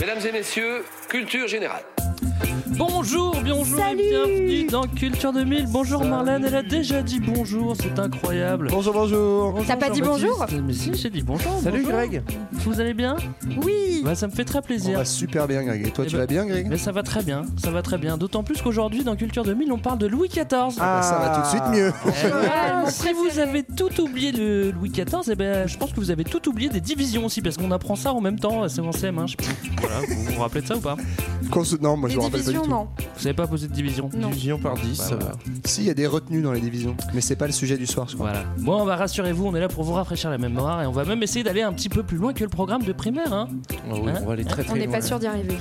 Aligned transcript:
Mesdames 0.00 0.24
et 0.24 0.32
messieurs, 0.32 0.84
culture 1.08 1.48
générale. 1.48 1.82
Bonjour, 2.76 3.36
bonjour 3.44 3.78
Salut 3.78 4.00
et 4.00 4.08
bienvenue 4.10 4.64
dans 4.66 4.82
Culture 4.86 5.32
2000. 5.32 5.66
Bonjour 5.68 6.04
Marlène, 6.04 6.44
elle 6.46 6.54
a 6.54 6.62
déjà 6.62 7.02
dit 7.02 7.20
bonjour, 7.20 7.74
c'est 7.80 7.98
incroyable. 7.98 8.68
Bonjour, 8.70 8.92
bonjour. 8.92 9.58
T'as 9.66 9.76
pas 9.76 9.90
dit 9.90 10.00
bonjour 10.02 10.44
Mais 10.64 10.72
si, 10.72 10.92
j'ai 10.94 11.10
dit 11.10 11.22
bonjour. 11.22 11.58
Salut 11.62 11.78
bonjour. 11.82 11.92
Greg. 11.92 12.22
Vous 12.52 12.80
allez 12.80 12.94
bien 12.94 13.16
Oui 13.64 14.02
Bah 14.04 14.14
ça 14.14 14.26
me 14.26 14.32
fait 14.32 14.44
très 14.44 14.58
On 14.58 14.62
plaisir. 14.62 14.98
va 14.98 15.04
super 15.04 15.46
bien 15.48 15.62
Greg. 15.64 15.86
Et 15.86 15.90
toi 15.90 16.04
Eh 16.06 16.10
tu 16.10 16.14
ben- 16.16 16.20
vas 16.22 16.26
bien 16.26 16.46
Greg 16.46 16.66
Mais 16.68 16.78
ça 16.78 16.92
va 16.92 17.02
très 17.02 17.22
bien, 17.22 17.42
ça 17.62 17.70
va 17.70 17.82
très 17.82 17.98
bien. 17.98 18.16
D'autant 18.16 18.42
plus 18.42 18.60
qu'aujourd'hui 18.62 19.02
dans 19.04 19.16
Culture 19.16 19.44
2000 19.44 19.72
on 19.72 19.78
parle 19.78 19.98
de 19.98 20.06
Louis 20.06 20.28
XIV. 20.28 20.44
Ah, 20.50 20.68
bah, 20.78 21.02
ça 21.02 21.18
va 21.18 21.28
tout 21.36 21.40
de 21.42 21.46
suite 21.46 21.68
mieux. 21.72 21.92
Eh 22.06 22.26
ouais, 22.26 22.74
mon 22.84 22.90
si 22.90 23.12
vous 23.12 23.38
avez 23.38 23.62
tout 23.64 24.00
oublié 24.00 24.32
le 24.32 24.70
Louis 24.70 24.90
XIV, 24.90 25.30
eh 25.30 25.34
ben, 25.34 25.66
je 25.66 25.76
pense 25.76 25.90
que 25.92 25.96
vous 25.96 26.10
avez 26.10 26.24
tout 26.24 26.48
oublié 26.48 26.68
des 26.68 26.80
divisions 26.80 27.24
aussi, 27.26 27.40
parce 27.42 27.56
qu'on 27.56 27.70
apprend 27.70 27.96
ça 27.96 28.12
en 28.12 28.20
même 28.20 28.38
temps, 28.38 28.68
c'est 28.68 28.80
en 28.80 28.90
CM1, 28.90 29.26
je 29.26 29.30
sais 29.32 29.36
plus. 29.36 29.70
Voilà, 29.80 29.96
vous 30.08 30.34
vous 30.34 30.40
rappelez 30.40 30.60
de 30.62 30.66
ça 30.66 30.76
ou 30.76 30.80
pas? 30.80 30.96
Qu'on 31.50 31.64
se- 31.64 31.76
Moi 32.08 32.14
je 32.14 32.14
Les 32.14 32.16
me 32.16 32.22
rappelle 32.22 32.40
pas 32.40 32.50
du 32.50 32.56
divisions, 32.58 32.62
tout. 32.64 32.70
non. 32.70 32.88
Vous 33.16 33.20
savez 33.22 33.34
pas 33.34 33.46
poser 33.46 33.68
de 33.68 33.72
division? 33.72 34.10
Non. 34.16 34.28
Division 34.28 34.58
par 34.58 34.74
10, 34.74 34.98
Bah, 34.98 35.04
ça 35.04 35.14
voilà. 35.16 35.24
va. 35.32 35.38
Si, 35.64 35.80
il 35.82 35.86
y 35.86 35.90
a 35.90 35.94
des 35.94 36.06
retenues 36.06 36.42
dans 36.42 36.52
les 36.52 36.60
divisions. 36.60 36.96
Mais 37.14 37.20
c'est 37.20 37.36
pas 37.36 37.46
le 37.46 37.52
sujet 37.52 37.76
du 37.76 37.86
soir, 37.86 38.08
je 38.08 38.14
crois. 38.14 38.30
Voilà. 38.30 38.44
Bon, 38.58 38.84
bah, 38.86 38.96
rassurez-vous, 38.96 39.46
on 39.46 39.54
est 39.54 39.60
là 39.60 39.68
pour 39.68 39.84
vous 39.84 39.92
rafraîchir 39.92 40.30
la 40.30 40.38
mémoire 40.38 40.82
et 40.82 40.86
on 40.86 40.92
va 40.92 41.04
même 41.04 41.22
essayer 41.22 41.42
d'aller 41.44 41.62
un 41.62 41.72
petit 41.72 41.88
peu 41.88 42.02
plus 42.02 42.16
loin 42.16 42.32
que 42.32 42.42
le 42.44 42.50
programme 42.50 42.82
de 42.82 42.92
primaire. 42.92 43.32
Hein. 43.32 43.48
Oh 43.90 43.98
oui, 44.02 44.10
Hein 44.10 44.20
on 44.22 44.26
va 44.26 44.32
aller 44.32 44.44
très 44.44 44.64
très 44.64 44.72
On 44.72 44.76
n'est 44.76 44.88
pas 44.88 45.02
sûr 45.02 45.18
d'y 45.18 45.26
arriver. 45.26 45.56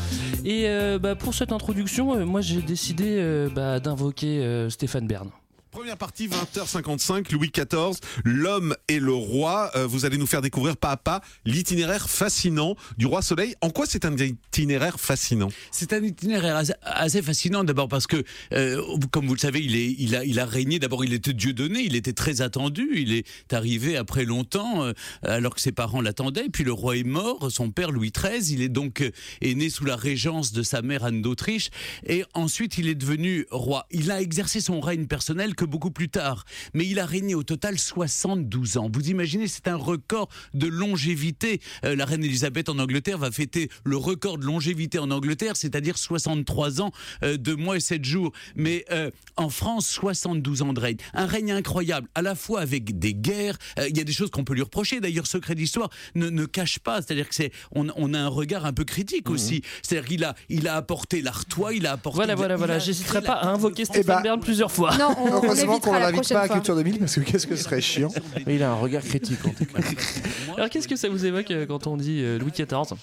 Et 0.46 0.66
euh, 0.68 1.00
bah, 1.00 1.16
pour 1.16 1.34
cette 1.34 1.52
introduction, 1.52 2.16
euh, 2.16 2.26
moi 2.26 2.42
j'ai 2.42 2.62
décidé 2.62 3.18
euh, 3.20 3.50
bah, 3.54 3.80
d'invoquer 3.80 4.40
euh, 4.40 4.70
Stéphane 4.70 5.08
Bern. 5.08 5.30
Première 5.78 5.96
partie, 5.96 6.28
20h55, 6.28 7.32
Louis 7.34 7.52
XIV, 7.52 8.00
l'homme 8.26 8.76
et 8.88 9.00
le 9.00 9.14
roi. 9.14 9.70
Euh, 9.76 9.86
vous 9.86 10.06
allez 10.06 10.18
nous 10.18 10.26
faire 10.26 10.42
découvrir 10.42 10.76
pas 10.76 10.90
à 10.90 10.98
pas 10.98 11.22
l'itinéraire 11.46 12.10
fascinant 12.10 12.76
du 12.98 13.06
roi 13.06 13.22
Soleil. 13.22 13.54
En 13.62 13.70
quoi 13.70 13.86
c'est 13.86 14.04
un 14.04 14.18
itinéraire 14.18 15.00
fascinant? 15.00 15.50
C'est 15.70 15.94
un 15.94 16.02
itinéraire 16.04 16.64
assez, 16.82 17.22
fascinant 17.22 17.64
d'abord 17.64 17.90
parce 17.90 18.08
que, 18.08 18.24
euh, 18.54 18.82
comme 19.12 19.28
vous 19.28 19.36
le 19.36 19.40
savez, 19.40 19.60
il, 19.64 19.76
est, 19.76 19.96
il, 20.00 20.16
a, 20.16 20.26
il 20.26 20.40
a 20.40 20.48
régné. 20.48 20.80
D'abord, 20.80 21.06
il 21.06 21.14
était 21.14 21.34
Dieu 21.34 21.54
donné, 21.54 21.82
il 21.82 21.96
était 21.96 22.12
très 22.12 22.42
attendu. 22.42 22.94
Il 22.96 23.14
est 23.14 23.54
arrivé 23.54 23.98
après 23.98 24.26
longtemps, 24.26 24.84
euh, 24.84 24.94
alors 25.22 25.54
que 25.54 25.62
ses 25.62 25.74
parents 25.74 26.02
l'attendaient. 26.02 26.50
Puis 26.52 26.64
le 26.64 26.74
roi 26.74 26.98
est 26.98 27.04
mort, 27.04 27.52
son 27.52 27.70
père 27.70 27.92
Louis 27.92 28.12
XIII. 28.12 28.52
Il 28.52 28.64
est 28.64 28.70
donc 28.70 29.04
né 29.44 29.70
sous 29.70 29.86
la 29.86 29.96
régence 29.96 30.54
de 30.54 30.64
sa 30.64 30.82
mère 30.82 31.04
Anne 31.04 31.22
d'Autriche. 31.22 31.70
Et 32.08 32.24
ensuite, 32.34 32.80
il 32.80 32.88
est 32.88 32.96
devenu 32.96 33.46
roi. 33.52 33.86
Il 33.92 34.10
a 34.10 34.22
exercé 34.22 34.60
son 34.60 34.82
règne 34.82 35.06
personnel 35.06 35.54
que 35.54 35.67
beaucoup 35.68 35.92
plus 35.92 36.10
tard. 36.10 36.44
Mais 36.74 36.86
il 36.86 37.00
a 37.00 37.06
régné 37.06 37.36
au 37.36 37.44
total 37.44 37.78
72 37.78 38.78
ans. 38.78 38.90
Vous 38.92 39.10
imaginez, 39.10 39.48
c'est 39.48 39.68
un 39.68 39.76
record 39.76 40.30
de 40.54 40.68
longévité. 40.68 41.60
Euh, 41.86 41.96
la 41.96 42.06
reine 42.06 42.24
Elisabeth 42.24 42.70
en 42.70 42.80
Angleterre 42.80 43.18
va 43.18 43.32
fêter 43.32 43.70
le 43.84 43.98
record 43.98 44.38
de 44.38 44.46
longévité 44.46 45.00
en 45.00 45.12
Angleterre, 45.12 45.56
c'est-à-dire 45.56 45.98
63 45.98 46.82
ans, 46.82 46.92
euh, 47.24 47.38
2 47.38 47.56
mois 47.56 47.78
et 47.78 47.80
7 47.80 48.04
jours. 48.04 48.32
Mais 48.56 48.86
euh, 48.92 49.12
en 49.36 49.50
France, 49.50 49.88
72 49.90 50.62
ans 50.62 50.74
de 50.74 50.80
règne. 50.80 50.98
Un 51.14 51.26
règne 51.26 51.52
incroyable, 51.52 52.08
à 52.16 52.22
la 52.22 52.36
fois 52.36 52.62
avec 52.62 52.98
des 53.00 53.14
guerres. 53.14 53.58
Euh, 53.80 53.88
Il 53.90 53.98
y 53.98 54.02
a 54.02 54.04
des 54.04 54.14
choses 54.14 54.30
qu'on 54.32 54.44
peut 54.44 54.54
lui 54.54 54.62
reprocher. 54.64 55.00
D'ailleurs, 55.00 55.28
Secret 55.28 55.56
d'Histoire 55.56 55.90
ne, 56.16 56.30
ne 56.30 56.46
cache 56.46 56.80
pas. 56.80 57.02
C'est-à-dire 57.02 57.28
que 57.30 57.36
c'est, 57.36 57.52
on, 57.76 57.88
on 57.96 58.14
a 58.14 58.20
un 58.20 58.28
regard 58.28 58.66
un 58.66 58.74
peu 58.74 58.84
critique 58.84 59.30
aussi. 59.30 59.62
C'est-à-dire 59.84 60.08
qu'il 60.08 60.24
a, 60.24 60.36
il 60.50 60.68
a 60.68 60.76
apporté 60.76 61.22
l'artois, 61.22 61.74
il 61.74 61.86
a 61.86 61.94
apporté. 61.94 62.18
Voilà, 62.18 62.34
de- 62.34 62.38
voilà, 62.38 62.56
il 62.56 62.58
voilà. 62.58 62.80
J'hésiterai 62.80 63.22
pas 63.22 63.34
à 63.34 63.48
invoquer 63.50 63.86
Stéphane 63.86 64.18
bah, 64.18 64.22
Bern 64.24 64.40
plusieurs 64.40 64.72
fois. 64.72 64.96
Non, 64.98 65.16
on, 65.18 65.48
on 65.50 65.56
Heureusement 65.58 65.80
qu'on 65.80 65.94
la 65.94 66.00
l'invite 66.12 66.30
pas 66.34 66.42
à. 66.42 66.48
Culture 66.48 66.76
2000 66.76 67.00
parce 67.00 67.16
que 67.16 67.20
qu'est-ce 67.22 67.48
que 67.48 67.56
ce 67.56 67.64
serait 67.64 67.82
chiant. 67.82 68.10
Mais 68.46 68.56
il 68.56 68.64
a 68.64 68.72
un 68.72 68.76
regard 68.76 69.04
critique 69.04 69.40
en 69.46 69.50
tout 69.50 69.66
cas. 69.66 69.80
Alors 70.58 70.70
qu'est-ce 70.70 70.88
que 70.88 70.96
ça 70.96 71.10
vous 71.10 71.26
évoque 71.26 71.52
euh, 71.52 71.66
quand 71.66 71.88
on 71.88 71.98
dit 71.98 72.22
euh, 72.24 72.40
Louis 72.40 72.52
XIV 72.52 72.68
À 72.70 72.76
part 72.76 72.96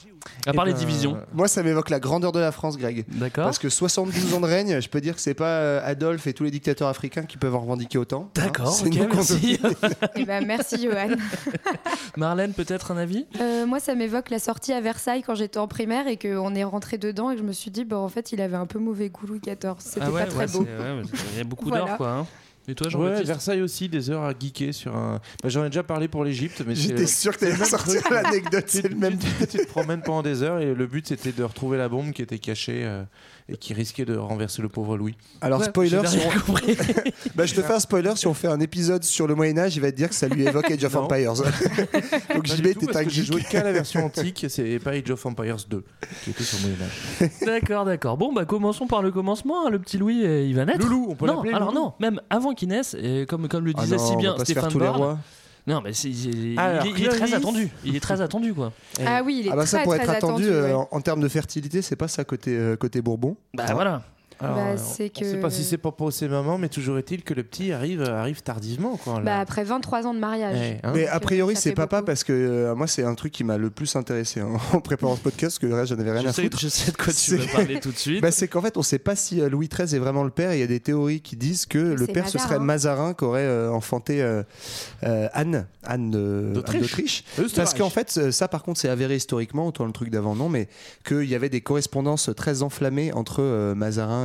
Eh 0.47 0.50
les 0.69 0.72
ben, 0.72 0.78
divisions. 0.78 1.16
Moi 1.32 1.48
ça 1.48 1.62
m'évoque 1.62 1.91
la 1.91 2.00
grandeur 2.00 2.32
de 2.32 2.41
la 2.41 2.53
France, 2.53 2.76
Greg. 2.78 3.04
D'accord. 3.09 3.44
Parce 3.44 3.59
que 3.59 3.69
72 3.69 4.34
ans 4.34 4.41
de 4.41 4.47
règne, 4.47 4.81
je 4.81 4.88
peux 4.88 5.00
dire 5.00 5.15
que 5.15 5.20
c'est 5.20 5.34
pas 5.34 5.59
euh, 5.59 5.81
Adolphe 5.84 6.26
et 6.26 6.32
tous 6.32 6.44
les 6.44 6.50
dictateurs 6.50 6.88
africains 6.88 7.22
qui 7.25 7.37
peuvent 7.37 7.54
en 7.54 7.60
revendiquer 7.60 7.98
autant. 7.98 8.31
Hein, 8.37 8.42
D'accord, 8.42 8.72
c'est 8.72 8.86
ok, 8.86 8.94
nous 8.94 9.06
qu'on 9.09 9.16
merci. 9.16 9.59
Eh 10.16 10.25
ben, 10.25 10.44
merci, 10.47 10.82
Johan. 10.82 11.09
Marlène, 12.16 12.53
peut-être 12.53 12.91
un 12.92 12.97
avis? 12.97 13.26
Euh, 13.41 13.66
moi, 13.66 13.81
ça 13.81 13.94
m'évoque 13.94 14.31
la 14.31 14.38
sortie 14.38 14.72
à 14.72 14.81
Versailles 14.81 15.22
quand 15.22 15.34
j'étais 15.34 15.59
en 15.59 15.69
primaire 15.69 16.06
et 16.06 16.16
qu'on 16.16 16.54
est 16.54 16.65
rentré 16.65 16.98
dedans 16.98 17.31
et 17.31 17.34
que 17.34 17.41
je 17.41 17.47
me 17.47 17.53
suis 17.53 17.71
dit, 17.71 17.84
bah, 17.84 17.98
en 17.98 18.09
fait, 18.09 18.32
il 18.32 18.41
avait 18.41 18.56
un 18.56 18.66
peu 18.66 18.78
mauvais 18.78 19.09
goût, 19.09 19.26
Louis 19.26 19.41
XIV. 19.41 19.75
C'était 19.78 20.00
Ah 20.03 20.10
ouais, 20.10 20.25
pas 20.25 20.31
très 20.31 20.38
ouais, 20.47 20.53
beau. 20.53 20.60
ouais, 20.62 21.03
Il 21.32 21.38
y 21.38 21.41
a 21.41 21.44
beaucoup 21.44 21.69
Voilà. 21.69 21.84
d'heures, 21.86 21.97
quoi. 21.97 22.10
hein. 22.10 22.26
Et 22.67 22.75
toi, 22.75 22.89
Ouais, 22.97 23.23
Versailles 23.25 23.61
aussi, 23.61 23.89
des 23.91 24.09
heures 24.11 24.23
à 24.23 24.33
geeker 24.33 24.73
sur 24.73 24.97
un. 24.97 25.21
Bah, 25.43 25.49
J'en 25.51 25.65
ai 25.65 25.69
déjà 25.69 25.83
parlé 25.83 26.09
pour 26.09 26.25
l'Égypte, 26.25 26.63
mais 26.67 26.75
J'étais 26.75 27.07
sûr 27.07 27.33
que 27.35 27.41
t'allais 27.41 27.63
sortir 27.65 28.01
l'anecdote, 28.11 28.65
Tu, 28.67 28.79
c'est 28.81 28.89
le 28.89 28.97
même. 28.97 29.19
tu- 29.19 29.47
tu 29.47 29.59
te 29.59 29.67
promènes 29.67 30.01
pendant 30.01 30.23
des 30.23 30.43
heures 30.43 30.61
et 30.61 30.75
le 30.75 30.87
but 30.87 31.07
c'était 31.07 31.33
de 31.33 31.43
retrouver 31.43 31.77
la 31.77 31.89
bombe 31.91 32.13
qui 32.13 32.23
était 32.23 32.39
cachée 32.39 32.83
euh, 32.85 33.03
et 33.49 33.56
qui 33.59 33.75
risquait 33.75 34.05
de 34.06 34.16
renverser 34.16 34.62
le 34.62 34.69
pauvre 34.71 34.97
Louis. 34.97 35.15
Alors 35.43 35.60
Ouais, 35.60 35.66
spoiler, 35.66 36.00
si 36.06 36.19
on... 36.49 36.53
bah, 37.34 37.44
je 37.44 37.55
te 37.55 37.60
fais 37.60 37.75
un 37.75 37.78
spoiler, 37.81 38.12
si 38.16 38.27
on 38.27 38.32
fait 38.34 38.49
un 38.49 38.59
épisode 38.60 39.05
sur 39.05 39.27
le 39.27 39.34
Moyen 39.34 39.59
Âge, 39.59 39.77
il 39.77 39.81
va 39.82 39.91
te 39.93 39.97
dire 39.97 40.09
que 40.09 40.15
ça 40.15 40.28
lui 40.28 40.47
évoque 40.47 40.71
Age 40.71 40.82
of 40.84 40.94
Non. 40.94 41.00
Empires. 41.03 41.34
Donc 42.34 42.44
tout, 42.47 42.87
t'es 42.87 42.97
un 42.97 43.09
J'ai 43.09 43.22
joué 43.25 43.43
qu'à 43.43 43.62
la 43.62 43.72
version 43.72 44.04
antique, 44.06 44.47
c'est 44.49 44.78
pas 44.78 44.93
Age 44.93 45.10
of 45.10 45.27
Empires 45.27 45.56
2 45.69 45.84
qui 46.25 46.31
était 46.31 46.43
sur 46.44 46.59
le 46.66 46.69
Moyen-Âge. 46.75 47.31
D'accord, 47.47 47.84
d'accord. 47.84 48.16
Bon, 48.16 48.33
bah 48.33 48.44
commençons 48.47 48.87
par 48.87 49.03
le 49.03 49.10
commencement. 49.10 49.66
hein. 49.66 49.71
Le 49.71 49.78
petit 49.78 49.99
Louis, 49.99 50.25
euh, 50.25 50.43
il 50.43 50.54
va 50.54 50.65
naître. 50.65 50.78
Loulou, 50.87 51.09
on 51.10 51.15
peut 51.15 51.27
non, 51.27 51.37
l'appeler 51.37 51.53
alors 51.53 51.71
Loulou 51.71 51.84
non, 51.84 51.93
même 52.00 52.21
avant 52.31 52.54
qu'il 52.54 52.69
naisse, 52.69 52.94
et 52.99 53.27
comme, 53.28 53.49
comme 53.49 53.65
le 53.66 53.72
Ah 53.77 53.83
disait 53.83 53.97
non, 53.97 54.06
si 54.06 54.12
on 54.15 54.16
bien 54.19 54.31
va 54.33 54.37
pas 54.38 54.44
se 54.44 54.53
faire 54.53 54.62
Stéphane 54.62 54.72
tous 54.72 54.78
les 54.78 54.84
Bern. 54.87 54.97
rois. 54.97 55.19
Non, 55.67 55.81
mais 55.83 55.93
c'est- 55.95 56.11
il, 56.11 56.59
Alors, 56.59 56.85
il 56.85 56.91
est- 56.91 56.99
il 57.01 57.05
est 57.07 57.09
très 57.09 57.33
attendu. 57.35 57.69
Il 57.85 57.97
est 57.97 58.01
très 58.01 58.21
attendu, 58.21 58.53
quoi. 58.53 58.73
Ah 59.05 59.23
oui, 59.25 59.39
il 59.41 59.47
est 59.47 59.51
Ah 59.51 59.57
bah 59.57 59.65
ça 59.67 59.81
pour 59.81 59.95
très 59.95 60.03
être 60.03 60.11
attendu, 60.11 60.45
attendu. 60.45 60.51
euh, 60.51 60.77
en, 60.77 60.89
en 60.91 61.01
termes 61.01 61.21
de 61.21 61.29
fertilité, 61.29 61.81
c'est 61.81 61.97
pas 61.97 62.09
ça 62.09 62.23
côté 62.25 62.55
euh, 62.57 62.77
côté 62.77 63.01
Bourbon. 63.01 63.37
Bah 63.55 63.65
voilà. 63.73 64.03
Alors, 64.41 64.56
Bah, 64.56 64.62
euh, 64.62 64.75
c'est 64.77 65.11
on 65.17 65.25
sait 65.25 65.37
que- 65.37 65.41
pas 65.41 65.50
si 65.50 65.65
c'est 65.65 65.78
papa 65.78 66.05
ou 66.05 66.11
c'est 66.11 66.28
maman, 66.28 66.59
mais 66.59 66.69
toujours 66.69 66.99
est-il 66.99 67.22
que 67.22 67.34
le 67.34 67.43
petit 67.45 67.72
arrive, 67.72 68.03
arrive 68.03 68.43
tardivement. 68.43 68.97
Quoi, 68.97 69.15
là. 69.15 69.21
Bah, 69.21 69.39
après 69.41 69.65
23 69.65 70.06
ans 70.06 70.15
de 70.15 70.19
mariage. 70.19 70.55
Ouais, 70.59 70.81
hein. 70.83 70.93
Mais 70.95 71.06
a 71.06 71.21
priori 71.21 71.56
c'est 71.56 71.72
papa 71.72 71.97
beaucoup. 71.99 72.06
parce 72.06 72.25
que 72.25 72.33
euh, 72.33 72.75
moi 72.75 72.87
c'est 72.87 73.05
un 73.05 73.15
truc 73.15 73.33
qui 73.33 73.45
m'a 73.45 73.56
le 73.59 73.71
plus 73.71 73.95
intéressé 73.97 74.41
hein, 74.41 74.49
en 74.72 74.81
préparant 74.81 75.17
ce 75.17 75.21
podcast 75.21 75.53
parce 75.55 75.59
que 75.61 75.67
le 75.67 75.75
reste 75.75 75.93
j'en 75.95 75.99
avais 76.00 76.11
rien 76.12 76.22
Je 76.22 76.28
à 76.28 76.33
sais, 76.33 76.43
foutre. 76.43 76.59
je 76.59 76.69
sais 76.69 76.91
de 76.91 76.97
quoi 76.97 77.12
tu 77.12 77.37
veux 77.37 77.47
parler 77.53 77.81
tout 77.81 77.91
de 77.93 77.97
suite. 77.97 78.21
Bah, 78.22 78.31
c'est 78.31 78.49
qu'en 78.49 78.61
fait 78.62 78.77
on 78.77 78.83
sait 78.83 78.99
pas 78.99 79.17
si 79.17 79.41
euh, 79.41 79.49
Louis 79.49 79.69
XIII 79.69 79.95
est 79.97 79.99
vraiment 79.99 80.25
le 80.25 80.31
père 80.31 80.53
il 80.55 80.61
y 80.61 80.62
a 80.62 80.66
des 80.66 80.81
théories 80.81 81.21
qui 81.21 81.37
disent 81.37 81.66
que 81.66 81.78
le 81.78 82.06
père 82.06 82.28
ce 82.28 82.39
serait 82.39 82.59
Mazarin. 82.59 82.65
Mazarin 83.05 83.15
qui 83.15 83.25
aurait 83.25 83.41
euh, 83.43 83.71
enfanté 83.71 84.22
euh, 84.22 84.43
euh, 85.05 85.28
Anne 85.33 85.66
Anne 85.84 86.11
D'Autriche. 86.53 87.25
Parce 87.55 87.75
qu'en 87.75 87.91
fait 87.91 88.15
euh, 88.19 88.31
ça 88.33 88.49
par 88.49 88.62
contre 88.62 88.81
c'est 88.81 88.89
avéré 88.89 89.16
historiquement 89.16 89.66
autant 89.66 89.84
le 89.87 89.93
truc 89.93 90.11
d'avant 90.11 90.34
non 90.34 90.49
mais 90.49 90.69
qu'il 91.06 91.25
y 91.25 91.34
avait 91.34 91.49
des 91.49 91.61
correspondances 91.61 92.31
très 92.37 92.62
enflammées 92.62 93.12
entre 93.12 93.43
euh, 93.43 93.75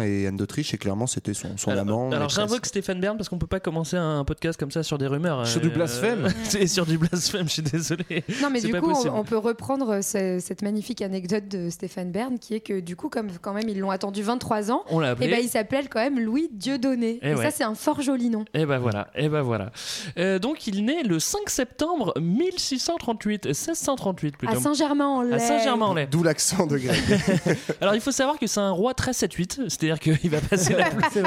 Et 0.01 0.27
Anne 0.27 0.37
d'Autriche 0.37 0.73
et 0.73 0.77
clairement 0.77 1.07
c'était 1.07 1.33
son, 1.33 1.57
son 1.57 1.71
alors, 1.71 1.81
amant 1.81 2.11
alors 2.11 2.29
j'invoque 2.29 2.65
Stéphane 2.65 2.99
Bern 2.99 3.17
parce 3.17 3.29
qu'on 3.29 3.37
peut 3.37 3.47
pas 3.47 3.59
commencer 3.59 3.97
un 3.97 4.23
podcast 4.25 4.59
comme 4.59 4.71
ça 4.71 4.83
sur 4.83 4.97
des 4.97 5.07
rumeurs. 5.07 5.45
Sur 5.47 5.59
euh, 5.59 5.63
du 5.63 5.69
blasphème. 5.69 6.27
C'est 6.43 6.67
sur 6.67 6.85
du 6.85 6.97
blasphème, 6.97 7.47
je 7.47 7.53
suis 7.53 7.61
désolé. 7.61 8.23
Non, 8.41 8.49
mais 8.51 8.61
du 8.61 8.73
coup, 8.73 8.91
on, 9.11 9.23
peut 9.23 9.37
reprendre 9.37 10.01
ce- 10.03 10.39
cette 10.39 10.61
magnifique 10.61 11.01
anecdote 11.01 11.47
de 11.47 11.69
Stéphane 11.69 12.11
Bern 12.11 12.39
qui 12.39 12.55
est 12.55 12.59
que, 12.59 12.79
du 12.79 12.95
coup, 12.95 13.09
comme 13.09 13.29
quand 13.41 13.53
même 13.53 13.67
ils 13.69 13.79
l'ont 13.79 13.91
attendu 13.91 14.21
23 14.23 14.71
ans, 14.71 14.83
On 14.89 14.99
l'a 14.99 15.07
et 15.07 15.11
appelé. 15.11 15.27
ben 15.29 15.39
il 15.41 15.49
s'appelait 15.49 15.83
quand 15.89 15.99
même 15.99 16.19
Louis 16.19 16.49
Dieudonné. 16.51 17.19
Eh 17.21 17.29
Et, 17.29 17.35
ouais. 17.35 17.43
ça, 17.43 17.51
c'est 17.51 17.63
un 17.63 17.75
fort 17.75 18.01
joli 18.01 18.29
nom. 18.29 18.45
Et 18.53 18.65
ben 18.65 18.77
voilà, 18.79 19.09
et 19.15 19.29
ben 19.29 19.41
voilà. 19.41 19.71
Euh, 20.17 20.39
donc 20.39 20.67
il 20.67 20.85
naît 20.85 21.03
le 21.03 21.19
5 21.19 21.49
septembre 21.49 22.13
1638, 22.19 23.45
1638 23.47 24.37
plutôt. 24.37 24.53
À 24.53 24.59
Saint-Germain-en-Laye. 24.59 25.33
À 25.33 25.39
Saint-Germain-en-Laye. 25.39 26.07
d'où 26.09 26.23
l'accent 26.23 26.65
de 26.67 26.77
Greg 26.77 26.99
Alors 27.81 27.95
il 27.95 28.01
faut 28.01 28.11
savoir 28.11 28.37
que 28.37 28.47
c'est 28.47 28.59
un 28.59 28.71
roi 28.71 28.93
très 28.93 29.11
7-8, 29.11 29.69
c'est 29.69 29.88
c'est-à-dire 29.97 30.19
qu'il 30.21 30.29
va 30.29 30.41
passer 30.41 30.73
la. 30.75 30.89
C'est. 31.13 31.23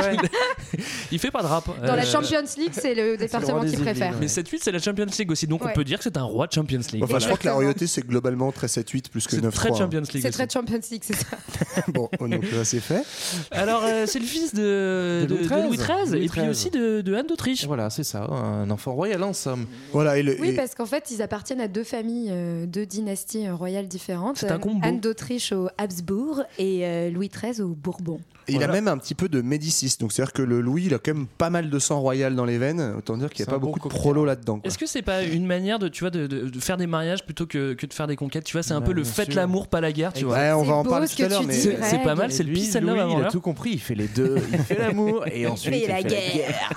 Il 1.10 1.18
fait 1.18 1.30
pas 1.30 1.42
de 1.42 1.46
rap. 1.46 1.66
Dans 1.84 1.96
la 1.96 2.02
Euh, 2.02 2.06
Champions 2.06 2.44
League, 2.58 2.70
c'est 2.72 2.94
le 2.94 3.16
département 3.16 3.60
qu'il 3.64 3.78
préfère. 3.80 4.12
ouais. 4.12 4.18
Mais 4.20 4.26
7-8, 4.26 4.58
c'est 4.62 4.72
la 4.72 4.78
Champions 4.78 5.06
League 5.18 5.30
aussi, 5.30 5.46
donc 5.46 5.64
on 5.64 5.72
peut 5.72 5.84
dire 5.84 5.98
que 5.98 6.04
c'est 6.04 6.16
un 6.16 6.22
roi 6.22 6.46
de 6.46 6.52
Champions 6.52 6.80
League. 6.92 7.02
Enfin, 7.02 7.18
je 7.18 7.26
crois 7.26 7.38
que 7.38 7.46
la 7.46 7.54
royauté, 7.54 7.86
c'est 7.86 8.06
globalement 8.06 8.52
très 8.52 8.66
7-8 8.68 9.08
plus 9.10 9.26
que 9.26 9.36
C'est 9.36 9.42
9-3. 9.42 9.50
très 9.52 9.70
hein. 9.70 9.74
Champions 9.76 10.00
League. 10.12 10.22
C'est 10.22 10.30
très 10.30 10.48
Champions 10.48 10.80
League, 10.90 11.02
c'est 11.04 11.16
ça. 11.16 11.26
Bon, 11.88 12.08
donc 12.20 12.44
ça 12.46 12.64
c'est 12.64 12.80
fait. 12.80 13.02
Alors, 13.50 13.82
euh, 13.84 14.04
c'est 14.06 14.18
le 14.18 14.24
fils 14.24 14.54
de, 14.54 15.26
De 15.26 15.26
de- 15.26 15.34
Louis 15.36 15.48
de 15.48 15.66
Louis 15.68 15.76
XIII. 15.76 16.04
XIII 16.10 16.24
et 16.24 16.28
puis 16.28 16.48
aussi 16.48 16.70
de, 16.70 17.00
de 17.00 17.14
Anne 17.14 17.26
d'Autriche. 17.26 17.66
Voilà, 17.66 17.90
c'est 17.90 18.04
ça, 18.04 18.24
un 18.24 18.70
enfant 18.70 18.92
royal 18.92 19.22
en 19.22 19.32
somme. 19.32 19.66
Voilà, 19.92 20.18
et 20.18 20.22
le- 20.22 20.36
Oui, 20.40 20.50
et- 20.50 20.52
parce 20.54 20.74
qu'en 20.74 20.86
fait, 20.86 21.10
ils 21.10 21.22
appartiennent 21.22 21.60
à 21.60 21.68
deux 21.68 21.84
familles, 21.84 22.28
euh, 22.30 22.66
deux 22.66 22.86
dynasties 22.86 23.48
royales 23.50 23.88
différentes. 23.88 24.36
C'est 24.38 24.50
un 24.50 24.58
combo. 24.58 24.80
Anne 24.86 25.00
d'Autriche 25.00 25.52
au 25.52 25.68
Habsbourg 25.78 26.42
et 26.58 26.86
euh, 26.86 27.10
Louis 27.10 27.28
XIII 27.28 27.60
au 27.62 27.68
Bourbon. 27.68 28.20
Et 28.52 28.56
il 28.56 28.62
a 28.62 28.68
même 28.68 28.88
un 28.88 28.98
petit 28.98 29.14
peu 29.14 29.28
de 29.28 29.40
Médicis. 29.42 29.96
Donc 30.00 30.12
c'est-à-dire 30.12 30.32
que 30.32 30.42
le 30.42 30.60
Louis, 30.60 30.84
il 30.86 30.94
a 30.94 30.98
quand 30.98 31.14
même 31.14 31.26
pas 31.26 31.50
mal 31.50 31.70
de 31.70 31.78
sang 31.78 32.00
royal 32.00 32.34
dans 32.36 32.44
les 32.44 32.58
veines. 32.58 32.94
Autant 32.98 33.16
dire 33.16 33.30
qu'il 33.30 33.44
n'y 33.44 33.48
a 33.48 33.52
pas 33.52 33.58
bon 33.58 33.66
beaucoup 33.72 33.88
de 33.88 33.94
prolo 33.94 34.24
là-dedans. 34.24 34.60
Est-ce 34.64 34.78
que 34.78 34.86
c'est 34.86 35.02
pas 35.02 35.22
une 35.22 35.46
manière 35.46 35.78
de, 35.78 35.88
tu 35.88 36.00
vois, 36.04 36.10
de, 36.10 36.26
de- 36.26 36.48
de 36.48 36.60
faire 36.60 36.76
des 36.76 36.86
mariages 36.86 37.24
plutôt 37.24 37.46
que, 37.46 37.74
que 37.74 37.86
de 37.86 37.92
faire 37.94 38.06
des 38.06 38.16
conquêtes 38.16 38.44
Tu 38.44 38.52
vois, 38.52 38.62
c'est 38.62 38.74
un 38.74 38.80
Bah, 38.80 38.86
peu 38.86 38.92
le 38.92 39.04
faites 39.04 39.34
l'amour, 39.34 39.68
pas 39.68 39.80
la 39.80 39.92
guerre, 39.92 40.12
tu 40.12 40.24
vois. 40.24 40.36
Ouais, 40.36 40.52
on 40.52 40.62
va 40.62 40.74
en 40.74 40.84
parler 40.84 41.08
tout 41.08 41.22
à 41.22 41.28
l'heure, 41.28 41.42
mais. 41.44 41.52
C'est 41.54 42.02
pas 42.02 42.14
mal, 42.14 42.32
c'est 42.32 42.42
le 42.42 42.50
and 42.52 42.80
Louis, 43.06 43.14
il 43.18 43.24
a 43.24 43.30
tout 43.30 43.40
compris, 43.40 43.70
il 43.72 43.80
fait 43.80 43.94
les 43.94 44.08
deux, 44.08 44.36
il 44.52 44.58
fait 44.58 44.78
l'amour 44.78 45.24
et 45.28 45.46
ensuite 45.46 45.74
il 45.82 45.88
la 45.88 45.96
fait 45.96 46.04
guerre. 46.04 46.70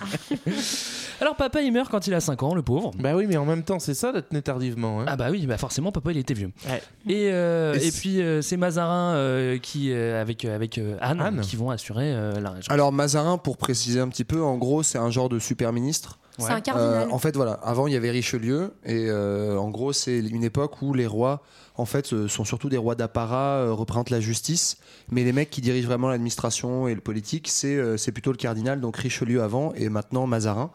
Alors, 1.22 1.36
papa, 1.36 1.62
il 1.62 1.72
meurt 1.72 1.90
quand 1.90 2.08
il 2.08 2.14
a 2.14 2.20
5 2.20 2.44
ans, 2.44 2.56
le 2.56 2.62
pauvre. 2.62 2.92
Bah 3.00 3.16
oui, 3.16 3.26
mais 3.28 3.38
en 3.38 3.46
même 3.46 3.64
temps, 3.64 3.80
c'est 3.80 3.94
ça 3.94 4.12
d'être 4.12 4.34
né 4.34 4.42
tardivement. 4.42 5.00
Hein. 5.02 5.06
Ah 5.08 5.16
bah 5.16 5.28
oui, 5.32 5.46
bah 5.48 5.58
forcément, 5.58 5.92
papa, 5.94 6.12
il 6.12 6.18
était 6.18 6.34
vieux. 6.34 6.52
Ouais. 6.70 6.82
Et, 7.08 7.30
euh, 7.32 7.74
Et 7.80 7.88
et 7.88 7.92
puis, 7.92 8.22
euh, 8.22 8.42
c'est 8.42 8.58
Mazarin 8.58 9.14
euh, 9.16 9.58
qui, 9.58 9.92
euh, 9.94 10.22
avec, 10.22 10.44
avec 10.44 10.78
euh, 10.78 10.98
Anne, 11.00 11.22
Anne. 11.22 11.40
qui 11.42 11.56
vont 11.56 11.65
assurer 11.72 12.14
euh, 12.14 12.40
la 12.40 12.52
région. 12.52 12.72
Alors 12.74 12.92
Mazarin, 12.92 13.38
pour 13.38 13.58
préciser 13.58 14.00
un 14.00 14.08
petit 14.08 14.26
peu, 14.26 14.42
en 14.42 14.58
gros, 14.58 14.84
c'est 14.84 14.98
un 14.98 15.10
genre 15.10 15.30
de 15.30 15.40
super 15.40 15.74
ministre. 15.74 16.20
C'est 16.38 16.52
un 16.52 16.60
cardinal. 16.60 17.08
Euh, 17.08 17.12
en 17.12 17.18
fait, 17.18 17.36
voilà. 17.36 17.54
Avant, 17.64 17.88
il 17.88 17.94
y 17.94 17.96
avait 17.96 18.12
Richelieu, 18.12 18.74
et 18.84 19.06
euh, 19.08 19.58
en 19.58 19.70
gros, 19.70 19.94
c'est 19.94 20.20
une 20.20 20.44
époque 20.44 20.82
où 20.82 20.94
les 20.94 21.08
rois, 21.08 21.42
en 21.78 21.86
fait, 21.86 22.28
sont 22.28 22.44
surtout 22.44 22.68
des 22.68 22.78
rois 22.78 22.96
d'apparat, 22.96 23.60
euh, 23.60 23.72
représentent 23.72 24.10
la 24.10 24.20
justice, 24.20 24.78
mais 25.10 25.24
les 25.24 25.32
mecs 25.32 25.50
qui 25.50 25.62
dirigent 25.62 25.88
vraiment 25.88 26.10
l'administration 26.10 26.88
et 26.90 26.96
le 26.96 27.02
politique, 27.02 27.48
c'est 27.48 27.76
euh, 27.76 27.96
c'est 27.96 28.12
plutôt 28.12 28.32
le 28.32 28.38
cardinal, 28.38 28.82
donc 28.82 28.98
Richelieu 28.98 29.42
avant, 29.42 29.74
et 29.76 29.88
maintenant 29.88 30.28
Mazarin, 30.28 30.72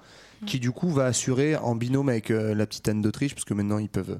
qui 0.47 0.61
du 0.61 0.71
coup 0.71 0.89
va 0.89 1.05
assurer 1.05 1.57
en 1.57 1.75
binôme 1.75 2.09
avec 2.09 2.31
euh, 2.31 2.55
la 2.55 2.67
petite 2.67 2.89
Anne 2.89 3.03
d'Autriche, 3.03 3.35
parce 3.35 3.45
que 3.45 3.53
maintenant 3.53 3.79
ils 3.79 3.91
peuvent 3.91 4.19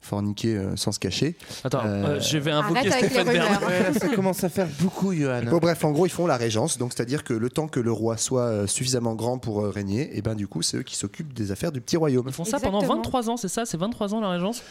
forniquer 0.00 0.56
euh, 0.56 0.76
sans 0.76 0.92
se 0.92 0.98
cacher. 0.98 1.36
Attends, 1.64 1.80
Euh, 1.84 2.06
euh, 2.16 2.20
je 2.20 2.38
vais 2.38 2.50
invoquer 2.50 2.90
Stéphane 2.90 3.26
Bern. 3.26 3.94
ça 3.98 4.08
commence 4.08 4.42
à 4.44 4.48
faire 4.48 4.68
beaucoup, 4.80 5.12
Johan. 5.12 5.42
Bon 5.50 5.58
bref, 5.58 5.84
en 5.84 5.90
gros, 5.92 6.06
ils 6.06 6.10
font 6.12 6.26
la 6.26 6.36
régence, 6.36 6.78
donc 6.78 6.92
c'est-à-dire 6.94 7.24
que 7.24 7.34
le 7.34 7.50
temps 7.50 7.68
que 7.68 7.80
le 7.80 7.92
roi 7.92 8.16
soit 8.16 8.66
suffisamment 8.66 9.14
grand 9.14 9.38
pour 9.38 9.60
euh, 9.64 9.70
régner, 9.70 10.16
et 10.16 10.22
ben 10.22 10.34
du 10.34 10.46
coup, 10.48 10.62
c'est 10.62 10.78
eux 10.78 10.82
qui 10.82 10.96
s'occupent 10.96 11.32
des 11.34 11.52
affaires 11.52 11.72
du 11.72 11.80
petit 11.80 11.96
royaume. 11.96 12.24
Ils 12.26 12.32
font 12.32 12.44
ça 12.44 12.58
pendant 12.60 12.78
Exactement. 12.78 13.02
23 13.02 13.30
ans, 13.30 13.36
c'est 13.36 13.48
ça? 13.48 13.64
C'est 13.66 13.76
23 13.78 14.14
ans 14.14 14.20
la 14.20 14.30
régence? 14.30 14.62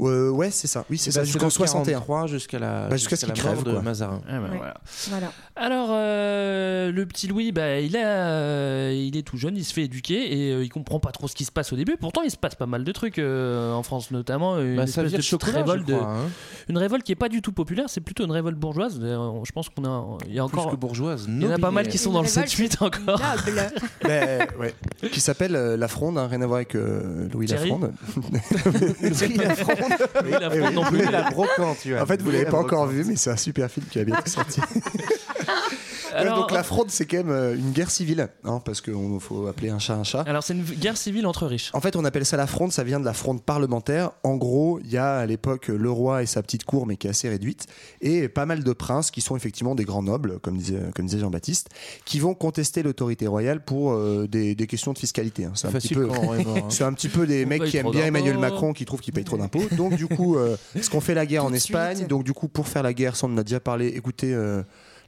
Euh, 0.00 0.30
ouais, 0.30 0.50
c'est 0.50 0.66
ça. 0.66 0.84
Oui, 0.90 0.98
c'est 0.98 1.10
Bah, 1.10 1.20
ça, 1.20 1.24
jusqu'en 1.24 1.46
de 1.46 1.52
61. 1.52 1.92
43 1.92 2.26
jusqu'à 2.26 2.58
la, 2.58 2.88
Bah, 2.88 2.96
jusqu'à 2.96 3.14
la 3.22 3.28
mort 3.28 3.36
crève, 3.36 3.62
de 3.62 3.70
quoi. 3.72 3.82
Mazarin. 3.82 4.20
Ah 4.28 4.38
bah 4.40 4.48
Ouais. 4.50 4.56
voilà. 4.56 4.74
Voilà. 5.10 5.32
Alors, 5.54 5.88
euh, 5.92 6.90
le 6.90 7.06
petit 7.06 7.28
Louis, 7.28 7.52
bah, 7.52 7.78
il, 7.78 7.96
a, 7.96 8.00
euh, 8.06 8.92
il 8.94 9.16
est 9.16 9.22
tout 9.22 9.36
jeune, 9.36 9.56
il 9.56 9.64
se 9.64 9.72
fait 9.72 9.82
éduquer 9.82 10.48
et 10.48 10.52
euh, 10.52 10.64
il 10.64 10.70
comprend 10.70 10.98
pas 10.98 11.12
trop 11.12 11.28
ce 11.28 11.34
qui 11.36 11.44
se 11.44 11.52
passe 11.52 11.72
au 11.72 11.76
début. 11.76 11.96
Pourtant, 12.00 12.22
il 12.22 12.30
se 12.32 12.36
passe 12.36 12.54
pas 12.56 12.66
mal 12.66 12.82
de 12.82 12.90
trucs 12.92 13.18
euh, 13.18 13.72
en 13.72 13.82
France, 13.84 14.10
notamment 14.10 14.58
une 14.60 14.76
Bah, 14.76 14.84
espèce 14.84 15.12
de 15.12 15.20
chocolat, 15.20 15.58
révolte, 15.58 15.84
crois, 15.92 16.08
hein. 16.10 16.28
une 16.68 16.78
révolte 16.78 17.04
qui 17.04 17.12
est 17.12 17.16
pas 17.16 17.28
du 17.28 17.40
tout 17.42 17.52
populaire. 17.52 17.84
C'est 17.88 18.00
plutôt 18.00 18.24
une 18.24 18.32
révolte 18.32 18.58
bourgeoise. 18.58 18.98
Je 19.00 19.52
pense 19.52 19.68
qu'on 19.68 19.84
a, 19.84 20.04
il 20.26 20.34
y 20.34 20.40
a 20.40 20.46
Plus 20.46 20.58
encore, 20.58 20.70
que 20.72 20.76
bourgeoise. 20.76 21.26
il 21.28 21.42
y 21.42 21.46
en 21.46 21.50
a 21.52 21.58
pas 21.58 21.70
mal 21.70 21.86
qui 21.86 21.98
sont 21.98 22.10
Une 22.10 22.14
dans 22.14 22.22
le 22.22 22.28
révolte 22.28 22.48
7-8 22.50 22.84
encore. 22.84 23.20
Noble. 23.20 23.62
Mais, 24.04 24.48
ouais. 24.58 24.74
Qui 25.12 25.20
s'appelle 25.20 25.54
euh, 25.54 25.76
La 25.76 25.86
Fronde, 25.86 26.18
hein, 26.18 26.26
rien 26.28 26.40
à 26.42 26.46
voir 26.46 26.56
avec 26.56 26.74
euh, 26.74 27.28
Louis 27.32 27.46
Thierry. 27.46 27.70
Louis 29.02 29.36
Lafronde. 29.36 29.91
Oui, 30.24 30.30
la 30.30 30.70
non 30.70 30.84
plus. 30.84 31.10
La 31.10 31.30
brocante, 31.30 31.78
Johan. 31.86 32.02
En 32.02 32.06
fait, 32.06 32.22
vous 32.22 32.30
l'avez 32.30 32.44
la 32.44 32.50
pas 32.50 32.58
encore 32.58 32.86
vu, 32.86 33.04
mais 33.04 33.16
c'est 33.16 33.30
un 33.30 33.36
super 33.36 33.70
film 33.70 33.86
qui 33.90 33.98
va 33.98 34.04
bientôt 34.04 34.30
sortir. 34.30 34.64
Alors, 36.14 36.38
donc 36.40 36.50
la 36.50 36.62
Fronde, 36.62 36.90
c'est 36.90 37.06
quand 37.06 37.18
même 37.18 37.30
euh, 37.30 37.54
une 37.56 37.72
guerre 37.72 37.90
civile, 37.90 38.28
hein, 38.44 38.60
parce 38.64 38.80
qu'il 38.80 38.94
faut 39.20 39.46
appeler 39.46 39.70
un 39.70 39.78
chat 39.78 39.94
un 39.94 40.04
chat. 40.04 40.20
alors 40.22 40.42
c'est 40.42 40.54
une 40.54 40.62
guerre 40.64 40.96
civile 40.96 41.26
entre 41.26 41.46
riches. 41.46 41.70
En 41.74 41.80
fait, 41.80 41.96
on 41.96 42.04
appelle 42.04 42.24
ça 42.26 42.36
la 42.36 42.46
fronde, 42.46 42.72
ça 42.72 42.84
vient 42.84 43.00
de 43.00 43.04
la 43.04 43.12
fronde 43.12 43.42
parlementaire. 43.42 44.10
En 44.22 44.36
gros, 44.36 44.80
il 44.84 44.90
y 44.90 44.96
a 44.98 45.16
à 45.18 45.26
l'époque 45.26 45.68
le 45.68 45.90
roi 45.90 46.22
et 46.22 46.26
sa 46.26 46.42
petite 46.42 46.64
cour, 46.64 46.86
mais 46.86 46.96
qui 46.96 47.06
est 47.06 47.10
assez 47.10 47.28
réduite, 47.28 47.66
et 48.00 48.28
pas 48.28 48.46
mal 48.46 48.62
de 48.64 48.72
princes 48.72 49.10
qui 49.10 49.20
sont 49.20 49.36
effectivement 49.36 49.74
des 49.74 49.84
grands 49.84 50.02
nobles, 50.02 50.38
comme 50.40 50.56
disait, 50.56 50.80
comme 50.94 51.06
disait 51.06 51.20
Jean-Baptiste, 51.20 51.68
qui 52.04 52.18
vont 52.20 52.34
contester 52.34 52.82
l'autorité 52.82 53.26
royale 53.26 53.64
pour 53.64 53.92
euh, 53.92 54.26
des, 54.28 54.54
des 54.54 54.66
questions 54.66 54.92
de 54.92 54.98
fiscalité. 54.98 55.44
hein. 55.44 55.52
C'est 55.54 55.68
un 55.68 55.72
petit 55.72 55.94
peu. 55.94 56.08
hein. 56.12 56.64
C'est 56.68 56.84
un 56.84 56.92
petit 56.92 57.08
peu 57.08 57.26
des 57.26 57.44
On 57.44 57.48
mecs 57.48 57.64
qui 57.64 57.76
aiment 57.76 57.90
bien 57.90 58.06
Emmanuel. 58.06 58.38
Macron, 58.38 58.72
qui 58.72 58.84
trouvent 58.84 59.00
qu'il 59.00 59.12
paye 59.12 59.24
trop 59.24 59.36
d'impôts. 59.36 59.62
Donc 59.76 59.94
du 59.94 60.06
coup, 60.06 60.36
euh, 60.36 60.56
ce 60.80 60.90
qu'on 60.90 61.00
fait 61.00 61.14
la 61.14 61.26
guerre 61.26 61.42
Tout 61.42 61.48
en 61.50 61.52
Espagne. 61.54 61.96
suite. 61.96 62.08
Donc 62.08 62.24
du 62.24 62.32
coup, 62.32 62.48
pour 62.48 62.66
faire 62.66 62.82
la 62.82 62.92
guerre, 62.92 63.14
ça 63.16 63.26
on 63.26 63.34
en 63.34 63.38
a 63.38 63.42
déjà 63.44 63.60
parlé. 63.60 63.88
Écoutez, 63.88 64.32
euh, 64.34 64.62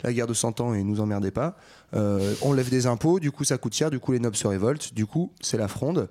la 0.04 0.12
guerre 0.12 0.26
de 0.28 0.34
100 0.34 0.60
ans 0.60 0.74
et 0.74 0.84
nous 0.84 1.00
emmerdez 1.00 1.30
pas. 1.32 1.56
Euh, 1.94 2.34
on 2.42 2.52
lève 2.52 2.70
des 2.70 2.86
impôts, 2.86 3.20
du 3.20 3.30
coup 3.30 3.44
ça 3.44 3.56
coûte 3.56 3.74
cher, 3.74 3.90
du 3.90 4.00
coup 4.00 4.12
les 4.12 4.18
nobles 4.18 4.36
se 4.36 4.46
révoltent, 4.46 4.92
du 4.94 5.06
coup 5.06 5.32
c'est 5.40 5.56
la 5.56 5.68
fronde. 5.68 6.08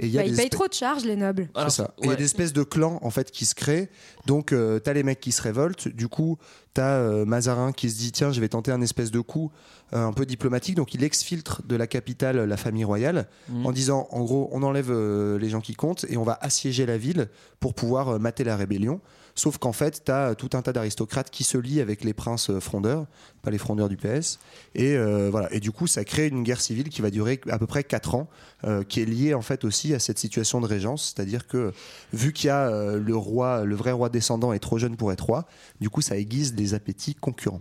Et 0.00 0.06
il 0.06 0.12
y 0.12 0.18
a 0.18 0.22
Bah, 0.22 0.24
des 0.24 0.30
ils 0.32 0.36
payent 0.36 0.44
espèces- 0.46 0.58
trop 0.58 0.68
de 0.68 0.72
charges, 0.74 1.04
les 1.04 1.16
nobles. 1.16 1.48
C'est 1.56 1.70
ça. 1.70 1.90
Il 2.02 2.08
y 2.08 2.12
a 2.12 2.16
des 2.16 2.24
espèces 2.24 2.52
de 2.52 2.62
clans 2.62 2.98
en 3.02 3.10
fait 3.10 3.30
qui 3.30 3.44
se 3.46 3.54
créent. 3.54 3.88
Donc 4.26 4.52
euh, 4.52 4.78
t'as 4.78 4.92
les 4.94 5.02
mecs 5.02 5.20
qui 5.20 5.32
se 5.32 5.42
révoltent. 5.42 5.88
Du 5.88 6.08
coup 6.08 6.38
t'as 6.74 6.96
euh, 6.96 7.24
Mazarin 7.24 7.72
qui 7.72 7.90
se 7.90 7.96
dit 7.98 8.12
tiens 8.12 8.32
je 8.32 8.40
vais 8.40 8.48
tenter 8.48 8.70
un 8.72 8.80
espèce 8.82 9.10
de 9.10 9.20
coup 9.20 9.50
euh, 9.92 10.06
un 10.06 10.12
peu 10.12 10.24
diplomatique. 10.26 10.74
Donc 10.74 10.94
il 10.94 11.04
exfiltre 11.04 11.62
de 11.66 11.76
la 11.76 11.86
capitale 11.86 12.38
la 12.44 12.56
famille 12.56 12.84
royale 12.84 13.28
Mhm. 13.50 13.66
en 13.66 13.72
disant 13.72 14.08
en 14.10 14.24
gros 14.24 14.48
on 14.52 14.62
enlève 14.62 14.90
euh, 14.90 15.38
les 15.38 15.50
gens 15.50 15.60
qui 15.60 15.74
comptent 15.74 16.06
et 16.08 16.16
on 16.16 16.24
va 16.24 16.38
assiéger 16.40 16.86
la 16.86 16.96
ville 16.98 17.28
pour 17.60 17.74
pouvoir 17.74 18.08
euh, 18.08 18.18
mater 18.18 18.42
la 18.44 18.56
rébellion. 18.56 19.00
Sauf 19.36 19.58
qu'en 19.58 19.72
fait, 19.72 20.02
tu 20.04 20.10
as 20.10 20.34
tout 20.34 20.50
un 20.54 20.62
tas 20.62 20.72
d'aristocrates 20.72 21.30
qui 21.30 21.44
se 21.44 21.58
lient 21.58 21.80
avec 21.80 22.02
les 22.02 22.14
princes 22.14 22.50
euh, 22.50 22.58
frondeurs, 22.58 23.06
pas 23.42 23.50
les 23.50 23.58
frondeurs 23.58 23.88
du 23.88 23.96
PS. 23.96 24.38
Et 24.74 24.96
euh, 24.96 25.28
voilà. 25.30 25.52
Et 25.52 25.60
du 25.60 25.70
coup, 25.70 25.86
ça 25.86 26.04
crée 26.04 26.26
une 26.26 26.42
guerre 26.42 26.60
civile 26.60 26.88
qui 26.88 27.02
va 27.02 27.10
durer 27.10 27.40
à 27.48 27.58
peu 27.58 27.66
près 27.66 27.84
4 27.84 28.14
ans, 28.14 28.28
euh, 28.64 28.82
qui 28.82 29.00
est 29.00 29.04
liée 29.04 29.34
en 29.34 29.42
fait 29.42 29.64
aussi 29.64 29.94
à 29.94 29.98
cette 29.98 30.18
situation 30.18 30.60
de 30.60 30.66
régence. 30.66 31.12
C'est-à-dire 31.14 31.46
que 31.46 31.72
vu 32.12 32.32
qu'il 32.32 32.48
y 32.48 32.50
a 32.50 32.68
euh, 32.68 32.98
le 32.98 33.14
roi, 33.14 33.64
le 33.64 33.76
vrai 33.76 33.92
roi 33.92 34.08
descendant 34.08 34.52
est 34.52 34.58
trop 34.58 34.78
jeune 34.78 34.96
pour 34.96 35.12
être 35.12 35.26
roi, 35.26 35.46
du 35.80 35.90
coup, 35.90 36.00
ça 36.00 36.16
aiguise 36.16 36.54
des 36.54 36.72
appétits 36.72 37.14
concurrents. 37.14 37.60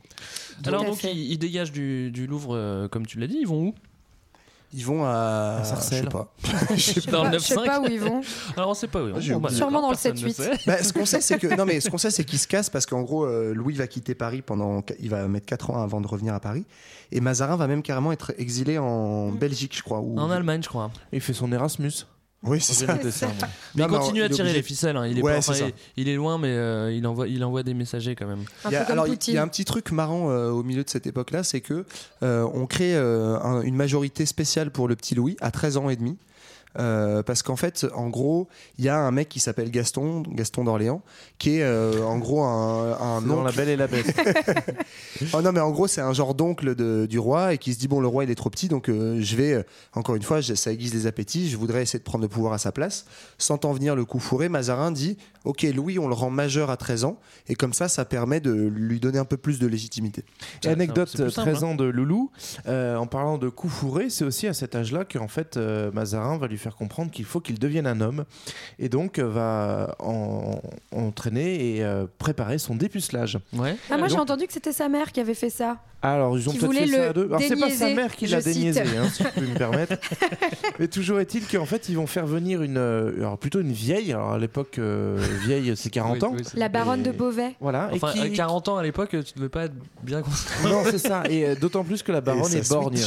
Alors 0.65 0.85
donc 0.85 1.03
ils, 1.03 1.31
ils 1.31 1.37
dégagent 1.37 1.73
du, 1.73 2.11
du 2.11 2.27
Louvre, 2.27 2.55
euh, 2.55 2.87
comme 2.87 3.05
tu 3.05 3.19
l'as 3.19 3.27
dit. 3.27 3.37
Ils 3.41 3.47
vont 3.47 3.67
où? 3.67 3.75
Ils 4.77 4.85
vont 4.85 5.05
à. 5.05 5.59
À 5.61 5.63
Sarcelles. 5.63 6.09
Je 6.75 6.81
sais 6.81 7.01
pas. 7.01 7.11
Dans 7.11 7.23
le 7.29 7.39
je 7.39 7.43
sais 7.43 7.55
9-5 7.55 7.65
pas 7.65 7.79
où 7.79 7.85
ils 7.85 7.99
vont. 7.99 8.21
Alors 8.57 8.69
on 8.71 8.73
sait 8.73 8.87
pas 8.87 9.01
où. 9.01 9.07
ils 9.07 9.13
vont. 9.13 9.35
Bon, 9.35 9.39
bah. 9.39 9.49
Sûrement 9.49 9.81
dans 9.81 9.89
le 9.91 9.95
personne 9.95 10.13
ne 10.13 10.27
7-8. 10.29 10.33
sait. 10.33 10.51
Bah, 10.67 10.83
ce 10.83 10.91
qu'on 10.91 11.05
sait, 11.05 11.21
c'est 11.21 11.39
que 11.39 11.55
non, 11.55 11.65
mais 11.65 11.79
ce 11.79 11.89
qu'on 11.89 11.97
sait, 11.97 12.11
c'est 12.11 12.23
qu'il 12.25 12.37
se 12.39 12.47
casse 12.47 12.69
parce 12.69 12.85
qu'en 12.85 13.01
gros, 13.01 13.25
euh, 13.25 13.53
Louis 13.53 13.73
va 13.75 13.87
quitter 13.87 14.15
Paris 14.15 14.41
pendant, 14.41 14.83
il 14.99 15.09
va 15.09 15.27
mettre 15.27 15.45
4 15.45 15.69
ans 15.71 15.81
avant 15.81 16.01
de 16.01 16.07
revenir 16.07 16.33
à 16.33 16.39
Paris, 16.39 16.65
et 17.11 17.21
Mazarin 17.21 17.55
va 17.55 17.67
même 17.67 17.81
carrément 17.83 18.11
être 18.11 18.33
exilé 18.37 18.77
en 18.77 19.29
Belgique, 19.31 19.75
je 19.77 19.83
crois. 19.83 19.99
ou- 20.01 20.17
En 20.19 20.29
Allemagne, 20.29 20.61
je 20.61 20.67
crois. 20.69 20.91
Il 21.13 21.21
fait 21.21 21.33
son 21.33 21.51
Erasmus. 21.51 21.91
Oui, 22.45 22.61
c'est 22.61 22.73
ça. 22.73 22.85
Mais 23.75 23.83
Non, 23.83 23.87
il 23.87 23.97
continue 23.97 24.21
à 24.21 24.25
est 24.25 24.29
tirer 24.29 24.43
obligé. 24.49 24.57
les 24.57 24.63
ficelles. 24.63 24.97
hein. 24.97 25.07
Il, 25.07 25.19
est 25.19 25.21
Ouais, 25.21 25.35
pas- 25.35 25.41
c'est 25.41 25.51
enfin, 25.51 25.59
ça. 25.59 25.65
il, 25.97 26.03
il 26.03 26.09
est 26.09 26.15
loin, 26.15 26.37
mais 26.37 26.49
euh, 26.49 26.91
il, 26.93 27.05
envoie, 27.07 27.27
il 27.27 27.43
envoie 27.43 27.63
des 27.63 27.73
messagers 27.73 28.15
quand 28.15 28.27
même. 28.27 28.43
Il 28.65 28.71
y 28.71 28.75
a- 28.75 28.83
alors, 28.83 29.07
il 29.07 29.33
y 29.33 29.37
a 29.37 29.41
un 29.43 29.47
petit 29.47 29.65
truc 29.65 29.91
marrant 29.91 30.29
euh, 30.29 30.49
au 30.49 30.63
milieu 30.63 30.83
de 30.83 30.89
cette 30.89 31.07
époque-là, 31.07 31.43
c'est 31.43 31.61
que 31.61 31.85
euh, 32.23 32.47
on 32.53 32.65
crée 32.65 32.95
euh, 32.95 33.39
un- 33.41 33.61
une 33.61 33.75
majorité 33.75 34.25
spéciale 34.25 34.71
pour 34.71 34.87
le 34.87 34.95
petit 34.95 35.15
Louis 35.15 35.37
à 35.41 35.51
13 35.51 35.77
ans 35.77 35.89
et 35.89 35.95
demi. 35.95 36.17
Euh, 36.77 37.23
parce 37.23 37.41
qu'en 37.43 37.55
fait, 37.55 37.85
en 37.95 38.09
gros, 38.09 38.47
il 38.77 38.85
y 38.85 38.89
a 38.89 38.97
un 38.97 39.11
mec 39.11 39.29
qui 39.29 39.39
s'appelle 39.39 39.71
Gaston, 39.71 40.23
Gaston 40.29 40.63
d'Orléans, 40.65 41.01
qui 41.37 41.57
est 41.57 41.63
euh, 41.63 42.03
en 42.03 42.17
gros 42.17 42.43
un, 42.43 42.97
un 42.99 43.21
dans 43.21 43.35
oncle- 43.39 43.45
La 43.45 43.51
Belle 43.51 43.69
et 43.69 43.75
la 43.77 43.87
Bête. 43.87 44.13
Oh 45.33 45.41
non, 45.41 45.51
mais 45.53 45.59
en 45.61 45.71
gros, 45.71 45.87
c'est 45.87 46.01
un 46.01 46.11
genre 46.13 46.35
d'oncle 46.35 46.75
de- 46.75 47.05
du 47.09 47.19
roi 47.19 47.53
et 47.53 47.57
qui 47.57 47.73
se 47.73 47.79
dit 47.79 47.87
bon, 47.87 48.01
le 48.01 48.07
roi 48.07 48.25
il 48.25 48.29
est 48.31 48.35
trop 48.35 48.49
petit, 48.49 48.67
donc 48.67 48.89
euh, 48.89 49.17
je 49.21 49.35
vais, 49.35 49.65
encore 49.93 50.15
une 50.15 50.23
fois, 50.23 50.41
je- 50.41 50.53
ça 50.53 50.71
aiguise 50.71 50.93
les 50.93 51.07
appétits, 51.07 51.49
je 51.49 51.57
voudrais 51.57 51.81
essayer 51.83 51.99
de 51.99 52.03
prendre 52.03 52.21
le 52.23 52.27
pouvoir 52.27 52.53
à 52.53 52.57
sa 52.57 52.71
place. 52.71 53.05
Sentant 53.37 53.71
venir 53.71 53.95
le 53.95 54.03
coup 54.05 54.19
fourré, 54.19 54.49
Mazarin 54.49 54.91
dit 54.91 55.17
ok, 55.45 55.61
Louis, 55.75 55.99
on 55.99 56.07
le 56.07 56.13
rend 56.15 56.29
majeur 56.31 56.69
à 56.71 56.77
13 56.77 57.05
ans, 57.05 57.19
et 57.47 57.55
comme 57.55 57.73
ça, 57.73 57.87
ça 57.87 58.03
permet 58.03 58.39
de 58.39 58.51
lui 58.51 58.99
donner 58.99 59.19
un 59.19 59.25
peu 59.25 59.37
plus 59.37 59.59
de 59.59 59.67
légitimité. 59.67 60.23
Et 60.63 60.67
anecdote, 60.69 61.07
c'est 61.11 61.21
plus 61.23 61.31
simple, 61.31 61.51
13 61.51 61.63
hein. 61.63 61.67
ans 61.67 61.75
de 61.75 61.85
Loulou, 61.85 62.31
euh, 62.67 62.95
en 62.97 63.05
parlant 63.07 63.37
de 63.37 63.47
coups 63.49 63.71
fourrés, 63.73 64.09
c'est 64.09 64.25
aussi 64.25 64.47
à 64.47 64.53
cet 64.53 64.75
âge-là 64.75 65.05
qu'en 65.05 65.27
fait 65.27 65.55
euh, 65.57 65.91
Mazarin 65.91 66.37
va 66.37 66.47
lui 66.47 66.57
faire 66.57 66.64
faire 66.65 66.75
comprendre 66.75 67.11
qu'il 67.11 67.25
faut 67.25 67.39
qu'il 67.39 67.59
devienne 67.59 67.87
un 67.87 68.01
homme. 68.01 68.25
Et 68.79 68.89
donc 68.89 69.19
euh, 69.19 69.27
va 69.27 69.95
en- 69.99 70.59
entraîner 70.91 71.75
et 71.77 71.83
euh, 71.83 72.05
préparer 72.17 72.57
son 72.57 72.75
dépucelage. 72.75 73.37
Ouais. 73.53 73.75
Ah, 73.89 73.97
moi 73.97 74.07
j'ai 74.07 74.17
entendu 74.17 74.47
que 74.47 74.53
c'était 74.53 74.73
sa 74.73 74.89
mère 74.89 75.11
qui 75.11 75.19
avait 75.19 75.33
fait 75.33 75.49
ça. 75.49 75.77
Alors, 76.01 76.37
ils 76.37 76.47
ont 76.47 76.53
peut-être 76.53 76.71
fait 76.71 76.87
ça 76.87 77.09
à 77.09 77.13
deux. 77.13 77.25
Alors, 77.25 77.41
c'est 77.41 77.55
pas 77.59 77.69
sa 77.71 77.89
mère 77.89 78.15
qui 78.15 78.27
l'a 78.27 78.39
déniaisé, 78.39 78.81
hein, 78.81 79.07
si 79.11 79.23
je 79.23 79.27
peux 79.29 79.41
me 79.41 79.57
permettre. 79.57 79.95
Mais 80.79 80.87
toujours 80.87 81.19
est-il 81.19 81.47
qu'en 81.47 81.65
fait, 81.65 81.89
ils 81.89 81.95
vont 81.95 82.05
faire 82.05 82.27
venir 82.27 82.61
une. 82.61 82.77
euh, 82.77 83.11
alors, 83.17 83.39
plutôt 83.39 83.59
une 83.59 83.71
vieille. 83.71 84.13
Alors, 84.13 84.33
à 84.33 84.37
l'époque, 84.37 84.77
euh, 84.77 85.17
vieille, 85.45 85.73
c'est 85.75 85.89
40 85.89 86.21
ans. 86.23 86.35
La 86.53 86.69
baronne 86.69 86.99
Et- 86.99 87.03
de 87.03 87.11
Beauvais. 87.11 87.55
Voilà. 87.59 87.89
et 87.91 87.95
Enfin, 87.95 88.11
qui- 88.11 88.19
à 88.21 88.29
40 88.29 88.67
ans 88.69 88.77
à 88.77 88.83
l'époque, 88.83 89.09
tu 89.25 89.33
devais 89.35 89.49
pas 89.49 89.63
être 89.65 89.73
bien 90.03 90.21
concentré. 90.21 90.69
Non, 90.69 90.83
c'est 90.83 90.99
ça. 90.99 91.23
Et 91.27 91.43
euh, 91.47 91.55
d'autant 91.55 91.83
plus 91.83 92.03
que 92.03 92.11
la 92.11 92.21
baronne 92.21 92.53
est 92.53 92.69
borgne. 92.69 92.97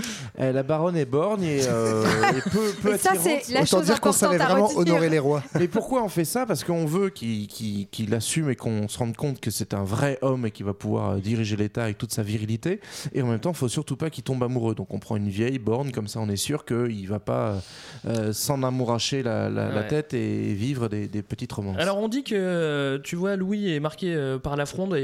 Euh, 0.38 0.52
la 0.52 0.62
baronne 0.62 0.96
est 0.98 1.06
borgne 1.06 1.44
et, 1.44 1.60
euh, 1.66 2.04
et 2.36 2.42
peu, 2.50 2.72
peu 2.82 2.94
Et 2.94 2.98
ça, 2.98 3.12
attirante. 3.12 3.40
c'est 3.44 3.54
la 3.54 3.60
Autant 3.62 3.78
chose 3.78 3.86
dire 3.86 4.00
qu'on 4.02 4.12
savait 4.12 4.36
vraiment 4.36 4.68
honorer 4.76 5.08
les 5.08 5.18
rois. 5.18 5.42
Mais 5.58 5.66
pourquoi 5.66 6.02
on 6.04 6.08
fait 6.10 6.26
ça? 6.26 6.44
Parce 6.44 6.62
qu'on 6.62 6.84
veut 6.84 7.08
qu'il 7.08 7.46
qu'il- 7.46 7.86
qu'il 7.88 8.14
assume 8.14 8.50
et 8.50 8.56
qu'on 8.56 8.86
se 8.88 8.98
rende 8.98 9.16
compte 9.16 9.40
que 9.40 9.50
c'est 9.50 9.72
un 9.72 9.82
vrai 9.84 10.18
homme 10.20 10.44
et 10.44 10.50
qu'il 10.50 10.66
va 10.66 10.74
pouvoir 10.74 11.12
euh, 11.12 11.16
diriger 11.18 11.56
l'État 11.56 11.84
avec 11.84 11.96
toute 11.96 12.12
sa 12.12 12.22
virilité. 12.22 12.80
Et 13.14 13.22
en 13.22 13.26
même 13.28 13.38
temps, 13.40 13.52
il 13.52 13.56
faut 13.56 13.68
surtout 13.68 13.96
pas 13.96 14.10
qu'il 14.10 14.24
tombe 14.24 14.42
amoureux. 14.42 14.74
Donc 14.74 14.92
on 14.92 14.98
prend 14.98 15.16
une 15.16 15.28
vieille 15.30 15.58
borne, 15.58 15.90
comme 15.90 16.08
ça 16.08 16.20
on 16.20 16.28
est 16.28 16.36
sûr 16.36 16.64
qu'il 16.66 17.08
va 17.08 17.18
pas 17.18 17.48
euh, 17.52 17.58
euh, 18.08 18.32
s'en 18.34 18.62
amouracher 18.62 19.22
la, 19.22 19.48
la- 19.48 19.70
la 19.70 19.80
Ouais. 19.80 19.86
tête 19.88 20.12
et 20.14 20.52
vivre 20.54 20.88
des, 20.88 21.06
des 21.08 21.22
petites 21.22 21.52
romances. 21.52 21.78
Alors 21.78 21.98
on 21.98 22.08
dit 22.08 22.24
que 22.24 23.00
tu 23.04 23.16
vois 23.16 23.36
Louis 23.36 23.72
est 23.72 23.80
marqué 23.80 24.36
par 24.42 24.56
la 24.56 24.66
fronde 24.66 24.94
et, 24.96 24.98
et 25.00 25.02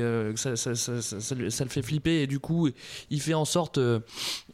euh, 0.00 0.32
que 0.32 0.38
ça, 0.40 0.56
ça- 0.56 0.74
ça- 0.74 1.00
ça- 1.00 1.20
ça 1.20 1.34
lui- 1.34 1.50
ça 1.52 1.62
le 1.64 1.70
fait 1.70 1.82
flipper 1.82 2.22
et 2.22 2.26
du 2.26 2.38
coup 2.40 2.68
il 3.10 3.20
fait 3.20 3.34
en 3.34 3.44
sorte 3.44 3.78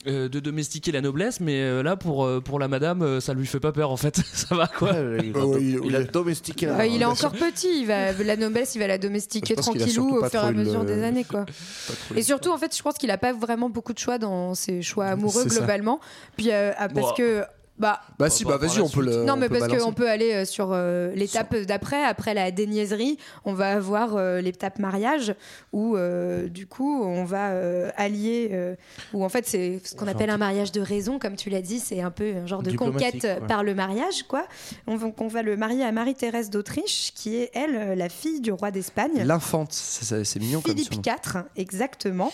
de 0.06 0.40
domestiquer 0.40 0.92
la 0.92 1.00
noblesse 1.00 1.40
mais 1.40 1.60
euh, 1.60 1.82
là 1.82 1.96
pour, 1.96 2.24
euh, 2.24 2.40
pour 2.40 2.58
la 2.58 2.68
madame 2.68 3.02
euh, 3.02 3.20
ça 3.20 3.34
lui 3.34 3.46
fait 3.46 3.60
pas 3.60 3.72
peur 3.72 3.90
en 3.90 3.96
fait 3.96 4.16
ça 4.32 4.54
va 4.54 4.66
quoi 4.66 4.92
il, 5.22 5.32
va 5.32 5.40
Oh, 5.44 5.56
il- 5.58 5.80
il 5.84 5.96
a 5.96 6.04
domestiqué 6.04 6.66
la 6.66 6.76
Ah, 6.78 6.86
il 6.86 7.00
est 7.02 7.04
encore 7.04 7.32
petit, 7.32 7.80
il 7.80 7.86
va, 7.86 8.12
la 8.12 8.36
noblesse, 8.36 8.74
il 8.74 8.78
va 8.78 8.86
la 8.86 8.98
domestiquer 8.98 9.54
tranquillou 9.54 10.16
au 10.18 10.24
fur 10.28 10.42
et 10.42 10.46
à 10.46 10.52
mesure 10.52 10.80
le- 10.84 10.86
des 10.94 11.02
années. 11.02 11.24
Quoi. 11.24 11.44
Et 12.16 12.22
surtout, 12.22 12.50
en 12.50 12.58
fait, 12.58 12.76
je 12.76 12.82
pense 12.82 12.94
qu'il 12.94 13.10
a 13.10 13.18
pas 13.18 13.32
vraiment 13.32 13.68
beaucoup 13.70 13.92
de 13.92 13.98
choix 13.98 14.18
dans 14.18 14.54
ses 14.54 14.82
choix 14.82 15.06
amoureux 15.06 15.44
ça. 15.48 15.48
globalement. 15.58 16.00
Puis 16.36 16.50
euh, 16.50 16.72
ah, 16.78 16.88
parce 16.88 17.08
Bon. 17.08 17.14
que. 17.14 17.44
Bah, 17.78 18.00
Bah 18.18 18.28
si, 18.30 18.44
bah 18.44 18.56
vas-y, 18.56 18.80
on 18.80 18.88
peut 18.88 19.02
le. 19.02 19.24
non, 19.24 19.34
on 19.34 19.36
mais 19.36 19.48
parce 19.48 19.68
qu'on 19.68 19.92
peut 19.92 20.08
aller 20.08 20.32
euh, 20.32 20.44
sur 20.44 20.70
euh, 20.72 21.12
l'étape 21.14 21.54
d'après, 21.56 22.02
après 22.04 22.34
la 22.34 22.50
déniaiserie, 22.50 23.18
on 23.44 23.52
va 23.54 23.72
avoir 23.72 24.16
euh, 24.16 24.40
l'étape 24.40 24.78
mariage, 24.78 25.34
où 25.72 25.96
euh, 25.96 26.48
du 26.48 26.66
coup 26.66 27.02
on 27.02 27.24
va 27.24 27.50
euh, 27.50 27.90
allier, 27.96 28.50
euh, 28.52 28.74
où 29.12 29.24
en 29.24 29.28
fait 29.28 29.46
c'est 29.46 29.80
ce 29.84 29.94
qu'on 29.94 30.08
appelle 30.08 30.30
un 30.30 30.38
mariage 30.38 30.72
de 30.72 30.80
raison, 30.80 31.18
comme 31.18 31.36
tu 31.36 31.50
l'as 31.50 31.62
dit, 31.62 31.78
c'est 31.78 32.00
un 32.00 32.10
peu 32.10 32.34
un 32.42 32.46
genre 32.46 32.62
de 32.62 32.72
conquête 32.76 33.26
par 33.46 33.62
le 33.62 33.74
mariage, 33.74 34.24
quoi. 34.24 34.46
On 34.86 34.96
va, 34.96 35.08
on 35.18 35.28
va 35.28 35.42
le 35.42 35.56
marier 35.56 35.84
à 35.84 35.92
Marie-Thérèse 35.92 36.50
d'Autriche, 36.50 37.12
qui 37.14 37.36
est 37.36 37.50
elle 37.54 37.96
la 37.96 38.08
fille 38.08 38.40
du 38.40 38.52
roi 38.52 38.70
d'Espagne. 38.70 39.22
L'infante, 39.24 39.72
c'est 39.72 40.40
mignon 40.40 40.60
comme 40.60 40.74
Philippe 40.74 40.94
surnom. 40.94 41.16
IV, 41.34 41.44
exactement. 41.56 42.32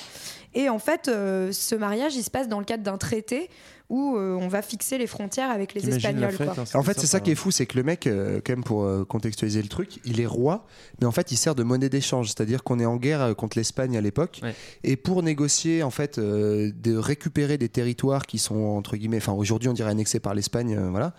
Et 0.54 0.68
en 0.68 0.78
fait, 0.78 1.08
euh, 1.08 1.50
ce 1.52 1.74
mariage, 1.74 2.14
il 2.14 2.22
se 2.22 2.30
passe 2.30 2.48
dans 2.48 2.60
le 2.60 2.64
cadre 2.64 2.82
d'un 2.84 2.96
traité 2.96 3.50
où 3.90 4.16
euh, 4.16 4.34
on 4.34 4.48
va 4.48 4.62
fixer 4.62 4.96
les 4.98 5.06
frontières 5.06 5.50
avec 5.50 5.74
les 5.74 5.88
Espagnols. 5.88 6.32
fête, 6.32 6.46
quoi. 6.54 6.62
hein, 6.62 6.78
En 6.78 6.82
fait, 6.82 6.98
c'est 6.98 7.06
ça 7.06 7.20
qui 7.20 7.30
est 7.30 7.34
fou, 7.34 7.50
c'est 7.50 7.66
que 7.66 7.76
le 7.76 7.82
mec, 7.82 8.06
euh, 8.06 8.40
quand 8.44 8.52
même, 8.54 8.64
pour 8.64 8.84
euh, 8.84 9.04
contextualiser 9.04 9.60
le 9.62 9.68
truc, 9.68 10.00
il 10.04 10.20
est 10.20 10.26
roi, 10.26 10.64
mais 11.00 11.06
en 11.06 11.12
fait, 11.12 11.30
il 11.32 11.36
sert 11.36 11.54
de 11.54 11.62
monnaie 11.62 11.90
d'échange. 11.90 12.28
C'est-à-dire 12.28 12.62
qu'on 12.64 12.80
est 12.80 12.86
en 12.86 12.96
guerre 12.96 13.20
euh, 13.20 13.34
contre 13.34 13.58
l'Espagne 13.58 13.96
à 13.96 14.00
l'époque, 14.00 14.40
Ouais. 14.42 14.54
et 14.84 14.96
pour 14.96 15.22
négocier, 15.22 15.82
en 15.82 15.90
fait, 15.90 16.18
euh, 16.18 16.72
de 16.82 16.96
récupérer 16.96 17.58
des 17.58 17.68
territoires 17.68 18.26
qui 18.26 18.38
sont 18.38 18.56
entre 18.56 18.96
guillemets, 18.96 19.18
enfin 19.18 19.32
aujourd'hui, 19.32 19.68
on 19.68 19.74
dirait 19.74 19.90
annexés 19.90 20.20
par 20.20 20.34
l'Espagne, 20.34 20.74
euh, 20.76 20.88
voilà. 20.90 21.12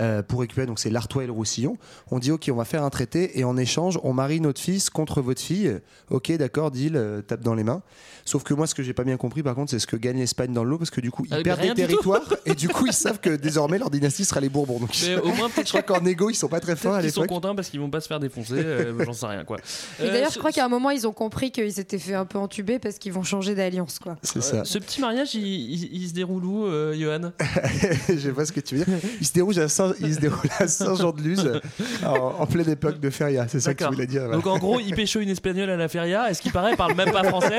Euh, 0.00 0.22
pour 0.22 0.40
récupérer, 0.40 0.66
donc 0.66 0.78
c'est 0.78 0.90
l'Artois 0.90 1.24
et 1.24 1.26
le 1.26 1.32
Roussillon. 1.32 1.76
On 2.10 2.18
dit 2.18 2.30
ok, 2.32 2.48
on 2.52 2.56
va 2.56 2.64
faire 2.64 2.82
un 2.82 2.90
traité 2.90 3.38
et 3.38 3.44
en 3.44 3.56
échange, 3.56 3.98
on 4.02 4.12
marie 4.12 4.40
notre 4.40 4.60
fils 4.60 4.90
contre 4.90 5.20
votre 5.20 5.40
fille. 5.40 5.78
Ok, 6.10 6.32
d'accord, 6.32 6.70
deal, 6.70 6.96
euh, 6.96 7.20
tape 7.22 7.42
dans 7.42 7.54
les 7.54 7.64
mains. 7.64 7.82
Sauf 8.24 8.42
que 8.44 8.54
moi, 8.54 8.66
ce 8.66 8.74
que 8.74 8.82
j'ai 8.82 8.92
pas 8.92 9.04
bien 9.04 9.16
compris, 9.16 9.42
par 9.42 9.54
contre, 9.54 9.70
c'est 9.70 9.78
ce 9.78 9.86
que 9.86 9.96
gagne 9.96 10.18
l'Espagne 10.18 10.52
dans 10.52 10.62
le 10.64 10.70
lot, 10.70 10.78
parce 10.78 10.90
que 10.90 11.00
du 11.00 11.10
coup, 11.10 11.24
ils 11.26 11.32
Ah, 11.34 11.36
mais 11.38 11.42
perdent 11.42 11.60
des 11.62 11.74
territoires 11.74 12.34
et 12.46 12.54
du 12.54 12.68
coup, 12.68 12.86
ils 12.86 12.92
savent 12.92 13.18
que 13.20 13.30
désormais 13.30 13.78
leur 13.78 13.90
dynastie 13.90 14.24
sera 14.24 14.40
les 14.40 14.48
Bourbons. 14.48 14.78
Donc, 14.78 14.90
mais 15.04 15.16
au 15.16 15.32
moins 15.34 15.48
peut-être 15.48 15.66
je 15.72 15.72
crois 15.72 15.82
qu'en 15.82 16.04
égo, 16.06 16.30
ils 16.30 16.34
sont 16.34 16.48
pas 16.48 16.60
très 16.60 16.76
forts 16.76 16.94
à 16.94 17.00
qu'ils 17.00 17.12
sont 17.12 17.26
contents 17.26 17.54
parce 17.54 17.68
qu'ils 17.70 17.80
vont 17.80 17.90
pas 17.90 18.00
se 18.00 18.08
faire 18.08 18.20
défoncer 18.20 18.54
euh, 18.56 18.94
j'en 19.04 19.12
sais 19.12 19.26
rien 19.26 19.44
quoi 19.44 19.56
Et 20.02 20.06
d'ailleurs, 20.06 20.30
je 20.30 20.38
crois 20.38 20.52
qu'à 20.52 20.64
un 20.64 20.68
moment, 20.68 20.90
ils 20.90 21.06
ont 21.06 21.12
compris 21.12 21.50
qu'ils 21.50 21.72
s'étaient 21.72 21.98
fait 21.98 22.14
un 22.14 22.24
peu 22.26 22.38
entuber 22.38 22.78
parce 22.78 22.98
qu'ils 22.98 23.12
vont 23.12 23.22
changer 23.22 23.54
d'alliance. 23.54 23.98
quoi. 23.98 24.16
C'est 24.22 24.42
ça. 24.42 24.64
ce 24.64 24.78
petit 24.78 25.00
mariage 25.00 25.34
il, 25.34 25.42
il- 25.42 26.02
il 26.02 26.08
se 26.08 26.12
déroule 26.14 26.44
où 26.44 26.66
euh, 26.66 26.94
Johan? 26.94 27.32
Je 28.08 28.18
sais 28.18 28.32
pas 28.32 28.44
ce 28.44 28.52
que 28.52 28.60
tu 28.60 28.76
veux 28.76 28.84
dire. 28.84 28.94
Il 29.20 29.26
se 29.26 29.32
déroule 29.32 29.58
à 29.58 29.68
Saint, 29.68 29.89
il 30.00 30.14
se 30.14 30.20
déroule 30.20 30.48
à 30.58 30.68
Saint-Jean-de-Luz, 30.68 31.60
en, 32.06 32.12
en 32.40 32.46
pleine 32.46 32.68
époque 32.70 33.00
de 33.00 33.10
feria. 33.10 33.46
C'est 33.48 33.60
ça 33.60 33.74
que 33.74 33.84
tu 33.84 33.90
voulais 33.92 34.06
dire. 34.06 34.22
voilà. 34.22 34.36
Donc 34.36 34.46
en 34.46 34.58
gros, 34.58 34.80
il 34.80 34.94
pécho 34.94 35.20
une 35.20 35.28
espagnole 35.30 35.70
à 35.70 35.76
la 35.76 35.88
feria. 35.88 36.30
Est-ce 36.30 36.40
qu'il 36.42 36.52
paraît, 36.52 36.72
il 36.72 36.76
parle 36.76 36.94
même 36.94 37.10
pas 37.12 37.24
français. 37.24 37.58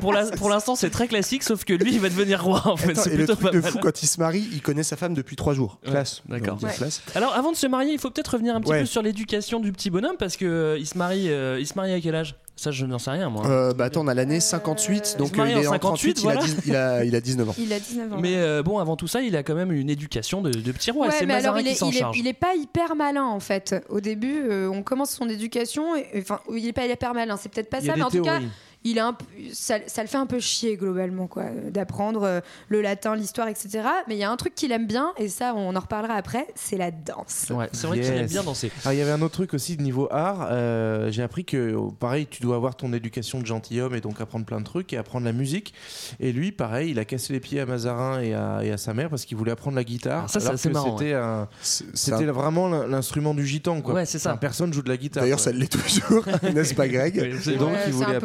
Pour 0.00 0.48
l'instant, 0.50 0.74
c'est 0.76 0.90
très 0.90 1.08
classique, 1.08 1.42
sauf 1.42 1.64
que 1.64 1.72
lui, 1.72 1.92
il 1.94 2.00
va 2.00 2.08
devenir 2.08 2.42
roi. 2.42 2.62
En 2.66 2.76
fait, 2.76 2.98
Attends, 2.98 3.10
et 3.10 3.16
le 3.16 3.26
truc 3.26 3.40
pas 3.40 3.50
de 3.50 3.60
mal. 3.60 3.70
fou, 3.72 3.78
quand 3.80 4.02
il 4.02 4.06
se 4.06 4.20
marie, 4.20 4.48
il 4.52 4.62
connaît 4.62 4.82
sa 4.82 4.96
femme 4.96 5.14
depuis 5.14 5.36
trois 5.36 5.54
jours. 5.54 5.78
Ouais, 5.84 5.90
Classe. 5.90 6.22
d'accord. 6.28 6.58
Ouais. 6.62 6.70
Alors, 7.14 7.34
avant 7.34 7.52
de 7.52 7.56
se 7.56 7.66
marier, 7.66 7.92
il 7.92 7.98
faut 7.98 8.10
peut-être 8.10 8.32
revenir 8.34 8.54
un 8.54 8.60
petit 8.60 8.70
Ouais. 8.70 8.80
peu 8.80 8.86
sur 8.86 9.02
l'éducation 9.02 9.58
du 9.60 9.72
petit 9.72 9.90
bonhomme 9.90 10.16
parce 10.18 10.36
que 10.36 10.44
euh, 10.44 10.78
il 10.78 10.86
se 10.86 10.96
marie, 10.96 11.30
euh, 11.30 11.58
il 11.58 11.66
se 11.66 11.74
marie 11.74 11.92
à 11.92 12.00
quel 12.00 12.14
âge? 12.14 12.36
Ça, 12.60 12.70
je 12.72 12.84
n'en 12.84 12.98
sais 12.98 13.10
rien, 13.10 13.30
moi. 13.30 13.46
Euh, 13.46 13.72
bah 13.72 13.86
attends, 13.86 14.02
on 14.04 14.06
a 14.06 14.12
l'année 14.12 14.38
58, 14.38 15.16
donc 15.18 15.28
se 15.28 15.36
marie 15.38 15.54
euh, 15.54 15.60
il 15.60 15.64
est 15.64 15.66
en 15.66 15.76
en 15.76 15.78
38, 15.78 16.18
58, 16.18 16.18
il, 16.18 16.28
a 16.28 16.32
voilà. 16.32 16.40
10 16.46 16.56
il, 16.66 16.76
a, 16.76 17.04
il 17.06 17.16
a 17.16 17.20
19 17.22 17.48
ans. 17.48 17.54
Il 17.56 17.72
a 17.72 17.80
19 17.80 18.12
ans. 18.12 18.16
Mais 18.20 18.36
euh, 18.36 18.62
bon, 18.62 18.78
avant 18.78 18.96
tout 18.96 19.06
ça, 19.06 19.22
il 19.22 19.34
a 19.34 19.42
quand 19.42 19.54
même 19.54 19.72
une 19.72 19.88
éducation 19.88 20.42
de, 20.42 20.50
de 20.50 20.72
petit 20.72 20.90
roi. 20.90 21.06
Ouais, 21.06 21.12
c'est 21.18 21.24
mais 21.24 21.36
alors 21.36 21.58
il 21.58 21.64
qui 21.64 21.70
est, 21.70 21.74
s'en 21.74 21.88
il, 21.88 21.96
est, 21.96 22.00
charge. 22.00 22.18
il 22.18 22.26
est 22.26 22.34
pas 22.34 22.54
hyper 22.54 22.96
malin 22.96 23.24
en 23.24 23.40
fait. 23.40 23.74
Au 23.88 24.00
début, 24.00 24.42
euh, 24.50 24.68
on 24.68 24.82
commence 24.82 25.12
son 25.12 25.30
éducation, 25.30 25.94
enfin, 26.18 26.40
il 26.54 26.68
est 26.68 26.74
pas 26.74 26.84
hyper 26.84 27.14
malin, 27.14 27.38
c'est 27.38 27.48
peut-être 27.48 27.70
pas 27.70 27.80
ça, 27.80 27.94
mais 27.96 28.02
en 28.02 28.10
tout 28.10 28.20
cas. 28.20 28.40
Il 28.84 28.98
a 28.98 29.08
un 29.08 29.16
ça, 29.52 29.76
ça 29.86 30.02
le 30.02 30.08
fait 30.08 30.16
un 30.16 30.26
peu 30.26 30.40
chier 30.40 30.76
globalement, 30.76 31.26
quoi, 31.26 31.42
euh, 31.44 31.70
d'apprendre 31.70 32.22
euh, 32.22 32.40
le 32.68 32.80
latin, 32.80 33.14
l'histoire, 33.16 33.48
etc. 33.48 33.80
Mais 34.08 34.14
il 34.16 34.18
y 34.18 34.24
a 34.24 34.30
un 34.30 34.36
truc 34.36 34.54
qu'il 34.54 34.72
aime 34.72 34.86
bien, 34.86 35.12
et 35.18 35.28
ça, 35.28 35.52
on 35.54 35.74
en 35.76 35.80
reparlera 35.80 36.14
après, 36.14 36.46
c'est 36.54 36.76
la 36.76 36.90
danse. 36.90 37.46
Ouais, 37.50 37.68
c'est 37.72 37.86
vrai 37.86 38.00
qu'il 38.00 38.08
aime 38.12 38.20
Yes. 38.22 38.30
bien 38.32 38.42
danser. 38.42 38.70
Alors, 38.84 38.92
il 38.94 38.98
y 38.98 39.02
avait 39.02 39.10
un 39.10 39.22
autre 39.22 39.34
truc 39.34 39.54
aussi 39.54 39.76
de 39.76 39.82
niveau 39.82 40.08
art. 40.10 40.48
euh, 40.50 41.10
J'ai 41.10 41.22
appris 41.22 41.44
que, 41.44 41.74
oh, 41.74 41.90
pareil, 41.98 42.26
tu 42.30 42.42
dois 42.42 42.56
avoir 42.56 42.74
ton 42.76 42.92
éducation 42.92 43.40
de 43.40 43.46
gentilhomme 43.46 43.94
et 43.94 44.00
donc 44.00 44.20
apprendre 44.20 44.44
plein 44.46 44.60
de 44.60 44.64
trucs 44.64 44.92
et 44.92 44.96
apprendre 44.96 45.24
la 45.26 45.32
musique. 45.32 45.74
Et 46.20 46.32
lui, 46.32 46.52
pareil, 46.52 46.90
il 46.90 46.98
a 46.98 47.04
cassé 47.04 47.32
les 47.32 47.40
pieds 47.40 47.60
à 47.60 47.66
Mazarin 47.66 48.20
et 48.20 48.34
à, 48.34 48.60
et 48.62 48.70
à 48.70 48.76
sa 48.78 48.94
mère 48.94 49.10
parce 49.10 49.24
qu'il 49.24 49.36
voulait 49.36 49.52
apprendre 49.52 49.76
la 49.76 49.84
guitare. 49.84 50.22
Ah, 50.24 50.28
ça, 50.28 50.40
c'est 50.56 50.68
alors 50.70 50.98
C'était 50.98 51.14
un- 51.14 51.48
C'est- 51.60 51.84
c'était 51.94 52.16
c'est 52.18 52.28
un- 52.28 52.32
vraiment 52.32 52.68
l'in- 52.68 52.86
l'instrument 52.86 53.34
du 53.34 53.46
gitan. 53.46 53.80
Quoi. 53.82 53.94
Ouais, 53.94 54.06
c'est 54.06 54.18
ça. 54.18 54.30
Enfin, 54.30 54.38
personne 54.38 54.72
joue 54.72 54.82
de 54.82 54.88
la 54.88 54.96
guitare. 54.96 55.22
D'ailleurs, 55.22 55.40
ça 55.40 55.52
l'est 55.52 55.70
toujours, 55.70 56.24
n'est-ce 56.54 56.74
pas, 56.74 56.88
Greg? 56.88 57.14
Oui, 57.20 57.52
Et 57.52 57.56
donc, 57.56 57.70
Ouais, 57.72 57.76
il 57.78 57.84
c'est 57.84 57.90
voulait 57.90 58.16
un 58.16 58.20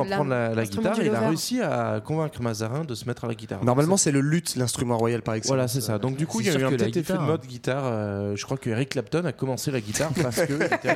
l'actu- 0.00 0.12
apprendre 0.12 0.30
la, 0.30 0.64
guitare 0.64 1.00
et 1.00 1.06
il 1.06 1.14
a 1.14 1.20
réussi 1.28 1.60
à 1.60 2.00
convaincre 2.04 2.40
Mazarin 2.42 2.84
de 2.84 2.94
se 2.94 3.04
mettre 3.06 3.24
à 3.24 3.28
la 3.28 3.34
guitare. 3.34 3.64
Normalement, 3.64 3.96
c'est 3.96 4.10
le 4.12 4.20
luth, 4.20 4.56
l'instrument 4.56 4.98
royal 4.98 5.22
par 5.22 5.34
excellence. 5.34 5.48
Voilà, 5.54 5.68
c'est 5.68 5.80
ça. 5.80 5.98
Donc, 5.98 6.16
du 6.16 6.26
coup, 6.26 6.40
il 6.40 6.46
y 6.46 6.50
a 6.50 6.54
eu 6.58 6.64
un 6.64 6.70
petit 6.70 6.98
effet 6.98 7.12
de 7.14 7.18
mode 7.18 7.46
guitare. 7.46 7.82
euh, 7.84 8.36
je 8.36 8.44
crois 8.44 8.56
que 8.56 8.70
Eric 8.70 8.90
Clapton 8.90 9.24
a 9.24 9.32
commencé 9.32 9.70
la 9.70 9.80
guitare 9.80 10.10
parce 10.22 10.40
que. 10.42 10.52
à. 10.62 10.94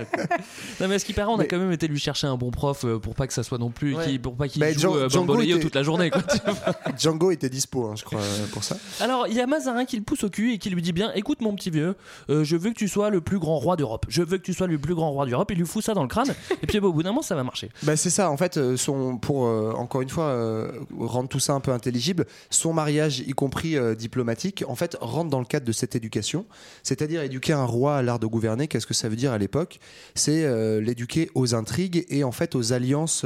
Non, 0.80 0.88
mais 0.88 0.94
à 0.96 0.98
ce 0.98 1.04
qui 1.04 1.12
paraît, 1.12 1.30
on 1.30 1.34
a 1.36 1.38
Mais- 1.38 1.46
quand 1.46 1.58
même 1.58 1.72
été 1.72 1.88
lui 1.88 1.98
chercher 1.98 2.26
un 2.26 2.36
bon 2.36 2.50
prof 2.50 2.84
euh, 2.84 2.98
pour 2.98 3.14
pas 3.14 3.26
que 3.26 3.32
ça 3.32 3.42
soit 3.42 3.58
non 3.58 3.70
plus, 3.70 3.94
Ouais. 3.94 4.18
pour 4.18 4.34
pas 4.36 4.48
qu'il 4.48 4.62
joue 4.78 4.94
euh, 4.94 5.08
Django 5.08 5.26
Bamboleo 5.34 5.56
était- 5.56 5.60
toute 5.60 5.74
la 5.74 5.82
journée. 5.82 6.10
Quoi. 6.10 6.22
Django 6.98 7.30
était 7.30 7.48
dispo, 7.48 7.86
hein, 7.86 7.94
je 7.96 8.04
crois, 8.04 8.20
euh, 8.20 8.46
pour 8.52 8.64
ça. 8.64 8.76
Alors, 9.00 9.26
il 9.28 9.34
y 9.34 9.40
a 9.40 9.46
Mazarin 9.46 9.84
qui 9.84 9.96
le 9.96 10.02
pousse 10.02 10.24
au 10.24 10.30
cul 10.30 10.52
et 10.54 10.58
qui 10.58 10.70
lui 10.70 10.82
dit 10.82 10.92
bien 10.92 11.12
Écoute, 11.14 11.40
mon 11.40 11.54
petit 11.54 11.70
vieux, 11.70 11.94
euh, 12.30 12.44
je 12.44 12.56
veux 12.56 12.70
que 12.70 12.74
tu 12.76 12.88
sois 12.88 13.10
le 13.10 13.20
plus 13.20 13.38
grand 13.38 13.58
roi 13.58 13.76
d'Europe. 13.76 14.06
Je 14.08 14.22
veux 14.22 14.38
que 14.38 14.42
tu 14.42 14.54
sois 14.54 14.66
le 14.66 14.78
plus 14.78 14.94
grand 14.94 15.10
roi 15.10 15.26
d'Europe. 15.26 15.50
Il 15.50 15.58
lui 15.58 15.66
fout 15.66 15.82
ça 15.84 15.94
dans 15.94 16.02
le 16.02 16.08
crâne. 16.08 16.34
et 16.62 16.66
puis, 16.66 16.80
bah, 16.80 16.88
au 16.88 16.92
bout 16.92 17.02
d'un 17.02 17.10
moment, 17.10 17.22
ça 17.22 17.34
va 17.34 17.44
marcher. 17.44 17.70
Bah 17.82 17.96
c'est 17.96 18.10
ça, 18.10 18.30
en 18.30 18.36
fait, 18.36 18.56
euh, 18.56 18.76
pour 19.20 19.46
euh, 19.46 19.72
encore 19.72 20.02
une 20.02 20.08
fois 20.08 20.24
euh, 20.24 20.70
rendre 20.98 21.28
tout 21.28 21.38
ça 21.38 21.52
un 21.52 21.60
peu 21.60 21.72
intelligible, 21.72 22.26
son 22.50 22.72
mariage, 22.72 23.20
y 23.20 23.32
compris 23.32 23.76
euh, 23.76 23.94
diplomatique, 23.94 24.64
en 24.66 24.74
fait, 24.74 24.96
rentre 25.00 25.30
dans 25.30 25.38
le 25.38 25.44
cadre 25.44 25.66
de 25.66 25.72
cette 25.72 25.94
éducation, 25.96 26.46
c'est-à-dire 26.82 27.22
éduquer 27.22 27.52
un 27.52 27.64
roi 27.64 27.96
à 27.96 28.02
l'art 28.02 28.18
de 28.18 28.26
gouverner. 28.26 28.68
Qu'est-ce 28.68 28.86
que 28.86 28.94
ça 28.94 29.08
veut 29.08 29.16
dire 29.16 29.32
à 29.32 29.38
l'époque? 29.38 29.78
C'est 30.14 30.48
l'éduquer 30.80 31.30
aux 31.34 31.54
intrigues 31.54 32.06
et 32.08 32.24
en 32.24 32.32
fait 32.32 32.54
aux 32.54 32.72
alliances 32.72 33.24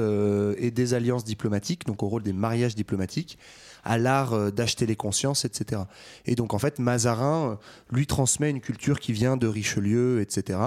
et 0.59 0.71
des 0.71 0.95
alliances 0.95 1.25
diplomatiques, 1.25 1.87
donc 1.87 2.03
au 2.03 2.09
rôle 2.09 2.23
des 2.23 2.33
mariages 2.33 2.75
diplomatiques 2.75 3.39
à 3.85 3.99
l'art 3.99 4.33
euh, 4.33 4.51
d'acheter 4.51 4.87
les 4.87 4.97
consciences, 4.97 5.45
etc. 5.45 5.83
Et 6.27 6.35
donc 6.35 6.55
en 6.55 6.59
fait, 6.59 6.79
Mazarin 6.79 7.51
euh, 7.53 7.55
lui 7.91 8.07
transmet 8.07 8.51
une 8.51 8.61
culture 8.61 9.01
qui 9.01 9.13
vient 9.13 9.37
de 9.37 9.47
Richelieu, 9.47 10.21
etc. 10.21 10.59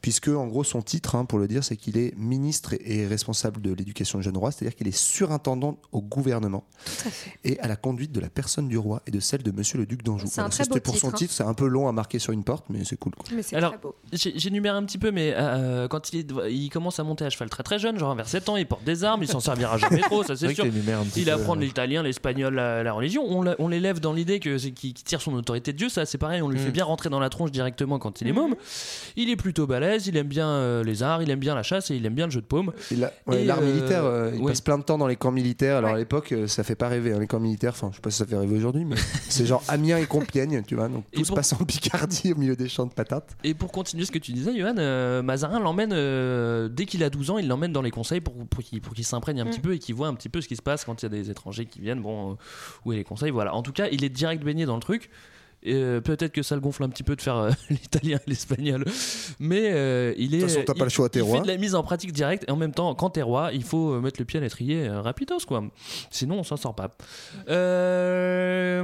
Puisque 0.00 0.28
en 0.28 0.46
gros 0.46 0.64
son 0.64 0.82
titre, 0.82 1.14
hein, 1.14 1.24
pour 1.24 1.38
le 1.38 1.48
dire, 1.48 1.64
c'est 1.64 1.76
qu'il 1.76 1.98
est 1.98 2.16
ministre 2.16 2.74
et 2.84 3.06
responsable 3.06 3.60
de 3.60 3.72
l'éducation 3.72 4.18
des 4.18 4.24
jeunes 4.24 4.36
roi, 4.36 4.50
c'est-à-dire 4.52 4.74
qu'il 4.76 4.88
est 4.88 4.96
surintendant 4.96 5.78
au 5.92 6.00
gouvernement 6.02 6.64
Tout 6.84 7.08
à 7.08 7.10
fait. 7.10 7.30
et 7.44 7.60
à 7.60 7.68
la 7.68 7.76
conduite 7.76 8.12
de 8.12 8.20
la 8.20 8.28
personne 8.30 8.68
du 8.68 8.78
roi 8.78 9.02
et 9.06 9.10
de 9.10 9.20
celle 9.20 9.42
de 9.42 9.50
Monsieur 9.50 9.78
le 9.78 9.86
Duc 9.86 10.02
d'Anjou. 10.02 10.26
C'est 10.30 10.40
un 10.40 10.48
très 10.48 10.64
beau 10.64 10.78
pour 10.80 10.94
son 10.96 11.08
titre, 11.08 11.14
hein. 11.14 11.18
titre, 11.18 11.34
c'est 11.34 11.42
un 11.44 11.54
peu 11.54 11.66
long 11.66 11.88
à 11.88 11.92
marquer 11.92 12.18
sur 12.18 12.32
une 12.32 12.44
porte, 12.44 12.64
mais 12.70 12.84
c'est 12.84 12.96
cool. 12.96 13.12
quoi. 13.14 13.24
Mais 13.34 13.42
c'est 13.42 13.56
Alors, 13.56 13.72
très 13.72 13.80
beau. 13.80 13.94
j'ai- 14.12 14.38
j'énumère 14.38 14.74
un 14.76 14.84
petit 14.84 14.98
peu, 14.98 15.10
mais 15.10 15.32
euh, 15.36 15.88
quand 15.88 16.12
il, 16.12 16.20
est, 16.20 16.50
il 16.50 16.68
commence 16.70 16.98
à 16.98 17.04
monter 17.04 17.24
à 17.24 17.30
cheval 17.30 17.50
très 17.50 17.62
très 17.62 17.78
jeune, 17.78 17.98
genre 17.98 18.14
vers 18.14 18.28
7 18.28 18.48
ans, 18.48 18.56
il 18.56 18.66
porte 18.66 18.84
des 18.84 19.04
armes, 19.04 19.22
il 19.22 19.28
s'en 19.28 19.40
servira 19.40 19.76
jamais 19.78 20.00
trop, 20.00 20.22
ça 20.22 20.34
C'est 20.36 20.46
c'est 20.54 20.62
vrai 20.62 20.70
sûr. 20.70 21.12
Il 21.16 21.30
apprend 21.30 21.54
l'italien, 21.54 22.02
l'espagnol, 22.02 22.58
la, 22.62 22.82
la 22.82 22.92
religion. 22.92 23.24
On, 23.28 23.42
l'a- 23.42 23.56
on 23.58 23.68
l'élève 23.68 24.00
dans 24.00 24.12
l'idée 24.12 24.40
que 24.40 24.58
c'est 24.58 24.70
qui, 24.72 24.94
qui 24.94 25.04
tire 25.04 25.20
son 25.20 25.34
autorité 25.34 25.72
de 25.72 25.78
Dieu. 25.78 25.88
Ça, 25.88 26.06
c'est 26.06 26.18
pareil. 26.18 26.42
On 26.42 26.48
lui 26.48 26.58
Mm. 26.58 26.62
fait 26.64 26.70
bien 26.70 26.84
rentrer 26.84 27.08
dans 27.10 27.20
la 27.20 27.28
tronche 27.28 27.50
directement 27.50 27.98
quand 27.98 28.20
il 28.20 28.28
est 28.28 28.32
môme. 28.32 28.54
Il 29.16 29.30
est 29.30 29.36
plutôt 29.36 29.66
balèze. 29.66 30.06
Il 30.06 30.16
aime 30.16 30.26
bien 30.28 30.48
euh, 30.48 30.84
les 30.84 31.02
arts. 31.02 31.22
Il 31.22 31.30
aime 31.30 31.38
bien 31.40 31.54
la 31.54 31.62
chasse 31.62 31.90
et 31.90 31.96
il 31.96 32.04
aime 32.06 32.14
bien 32.14 32.26
le 32.26 32.32
jeu 32.32 32.40
de 32.40 32.46
paume. 32.46 32.72
Et 32.90 32.96
la- 32.96 33.12
ouais, 33.26 33.42
Et, 33.42 33.44
L'art 33.44 33.58
euh, 33.60 33.66
militaire, 33.72 34.04
euh, 34.04 34.30
il 34.34 34.40
ouais. 34.40 34.46
passe 34.52 34.60
plein 34.60 34.78
de 34.78 34.84
temps 34.84 34.98
dans 34.98 35.06
les 35.06 35.16
camps 35.16 35.32
militaires. 35.32 35.76
Alors 35.78 35.90
Ouais. 35.90 35.96
à 35.96 35.98
l'époque, 35.98 36.34
ça 36.46 36.62
fait 36.64 36.74
pas 36.76 36.88
rêver, 36.88 37.12
hein, 37.12 37.18
les 37.18 37.26
camps 37.26 37.40
militaires. 37.40 37.72
Enfin, 37.72 37.88
je 37.90 37.96
sais 37.96 38.02
pas 38.02 38.10
si 38.10 38.18
ça 38.18 38.26
fait 38.26 38.36
rêver 38.36 38.56
aujourd'hui, 38.56 38.84
mais 38.84 38.96
c'est 39.28 39.46
genre 39.46 39.62
Amiens 39.68 39.98
et 39.98 40.06
Compiègne, 40.06 40.62
tu 40.66 40.74
vois. 40.76 40.88
Donc 40.88 41.04
Et 41.12 41.16
tout 41.18 41.24
se 41.24 41.28
pour- 41.28 41.36
passe 41.36 41.52
en 41.52 41.64
Picardie 41.64 42.32
au 42.32 42.36
milieu 42.36 42.56
des 42.56 42.68
champs 42.68 42.86
de 42.86 42.92
patates. 42.92 43.36
Et 43.44 43.54
pour 43.54 43.72
continuer 43.72 44.04
ce 44.04 44.10
que 44.12 44.18
tu 44.18 44.32
disais, 44.32 44.56
Johan, 44.58 44.74
euh, 44.78 45.22
Mazarin 45.22 45.60
l'emmène 45.60 45.92
euh, 45.92 46.68
dès 46.68 46.86
qu'il 46.86 47.02
a 47.04 47.10
12 47.10 47.30
ans. 47.30 47.38
Il 47.38 47.48
l'emmène 47.48 47.72
dans 47.72 47.82
les 47.82 47.90
conseils 47.90 48.20
pour, 48.20 48.34
pour 48.46 48.62
qu'il 48.62 48.80
pour 48.80 48.94
qu'il 48.94 49.04
s'imprègne 49.04 49.40
un 49.40 49.44
Mm. 49.44 49.50
petit 49.50 49.60
peu 49.60 49.74
et 49.74 49.78
qu'il 49.78 49.94
voit 49.94 50.08
un 50.08 50.14
petit 50.14 50.28
peu 50.28 50.40
ce 50.40 50.48
qui 50.48 50.56
se 50.56 50.62
passe 50.62 50.84
quand 50.84 51.02
il 51.02 51.04
y 51.04 51.06
a 51.06 51.08
des 51.08 51.30
étrangers 51.30 51.66
qui 51.66 51.80
viennent. 51.80 52.00
Bon, 52.02 52.32
euh, 52.32 52.34
où 52.84 52.92
est 52.92 52.96
les 52.96 53.04
conseils 53.04 53.30
Voilà. 53.30 53.54
En 53.54 53.62
tout 53.62 53.72
cas, 53.72 53.88
il 53.92 54.04
est 54.04 54.08
direct 54.08 54.42
baigné 54.44 54.64
dans 54.66 54.74
le 54.76 54.82
truc. 54.82 55.10
Euh, 55.64 56.00
Peut-être 56.00 56.32
que 56.32 56.42
ça 56.42 56.56
le 56.56 56.60
gonfle 56.60 56.82
un 56.82 56.88
petit 56.88 57.04
peu 57.04 57.14
de 57.14 57.20
faire 57.22 57.36
euh, 57.36 57.50
l'italien 57.70 58.16
et 58.26 58.30
l'espagnol, 58.30 58.84
mais 59.38 59.70
euh, 59.70 60.12
il 60.18 60.34
est. 60.34 60.38
De 60.38 60.42
toute 60.42 60.50
façon, 60.50 60.64
t'as 60.66 60.72
il- 60.74 60.78
pas 60.80 60.84
le 60.84 60.90
choix, 60.90 61.08
t'es 61.08 61.20
il 61.20 61.22
roi. 61.22 61.36
fait 61.36 61.42
de 61.42 61.46
la 61.46 61.56
mise 61.56 61.76
en 61.76 61.84
pratique 61.84 62.10
directe 62.12 62.44
et 62.48 62.50
en 62.50 62.56
même 62.56 62.72
temps, 62.72 62.92
quand 62.96 63.10
t'es 63.10 63.22
roi, 63.22 63.50
il 63.52 63.62
faut 63.62 64.00
mettre 64.00 64.18
le 64.20 64.24
pied 64.24 64.38
à 64.40 64.42
l'étrier 64.42 64.88
euh, 64.88 65.00
rapidos 65.00 65.38
quoi. 65.46 65.62
Sinon, 66.10 66.40
on 66.40 66.42
s'en 66.42 66.56
sort 66.56 66.74
pas. 66.74 66.90
Euh, 67.48 68.82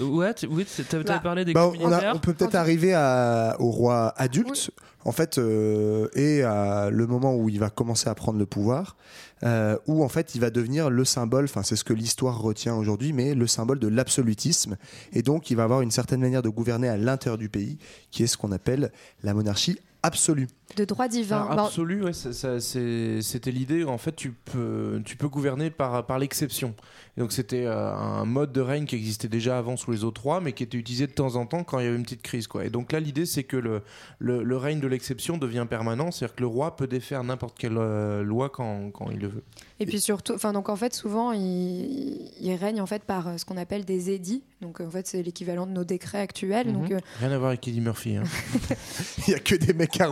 Ouais, 0.00 0.34
tu- 0.34 0.46
oui, 0.46 0.64
t'avais 0.88 1.04
Bah, 1.04 1.18
parlé 1.22 1.44
des 1.44 1.52
Bah, 1.52 1.66
on, 1.68 1.72
a- 1.72 1.88
militaires. 1.88 2.12
on 2.14 2.18
peut 2.18 2.34
peut-être 2.34 2.54
arriver 2.54 2.94
à- 2.94 3.56
au 3.58 3.70
roi 3.70 4.12
adulte, 4.16 4.70
en 5.04 5.12
fait, 5.12 5.38
euh, 5.38 6.08
et 6.14 6.42
à 6.42 6.90
le 6.90 7.06
moment 7.06 7.34
où 7.36 7.48
il 7.48 7.58
va 7.58 7.70
commencer 7.70 8.08
à 8.08 8.14
prendre 8.14 8.38
le 8.38 8.46
pouvoir, 8.46 8.96
euh, 9.42 9.76
où 9.86 10.02
en 10.02 10.08
fait 10.08 10.34
il 10.34 10.40
va 10.40 10.50
devenir 10.50 10.90
le 10.90 11.04
symbole, 11.04 11.44
enfin 11.44 11.62
c'est 11.62 11.76
ce 11.76 11.84
que 11.84 11.92
l'histoire 11.92 12.40
retient 12.40 12.74
aujourd'hui, 12.74 13.12
mais 13.12 13.34
le 13.34 13.46
symbole 13.46 13.78
de 13.78 13.88
l'absolutisme, 13.88 14.76
et 15.12 15.22
donc 15.22 15.50
il 15.50 15.56
va 15.56 15.64
avoir 15.64 15.82
une 15.82 15.90
certaine 15.90 16.20
manière 16.20 16.42
de 16.42 16.48
gouverner 16.48 16.88
à 16.88 16.96
l'intérieur 16.96 17.38
du 17.38 17.48
pays, 17.48 17.78
qui 18.10 18.22
est 18.22 18.26
ce 18.26 18.36
qu'on 18.36 18.52
appelle 18.52 18.92
la 19.22 19.34
monarchie 19.34 19.78
absolue. 20.02 20.48
De 20.76 20.84
droit 20.84 21.08
divin. 21.08 21.46
Bon, 21.54 21.64
absolu, 21.64 22.02
ouais, 22.04 22.12
ça- 22.12 22.32
ça- 22.32 22.58
c'est- 22.58 23.20
c'était 23.22 23.50
l'idée. 23.52 23.84
En 23.84 23.98
fait, 23.98 24.16
tu 24.16 24.32
peux, 24.32 25.00
tu 25.04 25.16
peux 25.16 25.28
gouverner 25.28 25.70
par, 25.70 26.04
par 26.06 26.18
l'exception. 26.18 26.74
Donc, 27.16 27.32
c'était 27.32 27.64
euh, 27.66 27.92
un 27.94 28.24
mode 28.24 28.50
de 28.52 28.60
règne 28.60 28.86
qui 28.86 28.96
existait 28.96 29.28
déjà 29.28 29.56
avant 29.58 29.76
sous 29.76 29.92
les 29.92 30.02
autres 30.02 30.22
rois, 30.22 30.40
mais 30.40 30.52
qui 30.52 30.62
était 30.64 30.76
utilisé 30.78 31.06
de 31.06 31.12
temps 31.12 31.36
en 31.36 31.46
temps 31.46 31.62
quand 31.62 31.78
il 31.78 31.84
y 31.84 31.86
avait 31.86 31.96
une 31.96 32.02
petite 32.02 32.22
crise. 32.22 32.48
Quoi. 32.48 32.64
Et 32.64 32.70
donc 32.70 32.90
là, 32.90 32.98
l'idée, 32.98 33.24
c'est 33.26 33.44
que 33.44 33.56
le, 33.56 33.82
le, 34.18 34.42
le 34.42 34.56
règne 34.56 34.80
de 34.80 34.88
l'exception 34.88 35.38
devient 35.38 35.66
permanent, 35.68 36.10
c'est-à-dire 36.10 36.34
que 36.34 36.40
le 36.40 36.48
roi 36.48 36.74
peut 36.76 36.88
défaire 36.88 37.22
n'importe 37.22 37.56
quelle 37.56 37.76
euh, 37.78 38.22
loi 38.24 38.48
quand, 38.48 38.90
quand 38.90 39.10
il 39.12 39.18
le 39.20 39.28
veut. 39.28 39.44
Et 39.80 39.86
puis 39.86 40.00
surtout, 40.00 40.32
enfin 40.34 40.52
donc 40.52 40.68
en 40.68 40.76
fait 40.76 40.94
souvent 40.94 41.32
il, 41.32 42.30
il 42.40 42.54
règne 42.54 42.80
en 42.80 42.86
fait 42.86 43.02
par 43.02 43.26
euh, 43.28 43.36
ce 43.38 43.44
qu'on 43.44 43.56
appelle 43.56 43.84
des 43.84 44.10
édits. 44.10 44.42
Donc 44.60 44.80
en 44.80 44.88
fait 44.90 45.06
c'est 45.06 45.22
l'équivalent 45.22 45.66
de 45.66 45.72
nos 45.72 45.84
décrets 45.84 46.20
actuels. 46.20 46.72
Donc 46.72 46.90
Mhm. 46.90 46.96
euh, 46.96 47.00
Rien 47.20 47.32
à 47.32 47.38
voir 47.38 47.48
avec 47.50 47.66
Eddie 47.68 47.80
Murphy. 47.80 48.16
hein. 48.16 48.22
Il 49.28 49.32
y 49.32 49.34
a 49.34 49.40
que 49.40 49.54
des 49.56 49.72
mecs 49.74 50.00
à 50.00 50.08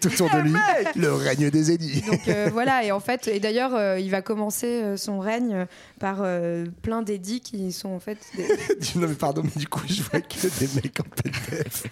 autour 0.06 0.30
de 0.30 0.38
lui, 0.40 0.54
le 0.96 1.12
règne 1.12 1.50
des 1.50 1.70
édits. 1.70 2.02
donc 2.02 2.26
euh, 2.28 2.48
voilà 2.52 2.84
et 2.84 2.92
en 2.92 3.00
fait 3.00 3.28
et 3.28 3.40
d'ailleurs 3.40 3.74
euh, 3.74 3.98
il 3.98 4.10
va 4.10 4.22
commencer 4.22 4.82
euh, 4.82 4.96
son 4.96 5.18
règne 5.20 5.66
par 6.00 6.18
euh, 6.20 6.64
plein 6.82 7.02
d'édits 7.02 7.40
qui 7.40 7.72
sont 7.72 7.90
en 7.90 8.00
fait 8.00 8.18
des- 8.36 8.46
non 9.00 9.08
mais 9.08 9.14
pardon, 9.14 9.42
mais 9.44 9.60
du 9.60 9.68
coup 9.68 9.82
je 9.88 10.02
vois 10.02 10.20
que 10.20 10.58
des 10.60 10.68
mecs 10.82 10.98
en 11.00 11.04
PDF. 11.04 11.84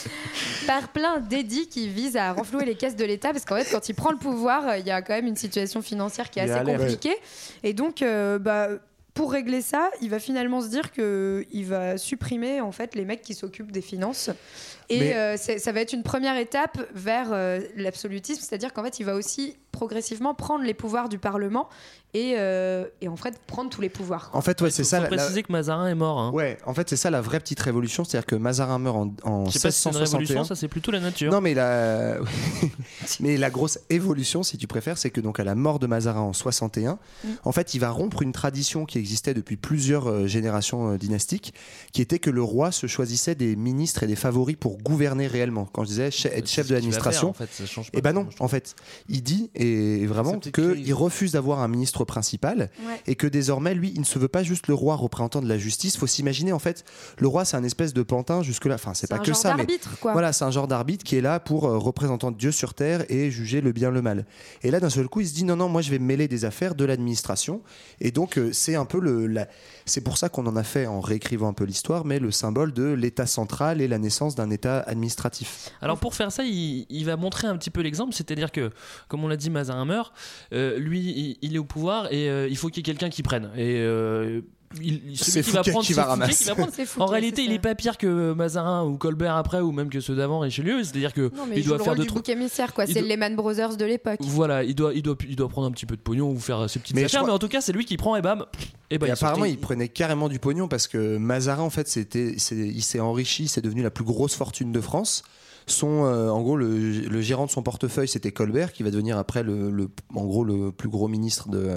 par 0.66 0.88
plein 0.88 1.18
d'édits 1.20 1.68
qui 1.68 1.88
visent 1.88 2.16
à 2.16 2.32
renflouer 2.32 2.64
les 2.64 2.74
caisses 2.76 2.96
de 2.96 3.04
l'État 3.04 3.32
parce 3.32 3.44
qu'en 3.44 3.56
fait 3.56 3.68
quand 3.70 3.88
il 3.88 3.94
prend 3.94 4.10
le 4.10 4.18
pouvoir 4.18 4.68
euh, 4.68 4.78
il 4.78 4.86
y 4.86 4.90
a 4.90 5.02
quand 5.02 5.14
même 5.14 5.26
une 5.26 5.36
situation 5.36 5.82
financière 5.82 6.30
qui 6.30 6.38
est 6.38 6.42
assez 6.42 6.52
compliquée 6.78 7.16
et 7.62 7.72
donc 7.72 8.02
euh, 8.02 8.38
bah 8.38 8.68
pour 9.14 9.32
régler 9.32 9.62
ça, 9.62 9.88
il 10.02 10.10
va 10.10 10.18
finalement 10.18 10.60
se 10.60 10.68
dire 10.68 10.92
que 10.92 11.46
il 11.50 11.64
va 11.64 11.96
supprimer 11.96 12.60
en 12.60 12.70
fait 12.70 12.94
les 12.94 13.06
mecs 13.06 13.22
qui 13.22 13.32
s'occupent 13.32 13.72
des 13.72 13.80
finances. 13.80 14.28
Et 14.88 15.00
Mais- 15.00 15.14
euh, 15.16 15.36
ça 15.36 15.72
va 15.72 15.80
être 15.80 15.92
une 15.92 16.02
première 16.02 16.36
étape 16.36 16.78
vers 16.94 17.32
euh, 17.32 17.60
l'absolutisme, 17.76 18.40
c'est-à-dire 18.42 18.72
qu'en 18.72 18.84
fait, 18.84 19.00
il 19.00 19.04
va 19.04 19.14
aussi 19.14 19.56
progressivement 19.72 20.34
prendre 20.34 20.64
les 20.64 20.74
pouvoirs 20.74 21.08
du 21.08 21.18
Parlement 21.18 21.68
et, 22.16 22.34
euh, 22.38 22.84
et 23.00 23.08
en 23.08 23.16
fait 23.16 23.38
prendre 23.46 23.68
tous 23.68 23.80
les 23.80 23.88
pouvoirs. 23.90 24.30
En 24.32 24.40
fait, 24.40 24.60
ouais, 24.62 24.70
c'est 24.70 24.82
Faut 24.84 24.88
ça. 24.88 25.00
la- 25.00 25.08
préciser 25.08 25.42
que 25.42 25.52
Mazarin 25.52 25.88
est 25.88 25.94
mort. 25.94 26.18
hein. 26.18 26.30
Ouais, 26.32 26.56
en 26.64 26.72
fait, 26.72 26.88
c'est 26.88 26.96
ça 26.96 27.10
la 27.10 27.20
vraie 27.20 27.40
petite 27.40 27.60
révolution, 27.60 28.04
c'est-à-dire 28.04 28.26
que 28.26 28.36
Mazarin 28.36 28.78
meurt 28.78 28.96
en, 28.96 29.12
en 29.24 29.44
Je 29.46 29.50
sais 29.52 29.60
pas 29.68 29.70
si 29.70 29.82
c'est 29.82 29.90
une 29.90 29.96
révolution, 29.96 30.34
1661. 30.40 30.44
ça 30.44 30.54
c'est 30.58 30.68
plutôt 30.68 30.90
la 30.92 31.00
nature. 31.00 31.30
Non, 31.30 31.40
mais 31.40 31.52
la... 31.54 32.16
mais 33.20 33.36
la 33.36 33.50
grosse 33.50 33.78
évolution, 33.90 34.42
si 34.42 34.56
tu 34.58 34.66
préfères, 34.66 34.98
c'est 34.98 35.10
que 35.10 35.20
donc 35.20 35.40
à 35.40 35.44
la 35.44 35.54
mort 35.54 35.78
de 35.78 35.86
Mazarin 35.86 36.20
en 36.20 36.32
61, 36.32 36.98
Mm. 37.24 37.28
en 37.44 37.52
fait, 37.52 37.74
il 37.74 37.78
va 37.80 37.90
rompre 37.90 38.22
une 38.22 38.32
tradition 38.32 38.84
qui 38.86 38.98
existait 38.98 39.34
depuis 39.34 39.56
plusieurs 39.56 40.08
euh, 40.08 40.26
générations 40.26 40.92
euh, 40.92 40.96
dynastiques, 40.98 41.52
qui 41.92 42.02
était 42.02 42.18
que 42.18 42.30
le 42.30 42.42
roi 42.42 42.72
se 42.72 42.86
choisissait 42.86 43.34
des 43.34 43.56
ministres 43.56 44.02
et 44.02 44.06
des 44.06 44.16
favoris 44.16 44.56
pour 44.58 44.78
gouverner 44.78 45.26
réellement. 45.26 45.66
Quand 45.72 45.82
je 45.84 45.88
disais 45.88 46.08
che- 46.10 46.26
être 46.32 46.48
chef 46.48 46.68
de 46.68 46.74
l'administration, 46.74 47.30
en 47.30 47.32
fait, 47.32 47.48
ça 47.52 47.66
change 47.66 47.90
pas 47.90 47.98
et 47.98 48.02
ben 48.02 48.12
non, 48.12 48.26
en 48.40 48.48
fait, 48.48 48.74
il 49.08 49.22
dit 49.22 49.50
et 49.54 50.06
vraiment 50.06 50.38
qu'il 50.38 50.94
refuse 50.94 51.32
d'avoir 51.32 51.60
un 51.60 51.68
ministre 51.68 52.04
principal 52.06 52.70
Ouais. 52.86 53.00
et 53.06 53.14
que 53.16 53.26
désormais, 53.26 53.74
lui, 53.74 53.92
il 53.94 54.00
ne 54.00 54.04
se 54.06 54.18
veut 54.18 54.28
pas 54.28 54.42
juste 54.42 54.66
le 54.68 54.74
roi 54.74 54.96
représentant 54.96 55.42
de 55.42 55.48
la 55.48 55.58
justice. 55.58 55.96
Faut 55.98 56.06
s'imaginer, 56.06 56.52
en 56.52 56.58
fait, 56.58 56.84
le 57.18 57.28
roi, 57.28 57.44
c'est 57.44 57.56
un 57.56 57.64
espèce 57.64 57.92
de 57.92 58.02
pantin 58.02 58.42
jusque-là. 58.42 58.76
Enfin, 58.76 58.94
c'est 58.94 59.08
pas 59.08 59.16
un 59.16 59.18
que 59.18 59.26
genre 59.26 59.36
ça, 59.36 59.50
mais 59.50 59.58
d'arbitre, 59.66 59.98
quoi. 60.00 60.12
voilà, 60.12 60.32
c'est 60.32 60.44
un 60.44 60.50
genre 60.50 60.68
d'arbitre 60.68 61.04
qui 61.04 61.16
est 61.16 61.20
là 61.20 61.40
pour 61.40 61.66
euh, 61.66 61.76
représentant 61.78 62.30
Dieu 62.30 62.52
sur 62.52 62.72
terre 62.74 63.04
et 63.10 63.30
juger 63.30 63.60
le 63.60 63.72
bien 63.72 63.90
le 63.90 64.00
mal. 64.00 64.24
Et 64.62 64.70
là, 64.70 64.80
d'un 64.80 64.90
seul 64.90 65.08
coup, 65.08 65.20
il 65.20 65.28
se 65.28 65.34
dit 65.34 65.44
non, 65.44 65.56
non, 65.56 65.68
moi, 65.68 65.82
je 65.82 65.90
vais 65.90 65.98
me 65.98 66.06
mêler 66.06 66.28
des 66.28 66.44
affaires 66.44 66.74
de 66.74 66.84
l'administration. 66.84 67.60
Et 68.00 68.10
donc, 68.10 68.38
euh, 68.38 68.52
c'est 68.52 68.74
un 68.76 68.84
peu 68.84 69.00
le, 69.00 69.26
la- 69.26 69.48
c'est 69.84 70.00
pour 70.00 70.16
ça 70.18 70.28
qu'on 70.28 70.46
en 70.46 70.56
a 70.56 70.62
fait 70.64 70.86
en 70.86 71.00
réécrivant 71.00 71.48
un 71.48 71.52
peu 71.52 71.64
l'histoire, 71.64 72.04
mais 72.04 72.18
le 72.18 72.30
symbole 72.30 72.72
de 72.72 72.84
l'État 72.92 73.26
central 73.26 73.80
et 73.80 73.88
la 73.88 73.98
naissance 73.98 74.34
d'un 74.34 74.50
État 74.50 74.80
administratif. 74.80 75.70
Alors 75.80 75.98
pour 75.98 76.14
faire 76.14 76.30
ça, 76.32 76.44
il, 76.44 76.86
il 76.90 77.04
va 77.04 77.16
montrer 77.16 77.46
un 77.48 77.56
petit 77.56 77.70
peu 77.70 77.80
l'exemple, 77.80 78.14
c'est-à-dire 78.14 78.52
que, 78.52 78.70
comme 79.08 79.24
on 79.24 79.28
l'a 79.28 79.36
dit, 79.36 79.50
Mazarin 79.50 79.84
meurt, 79.84 80.12
euh, 80.52 80.78
lui, 80.78 81.00
il, 81.00 81.38
il 81.42 81.54
est 81.56 81.58
au 81.58 81.64
pouvoir 81.64 81.85
et 82.10 82.28
euh, 82.28 82.48
il 82.48 82.56
faut 82.56 82.68
qu'il 82.68 82.78
y 82.78 82.80
ait 82.80 82.82
quelqu'un 82.82 83.08
qui 83.10 83.22
prenne. 83.22 83.50
Et 83.56 83.76
euh, 83.80 84.40
il, 84.82 85.16
celui 85.16 85.16
C'est 85.16 85.42
qui 85.42 85.50
va 85.52 85.62
prendre, 85.62 85.80
qui 85.80 85.86
c'est 85.86 85.94
va 85.94 86.04
ramasser. 86.06 86.34
qui 86.44 86.44
va 86.48 86.54
prendre. 86.56 86.72
C'est 86.74 86.84
Fouquet, 86.86 87.02
En 87.02 87.06
réalité, 87.06 87.42
il 87.44 87.52
est 87.52 87.58
pas 87.60 87.74
pire 87.76 87.96
que 87.96 88.32
Mazarin 88.32 88.84
ou 88.84 88.98
Colbert 88.98 89.36
après, 89.36 89.60
ou 89.60 89.70
même 89.72 89.88
que 89.88 90.00
ceux 90.00 90.16
d'avant 90.16 90.40
Richelieu. 90.40 90.82
C'est-à-dire 90.82 91.12
que 91.14 91.30
Non, 91.36 91.46
mais 91.48 91.56
il 91.58 91.64
doit 91.64 91.78
le 91.78 91.84
faire 91.84 91.94
du 91.94 92.06
trucs. 92.06 92.28
émissaire, 92.28 92.74
quoi. 92.74 92.84
il 92.84 92.92
C'est 92.92 92.98
doit- 93.00 93.08
les 93.08 93.16
Man 93.16 93.36
Brothers 93.36 93.76
de 93.76 93.84
l'époque. 93.84 94.18
Voilà, 94.22 94.64
il 94.64 94.74
doit, 94.74 94.92
il 94.92 95.02
doit, 95.02 95.16
il 95.28 95.36
doit 95.36 95.48
prendre 95.48 95.68
un 95.68 95.70
petit 95.70 95.86
peu 95.86 95.96
de 95.96 96.00
pognon 96.02 96.30
ou 96.30 96.38
faire 96.38 96.68
ses 96.68 96.80
petites 96.80 96.94
Mais 96.96 97.02
je 97.02 97.06
affaires. 97.06 97.20
crois- 97.20 97.28
Mais 97.30 97.34
en 97.34 97.38
tout 97.38 97.48
cas, 97.48 97.60
c'est 97.60 97.72
lui 97.72 97.84
qui 97.84 97.96
prend 97.96 98.16
et 98.16 98.22
bam. 98.22 98.44
Et, 98.90 98.98
ben, 98.98 99.06
et 99.06 99.08
il 99.08 99.12
apparemment, 99.12 99.36
sortait- 99.38 99.52
il 99.52 99.58
prenait 99.58 99.88
carrément 99.88 100.28
du 100.28 100.38
pognon 100.40 100.68
parce 100.68 100.88
que 100.88 101.16
Mazarin, 101.16 101.62
en 101.62 101.70
fait, 101.70 101.86
c'était, 101.88 102.34
c'est- 102.38 102.56
il 102.56 102.82
s'est 102.82 103.00
enrichi, 103.00 103.46
c'est 103.48 103.60
devenu 103.62 103.82
la 103.82 103.90
plus 103.90 104.04
grosse 104.04 104.34
fortune 104.34 104.72
de 104.72 104.80
France. 104.80 105.22
Son, 105.68 106.04
euh, 106.04 106.28
en 106.28 106.42
gros, 106.42 106.56
le, 106.56 106.68
le 106.68 107.20
gérant 107.20 107.46
de 107.46 107.50
son 107.50 107.62
portefeuille, 107.62 108.06
c'était 108.06 108.30
Colbert, 108.30 108.72
qui 108.72 108.84
va 108.84 108.90
devenir 108.92 109.18
après 109.18 109.42
le, 109.42 109.70
le- 109.70 109.88
en 110.14 110.24
gros 110.24 110.44
le 110.44 110.70
plus 110.70 110.88
gros 110.88 111.08
ministre 111.08 111.48
de, 111.48 111.74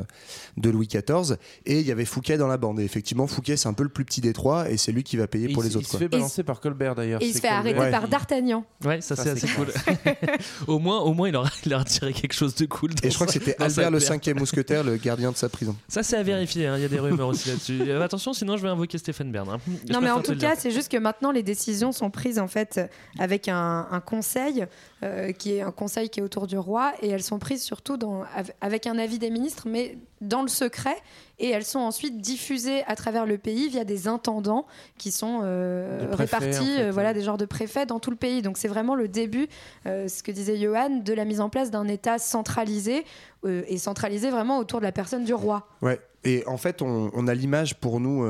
de 0.58 0.70
Louis 0.70 0.88
XIV. 0.88 1.38
Et 1.66 1.80
il 1.80 1.88
y 1.88 1.92
avait 1.92 2.06
Fouquet 2.06 2.38
dans 2.38 2.48
la 2.48 2.58
bande. 2.58 2.80
Et 2.80 2.84
effectivement, 2.84 3.26
Fouquet, 3.26 3.58
c'est 3.58 3.68
un 3.68 3.74
peu 3.74 3.82
le 3.84 3.90
plus 3.90 4.06
petit 4.06 4.22
des 4.22 4.32
trois, 4.34 4.70
et 4.70 4.78
c'est 4.78 4.92
lui 4.92 5.02
qui 5.04 5.18
va 5.18 5.26
payer 5.28 5.50
Et 5.50 5.54
pour 5.54 5.64
il, 5.64 5.68
les 5.70 5.74
il 5.74 5.78
autres. 5.78 5.88
se 5.88 5.92
quoi. 5.92 6.00
fait 6.02 6.08
balancer 6.08 6.44
par 6.44 6.60
Colbert 6.62 6.94
d'ailleurs. 6.94 7.22
Et 7.24 7.26
il 7.28 7.34
se 7.34 7.40
fait 7.40 7.48
Colbert 7.48 7.58
arrêter 7.60 7.80
Ouais. 7.80 7.92
par 7.92 8.08
D'Artagnan. 8.08 8.64
Ouais, 8.86 9.02
ça, 9.02 9.16
Ça, 9.16 9.24
c'est 9.24 9.30
assez 9.32 9.48
cool. 9.48 9.68
au 10.68 10.80
moins, 10.80 11.00
au 11.00 11.14
moins, 11.14 11.28
il 11.30 11.36
aura, 11.36 11.50
il 11.66 11.74
aura 11.74 11.84
tiré 11.84 12.14
quelque 12.14 12.34
chose 12.34 12.54
de 12.56 12.66
cool. 12.66 12.92
Et 13.04 13.10
je 13.10 13.16
crois 13.16 13.26
que 13.28 13.34
c'était 13.34 13.56
Albert 13.62 13.92
le 13.92 14.00
cinquième 14.00 14.38
mousquetaire, 14.40 14.84
le 14.84 14.98
gardien 14.98 15.32
de 15.32 15.38
sa 15.38 15.50
prison. 15.50 15.76
Ça, 15.88 16.04
c'est 16.04 16.18
à 16.18 16.24
vérifier. 16.24 16.68
hein, 16.68 16.76
Il 16.78 16.82
y 16.82 16.86
a 16.86 16.90
des 16.90 17.00
rumeurs 17.00 17.28
aussi 17.30 17.50
là-dessus. 17.50 17.80
Euh, 17.88 18.02
attention, 18.04 18.34
sinon 18.34 18.58
je 18.58 18.62
vais 18.64 18.70
invoquer 18.70 18.98
Stéphane 18.98 19.32
Bern. 19.32 19.50
hein. 19.50 19.58
Non, 19.92 20.00
mais 20.02 20.12
en 20.12 20.22
tout 20.22 20.36
cas, 20.38 20.54
c'est 20.58 20.72
juste 20.72 20.92
que 20.92 20.98
maintenant, 20.98 21.32
les 21.32 21.44
décisions 21.44 21.92
sont 21.92 22.10
prises 22.10 22.40
en 22.40 22.48
fait 22.48 22.80
avec 23.18 23.48
un, 23.48 23.79
un 23.92 24.00
conseil 24.00 24.66
euh, 25.04 25.32
qui 25.32 25.54
est 25.54 25.62
un 25.62 25.72
conseil 25.72 26.10
qui 26.10 26.20
est 26.20 26.24
autour 26.24 26.48
du 26.48 26.58
roi 26.58 26.94
et 27.02 27.10
elles 27.10 27.24
sont 27.24 27.40
prises 27.40 27.64
surtout 27.64 27.98
dans, 27.98 28.24
av- 28.36 28.52
avec 28.62 28.88
un 28.88 28.98
avis 28.98 29.20
des 29.20 29.30
ministres, 29.30 29.68
mais 29.68 29.98
dans 30.22 30.42
le 30.42 30.48
secret. 30.48 30.96
Et 31.42 31.50
elles 31.50 31.64
sont 31.64 31.80
ensuite 31.80 32.20
diffusées 32.20 32.84
à 32.86 32.96
travers 32.96 33.26
le 33.26 33.38
pays 33.38 33.70
via 33.70 33.86
des 33.86 34.08
intendants 34.10 34.66
qui 34.98 35.12
sont 35.12 35.40
euh, 35.44 36.08
préfets, 36.12 36.38
répartis, 36.38 36.60
en 36.60 36.76
fait, 36.76 36.82
euh, 36.82 36.92
voilà, 36.92 37.10
ouais. 37.10 37.14
des 37.16 37.22
genres 37.22 37.38
de 37.38 37.46
préfets 37.46 37.86
dans 37.86 38.00
tout 38.00 38.12
le 38.12 38.18
pays. 38.18 38.42
Donc 38.42 38.58
c'est 38.58 38.68
vraiment 38.68 38.96
le 38.96 39.08
début, 39.08 39.48
euh, 39.86 40.08
ce 40.08 40.22
que 40.22 40.32
disait 40.32 40.58
Johan, 40.58 40.98
de 41.04 41.14
la 41.14 41.24
mise 41.24 41.40
en 41.40 41.50
place 41.50 41.72
d'un 41.72 41.88
État 41.88 42.18
centralisé 42.18 43.06
et 43.48 43.78
centralisé 43.78 44.30
vraiment 44.30 44.58
autour 44.58 44.80
de 44.80 44.86
la 44.86 44.92
personne 44.92 45.24
du 45.24 45.34
roi. 45.34 45.68
Ouais. 45.82 46.00
Et 46.26 46.44
en 46.46 46.58
fait, 46.58 46.82
on, 46.82 47.10
on 47.14 47.28
a 47.30 47.34
l'image 47.34 47.80
pour 47.80 48.02
nous, 48.02 48.26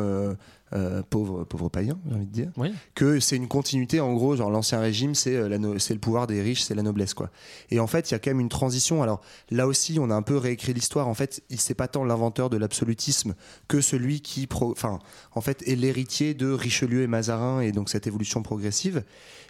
euh, 0.73 1.01
pauvre, 1.09 1.43
pauvre 1.43 1.69
païen, 1.69 1.97
j'ai 2.07 2.15
envie 2.15 2.25
de 2.25 2.31
dire. 2.31 2.51
Oui. 2.57 2.73
Que 2.95 3.19
c'est 3.19 3.35
une 3.35 3.47
continuité, 3.47 3.99
en 3.99 4.13
gros, 4.13 4.35
genre 4.35 4.49
l'ancien 4.49 4.79
régime, 4.79 5.15
c'est 5.15 5.35
euh, 5.35 5.49
la 5.49 5.57
no- 5.57 5.73
le 5.73 5.97
pouvoir 5.99 6.27
des 6.27 6.41
riches, 6.41 6.61
c'est 6.61 6.75
la 6.75 6.83
noblesse, 6.83 7.13
quoi. 7.13 7.29
Et 7.71 7.79
en 7.79 7.87
fait, 7.87 8.09
il 8.09 8.13
y 8.13 8.15
a 8.15 8.19
quand 8.19 8.29
même 8.31 8.39
une 8.39 8.49
transition. 8.49 9.01
Alors 9.03 9.21
là 9.49 9.67
aussi, 9.67 9.97
on 9.99 10.09
a 10.09 10.15
un 10.15 10.21
peu 10.21 10.37
réécrit 10.37 10.73
l'histoire. 10.73 11.07
En 11.07 11.13
fait, 11.13 11.41
il 11.49 11.59
c'est 11.59 11.73
pas 11.73 11.87
tant 11.87 12.03
l'inventeur 12.03 12.49
de 12.49 12.57
l'absolutisme 12.57 13.35
que 13.67 13.81
celui 13.81 14.21
qui, 14.21 14.47
enfin, 14.51 14.99
en 15.33 15.41
fait, 15.41 15.67
est 15.67 15.75
l'héritier 15.75 16.33
de 16.33 16.51
Richelieu 16.51 17.01
et 17.03 17.07
Mazarin 17.07 17.61
et 17.61 17.71
donc 17.71 17.89
cette 17.89 18.07
évolution 18.07 18.41
progressive. 18.43 19.03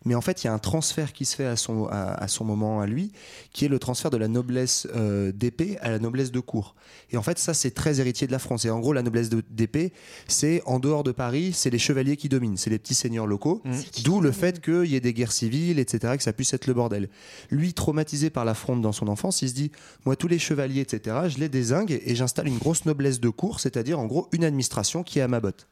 Mais 0.06 0.16
en 0.16 0.22
fait, 0.22 0.44
il 0.44 0.48
y 0.48 0.50
a 0.50 0.54
un 0.54 0.60
transfert 0.60 1.12
qui 1.12 1.26
se 1.26 1.36
fait 1.36 1.46
à 1.46 1.56
son, 1.58 1.86
à, 1.88 2.14
à 2.14 2.28
son 2.30 2.46
moment 2.46 2.80
à 2.80 2.88
lui, 2.88 3.12
qui 3.52 3.66
est 3.66 3.68
le 3.68 3.80
transfert 3.80 4.10
de 4.10 4.18
la 4.18 4.28
noblesse 4.30 4.88
euh, 4.96 5.32
d'épée 5.34 5.78
à 5.82 5.90
la 5.90 6.00
noblesse 6.00 6.32
de 6.32 6.40
cour. 6.40 6.76
Et 7.12 7.18
en 7.18 7.22
fait, 7.22 7.38
ça, 7.38 7.54
c'est 7.54 7.72
très 7.72 8.00
héritier 8.00 8.26
de 8.26 8.32
la 8.32 8.40
France. 8.40 8.64
Et 8.66 8.70
en 8.70 8.80
gros, 8.80 8.94
la 8.94 9.02
noblesse 9.04 9.30
d'épée, 9.30 9.92
c'est 10.28 10.62
en 10.66 10.80
dehors 10.80 11.04
de 11.04 11.09
Paris, 11.12 11.52
c'est 11.54 11.69
les 11.69 11.80
chevaliers 11.80 12.17
qui 12.17 12.30
dominent, 12.30 12.58
c'est 12.58 12.69
les 12.69 12.80
petits 12.80 12.93
seigneurs 12.93 13.28
locaux. 13.28 13.62
D'où 14.04 14.22
le 14.22 14.32
fait 14.32 14.62
qu'il 14.62 14.86
y 14.86 14.95
ait 14.95 15.00
des 15.00 15.13
guerres 15.13 15.32
civiles, 15.32 15.80
etc., 15.80 16.15
que 16.17 16.24
ça 16.24 16.34
puisse 16.34 16.54
être 16.54 16.67
le 16.67 16.74
bordel. 16.74 17.10
Lui, 17.50 17.74
traumatisé 17.74 18.30
par 18.30 18.45
la 18.45 18.54
fronde 18.54 18.82
dans 18.82 18.91
son 18.91 19.08
enfance, 19.08 19.41
il 19.41 19.50
se 19.50 19.54
dit 19.54 19.72
Moi, 20.06 20.15
tous 20.15 20.28
les 20.28 20.39
chevaliers, 20.39 20.82
etc., 20.82 21.17
je 21.28 21.38
les 21.38 21.50
désingue 21.50 22.00
et 22.04 22.15
j'installe 22.15 22.48
une 22.48 22.58
grosse 22.58 22.86
noblesse 22.86 23.19
de 23.19 23.30
cour, 23.30 23.60
c'est-à-dire 23.60 24.00
en 24.00 24.06
gros 24.06 24.28
une 24.32 24.43
administration 24.43 25.04
qui 25.04 25.19
est 25.19 25.24
à 25.24 25.28
ma 25.28 25.39
botte. 25.39 25.67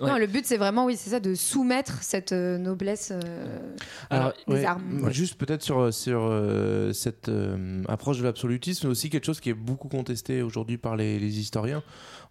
Non, 0.00 0.16
le 0.16 0.26
but 0.26 0.44
c'est 0.44 0.56
vraiment, 0.56 0.86
oui, 0.86 0.96
c'est 0.96 1.10
ça, 1.10 1.20
de 1.20 1.34
soumettre 1.34 2.02
cette 2.02 2.32
euh, 2.32 2.58
noblesse 2.58 3.12
euh, 3.12 4.30
des 4.48 4.54
ouais, 4.54 4.64
armes. 4.64 5.08
Juste 5.10 5.36
peut-être 5.36 5.62
sur, 5.62 5.92
sur 5.94 6.22
euh, 6.22 6.92
cette 6.92 7.28
euh, 7.28 7.82
approche 7.88 8.18
de 8.18 8.24
l'absolutisme, 8.24 8.86
mais 8.86 8.90
aussi 8.90 9.08
quelque 9.08 9.26
chose 9.26 9.40
qui 9.40 9.50
est 9.50 9.54
beaucoup 9.54 9.88
contesté 9.88 10.42
aujourd'hui 10.42 10.78
par 10.78 10.96
les, 10.96 11.18
les 11.18 11.38
historiens, 11.38 11.82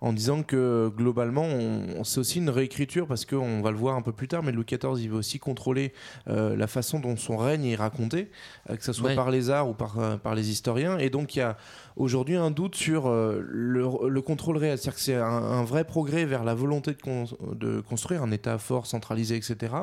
en 0.03 0.11
disant 0.11 0.43
que 0.43 0.91
globalement, 0.95 1.45
on- 1.45 2.03
c'est 2.03 2.19
aussi 2.19 2.39
une 2.39 2.49
réécriture, 2.49 3.07
parce 3.07 3.25
qu'on 3.25 3.61
va 3.61 3.71
le 3.71 3.77
voir 3.77 3.95
un 3.95 4.01
peu 4.01 4.11
plus 4.11 4.27
tard, 4.27 4.43
mais 4.43 4.51
Louis 4.51 4.65
XIV, 4.65 5.01
il 5.01 5.09
veut 5.09 5.15
aussi 5.17 5.39
contrôler 5.39 5.93
euh, 6.27 6.55
la 6.57 6.67
façon 6.67 6.99
dont 6.99 7.15
son 7.15 7.37
règne 7.37 7.65
est 7.65 7.75
raconté, 7.75 8.29
euh, 8.69 8.75
que 8.75 8.83
ce 8.83 8.91
soit 8.91 9.09
Ouais. 9.11 9.15
par 9.15 9.31
les 9.31 9.49
arts 9.49 9.69
ou 9.69 9.73
par, 9.73 9.97
euh, 9.99 10.17
par 10.17 10.35
les 10.35 10.49
historiens. 10.51 10.97
Et 10.97 11.09
donc 11.09 11.35
il 11.35 11.39
y 11.39 11.41
a 11.41 11.55
aujourd'hui 11.95 12.35
un 12.35 12.51
doute 12.51 12.75
sur 12.75 13.09
le, 13.09 13.87
le 14.09 14.21
contrôle 14.21 14.57
réel. 14.57 14.77
C'est-à-dire 14.77 14.95
que 14.95 15.01
c'est 15.01 15.15
un, 15.15 15.23
un 15.25 15.63
vrai 15.63 15.85
progrès 15.85 16.25
vers 16.25 16.43
la 16.43 16.53
volonté 16.53 16.91
de, 16.93 17.01
con- 17.01 17.25
de 17.55 17.79
construire 17.81 18.23
un 18.23 18.31
État 18.31 18.57
fort, 18.57 18.85
centralisé, 18.87 19.35
etc. 19.37 19.73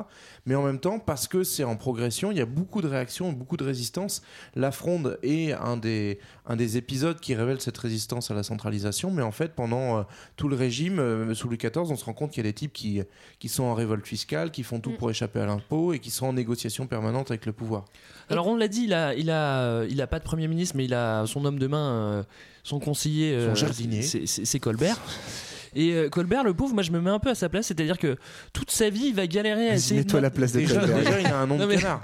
Mais 0.44 0.54
en 0.54 0.62
même 0.62 0.80
temps, 0.80 0.98
parce 0.98 1.28
que 1.28 1.44
c'est 1.44 1.64
en 1.64 1.76
progression, 1.76 2.30
il 2.30 2.36
y 2.38 2.40
a 2.42 2.46
beaucoup 2.46 2.82
de 2.82 2.88
réactions, 2.88 3.32
beaucoup 3.32 3.56
de 3.56 3.64
résistance. 3.64 4.22
La 4.54 4.70
fronde 4.70 5.18
est 5.22 5.52
un 5.52 5.76
des, 5.78 6.18
un 6.52 6.56
des 6.56 6.76
épisodes 6.76 7.20
qui 7.20 7.34
révèle 7.34 7.60
cette 7.60 7.78
résistance 7.78 8.30
à 8.30 8.34
la 8.34 8.42
centralisation. 8.42 9.10
Mais 9.12 9.22
en 9.22 9.30
fait, 9.30 9.52
pendant 9.54 9.98
euh, 9.98 10.02
tout 10.36 10.48
le 10.48 10.56
régime, 10.56 10.98
euh, 10.98 11.32
sous 11.34 11.46
Louis 11.48 11.58
XIV, 11.58 11.90
on 11.90 11.96
se 11.96 12.04
rend 12.04 12.12
compte 12.12 12.32
qu'il 12.32 12.44
y 12.44 12.48
a 12.48 12.50
des 12.50 12.54
types 12.54 12.72
qui, 12.72 13.00
qui 13.38 13.48
sont 13.48 13.62
en 13.64 13.74
révolte 13.74 14.04
fiscale, 14.06 14.50
qui 14.50 14.62
font 14.64 14.80
tout 14.80 14.90
pour 14.92 15.10
échapper 15.10 15.38
à 15.40 15.46
l'impôt 15.46 15.92
et 15.92 16.00
qui 16.00 16.10
sont 16.10 16.26
en 16.26 16.32
négociation 16.32 16.86
permanente 16.88 17.30
avec 17.30 17.46
le 17.46 17.52
pouvoir. 17.52 17.84
Alors 18.30 18.48
on 18.48 18.56
l'a 18.56 18.66
dit, 18.68 18.82
il 18.84 18.92
a, 18.94 19.14
il 19.14 19.30
a, 19.30 19.84
il 19.84 20.00
a 20.02 20.06
pas 20.08 20.18
de 20.18 20.24
premier 20.24 20.48
ministre, 20.48 20.76
mais 20.76 20.84
il 20.86 20.94
a 20.94 21.24
son 21.26 21.44
homme 21.44 21.58
de 21.58 21.66
main, 21.68 21.90
euh, 21.92 22.22
son 22.64 22.80
conseiller, 22.80 23.32
Son 23.40 23.50
euh, 23.50 23.54
jardinier. 23.54 24.02
c'est- 24.02 24.26
c'est 24.26 24.44
c'est 24.44 24.58
Colbert. 24.58 24.98
Et 25.76 26.08
Colbert, 26.10 26.42
le 26.42 26.52
pauvre, 26.52 26.74
moi 26.74 26.82
je 26.82 26.90
me 26.90 27.00
mets 27.00 27.10
un 27.10 27.20
peu 27.20 27.30
à 27.30 27.36
sa 27.36 27.48
place, 27.48 27.68
c'est-à-dire 27.68 27.96
que 27.96 28.16
toute 28.52 28.72
sa 28.72 28.90
vie, 28.90 29.04
il 29.06 29.14
va 29.14 29.28
galérer 29.28 29.68
à 29.70 29.74
essayer. 29.74 30.00
mets-toi 30.00 30.18
à 30.18 30.22
la 30.22 30.30
place 30.30 30.50
de 30.50 30.58
Déjà- 30.58 30.80
Colbert. 30.80 30.98
déjà, 30.98 31.20
il 31.20 31.26
a 31.28 31.38
un 31.38 31.46
nom 31.46 31.54
de 31.56 31.60
Non, 31.62 31.68
mais- 31.68 31.76
canard. 31.76 32.00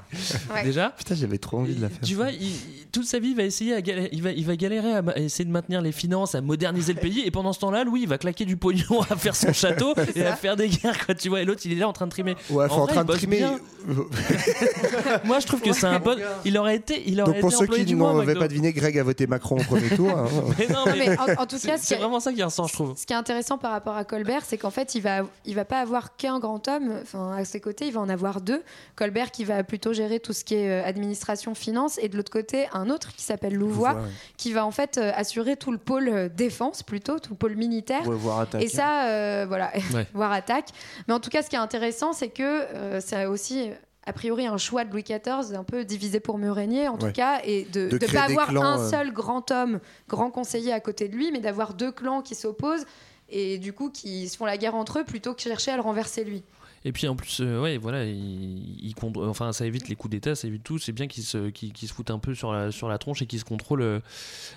Ouais. 0.54 0.62
Déjà. 0.62 0.90
Putain, 0.90 1.16
j'avais 1.16 1.38
trop 1.38 1.58
envie 1.58 1.74
de 1.74 1.82
la 1.82 1.88
faire. 1.88 2.00
Tu 2.00 2.14
vois, 2.14 2.30
il- 2.30 2.52
toute 2.96 3.06
sa 3.06 3.18
vie, 3.18 3.28
il 3.28 3.36
va 3.36 3.42
essayer 3.42 3.74
à 3.74 3.82
galérer, 3.82 4.08
il 4.12 4.22
va, 4.22 4.30
il 4.30 4.46
va 4.46 4.56
galérer 4.56 4.94
à, 4.94 5.18
essayer 5.18 5.44
de 5.44 5.50
maintenir 5.50 5.82
les 5.82 5.92
finances, 5.92 6.34
à 6.34 6.40
moderniser 6.40 6.94
le 6.94 6.98
pays. 7.00 7.20
Et 7.26 7.30
pendant 7.30 7.52
ce 7.52 7.60
temps-là, 7.60 7.84
Louis, 7.84 8.02
il 8.02 8.08
va 8.08 8.16
claquer 8.16 8.46
du 8.46 8.56
pognon 8.56 9.02
à 9.10 9.16
faire 9.16 9.36
son 9.36 9.52
château 9.52 9.92
et 10.14 10.24
à 10.24 10.34
faire 10.34 10.56
des 10.56 10.68
guerres, 10.68 11.04
quoi. 11.04 11.14
Tu 11.14 11.28
vois, 11.28 11.42
et 11.42 11.44
l'autre, 11.44 11.60
il 11.66 11.72
est 11.72 11.76
là 11.76 11.88
en 11.88 11.92
train 11.92 12.06
de 12.06 12.10
trimer. 12.10 12.36
Ouais, 12.48 12.64
en 12.70 12.84
vrai, 12.84 12.94
train 12.94 13.04
de 13.04 13.12
trimer. 13.12 13.44
Moi, 15.24 15.40
je 15.40 15.46
trouve 15.46 15.60
que 15.60 15.72
c'est 15.72 15.86
un 15.86 15.98
bon. 15.98 16.18
Il 16.44 16.56
aurait 16.58 16.76
été, 16.76 17.02
il 17.06 17.20
aurait 17.20 17.32
Donc 17.32 17.40
pour 17.40 17.50
été 17.50 17.58
ceux 17.58 17.66
qui 17.84 17.94
n'avaient 17.94 18.34
pas 18.34 18.48
deviné, 18.48 18.72
Greg 18.72 18.98
a 18.98 19.02
voté 19.02 19.26
Macron 19.26 19.56
au 19.58 19.64
premier 19.64 19.90
tour. 19.90 20.10
hein. 20.10 20.26
Mais 20.58 20.66
non, 20.68 20.84
mais, 20.86 21.08
mais 21.08 21.18
en, 21.18 21.42
en 21.42 21.46
tout 21.46 21.58
cas, 21.58 21.76
c'est 21.76 21.94
est- 21.94 21.98
vraiment 21.98 22.20
ça 22.20 22.32
qui 22.32 22.42
ressort, 22.42 22.68
je 22.68 22.72
trouve. 22.72 22.94
Ce 22.96 23.04
qui 23.04 23.12
est 23.12 23.16
intéressant 23.16 23.58
par 23.58 23.72
rapport 23.72 23.96
à 23.96 24.04
Colbert, 24.04 24.42
c'est 24.44 24.56
qu'en 24.58 24.70
fait, 24.70 24.94
il 24.94 25.02
va, 25.02 25.22
il 25.44 25.54
va 25.54 25.64
pas 25.64 25.80
avoir 25.80 26.16
qu'un 26.16 26.38
grand 26.38 26.66
homme. 26.68 26.94
Enfin, 27.02 27.34
à 27.36 27.44
ses 27.44 27.60
côtés, 27.60 27.86
il 27.86 27.92
va 27.92 28.00
en 28.00 28.08
avoir 28.08 28.40
deux. 28.40 28.62
Colbert 28.96 29.30
qui 29.30 29.44
va 29.44 29.62
plutôt 29.64 29.92
gérer 29.92 30.18
tout 30.18 30.32
ce 30.32 30.44
qui 30.44 30.54
est 30.54 30.70
euh, 30.70 30.84
administration, 30.84 31.54
finance, 31.54 31.98
et 32.02 32.08
de 32.08 32.16
l'autre 32.16 32.32
côté, 32.32 32.66
un 32.72 32.85
autre 32.90 33.12
qui 33.14 33.22
s'appelle 33.22 33.54
Louvois, 33.54 33.90
Louvois, 33.92 34.04
ouais. 34.04 34.12
qui 34.36 34.52
va 34.52 34.66
en 34.66 34.70
fait 34.70 34.98
euh, 34.98 35.12
assurer 35.14 35.56
tout 35.56 35.72
le 35.72 35.78
pôle 35.78 36.08
euh, 36.08 36.28
défense 36.28 36.82
plutôt, 36.82 37.18
tout 37.18 37.30
le 37.32 37.36
pôle 37.36 37.56
militaire. 37.56 38.06
Ouais, 38.08 38.16
voire 38.16 38.40
attaquer. 38.40 38.64
Et 38.64 38.68
ça, 38.68 39.08
euh, 39.08 39.44
voilà, 39.48 39.72
Ouais. 39.94 40.06
voire 40.14 40.32
attaque. 40.32 40.68
Mais 41.08 41.14
en 41.14 41.20
tout 41.20 41.30
cas, 41.30 41.42
ce 41.42 41.48
qui 41.50 41.56
est 41.56 41.60
intéressant, 41.60 42.12
c'est 42.12 42.28
que 42.28 42.42
euh, 42.42 43.00
c'est 43.00 43.26
aussi 43.26 43.70
a 44.06 44.12
priori 44.12 44.46
un 44.46 44.56
choix 44.56 44.84
de 44.84 44.92
Louis 44.92 45.02
XIV 45.02 45.54
un 45.56 45.64
peu 45.64 45.84
divisé 45.84 46.20
pour 46.20 46.38
mieux 46.38 46.52
régner 46.52 46.88
en 46.88 46.96
tout 46.96 47.10
cas 47.10 47.40
et 47.44 47.64
de 47.64 47.88
ne 47.92 48.12
pas 48.12 48.22
avoir 48.22 48.48
clans, 48.48 48.62
un 48.62 48.80
euh. 48.80 48.90
seul 48.90 49.12
grand 49.12 49.50
homme 49.50 49.80
grand 50.08 50.30
conseiller 50.30 50.72
à 50.72 50.78
côté 50.80 51.08
de 51.08 51.16
lui 51.16 51.32
mais 51.32 51.40
d'avoir 51.40 51.74
deux 51.74 51.90
clans 51.90 52.22
qui 52.22 52.36
s'opposent 52.36 52.86
et 53.28 53.58
du 53.58 53.72
coup 53.72 53.90
qui 53.90 54.28
se 54.28 54.36
font 54.36 54.44
la 54.44 54.56
guerre 54.56 54.76
entre 54.76 55.00
eux 55.00 55.04
plutôt 55.04 55.34
que 55.34 55.42
chercher 55.42 55.72
à 55.72 55.76
le 55.76 55.82
renverser 55.82 56.22
lui 56.22 56.44
Et 56.88 56.92
puis 56.92 57.08
en 57.08 57.16
plus, 57.16 57.38
euh, 57.40 57.60
ouais, 57.60 57.78
voilà, 57.78 58.04
il, 58.04 58.78
il 58.80 58.94
compte- 58.94 59.16
enfin, 59.16 59.52
ça 59.52 59.66
évite 59.66 59.88
les 59.88 59.96
coups 59.96 60.12
d'État, 60.12 60.36
ça 60.36 60.46
évite 60.46 60.62
tout. 60.62 60.78
C'est 60.78 60.92
bien 60.92 61.08
qu'ils 61.08 61.24
se, 61.24 61.48
qu'ils 61.50 61.72
se 61.76 61.92
foutent 61.92 62.12
un 62.12 62.20
peu 62.20 62.32
sur 62.34 62.52
la, 62.52 62.70
sur 62.70 62.88
la 62.88 62.96
tronche 62.96 63.22
et 63.22 63.26
qu'ils 63.26 63.40
se 63.40 63.44
contrôlent 63.44 63.82
euh, 63.82 63.98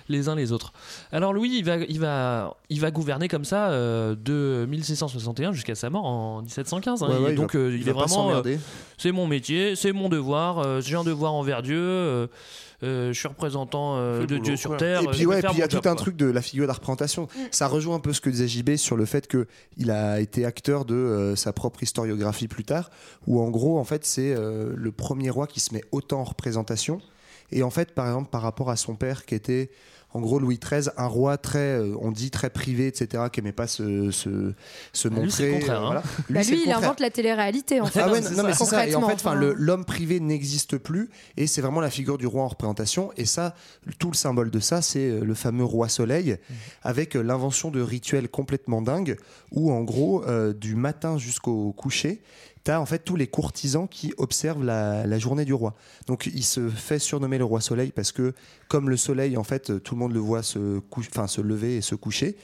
les 0.08 0.28
uns 0.28 0.36
les 0.36 0.52
autres. 0.52 0.72
Alors 1.10 1.32
Louis, 1.32 1.50
il 1.58 1.64
va, 1.64 1.78
il 1.78 1.98
va, 1.98 2.56
il 2.68 2.80
va 2.80 2.90
gouverner 2.92 3.26
comme 3.26 3.44
ça 3.44 3.70
euh, 3.70 4.14
de 4.14 4.64
1661 4.70 5.52
jusqu'à 5.52 5.74
sa 5.74 5.90
mort 5.90 6.04
en 6.06 6.42
1715. 6.42 7.02
hein. 7.02 7.08
Ouais, 7.08 7.30
il 7.32 7.34
donc 7.34 7.56
va- 7.56 7.68
il 7.68 7.82
va 7.82 7.90
est 7.90 7.94
vraiment, 7.94 8.30
c'est 8.96 9.10
mon 9.12 9.26
métier, 9.26 9.74
c'est 9.74 9.92
mon 9.92 10.08
devoir. 10.08 10.80
J'ai 10.82 10.94
un 10.94 11.02
devoir 11.04 11.32
envers 11.34 11.62
Dieu. 11.62 12.28
Euh, 12.82 13.12
je 13.12 13.18
suis 13.18 13.28
représentant 13.28 13.96
euh, 13.96 14.20
de 14.20 14.26
boulot, 14.26 14.40
Dieu 14.40 14.56
sur 14.56 14.76
terre. 14.76 15.02
Et 15.02 15.06
euh, 15.06 15.10
puis 15.10 15.26
ouais, 15.26 15.40
il 15.52 15.58
y 15.58 15.62
a 15.62 15.68
tout 15.68 15.76
job, 15.76 15.86
un 15.86 15.90
quoi. 15.90 15.96
truc 15.96 16.16
de 16.16 16.26
la 16.26 16.40
figure 16.40 16.64
de 16.64 16.68
la 16.68 16.74
représentation. 16.74 17.28
Ça 17.50 17.68
rejoint 17.68 17.96
un 17.96 18.00
peu 18.00 18.12
ce 18.12 18.20
que 18.20 18.30
disait 18.30 18.48
JB 18.48 18.76
sur 18.76 18.96
le 18.96 19.04
fait 19.04 19.26
que 19.26 19.46
il 19.76 19.90
a 19.90 20.20
été 20.20 20.44
acteur 20.44 20.84
de 20.84 20.94
euh, 20.94 21.36
sa 21.36 21.52
propre 21.52 21.82
historiographie 21.82 22.48
plus 22.48 22.64
tard, 22.64 22.90
où 23.26 23.40
en 23.40 23.50
gros, 23.50 23.78
en 23.78 23.84
fait, 23.84 24.04
c'est 24.04 24.34
euh, 24.34 24.72
le 24.74 24.92
premier 24.92 25.30
roi 25.30 25.46
qui 25.46 25.60
se 25.60 25.74
met 25.74 25.82
autant 25.92 26.20
en 26.20 26.24
représentation. 26.24 27.00
Et 27.52 27.62
en 27.62 27.70
fait, 27.70 27.92
par 27.94 28.06
exemple, 28.06 28.30
par 28.30 28.42
rapport 28.42 28.70
à 28.70 28.76
son 28.76 28.94
père, 28.94 29.26
qui 29.26 29.34
était 29.34 29.70
en 30.12 30.20
gros 30.20 30.38
Louis 30.38 30.58
XIII, 30.58 30.88
un 30.96 31.06
roi 31.06 31.38
très, 31.38 31.58
euh, 31.78 31.94
on 32.00 32.10
dit 32.10 32.30
très 32.30 32.50
privé, 32.50 32.86
etc., 32.88 33.24
qui 33.32 33.40
aimait 33.40 33.52
pas 33.52 33.66
se, 33.66 34.10
se, 34.10 34.52
se 34.92 35.08
Bah, 35.08 35.16
lui, 35.16 35.24
montrer. 35.26 35.54
euh, 35.68 35.70
hein. 35.76 35.80
voilà. 35.84 36.02
Bah, 36.28 36.42
lui 36.42 36.50
le 36.50 36.56
il 36.56 36.58
contraire. 36.64 36.78
invente 36.78 37.00
la 37.00 37.10
télé-réalité 37.10 37.80
en 37.80 37.86
fait 37.86 38.00
Ah 38.00 38.10
ouais, 38.10 38.20
non, 38.20 38.42
mais 38.44 38.52
ça. 38.52 38.64
c'est 38.64 38.70
ça. 38.70 38.86
Et 38.86 38.94
en 38.94 39.06
fait, 39.08 39.14
enfin, 39.14 39.34
l'homme 39.34 39.84
privé 39.84 40.18
n'existe 40.20 40.78
plus, 40.78 41.10
et 41.36 41.46
c'est 41.46 41.60
vraiment 41.60 41.80
la 41.80 41.90
figure 41.90 42.18
du 42.18 42.26
roi 42.26 42.42
en 42.42 42.48
représentation. 42.48 43.10
Et 43.16 43.24
ça, 43.24 43.54
tout 43.98 44.10
le 44.10 44.16
symbole 44.16 44.50
de 44.50 44.60
ça, 44.60 44.82
c'est 44.82 45.08
euh, 45.08 45.20
le 45.24 45.34
fameux 45.34 45.64
roi 45.64 45.88
soleil, 45.88 46.36
avec 46.82 47.16
euh, 47.16 47.22
l'invention 47.22 47.70
de 47.70 47.80
rituels 47.80 48.28
complètement 48.28 48.82
dingues, 48.82 49.16
où 49.52 49.70
en 49.72 49.82
gros, 49.82 50.24
euh, 50.26 50.52
du 50.52 50.74
matin 50.74 51.18
jusqu'au 51.18 51.72
coucher, 51.72 52.22
T'as 52.62 52.78
en 52.78 52.86
fait 52.86 52.98
tous 52.98 53.16
les 53.16 53.26
courtisans 53.26 53.88
qui 53.88 54.12
observent 54.18 54.64
la, 54.64 55.18
journée 55.18 55.44
du 55.44 55.54
roi. 55.54 55.74
Donc 56.06 56.26
il 56.26 56.44
se 56.44 56.68
fait 56.68 56.98
surnommer 56.98 57.38
le 57.38 57.44
roi 57.44 57.60
soleil 57.60 57.90
parce 57.90 58.12
que 58.12 58.34
comme 58.68 58.90
le 58.90 58.96
soleil 58.96 59.36
en 59.36 59.44
fait 59.44 59.82
tout 59.82 59.94
le 59.94 60.00
monde 60.00 60.12
le 60.12 60.20
voit 60.20 60.42
se, 60.42 60.80
se 61.26 61.40
lever 61.40 61.76
et 61.76 61.80
se 61.80 61.94
coucher. 61.94 62.36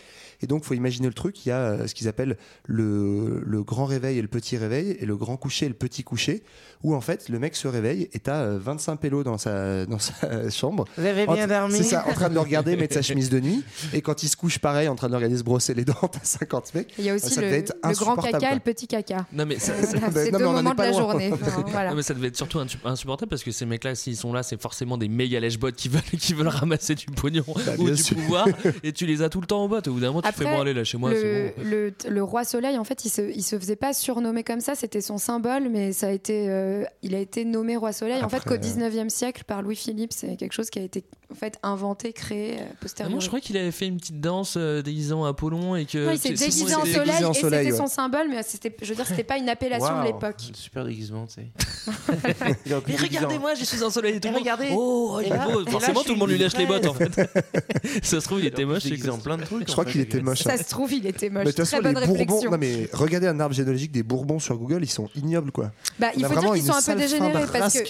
Et 0.43 0.47
donc 0.47 0.65
faut 0.65 0.75
imaginer 0.75 1.09
le 1.09 1.15
truc, 1.15 1.45
il 1.47 1.49
y 1.49 1.53
a 1.53 1.59
euh, 1.59 1.87
ce 1.87 1.95
qu'ils 1.95 2.09
appellent 2.09 2.37
le, 2.67 3.41
le 3.45 3.63
grand 3.63 3.85
réveil 3.87 4.19
et 4.19 4.23
le 4.23 4.29
petit 4.29 4.57
réveil 4.57 4.97
et 5.01 5.07
le 5.07 5.17
grand 5.17 5.37
coucher 5.37 5.67
et 5.67 5.69
le 5.69 5.75
petit 5.75 6.03
coucher 6.05 6.43
où 6.83 6.95
en 6.95 7.01
fait 7.01 7.29
le 7.29 7.39
mec 7.39 7.57
se 7.57 7.69
réveille 7.69 8.09
et 8.13 8.19
t'as 8.19 8.43
euh, 8.43 8.59
25 8.61 8.97
pélos 8.97 9.25
dans 9.25 9.39
sa, 9.39 9.87
dans 9.87 9.99
sa 9.99 10.51
chambre. 10.51 10.85
Vous 10.99 11.05
avez 11.07 11.27
En- 11.27 11.35
bien 11.35 11.47
dormi 11.47 11.79
C'est 11.79 11.85
ça, 11.85 12.05
en 12.09 12.13
train 12.13 12.29
de 12.29 12.35
le 12.35 12.41
regarder 12.41 12.77
mettre 12.77 12.95
sa 12.95 13.03
chemise 13.03 13.31
de 13.31 13.41
nuit 13.41 13.65
et 13.93 14.03
quand 14.03 14.23
il 14.23 14.29
se 14.29 14.37
couche 14.37 14.59
pareil 14.59 14.89
en 14.89 14.95
train 14.95 15.07
de 15.07 15.13
le 15.13 15.17
regarder 15.17 15.39
se 15.39 15.43
brosser 15.45 15.75
les 15.75 15.85
dents, 15.85 15.95
t'as 16.13 16.21
50 16.23 16.75
mecs. 16.75 16.93
il 16.99 17.05
y 17.05 17.11
a 17.11 17.15
aussi 17.15 17.31
Ça 17.31 17.41
le, 17.41 17.47
devait 17.49 17.59
être 17.61 17.75
le 17.83 17.95
grand 17.95 18.17
caca 18.17 18.51
et 18.51 18.55
le 18.55 18.61
petit 18.61 18.87
caca 18.87 19.27
Non 19.33 19.47
mais 19.47 19.59
ça- 19.59 19.73
c'est 19.83 20.31
deux 20.31 20.37
en 20.45 20.53
moments 20.53 20.75
de 20.75 20.79
la 20.79 20.91
loin. 20.91 20.99
journée 21.01 21.31
voilà. 21.69 21.91
Non, 21.91 21.97
mais 21.97 22.03
ça 22.03 22.15
devait 22.15 22.29
être 22.29 22.37
surtout 22.37 22.59
insu- 22.59 22.77
insupportable 22.85 23.29
parce 23.31 23.43
que 23.43 23.51
ces 23.51 23.67
mecs-là, 23.67 23.95
s'ils 23.95 24.17
sont 24.17 24.33
là, 24.33 24.43
c'est 24.43 24.61
forcément 24.61 24.99
des 24.99 25.09
méga 25.09 25.41
lèche-bottes 25.41 25.77
qui 25.77 25.89
veulent, 25.89 26.03
qui 26.19 26.35
veulent 26.35 26.49
ramasser 26.49 26.95
du 26.95 27.07
pognon 27.07 27.45
ou 27.47 27.55
Bah, 27.55 27.73
bien 27.79 27.93
du 27.93 27.97
sûr. 28.03 28.17
pouvoir 28.17 28.47
et 28.83 28.93
tu 28.93 29.07
les 29.07 29.23
as 29.23 29.29
tout 29.29 29.41
le 29.41 29.47
temps 29.47 29.65
au 29.65 29.69
bot. 29.69 29.79
Au 29.79 29.91
bout 29.93 30.01
d'un 30.01 30.09
moment, 30.09 30.23
Après, 30.29 30.75
là 30.75 30.85
chez 30.85 30.99
moi, 30.99 31.11
le, 31.11 31.17
c'est 31.21 31.55
bon. 31.57 31.71
le, 31.71 31.93
le 32.09 32.23
roi 32.23 32.45
soleil, 32.45 32.77
en 32.79 32.85
fait, 32.85 33.05
il 33.05 33.09
se, 33.11 33.23
il 33.23 33.43
se 33.43 33.59
faisait 33.59 33.77
pas 33.77 33.93
surnommer 33.93 34.45
comme 34.45 34.61
ça, 34.61 34.75
c'était 34.75 35.01
son 35.01 35.19
symbole, 35.19 35.69
mais 35.71 35.93
ça 35.93 36.09
a 36.09 36.11
été, 36.11 36.49
euh, 36.49 36.85
il 37.03 37.15
a 37.15 37.19
été 37.19 37.45
nommé 37.45 37.77
roi 37.77 37.93
soleil. 37.93 38.23
en 38.23 38.29
fait, 38.29 38.45
qu'au 38.45 38.57
19e 38.57 39.09
siècle, 39.09 39.45
par 39.47 39.63
Louis-Philippe, 39.63 40.13
c'est 40.13 40.37
quelque 40.37 40.53
chose 40.53 40.71
qui 40.71 40.79
a 40.79 40.83
été 40.83 41.05
en 41.31 41.35
fait 41.35 41.59
inventé, 41.63 42.13
créé 42.13 42.53
euh, 42.55 42.65
Ah 42.71 42.75
postérieurement. 42.81 43.17
non, 43.17 43.21
je 43.21 43.27
crois 43.29 43.41
qu'il 43.41 43.57
avait 43.57 43.73
fait 43.73 43.87
une 43.87 43.97
petite 43.97 44.21
danse 44.21 44.55
euh, 44.57 44.81
déguisant 44.83 45.25
Apollon 45.25 45.75
et 45.77 45.85
que. 45.85 45.99
Non, 46.07 46.13
il 46.13 46.19
s'est 46.19 46.31
déguisé 46.31 46.75
en 46.75 46.85
soleil 46.85 46.95
déguisé 46.95 47.25
en 47.25 47.33
et 47.33 47.35
c'était 47.35 47.57
ouais. 47.73 47.77
son 47.77 47.87
symbole, 47.87 48.29
mais 48.29 48.43
c'était, 48.43 48.75
je 48.81 48.89
veux 48.89 48.95
dire, 48.95 49.07
c'était 49.07 49.25
pas 49.25 49.37
une 49.39 49.49
appellation 49.49 50.01
de 50.01 50.05
l'époque. 50.07 50.37
Super 50.55 50.85
déguisement, 50.85 51.27
tu 51.27 51.35
sais. 51.35 51.47
Il 52.67 52.75
en- 52.75 52.81
regardez-moi, 52.81 53.55
je 53.55 53.65
suis 53.65 53.83
ensoleillé. 53.83 54.21
Tout 54.21 54.29
le 54.29 54.35
monde- 54.35 54.43
regardez. 54.43 54.69
Oh, 54.73 55.21
il 55.25 55.33
est 55.33 55.37
beau. 55.39 55.65
Forcément, 55.71 56.03
tout 56.03 56.13
le 56.13 56.19
monde 56.19 56.31
lui 56.31 56.39
lèche 56.39 56.57
les 56.57 56.67
bottes 56.67 56.87
en 56.87 56.95
fait. 56.95 57.13
Ça 58.03 58.21
se 58.21 58.25
trouve, 58.27 58.41
il 58.41 58.47
était 58.47 58.63
Il 58.63 58.67
moche. 58.69 58.85
déguiser 58.85 59.11
en 59.11 59.19
plein 59.19 59.37
de 59.37 59.45
trucs. 59.45 59.67
Je 59.67 59.73
crois 59.73 59.85
qu'il 59.85 60.01
le 60.01 60.07
était 60.17 60.25
moche. 60.25 60.47
hein. 60.47 60.51
Ça 60.57 60.63
se 60.63 60.69
trouve, 60.69 60.93
il 60.93 61.07
était 61.07 61.31
moche. 61.31 61.45
Mais 61.45 61.53
de 61.53 61.57
toute 61.57 61.67
façon, 61.67 61.83
les 61.83 62.25
Bourbons. 62.27 62.51
Non, 62.51 62.59
mais 62.59 62.89
regardez 62.93 63.27
un 63.27 63.39
arbre 63.41 63.55
généalogique 63.55 63.93
des 63.93 64.03
Bourbons 64.03 64.39
sur 64.39 64.57
Google, 64.57 64.81
ils 64.83 64.91
sont 64.91 65.09
ignobles, 65.15 65.53
quoi. 65.53 65.71
Bah, 65.99 66.09
il 66.17 66.25
faut 66.25 66.41
dire 66.41 66.53
qu'ils 66.53 66.63
sont 66.65 66.73
un 66.73 66.83
peu 66.83 66.95
dégénérés 67.01 67.45
parce 67.53 67.81
que 67.81 67.89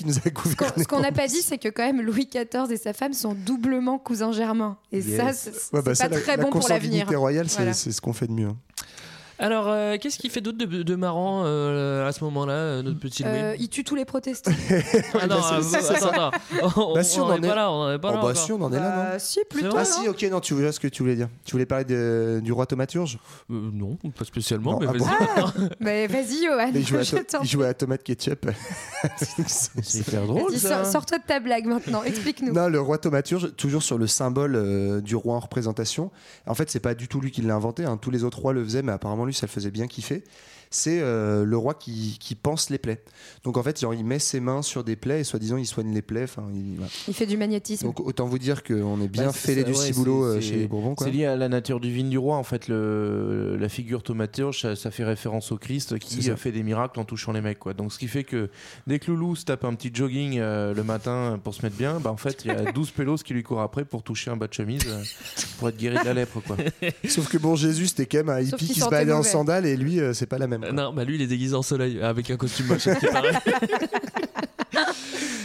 ce 0.82 0.84
qu'on 0.86 1.00
n'a 1.00 1.12
pas 1.12 1.26
dit, 1.28 1.42
c'est 1.42 1.58
que 1.58 1.68
quand 1.68 1.84
même 1.84 2.00
Louis 2.02 2.28
XIV 2.32 2.70
et 2.72 2.76
sa 2.76 2.92
femme 2.92 3.12
sont 3.12 3.34
doublement 3.34 3.98
cousins 3.98 4.32
germains. 4.32 4.76
Et 4.92 5.00
Yes. 5.00 5.16
ça, 5.16 5.32
c'est 5.32 5.74
Ouais, 5.74 5.82
bah, 5.82 5.94
ça, 5.94 6.08
pas 6.08 6.14
la- 6.16 6.20
très 6.20 6.36
la 6.36 6.42
bon 6.44 6.50
pour 6.50 6.68
l'avenir. 6.68 7.08
royale, 7.18 7.48
c'est 7.48 7.56
Voilà. 7.58 7.74
ce 7.74 8.00
qu'on 8.00 8.12
fait 8.12 8.26
de 8.26 8.32
mieux. 8.32 8.48
Alors, 9.38 9.66
euh, 9.68 9.96
qu'est-ce 10.01 10.18
qu'il 10.18 10.31
fait 10.31 10.40
d'autre 10.40 10.57
de, 10.57 10.83
de 10.83 10.94
marrant 10.94 11.42
euh, 11.44 12.09
à 12.09 12.12
ce 12.12 12.25
moment-là, 12.25 12.53
euh, 12.55 12.83
notre 12.83 12.99
petit 12.99 13.22
Louis 13.22 13.33
Euh, 13.35 13.57
il 13.59 13.68
tue 13.68 13.85
tous 13.85 13.94
les 13.94 14.05
protestants. 14.07 14.51
Ah 15.14 15.27
non, 15.27 15.37
bah, 15.37 15.59
c'est- 15.62 15.81
c'est 15.81 15.94
ça. 15.96 16.09
attends, 16.09 16.31
attends. 16.62 16.90
On 16.90 16.94
Bah, 16.94 17.03
si, 17.03 17.20
on 17.20 17.25
on 17.25 17.27
en 17.29 17.35
est 17.35 17.38
est- 17.44 17.49
pas 17.49 17.55
là, 17.55 17.70
on 17.70 17.75
en 17.83 17.92
est 17.92 17.99
pas 17.99 18.09
Oh, 18.09 18.14
là. 18.14 18.16
bah, 18.22 18.29
encore. 18.31 18.37
si, 18.37 18.53
on 18.53 18.62
en 18.62 18.72
est 18.72 18.79
là, 18.81 18.96
non 18.96 19.03
Bah, 19.12 19.18
si, 19.18 19.40
plutôt. 19.49 19.77
Ah 19.77 19.85
si, 19.85 20.09
ok, 20.09 20.22
non, 20.31 20.40
tu 20.40 20.55
vois 20.55 20.72
ce 20.72 20.81
que 20.81 20.88
tu 20.88 21.03
voulais 21.03 21.16
dire. 21.16 21.29
Tu 21.44 21.53
voulais 21.53 21.66
parler 21.66 21.85
de- 21.85 22.40
du 22.42 22.51
roi 22.53 22.64
Thaumaturge 22.66 23.18
Euh, 23.51 23.70
non, 23.72 23.96
pas 24.18 24.25
spécialement, 24.25 24.72
Non, 24.72 24.79
mais 24.81 24.87
ah 24.88 24.92
vas-y. 24.92 25.53
bon 25.59 25.68
Mais 25.81 26.07
vas-y, 26.07 26.44
Johan. 26.44 26.70
Mais 26.72 26.81
il 26.81 26.87
jouait, 26.87 27.01
à 27.01 27.03
je 27.03 27.16
to- 27.16 27.22
t'en 27.25 27.42
il 27.42 27.49
jouait 27.49 27.66
à 27.66 27.75
tomate 27.75 28.03
ketchup. 28.03 28.46
C'est 29.16 29.99
hyper 29.99 30.27
drôle. 30.27 30.51
Vas-y, 30.51 30.59
ça. 30.61 30.85
sors- 30.85 30.92
Sors-toi 30.96 31.18
de 31.18 31.25
ta 31.25 31.40
blague 31.40 31.66
maintenant, 31.66 32.03
explique-nous. 32.03 32.53
Non, 32.55 32.68
le 32.68 32.81
roi 32.81 32.96
Thaumaturge, 32.99 33.55
toujours 33.57 33.83
sur 33.83 33.99
le 33.99 34.07
symbole 34.07 34.55
euh, 34.57 35.01
du 35.03 35.14
roi 35.14 35.35
en 35.37 35.40
représentation. 35.40 36.11
En 36.46 36.55
fait, 36.55 36.70
c'est 36.70 36.81
pas 36.81 36.94
du 36.94 37.07
tout 37.07 37.20
lui 37.20 37.31
qui 37.31 37.42
l'a 37.42 37.55
inventé. 37.55 37.85
hein. 37.85 37.99
Tous 38.01 38.11
les 38.11 38.25
autres 38.25 38.38
rois 38.40 38.53
le 38.55 38.64
faisaient, 38.64 38.83
mais 38.83 38.92
apparemment 38.92 39.25
lui, 39.26 39.34
ça 39.34 39.46
le 39.46 39.50
faisait 39.50 39.70
bien 39.70 39.86
kiffer. 39.86 40.24
C'est 40.70 40.98
euh, 41.00 41.44
le 41.44 41.57
roi 41.57 41.74
qui, 41.74 42.16
qui 42.20 42.35
pense 42.35 42.70
les 42.70 42.79
plaies. 42.79 43.02
Donc 43.44 43.57
en 43.57 43.62
fait, 43.62 43.81
genre, 43.81 43.94
il 43.94 44.05
met 44.05 44.18
ses 44.18 44.40
mains 44.40 44.62
sur 44.62 44.85
des 44.85 44.96
plaies 44.96 45.20
et 45.20 45.24
soi-disant, 45.24 45.57
il 45.57 45.66
soigne 45.66 45.92
les 45.94 46.02
plaies. 46.02 46.24
Enfin, 46.24 46.44
il- 46.55 46.74
voilà. 46.76 46.90
Il 47.09 47.14
fait 47.14 47.26
du 47.26 47.37
magnétisme. 47.37 47.87
Donc 47.87 48.00
autant 48.00 48.26
vous 48.26 48.38
dire 48.38 48.62
qu'on 48.64 49.00
est 49.00 49.09
bien 49.09 49.26
Bah, 49.26 49.33
fêlé 49.33 49.64
du 49.64 49.72
ouais, 49.72 49.76
ciboulot 49.76 50.22
c'est- 50.22 50.29
euh, 50.38 50.40
c'est- 50.40 50.46
chez 50.48 50.57
les 50.57 50.66
Bourbons. 50.66 50.94
C'est 50.98 51.11
lié 51.11 51.26
à 51.26 51.37
la 51.37 51.48
nature 51.48 51.81
divine 51.81 52.11
du 52.11 52.18
roi. 52.18 52.37
En 52.37 52.42
fait, 52.42 52.68
le, 52.68 53.57
la 53.59 53.68
figure 53.68 54.02
thaumaturge, 54.02 54.62
ça, 54.62 54.76
ça 54.76 54.90
fait 54.90 55.05
référence 55.05 55.52
au 55.52 55.57
Christ 55.59 55.98
qui 55.98 56.31
euh, 56.31 56.37
fait 56.37 56.52
des 56.52 56.62
miracles 56.62 56.98
en 57.00 57.05
touchant 57.05 57.33
les 57.33 57.40
mecs. 57.40 57.59
Quoi. 57.59 57.74
Donc, 57.74 57.92
ce 57.92 57.98
qui 57.98 58.09
fait 58.09 58.24
que 58.24 58.50
dès 58.87 58.98
que 58.98 59.11
Loulou 59.11 59.37
se 59.37 59.44
tape 59.44 59.64
un 59.64 59.74
petit 59.74 59.90
jogging 59.94 60.38
euh, 60.38 60.74
le 60.74 60.83
matin 60.83 61.38
pour 61.42 61.55
se 61.55 61.62
mettre 61.62 61.76
bien, 61.76 62.00
bah, 62.00 62.11
en 62.11 62.16
fait, 62.16 62.44
il 62.44 62.48
y 62.48 62.50
a 62.50 62.72
12 62.72 62.90
pélos 62.90 63.16
qui 63.24 63.33
lui 63.35 63.42
courent 63.42 63.61
après 63.62 63.85
pour 63.85 64.02
toucher 64.02 64.31
un 64.31 64.37
bas 64.37 64.46
de 64.48 64.55
chemise 64.55 64.83
euh, 64.87 65.02
pour 65.59 65.68
être 65.68 65.76
guéri 65.76 65.96
de 65.98 66.05
la 66.05 66.14
lèpre. 66.14 66.40
Quoi. 66.46 66.57
Sauf 67.09 67.29
que 67.29 67.38
bon, 67.38 67.55
Jésus, 67.57 67.87
c'était 67.88 68.07
quand 68.07 68.18
même 68.18 68.29
un 68.31 68.40
hippie 68.40 68.66
qui 68.68 68.81
se 68.81 68.88
baladait 68.88 69.12
en 69.12 69.22
sandales 69.22 69.66
et 69.66 69.76
lui, 69.76 70.00
euh, 70.00 70.12
c'est 70.12 70.26
pas 70.26 70.38
la 70.38 70.46
même. 70.46 70.55
Euh, 70.64 70.72
quoi. 70.72 70.72
Non, 70.84 70.92
bah 70.92 71.04
lui 71.04 71.14
il 71.16 71.22
est 71.22 71.26
déguisé 71.26 71.54
en 71.54 71.62
soleil 71.62 72.00
avec 72.02 72.30
un 72.30 72.36
costume 72.36 72.66
moche. 72.66 72.84
qui 72.98 73.06
paraît. 73.06 73.32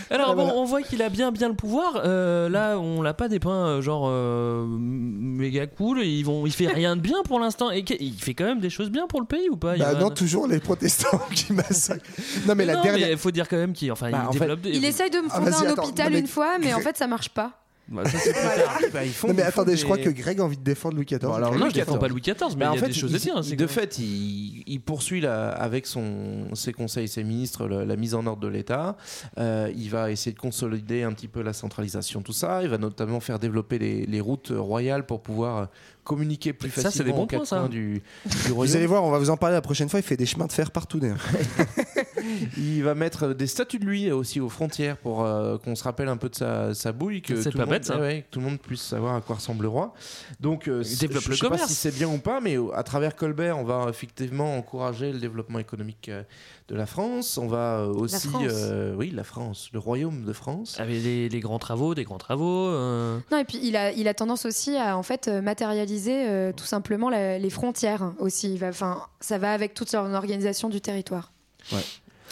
Alors 0.10 0.36
bon, 0.36 0.52
on 0.56 0.66
voit 0.66 0.82
qu'il 0.82 1.02
a 1.02 1.08
bien 1.10 1.32
bien 1.32 1.48
le 1.48 1.56
pouvoir. 1.56 2.02
Euh, 2.04 2.50
là, 2.50 2.78
on 2.78 3.02
l'a 3.02 3.14
pas 3.14 3.30
dépeint 3.30 3.66
euh, 3.68 3.82
genre 3.82 4.08
euh, 4.10 4.66
méga 4.68 5.68
cool. 5.68 6.04
Ils 6.04 6.24
vont, 6.24 6.46
il 6.46 6.52
fait 6.52 6.68
rien 6.68 6.98
de 6.98 7.02
bien 7.02 7.24
pour 7.24 7.40
l'instant. 7.40 7.72
Et 7.72 7.86
il 8.00 8.14
fait 8.16 8.34
quand 8.34 8.44
même 8.44 8.60
des 8.60 8.70
choses 8.70 8.90
bien 8.90 9.08
pour 9.08 9.22
le 9.22 9.26
pays 9.26 9.48
ou 9.50 9.56
pas 9.56 9.78
Bah 9.78 9.94
non, 9.94 10.10
toujours 10.10 10.48
les 10.48 10.60
protestants 10.60 11.22
qui 11.34 11.54
massacrent. 11.54 12.04
Non, 12.46 12.56
mais 12.56 12.66
la 12.66 12.76
Non, 12.76 12.82
dernière. 12.84 13.10
il 13.12 13.18
faut 13.18 13.32
dire 13.32 13.48
quand 13.48 13.56
même 13.58 13.72
qu'il 13.72 13.90
enfin, 13.92 14.12
Bah, 14.12 14.24
il 14.24 14.28
en 14.28 14.32
fait, 14.34 14.40
développe 14.40 14.62
des. 14.62 14.72
Il 14.72 14.84
essaye 14.84 15.10
de 15.10 15.18
me 15.20 15.28
Ah, 15.30 15.36
fonder 15.40 15.52
un 15.54 15.72
attends, 15.72 15.84
hôpital 15.84 16.08
non, 16.08 16.14
mais- 16.14 16.20
une 16.20 16.28
fois, 16.28 16.58
mais 16.60 16.74
en 16.74 16.80
fait, 16.82 16.98
ça 16.98 17.08
marche 17.08 17.30
pas. 17.30 17.54
Bah, 17.92 18.04
ça, 18.06 18.18
c'est 18.18 18.32
plus 18.34 18.42
tard. 18.42 18.80
Bah, 18.94 19.04
ils 19.06 19.12
font- 19.12 19.28
Non, 19.28 19.34
mais 19.34 19.42
ils 19.42 19.44
font 19.46 19.50
attendez, 19.62 19.76
je 19.78 19.84
crois 19.84 19.98
des- 19.98 20.04
que 20.04 20.10
Greg 20.10 20.40
a 20.40 20.44
envie 20.44 20.58
de 20.58 20.64
défendre 20.64 20.96
Louis 20.96 21.06
XIV. 21.06 21.20
Bon, 21.22 21.34
alors, 21.34 21.54
Louis 21.54 21.70
je 21.70 21.74
défends 21.76 21.92
XIV. 21.92 22.00
pas 22.00 22.08
Louis 22.08 22.22
XIV, 22.22 22.36
mais 22.52 22.56
Mais 22.58 22.66
il 22.66 22.68
en 22.70 22.74
y 22.74 22.78
a 22.78 22.80
fait, 22.82 22.88
des 22.88 22.94
choses 22.94 23.12
il- 23.12 23.16
à 23.16 23.20
dire. 23.20 23.38
hein, 23.38 23.44
c'est 23.44 23.56
de 23.56 23.66
que- 23.66 23.72
fait, 23.72 23.98
il, 24.00 24.64
il 24.66 24.80
poursuit 24.82 25.22
la- 25.22 25.50
avec 25.50 25.86
son, 25.86 26.54
ses 26.56 26.72
conseils, 26.74 27.08
ses 27.08 27.24
ministres, 27.24 27.68
le- 27.68 27.84
la 27.84 27.96
mise 27.96 28.16
en 28.16 28.26
ordre 28.26 28.42
de 28.42 28.48
l'État. 28.48 28.96
Euh, 29.38 29.72
il 29.76 29.90
va 29.90 30.10
essayer 30.12 30.34
de 30.34 30.40
consolider 30.40 31.04
un 31.04 31.12
petit 31.12 31.28
peu 31.28 31.42
la 31.42 31.54
centralisation, 31.54 32.22
tout 32.22 32.34
ça. 32.34 32.64
Il 32.64 32.70
va 32.70 32.78
notamment 32.78 33.20
faire 33.20 33.40
développer 33.40 33.78
les, 33.78 34.06
les 34.06 34.22
routes 34.22 34.52
royales 34.56 35.06
pour 35.06 35.22
pouvoir 35.22 35.68
communiquer 36.04 36.54
plus 36.54 36.70
Ça, 36.70 36.76
c'est 36.76 36.82
des 37.04 37.12
facilement 37.12 37.18
bons 37.18 37.28
points, 37.28 37.46
ça. 37.46 37.60
coins 37.60 37.70
du, 37.70 38.02
du 38.26 38.38
Vous 38.50 38.56
royaume. 38.56 38.76
allez 38.78 38.86
voir, 38.88 39.04
on 39.04 39.12
va 39.12 39.20
vous 39.20 39.30
en 39.30 39.38
parler 39.38 39.56
la 39.56 39.62
prochaine 39.62 39.88
fois. 39.90 40.00
Il 40.00 40.04
fait 40.04 40.18
des 40.18 40.26
chemins 40.26 40.48
de 40.48 40.52
fer 40.52 40.72
partout. 40.72 41.00
d'ailleurs. 41.00 41.24
Il 42.58 42.84
va 42.84 42.94
mettre 42.96 43.34
des 43.34 43.48
statues 43.48 43.80
de 43.80 43.86
lui 43.86 44.12
aussi 44.12 44.40
aux 44.40 44.50
frontières 44.50 44.98
pour 44.98 45.24
euh, 45.26 45.58
qu'on 45.58 45.76
se 45.76 45.84
rappelle 45.84 46.08
un 46.08 46.18
peu 46.18 46.30
de 46.30 46.36
sa, 46.36 46.74
sa 46.74 46.92
bouille, 46.92 47.22
que, 47.22 47.42
C'est 47.42 47.52
tout 47.52 47.58
pas 47.58 47.64
le 47.64 47.70
monde- 47.70 47.74
bête, 47.76 47.86
ça. 47.86 48.00
ouais, 48.00 48.22
que 48.24 48.28
tout 48.32 48.40
le 48.40 48.46
monde 48.46 48.60
puisse 48.60 48.82
savoir 48.82 49.16
à 49.16 49.22
quoi 49.22 49.36
ressemble 49.38 49.64
le 49.64 49.70
roi. 49.70 49.94
Donc, 50.40 50.68
euh, 50.68 50.84
Il 50.86 50.98
développe 50.98 51.24
je, 51.24 51.30
le 51.30 51.36
je 51.36 51.40
sais 51.40 51.46
pas 51.48 51.50
commerce. 51.56 51.70
si 51.70 51.76
c'est 51.76 51.94
bien 51.96 52.08
ou 52.10 52.18
pas, 52.18 52.40
mais 52.42 52.58
euh, 52.58 52.76
à 52.76 52.84
travers 52.84 53.16
Colbert, 53.16 53.58
on 53.58 53.64
va 53.64 53.88
effectivement 53.90 54.56
encourager 54.58 55.12
le 55.12 55.20
développement 55.20 55.60
économique 55.60 56.10
euh, 56.10 56.24
de 56.72 56.78
la 56.78 56.86
France. 56.86 57.38
On 57.38 57.48
va 57.48 57.80
euh, 57.80 57.88
aussi, 57.94 58.30
euh, 58.42 58.96
oui, 58.96 59.12
la 59.14 59.24
France, 59.26 59.70
le 59.74 59.80
royaume 59.80 60.24
de 60.24 60.32
France. 60.34 60.80
Avec 60.80 61.04
les, 61.04 61.28
les 61.28 61.40
grands 61.42 61.60
travaux, 61.60 61.94
des 61.96 62.06
grands 62.06 62.18
travaux. 62.18 62.68
euh, 62.70 63.20
Non, 63.32 63.38
et 63.40 63.44
puis 63.44 63.60
il 63.62 63.76
a, 63.76 63.92
il 63.92 64.08
a 64.08 64.14
tendance 64.14 64.46
aussi 64.46 64.78
à 64.78 64.98
en 64.98 65.04
fait 65.04 65.28
matérialiser 65.28 66.28
euh, 66.30 66.54
tout 66.56 66.66
simplement 66.66 67.10
la- 67.10 67.38
les 67.38 67.50
frontières 67.50 68.14
aussi. 68.20 68.58
Enfin, 68.64 69.02
ça 69.20 69.38
va 69.38 69.52
avec 69.54 69.74
toute 69.74 69.90
son 69.90 70.14
organisation 70.14 70.70
du 70.70 70.80
territoire. 70.80 71.34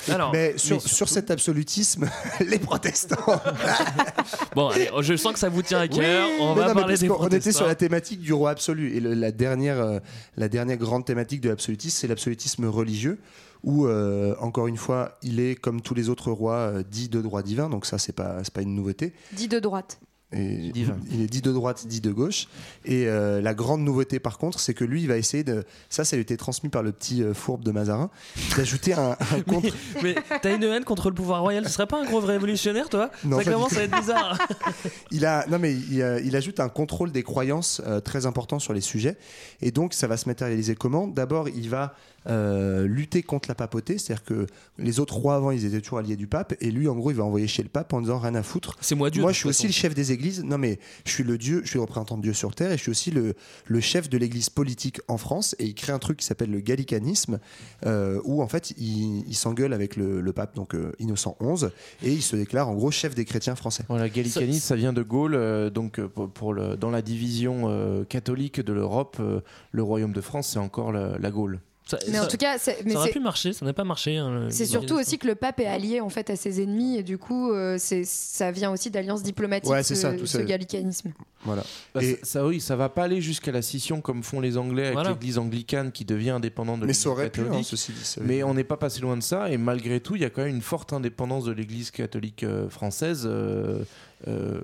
Alors, 0.07 0.31
mais 0.31 0.57
sur, 0.57 0.77
mais 0.77 0.81
sur 0.87 1.09
cet 1.09 1.29
absolutisme, 1.29 2.09
les 2.39 2.57
protestants. 2.59 3.17
bon, 4.55 4.69
allez, 4.69 4.89
je 5.01 5.15
sens 5.17 5.33
que 5.33 5.39
ça 5.39 5.49
vous 5.49 5.61
tient 5.61 5.79
à 5.79 5.87
cœur. 5.89 6.29
on 6.39 6.53
va 6.53 6.69
non, 6.69 6.73
parler 6.73 6.97
des 6.97 7.09
qu'on- 7.09 7.15
On 7.15 7.17
était 7.27 7.37
protestants. 7.39 7.57
sur 7.57 7.67
la 7.67 7.75
thématique 7.75 8.21
du 8.21 8.31
roi 8.31 8.51
absolu. 8.51 8.95
Et 8.95 9.01
le- 9.01 9.13
la, 9.13 9.31
dernière, 9.33 9.79
euh, 9.81 9.99
la 10.37 10.47
dernière 10.47 10.77
grande 10.77 11.03
thématique 11.05 11.41
de 11.41 11.49
l'absolutisme, 11.49 11.97
c'est 11.99 12.07
l'absolutisme 12.07 12.65
religieux. 12.65 13.19
Où, 13.63 13.85
euh, 13.87 14.35
encore 14.39 14.67
une 14.67 14.77
fois, 14.77 15.17
il 15.21 15.39
est, 15.39 15.55
comme 15.55 15.81
tous 15.81 15.93
les 15.93 16.09
autres 16.09 16.31
rois, 16.31 16.55
euh, 16.55 16.83
dit 16.89 17.09
de 17.09 17.21
droit 17.21 17.41
divin. 17.43 17.69
Donc, 17.69 17.85
ça, 17.85 17.97
c'est 17.97 18.13
pas, 18.13 18.43
c'est 18.43 18.53
pas 18.53 18.61
une 18.61 18.75
nouveauté. 18.75 19.13
Dit 19.33 19.47
de 19.47 19.59
droite. 19.59 19.99
Et 20.31 20.71
Divin. 20.71 20.95
Il 21.11 21.21
est 21.21 21.27
dit 21.27 21.41
de 21.41 21.51
droite, 21.51 21.87
dit 21.87 22.01
de 22.01 22.11
gauche. 22.11 22.47
Et 22.85 23.07
euh, 23.07 23.41
la 23.41 23.55
grande 23.55 23.81
nouveauté, 23.81 24.19
par 24.19 24.37
contre, 24.37 24.59
c'est 24.59 24.75
que 24.75 24.83
lui, 24.83 25.01
il 25.01 25.07
va 25.07 25.17
essayer 25.17 25.43
de. 25.43 25.63
Ça, 25.89 26.05
ça 26.05 26.15
lui 26.15 26.19
a 26.19 26.21
été 26.21 26.37
transmis 26.37 26.69
par 26.69 26.83
le 26.83 26.91
petit 26.91 27.23
euh, 27.23 27.33
fourbe 27.33 27.63
de 27.63 27.71
Mazarin, 27.71 28.11
d'ajouter 28.55 28.93
un, 28.93 29.17
un 29.19 29.41
contre. 29.47 29.73
Mais 30.03 30.13
t'as 30.39 30.55
une 30.55 30.63
haine 30.63 30.83
contre 30.83 31.09
le 31.09 31.15
pouvoir 31.15 31.41
royal, 31.41 31.65
ce 31.65 31.71
serait 31.71 31.87
pas 31.87 31.99
un 31.99 32.05
gros 32.05 32.19
révolutionnaire, 32.19 32.89
toi? 32.89 33.09
Non, 33.25 33.41
Ça 33.41 33.51
commence 33.51 33.75
à 33.75 33.81
être 33.81 33.99
bizarre. 33.99 34.37
Il 35.11 35.25
a, 35.25 35.47
non 35.47 35.57
mais 35.57 35.73
il, 35.73 36.01
euh, 36.03 36.21
il 36.23 36.35
ajoute 36.35 36.59
un 36.59 36.69
contrôle 36.69 37.11
des 37.11 37.23
croyances 37.23 37.81
euh, 37.87 37.99
très 37.99 38.27
important 38.27 38.59
sur 38.59 38.73
les 38.73 38.81
sujets, 38.81 39.17
et 39.61 39.71
donc 39.71 39.95
ça 39.95 40.05
va 40.05 40.15
se 40.15 40.29
matérialiser 40.29 40.75
comment? 40.75 41.07
D'abord, 41.07 41.49
il 41.49 41.69
va 41.69 41.95
euh, 42.27 42.87
lutter 42.87 43.23
contre 43.23 43.49
la 43.49 43.55
papauté, 43.55 43.97
c'est-à-dire 43.97 44.23
que 44.23 44.47
les 44.77 44.99
autres 44.99 45.15
rois 45.15 45.35
avant, 45.35 45.51
ils 45.51 45.65
étaient 45.65 45.81
toujours 45.81 45.99
alliés 45.99 46.15
du 46.15 46.27
pape, 46.27 46.53
et 46.61 46.71
lui, 46.71 46.87
en 46.87 46.95
gros, 46.95 47.11
il 47.11 47.17
va 47.17 47.23
envoyer 47.23 47.47
chez 47.47 47.63
le 47.63 47.69
pape 47.69 47.93
en 47.93 48.01
disant 48.01 48.19
rien 48.19 48.35
à 48.35 48.43
foutre. 48.43 48.77
C'est 48.81 48.95
moi 48.95 49.09
Dieu. 49.09 49.21
Moi, 49.21 49.31
je 49.31 49.37
suis 49.39 49.49
aussi 49.49 49.67
le 49.67 49.73
chef 49.73 49.93
des 49.93 50.11
églises. 50.11 50.43
Non, 50.43 50.57
mais 50.57 50.79
je 51.05 51.11
suis 51.11 51.23
le 51.23 51.37
Dieu, 51.37 51.61
je 51.63 51.69
suis 51.69 51.77
le 51.77 51.81
représentant 51.81 52.17
de 52.17 52.21
Dieu 52.23 52.33
sur 52.33 52.53
terre, 52.55 52.71
et 52.71 52.77
je 52.77 52.81
suis 52.81 52.91
aussi 52.91 53.11
le, 53.11 53.35
le 53.67 53.79
chef 53.79 54.09
de 54.09 54.17
l'église 54.17 54.49
politique 54.49 55.01
en 55.07 55.17
France. 55.17 55.55
Et 55.59 55.65
il 55.65 55.75
crée 55.75 55.91
un 55.93 55.99
truc 55.99 56.17
qui 56.17 56.25
s'appelle 56.25 56.51
le 56.51 56.59
gallicanisme, 56.59 57.39
euh, 57.85 58.19
où 58.23 58.41
en 58.41 58.47
fait, 58.47 58.71
il, 58.77 59.23
il 59.27 59.35
s'engueule 59.35 59.73
avec 59.73 59.95
le, 59.95 60.21
le 60.21 60.33
pape, 60.33 60.55
donc 60.55 60.75
euh, 60.75 60.91
Innocent 60.99 61.37
XI, 61.41 61.65
et 62.03 62.11
il 62.11 62.21
se 62.21 62.35
déclare 62.35 62.69
en 62.69 62.75
gros 62.75 62.91
chef 62.91 63.15
des 63.15 63.25
chrétiens 63.25 63.55
français. 63.55 63.83
Voilà, 63.89 64.09
gallicanisme, 64.09 64.59
ça 64.59 64.75
vient 64.75 64.93
de 64.93 65.01
Gaulle. 65.01 65.35
euh, 65.35 65.69
donc, 65.69 65.99
pour, 66.01 66.29
pour 66.29 66.53
le, 66.53 66.75
dans 66.77 66.89
la 66.91 67.01
division 67.01 67.63
euh, 67.65 68.03
catholique 68.03 68.59
de 68.61 68.73
l'Europe, 68.73 69.17
euh, 69.19 69.41
le 69.71 69.83
royaume 69.83 70.13
de 70.13 70.21
France, 70.21 70.49
c'est 70.49 70.59
encore 70.59 70.91
la, 70.91 71.17
la 71.17 71.31
Gaule. 71.31 71.59
Ça, 71.89 71.97
Mais 72.07 72.19
en 72.19 72.27
tout 72.27 72.37
cas, 72.37 72.57
mais 72.85 72.91
ça 72.93 72.99
aurait 72.99 73.09
pu 73.09 73.19
marcher, 73.19 73.51
ça 73.51 73.65
n'a 73.65 73.73
pas 73.73 73.83
marché. 73.83 74.17
hein, 74.17 74.47
C'est 74.51 74.65
surtout 74.67 74.93
aussi 74.95 75.17
que 75.17 75.25
le 75.25 75.33
pape 75.33 75.59
est 75.59 75.65
allié 75.65 76.01
en 76.01 76.09
fait 76.09 76.29
à 76.29 76.35
ses 76.35 76.61
ennemis 76.61 76.97
et 76.97 77.03
du 77.03 77.17
coup 77.17 77.51
euh, 77.51 77.77
c'est 77.79 78.03
ça 78.03 78.51
vient 78.51 78.71
aussi 78.71 78.91
d'alliances 78.91 79.23
diplomatiques 79.23 79.71
Ouais, 79.71 79.81
c'est 79.81 79.95
ce, 79.95 80.01
ça, 80.03 80.13
tout 80.13 80.27
ce 80.27 80.37
ça. 80.37 80.43
gallicanisme. 80.43 81.11
Voilà. 81.45 81.63
Bah, 81.95 82.03
Et- 82.03 82.19
ça, 82.21 82.45
oui, 82.45 82.59
ça 82.59 82.75
va 82.75 82.89
pas 82.89 83.05
aller 83.05 83.21
jusqu'à 83.21 83.51
la 83.51 83.61
scission 83.63 84.01
comme 84.01 84.21
font 84.23 84.39
les 84.39 84.57
Anglais 84.57 84.83
avec 84.83 84.93
Voilà. 84.93 85.11
l'Église 85.11 85.37
anglicane 85.39 85.91
qui 85.91 86.05
devient 86.05 86.31
indépendante 86.31 86.81
de 86.81 86.85
Mais 86.85 86.87
l'Église 86.91 87.03
ça 87.03 87.09
aurait 87.09 87.29
pu, 87.31 87.41
hein, 87.41 87.45
catholique. 87.45 87.65
ceci 87.65 87.91
dit. 87.93 88.03
ça- 88.05 88.21
Mais 88.23 88.43
on 88.43 88.53
n'est 88.53 88.63
pas 88.63 88.77
passé 88.77 88.99
loin 88.99 89.17
de 89.17 89.23
ça, 89.23 89.49
et 89.49 89.57
malgré 89.57 89.99
tout, 89.99 90.15
il 90.15 90.21
y 90.21 90.25
a 90.25 90.29
quand 90.29 90.43
même 90.43 90.53
une 90.55 90.61
forte 90.61 90.93
indépendance 90.93 91.45
de 91.45 91.51
l'Église 91.53 91.89
catholique 91.91 92.43
euh, 92.43 92.69
française 92.69 93.23
euh, 93.25 93.79
euh, 94.27 94.59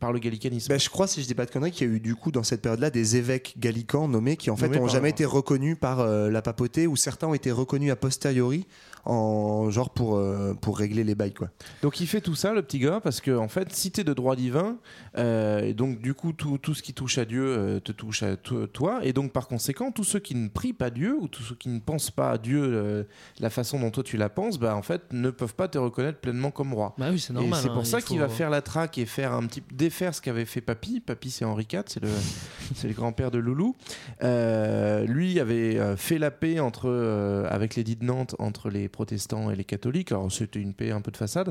par 0.00 0.12
le 0.12 0.18
gallicanisme. 0.18 0.68
Ben, 0.68 0.80
je 0.80 0.88
crois, 0.88 1.06
si 1.06 1.20
je 1.20 1.26
dis 1.26 1.34
pas 1.34 1.44
de 1.44 1.50
conneries, 1.50 1.72
qu'il 1.72 1.86
y 1.86 1.90
a 1.90 1.94
eu 1.94 2.00
du 2.00 2.14
coup 2.14 2.30
dans 2.30 2.42
cette 2.42 2.62
période-là 2.62 2.88
des 2.88 3.16
évêques 3.16 3.54
gallicans 3.58 4.08
nommés 4.08 4.36
qui 4.36 4.50
en 4.50 4.56
fait 4.56 4.68
n'ont 4.68 4.88
jamais 4.88 5.10
été 5.10 5.26
reconnus 5.26 5.76
par 5.78 6.00
euh, 6.00 6.30
la 6.30 6.40
papauté 6.40 6.86
ou 6.86 6.96
certains 6.96 7.28
ont 7.28 7.34
été 7.34 7.50
reconnus 7.50 7.92
a 7.92 7.96
posteriori 7.96 8.66
en 9.06 9.70
genre 9.70 9.90
pour, 9.90 10.16
euh, 10.16 10.54
pour 10.54 10.78
régler 10.78 11.04
les 11.04 11.14
bails 11.14 11.34
quoi. 11.34 11.48
Donc 11.82 12.00
il 12.00 12.06
fait 12.06 12.20
tout 12.20 12.34
ça, 12.34 12.52
le 12.52 12.62
petit 12.62 12.78
gars, 12.78 13.00
parce 13.02 13.20
que 13.20 13.36
en 13.36 13.48
fait, 13.48 13.72
cité 13.72 14.04
de 14.04 14.12
droit 14.14 14.36
divin, 14.36 14.76
euh, 15.18 15.60
et 15.60 15.74
donc 15.74 16.00
du 16.00 16.14
coup, 16.14 16.32
tout, 16.32 16.58
tout 16.58 16.74
ce 16.74 16.82
qui 16.82 16.94
touche 16.94 17.18
à 17.18 17.24
Dieu 17.24 17.44
euh, 17.44 17.80
te 17.80 17.92
touche 17.92 18.22
à 18.22 18.36
to- 18.36 18.66
toi, 18.66 19.00
et 19.02 19.12
donc 19.12 19.32
par 19.32 19.46
conséquent, 19.48 19.90
tous 19.92 20.04
ceux 20.04 20.18
qui 20.20 20.34
ne 20.34 20.48
prient 20.48 20.72
pas 20.72 20.90
Dieu 20.90 21.16
ou 21.18 21.28
tous 21.28 21.42
ceux 21.42 21.54
qui 21.54 21.68
ne 21.68 21.80
pensent 21.80 22.10
pas 22.10 22.30
à 22.30 22.38
Dieu 22.38 22.62
euh, 22.62 23.04
la 23.40 23.50
façon 23.50 23.78
dont 23.78 23.90
toi 23.90 24.02
tu 24.02 24.16
la 24.16 24.28
penses, 24.28 24.58
bah 24.58 24.74
en 24.76 24.82
fait, 24.82 25.02
ne 25.12 25.30
peuvent 25.30 25.54
pas 25.54 25.68
te 25.68 25.78
reconnaître 25.78 26.18
pleinement 26.18 26.50
comme 26.50 26.72
roi. 26.74 26.94
Bah 26.98 27.08
oui, 27.10 27.18
c'est 27.18 27.32
Et 27.32 27.36
normal. 27.36 27.60
c'est 27.62 27.68
hein, 27.68 27.74
pour 27.74 27.86
ça 27.86 28.00
faut- 28.00 28.06
qu'il 28.06 28.18
va 28.20 28.28
faire 28.28 28.50
la 28.50 28.62
traque 28.62 28.98
et 28.98 29.06
faire 29.06 29.32
un 29.34 29.46
petit 29.46 29.62
défaire 29.72 30.14
ce 30.14 30.20
qu'avait 30.22 30.44
fait 30.44 30.60
Papy. 30.60 31.00
Papy, 31.00 31.30
c'est 31.30 31.44
Henri 31.44 31.66
IV, 31.72 31.82
c'est 31.86 32.02
le, 32.02 32.08
c'est 32.74 32.88
le 32.88 32.94
grand-père 32.94 33.30
de 33.30 33.38
Loulou. 33.38 33.76
Euh, 34.22 35.04
lui 35.04 35.38
avait 35.40 35.96
fait 35.96 36.18
la 36.18 36.30
paix 36.30 36.60
entre, 36.60 36.88
euh, 36.88 37.46
avec 37.50 37.74
l'édit 37.76 37.96
de 37.96 38.04
Nantes 38.04 38.34
entre 38.38 38.70
les 38.70 38.88
protestants 38.94 39.50
et 39.50 39.56
les 39.56 39.64
catholiques. 39.64 40.10
Alors 40.12 40.30
c'était 40.32 40.60
une 40.60 40.72
paix 40.72 40.90
un 40.90 41.00
peu 41.02 41.10
de 41.10 41.16
façade. 41.16 41.48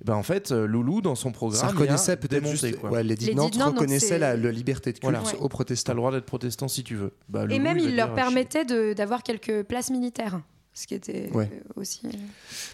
Et 0.00 0.04
ben, 0.04 0.14
en 0.14 0.22
fait, 0.22 0.52
euh, 0.52 0.66
Loulou, 0.66 1.00
dans 1.00 1.14
son 1.16 1.32
programme, 1.32 1.60
Ça 1.60 1.66
reconnaissait 1.68 2.16
peut-être 2.16 2.46
juste. 2.46 2.76
quoi. 2.78 2.90
Ouais, 2.90 3.02
reconnaissait 3.70 4.06
c'est- 4.06 4.18
la, 4.18 4.36
la 4.36 4.52
liberté 4.52 4.92
de 4.92 4.98
culte 4.98 5.12
Ouais. 5.12 5.18
aux 5.38 5.42
T'as 5.42 5.48
protestants. 5.48 5.92
le 5.92 5.96
droit 5.98 6.12
d'être 6.12 6.26
protestant 6.26 6.68
si 6.68 6.84
tu 6.84 6.94
veux. 6.94 7.12
Bah, 7.28 7.44
Et 7.50 7.58
même, 7.58 7.78
il 7.78 7.96
leur 7.96 8.08
dire, 8.08 8.14
permettait 8.14 8.64
d'avoir 8.94 9.22
quelques 9.22 9.62
places 9.64 9.90
militaires. 9.90 10.40
Ce 10.74 10.86
qui 10.86 10.94
était 10.94 11.28
Ouais. 11.34 11.50
euh, 11.52 11.80
aussi. 11.80 12.00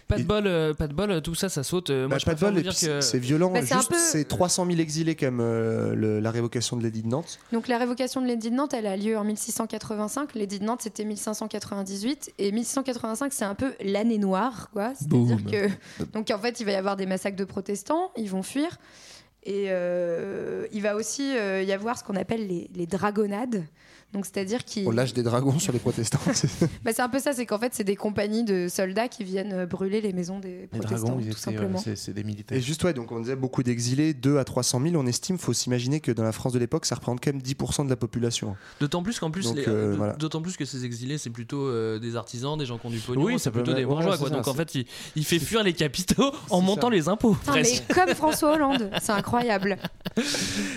Pas 0.07 0.17
de 0.17 0.23
bol, 0.23 0.47
euh, 0.47 0.73
pas 0.73 0.87
de 0.87 0.93
bol, 0.93 1.21
tout 1.21 1.35
ça, 1.35 1.49
ça 1.49 1.63
saute. 1.63 1.89
Euh, 1.89 2.07
moi, 2.07 2.15
Bah, 2.15 2.17
je 2.19 2.25
pas 2.25 2.33
de 2.33 2.39
bol, 2.39 2.63
que 2.63 2.71
c'est 3.01 3.19
violent. 3.19 3.51
Bah, 3.51 3.59
c'est 3.65 3.75
peu- 3.89 3.95
c'est 3.97 4.23
300 4.23 4.65
000 4.65 4.79
exilés 4.79 5.17
comme 5.17 5.41
euh, 5.41 5.93
le- 5.95 6.21
la 6.21 6.31
révocation 6.31 6.77
de 6.77 6.83
l'édit 6.83 7.01
de 7.03 7.09
Nantes. 7.09 7.39
Donc 7.51 7.67
la 7.67 7.77
révocation 7.77 8.21
de 8.21 8.25
l'édit 8.27 8.51
de 8.51 8.55
Nantes, 8.55 8.73
elle 8.73 8.87
a 8.87 8.95
lieu 8.95 9.17
en 9.17 9.25
1685. 9.25 10.33
L'édit 10.35 10.59
de 10.59 10.63
Nantes, 10.63 10.81
c'était 10.83 11.03
1598. 11.03 12.31
Et 12.37 12.53
1685, 12.53 13.33
c'est 13.33 13.43
un 13.43 13.55
peu 13.55 13.73
l'année 13.83 14.17
noire, 14.17 14.69
quoi. 14.71 14.93
C'est-à-dire 14.95 15.43
que. 15.45 16.03
Donc 16.13 16.31
en 16.31 16.39
fait, 16.39 16.61
il 16.61 16.65
va 16.65 16.71
y 16.71 16.75
avoir 16.75 16.95
des 16.95 17.05
massacres 17.05 17.35
de 17.37 17.43
protestants, 17.43 18.11
ils 18.15 18.29
vont 18.29 18.43
fuir. 18.43 18.77
Et 19.43 19.65
euh, 19.69 20.67
il 20.71 20.81
va 20.81 20.95
aussi 20.95 21.35
euh, 21.35 21.63
y 21.63 21.71
avoir 21.73 21.97
ce 21.97 22.03
qu'on 22.05 22.15
appelle 22.15 22.47
les, 22.47 22.69
les 22.75 22.85
dragonnades. 22.87 23.65
Donc 24.13 24.25
c'est-à-dire 24.25 24.65
qu'ils. 24.65 24.87
On 24.87 24.91
lâche 24.91 25.13
des 25.13 25.21
dragons 25.23 25.59
sur 25.59 25.71
les 25.71 25.79
protestants. 25.79 26.19
Bah, 26.83 26.91
c'est 26.93 27.01
un 27.01 27.09
peu 27.09 27.19
ça, 27.19 27.33
c'est 27.33 27.45
qu'en 27.45 27.59
fait, 27.59 27.73
c'est 27.75 27.83
des 27.83 27.95
compagnies 27.95 28.43
de 28.43 28.67
soldats 28.69 29.07
qui 29.07 29.23
viennent 29.23 29.53
euh, 29.53 29.65
brûler 29.65 30.01
les 30.01 30.13
maisons 30.13 30.39
des 30.39 30.61
Les 30.61 30.67
protestants, 30.67 31.07
dragons, 31.09 31.21
tout 31.21 31.27
étaient, 31.27 31.37
simplement. 31.37 31.77
euh, 31.77 31.81
c'est 31.83 31.95
c'est 31.95 32.13
des 32.13 32.23
militaires. 32.23 32.57
Et 32.57 32.61
juste, 32.61 32.83
ouais, 32.83 32.93
donc 32.93 33.11
on 33.11 33.19
disait 33.19 33.35
beaucoup 33.35 33.61
d'exilés, 33.61 34.13
2 34.13 34.37
à 34.37 34.43
300 34.45 34.81
000. 34.81 34.95
On 34.95 35.05
estime, 35.05 35.37
faut 35.37 35.53
s'imaginer 35.53 35.99
que 35.99 36.11
dans 36.11 36.23
la 36.23 36.31
France 36.31 36.53
de 36.53 36.59
l'époque, 36.59 36.85
ça 36.85 36.95
représente 36.95 37.23
quand 37.23 37.31
même 37.33 37.41
10% 37.41 37.85
de 37.85 37.89
la 37.89 37.95
population. 37.95 38.55
D'autant 38.79 39.03
plus 39.03 39.19
qu'en 39.19 39.29
plus, 39.31 39.45
Donc, 39.45 39.57
les- 39.57 39.67
euh, 39.67 39.91
euh, 39.91 39.95
voilà. 39.95 40.13
d'autant 40.13 40.41
plus 40.41 40.57
que 40.57 40.65
ces 40.65 40.85
exilés, 40.85 41.17
c'est 41.17 41.29
plutôt 41.29 41.67
euh, 41.67 41.99
des 41.99 42.15
artisans, 42.15 42.57
des 42.57 42.65
gens 42.65 42.77
qui 42.77 42.87
ont 42.87 42.91
du 42.91 42.99
pognon, 42.99 43.23
Oui, 43.25 43.35
c'est 43.37 43.51
plutôt 43.51 43.71
même- 43.71 43.79
des 43.79 43.85
bourgeois. 43.85 44.17
quoi. 44.17 44.29
ça, 44.29 44.35
Donc 44.35 44.47
en 44.47 44.53
fait, 44.55 44.73
il, 44.75 44.85
il 45.15 45.25
fait 45.25 45.39
fuir 45.39 45.61
les 45.63 45.73
capitaux 45.73 46.31
en 46.49 46.59
C'est 46.61 46.65
montant 46.65 46.87
ça. 46.87 46.93
les 46.93 47.09
impôts. 47.09 47.33
Putain, 47.35 47.61
mais 47.61 47.93
comme 47.93 48.15
François 48.15 48.53
Hollande, 48.55 48.89
c'est 49.01 49.11
incroyable. 49.11 49.77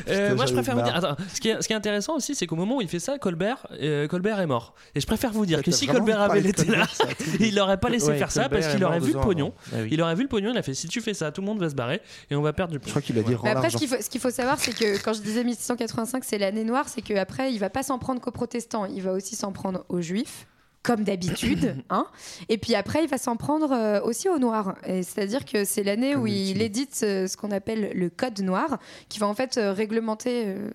Euh, 0.09 0.35
moi, 0.37 0.47
je 0.47 0.53
préfère. 0.53 0.77
Attends, 0.95 1.17
ce 1.33 1.41
qui 1.41 1.49
est 1.49 1.73
intéressant 1.73 2.17
aussi, 2.17 2.35
c'est 2.35 2.47
qu'au 2.47 2.57
moment 2.57 2.77
où 2.77 2.81
il 2.83 2.89
fait 2.89 2.99
ça, 2.99 3.19
Colbert, 3.23 3.67
euh, 3.81 4.09
Colbert 4.09 4.41
est 4.41 4.47
mort. 4.47 4.75
Et 4.95 5.01
je 5.01 5.07
préfère 5.07 5.33
vous 5.33 5.47
dire 5.47 5.59
Ouais, 5.59 5.65
que 5.65 5.71
si 5.71 5.87
Colbert 5.87 6.21
avait 6.21 6.41
été 6.41 6.65
là, 6.67 6.87
Colbert, 6.99 7.17
il 7.41 7.55
n'aurait 7.55 7.79
pas 7.79 7.89
laissé 7.89 8.09
Ouais, 8.09 8.19
faire 8.19 8.31
ça 8.33 8.49
parce 8.49 8.67
qu'il 8.67 8.85
aurait 8.85 9.01
vu 9.01 9.13
le 9.13 9.21
pognon. 9.21 9.55
Ah 9.73 9.77
oui. 9.83 9.89
Il 9.93 10.03
aurait 10.03 10.15
vu 10.15 10.23
le 10.25 10.29
pognon, 10.29 10.51
il 10.51 10.59
a 10.59 10.63
fait 10.63 10.75
si 10.75 10.89
tu 10.89 11.01
fais 11.01 11.15
ça, 11.15 11.31
tout 11.33 11.41
le 11.41 11.47
monde 11.47 11.61
va 11.61 11.71
se 11.71 11.75
barrer 11.75 12.03
et 12.31 12.37
on 12.37 12.43
va 12.43 12.53
perdre 12.53 12.73
du 12.73 12.79
Je 12.79 12.81
pognon. 12.81 12.91
crois 12.91 13.03
qu'il 13.03 13.19
a 13.19 13.23
dit 13.23 13.31
Mais 13.31 13.37
rends 13.37 13.47
après, 13.57 13.71
ce 13.71 14.09
qu'il 14.11 14.21
faut, 14.21 14.31
savoir, 14.31 14.59
c'est 14.59 14.77
que 14.77 15.03
quand 15.03 15.13
je 15.13 15.21
disais 15.23 15.45
1685, 15.45 16.25
c'est 16.25 16.39
l'année 16.39 16.65
noire, 16.65 16.89
c'est 16.89 17.03
qu'après, 17.03 17.53
il 17.53 17.59
va 17.59 17.71
pas 17.71 17.83
s'en 17.83 17.99
prendre 17.99 18.21
qu'aux 18.21 18.31
protestants, 18.33 18.85
il 18.87 19.03
va 19.03 19.13
aussi 19.13 19.37
s'en 19.37 19.53
prendre 19.53 19.85
aux 19.89 20.01
juifs. 20.01 20.47
Comme 20.83 21.05
d'habitude, 21.05 21.77
hein. 21.91 22.07
Et 22.49 22.59
puis 22.59 22.75
après, 22.75 23.05
il 23.05 23.09
va 23.09 23.17
s'en 23.17 23.37
prendre 23.37 23.71
euh, 23.71 24.01
aussi 24.03 24.29
aux 24.29 24.41
noirs. 24.41 24.75
Et 24.85 25.05
C'est-à-dire 25.05 25.45
que 25.45 25.65
c'est 25.65 25.85
l'année 25.85 26.17
où 26.17 26.27
il 26.27 26.61
édite 26.61 26.99
euh, 27.05 27.29
ce 27.29 27.37
qu'on 27.37 27.53
appelle 27.53 27.93
le 27.95 28.11
code 28.11 28.41
noir, 28.41 28.81
qui 29.09 29.21
va 29.21 29.29
en 29.29 29.35
fait 29.35 29.59
euh, 29.59 29.73
réglementer 29.73 30.43
euh, 30.47 30.71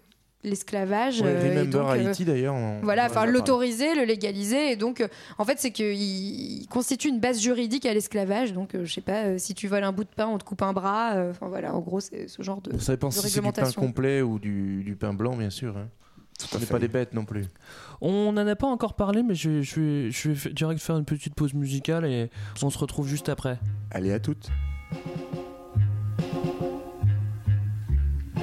l'esclavage. 0.48 1.22
Ouais, 1.22 1.28
euh, 1.28 1.46
et 1.46 1.50
Remember 1.50 1.80
donc, 1.80 1.88
euh, 1.90 2.08
Haïti 2.08 2.26
d'ailleurs. 2.26 2.56
on- 2.56 2.80
Voilà, 2.82 3.06
enfin 3.06 3.26
l'autoriser, 3.26 3.94
le 3.96 4.04
légaliser, 4.04 4.72
et 4.72 4.76
donc 4.76 5.02
euh, 5.02 5.08
en 5.38 5.46
fait 5.46 5.60
c'est 5.60 5.72
qu'il 5.72 5.94
il 5.94 6.68
constitue 6.68 7.10
une 7.10 7.20
base 7.20 7.42
juridique 7.42 7.86
à 7.86 7.94
l'esclavage. 7.94 8.54
Donc 8.54 8.74
euh, 8.76 8.86
je 8.86 8.94
sais 8.94 9.02
pas, 9.02 9.26
euh, 9.26 9.38
si 9.38 9.54
tu 9.54 9.68
voles 9.68 9.84
un 9.84 9.92
bout 9.92 10.04
de 10.04 10.10
pain, 10.16 10.28
on 10.28 10.38
te 10.38 10.44
coupe 10.44 10.62
un 10.62 10.74
bras. 10.74 11.16
euh, 11.16 11.32
Enfin 11.32 11.48
voilà, 11.48 11.74
en 11.76 11.80
gros 11.80 12.00
c'est 12.00 12.28
ce 12.28 12.42
genre 12.42 12.62
de. 12.62 12.78
Ça 12.80 12.94
dépend 12.94 13.10
de 13.10 13.14
si 13.14 13.30
c'est 13.30 13.42
du 13.42 13.52
pain 13.52 13.72
complet 13.72 14.22
ou 14.22 14.40
du, 14.40 14.84
du 14.84 14.96
pain 14.96 15.14
blanc, 15.14 15.36
bien 15.36 15.50
sûr. 15.50 15.78
Hein. 15.78 15.88
On 16.54 16.60
n'est 16.60 16.66
pas 16.68 16.78
des 16.78 16.88
bêtes 16.88 17.14
non 17.14 17.26
plus. 17.26 17.46
On 18.00 18.32
n'en 18.32 18.46
a 18.46 18.56
pas 18.56 18.68
encore 18.68 18.94
parlé, 18.94 19.24
mais 19.24 19.34
je, 19.34 19.50
vais- 19.50 19.64
je 19.64 19.80
vais, 19.80 20.12
je 20.12 20.30
vais 20.30 20.54
direct 20.54 20.80
faire 20.80 20.96
une 20.98 21.04
petite 21.06 21.34
pause 21.34 21.56
musicale 21.56 22.06
et 22.06 22.30
on 22.62 22.70
se 22.70 22.78
retrouve 22.78 23.08
juste 23.08 23.28
après. 23.28 23.58
Allez, 23.90 24.12
à 24.14 24.20
toutes. 24.20 24.48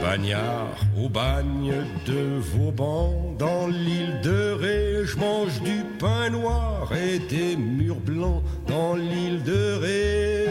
Bagnard 0.04 0.76
au 1.02 1.08
bagne 1.08 1.72
de 2.04 2.38
Vauban, 2.38 3.34
dans 3.38 3.68
l'île 3.68 4.20
de 4.22 4.52
Ré, 4.52 5.06
je 5.06 5.16
mange 5.16 5.62
du 5.62 5.82
pain 5.98 6.28
noir 6.28 6.92
et 6.92 7.18
des 7.20 7.56
murs 7.56 8.00
blancs 8.00 8.42
dans 8.66 8.96
l'île 8.96 9.42
de 9.44 9.78
Ré. 9.80 10.46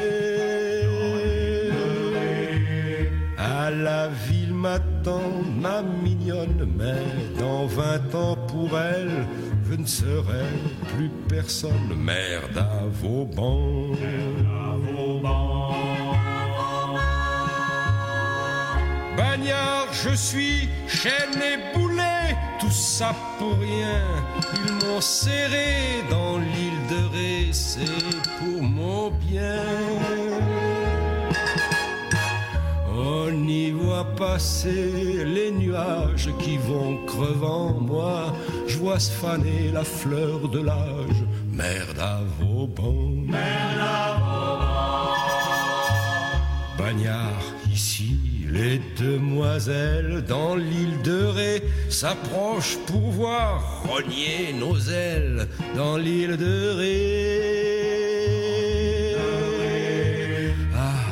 À 3.37 3.69
la 3.69 4.07
ville 4.27 4.55
m'attend 4.55 5.21
ma 5.61 5.83
mignonne, 5.83 6.67
mais 6.75 7.03
dans 7.39 7.67
vingt 7.67 8.15
ans 8.15 8.37
pour 8.47 8.75
elle, 8.79 9.27
je 9.69 9.75
ne 9.75 9.85
serai 9.85 10.45
plus 10.95 11.11
personne. 11.29 11.93
Merde 11.95 12.57
à 12.57 12.87
Vauban. 12.87 13.91
Bagnard, 19.17 19.87
je 19.91 20.15
suis 20.15 20.69
chaîne 20.87 21.41
et 21.41 21.77
boulet, 21.77 22.35
tout 22.59 22.71
ça 22.71 23.15
pour 23.37 23.57
rien. 23.57 24.01
Ils 24.65 24.85
m'ont 24.85 25.01
serré 25.01 26.03
dans 26.09 26.37
l'île 26.37 26.87
de 26.89 27.15
Ré, 27.15 27.49
c'est 27.51 27.85
pour 28.39 28.63
mon 28.63 29.11
bien. 29.11 29.63
On 32.95 33.47
y 33.47 33.71
voit 33.71 34.05
passer 34.15 35.25
les 35.25 35.51
nuages 35.51 36.29
qui 36.39 36.57
vont 36.57 36.97
crevant 37.05 37.73
moi. 37.73 38.33
Je 38.67 38.77
vois 38.77 38.99
se 38.99 39.11
faner 39.11 39.71
la 39.71 39.83
fleur 39.83 40.47
de 40.47 40.59
l'âge. 40.59 41.23
Merde 41.51 41.99
à 41.99 42.21
Vauban. 42.39 43.31
Bagnard, 46.77 47.43
ici, 47.71 48.17
les 48.53 48.79
demoiselles 48.99 50.23
dans 50.27 50.55
l'île 50.55 51.01
de 51.03 51.25
Ré 51.25 51.63
s'approchent 51.89 52.77
pour 52.85 53.09
voir 53.11 53.83
rogner 53.83 54.53
nos 54.53 54.77
ailes 54.77 55.47
dans 55.75 55.97
l'île 55.97 56.37
de 56.37 56.69
Ré. 56.77 57.13
Ah, 60.75 61.05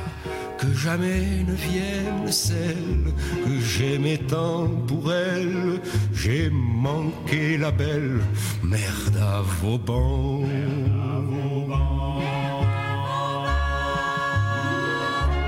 que 0.59 0.71
jamais 0.73 1.43
ne 1.47 1.53
vienne 1.53 2.31
celle 2.31 3.11
que 3.43 3.59
j'aimais 3.59 4.19
tant 4.19 4.67
pour 4.87 5.11
elle. 5.11 5.81
J'ai 6.13 6.51
manqué 6.51 7.57
la 7.57 7.71
belle, 7.71 8.19
merde 8.63 9.17
à 9.19 9.41
Vauban. 9.41 10.43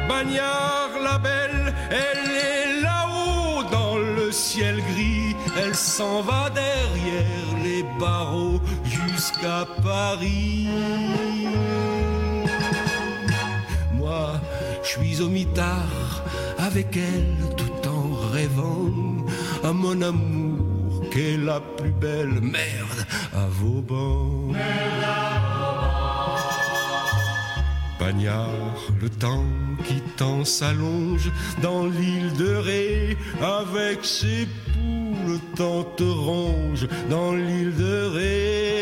Bagnard 0.08 0.92
la 1.02 1.18
belle, 1.18 1.74
elle 1.90 2.32
est 2.32 2.82
là-haut 2.82 3.64
dans 3.72 3.98
le 3.98 4.32
ciel 4.32 4.82
gris. 4.92 5.36
Elle 5.58 5.76
s'en 5.76 6.22
va 6.22 6.50
derrière 6.50 7.64
les 7.64 7.84
barreaux 8.00 8.60
jusqu'à 8.84 9.66
Paris. 9.84 10.68
Moi, 13.94 14.34
je 14.84 14.90
suis 14.90 15.22
au 15.22 15.30
mitard 15.30 16.24
avec 16.58 16.98
elle 16.98 17.56
tout 17.56 17.88
en 17.88 18.32
rêvant 18.32 18.92
à 19.64 19.72
mon 19.72 20.02
amour 20.02 21.10
qu'est 21.12 21.38
la 21.38 21.60
plus 21.60 21.92
belle 21.92 22.42
merde 22.42 23.06
à 23.34 23.46
Vauban. 23.48 24.54
Le 29.02 29.10
temps 29.10 29.46
qui 29.86 30.02
t'en 30.18 30.44
s'allonge 30.44 31.32
dans 31.62 31.86
l'île 31.86 32.34
de 32.38 32.54
Ré 32.56 33.18
avec 33.42 34.04
ses 34.04 34.46
poules, 34.74 35.32
le 35.34 35.40
temps 35.56 35.86
te 35.96 36.04
ronge 36.04 36.86
dans 37.10 37.34
l'île 37.34 37.74
de 37.78 38.04
Ré. 38.14 38.74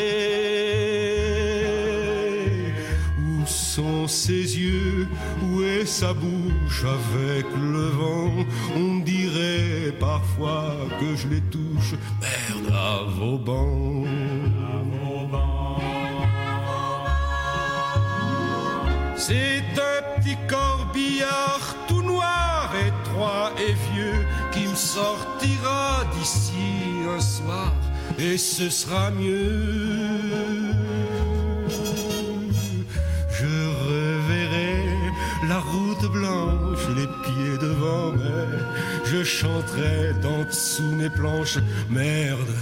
Où 3.19 3.45
sont 3.45 4.07
ses 4.07 4.57
yeux, 4.57 5.07
où 5.43 5.61
est 5.61 5.85
sa 5.85 6.13
bouche? 6.13 6.83
Avec 6.83 7.45
le 7.55 7.89
vent 7.89 8.31
On 8.75 9.01
dirait 9.01 9.91
parfois 9.99 10.75
que 10.99 11.15
je 11.15 11.27
les 11.27 11.41
touche, 11.41 11.93
merde 12.19 12.73
à 12.73 13.03
Vauban. 13.07 14.03
C'est 19.23 19.63
un 19.77 20.19
petit 20.19 20.35
corbillard 20.49 21.75
tout 21.87 22.01
noir, 22.01 22.71
étroit 22.75 23.51
et 23.59 23.73
vieux 23.93 24.25
qui 24.51 24.67
me 24.67 24.75
sortira 24.75 26.03
d'ici 26.15 27.05
un 27.07 27.21
soir 27.21 27.71
et 28.17 28.35
ce 28.35 28.67
sera 28.71 29.11
mieux. 29.11 30.73
Je 33.29 33.53
reverrai 33.85 34.85
la 35.47 35.59
route 35.59 36.11
blanche, 36.11 36.87
les 36.95 37.09
pieds 37.23 37.57
devant 37.61 38.13
mais 38.13 38.57
je 39.05 39.23
chanterai 39.23 40.13
d'en 40.23 40.45
dessous 40.45 40.95
mes 40.95 41.11
planches. 41.11 41.59
Merde. 41.91 42.55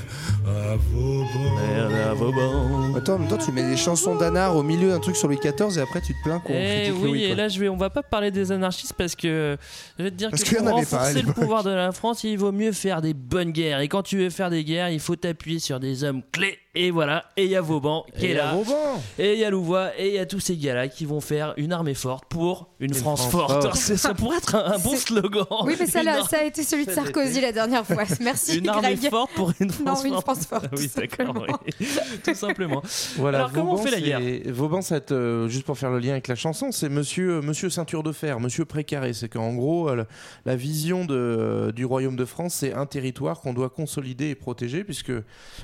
Merde 0.50 1.94
à 1.94 2.14
Vauban. 2.14 2.96
Attends, 2.96 3.14
en 3.16 3.20
même 3.20 3.28
temps, 3.28 3.38
tu 3.38 3.52
mets 3.52 3.64
des 3.68 3.78
chansons 3.78 4.16
d'Anard 4.16 4.56
au 4.56 4.64
milieu 4.64 4.90
d'un 4.90 5.00
truc 5.00 5.16
sur 5.16 5.28
Louis 5.28 5.38
XIV 5.38 5.78
et 5.78 5.82
après 5.82 6.02
tu 6.02 6.14
te 6.14 6.24
plains 6.24 6.40
qu'on 6.40 6.54
Eh 6.54 6.84
critique 6.90 7.02
oui, 7.02 7.08
Louis. 7.10 7.24
et 7.24 7.28
quoi. 7.28 7.36
là 7.38 7.48
je 7.48 7.60
vais, 7.60 7.70
on 7.70 7.78
va 7.78 7.90
pas 7.90 8.04
parler 8.04 8.32
des 8.32 8.52
anarchistes 8.52 8.94
parce 8.98 9.16
que 9.16 9.58
je 9.98 10.04
vais 10.04 10.12
te 10.12 10.16
dire 10.16 10.30
Parce 10.30 10.44
que 10.44 10.50
qu'il 10.50 10.58
y 10.58 10.62
pour 10.62 10.68
en 10.74 10.78
avait 10.78 10.86
pas 10.86 10.96
à 10.98 11.00
renforcer 11.00 11.14
le 11.22 11.28
l'époque. 11.28 11.36
pouvoir 11.36 11.64
de 11.64 11.70
la 11.70 11.92
France, 11.92 12.24
il 12.24 12.38
vaut 12.38 12.52
mieux 12.52 12.72
faire 12.72 13.02
des 13.02 13.14
bonnes 13.14 13.52
guerres. 13.52 13.80
Et 13.82 13.88
quand 13.88 14.04
tu 14.04 14.18
veux 14.18 14.30
faire 14.30 14.50
des 14.50 14.64
guerres, 14.64 14.90
il 14.90 15.00
faut 15.00 15.16
t'appuyer 15.16 15.60
sur 15.60 15.80
des 15.80 16.04
hommes 16.04 16.22
clés. 16.32 16.58
Et 16.76 16.92
voilà, 16.92 17.26
et 17.36 17.46
il 17.46 17.50
y 17.50 17.56
a 17.56 17.62
Vauban 17.62 18.06
qui 18.16 18.28
Et 18.28 18.32
est 18.32 18.34
là. 18.36 18.54
Vauban. 18.54 19.02
Et 19.18 19.34
il 19.34 19.40
y 19.40 19.44
a 19.44 19.50
Louvois, 19.50 19.90
et 19.98 20.10
il 20.10 20.14
y 20.14 20.20
a 20.20 20.28
tous 20.28 20.40
ces 20.40 20.56
gars-là 20.56 20.88
qui 20.88 21.04
vont 21.06 21.20
faire 21.20 21.56
une 21.58 21.74
armée 21.74 21.96
forte 21.96 22.26
pour 22.30 22.70
une, 22.80 22.94
France, 22.94 23.22
France 23.22 23.32
forte. 23.32 23.64
forte. 23.64 23.76
Ça 23.98 24.14
pourrait 24.14 24.38
être 24.38 24.54
un, 24.54 24.74
un 24.74 24.78
bon 24.78 24.96
slogan. 24.96 25.48
Oui, 25.64 25.76
mais 25.80 25.88
ça, 25.88 26.04
là, 26.04 26.20
ar- 26.20 26.30
ça 26.30 26.38
a 26.42 26.44
été 26.44 26.62
celui 26.62 26.86
de 26.86 26.92
Sarkozy 26.92 27.42
la 27.42 27.52
dernière 27.52 27.84
fois. 27.88 28.04
Merci, 28.22 28.60
Une 28.60 28.70
armée 28.70 28.94
Greg. 28.96 29.10
forte 29.10 29.32
pour 29.34 29.52
une 29.60 29.72
France 29.72 30.04
Non, 30.04 30.06
une 30.06 30.22
forte. 30.22 30.26
France 30.26 30.46
forte. 30.46 30.66
oui, 30.78 30.88
tout 30.88 31.00
d'accord, 31.00 31.26
simplement. 31.34 31.60
oui. 31.80 31.88
tout 32.24 32.36
simplement. 32.36 32.82
Voilà, 33.18 33.38
Alors, 33.40 33.52
comment 33.52 33.72
on 33.74 33.76
Vauban, 33.76 33.90
fait 33.90 34.00
la 34.00 34.02
guerre 34.20 34.54
Vauban, 34.54 34.80
euh, 35.12 35.48
juste 35.48 35.66
pour 35.66 35.76
faire 35.78 35.90
le 35.90 35.98
lien 35.98 36.12
avec 36.12 36.28
la 36.28 36.36
chanson, 36.36 36.72
c'est 36.72 36.88
monsieur, 36.90 37.42
monsieur 37.42 37.72
ceinture 37.72 38.04
de 38.04 38.12
fer, 38.12 38.40
monsieur 38.40 38.66
précaré. 38.66 39.14
C'est 39.14 39.28
qu'en 39.28 39.56
gros, 39.56 39.90
euh, 39.90 39.96
la, 39.96 40.06
la 40.46 40.56
vision 40.56 41.04
de, 41.04 41.16
euh, 41.16 41.72
du 41.72 41.84
royaume 41.86 42.16
de 42.16 42.26
France, 42.26 42.54
c'est 42.54 42.74
un 42.76 42.86
territoire 42.86 43.42
qu'on 43.42 43.54
doit 43.54 43.70
consolider 43.70 44.30
et 44.30 44.36
protéger, 44.36 44.84
puisque 44.84 45.12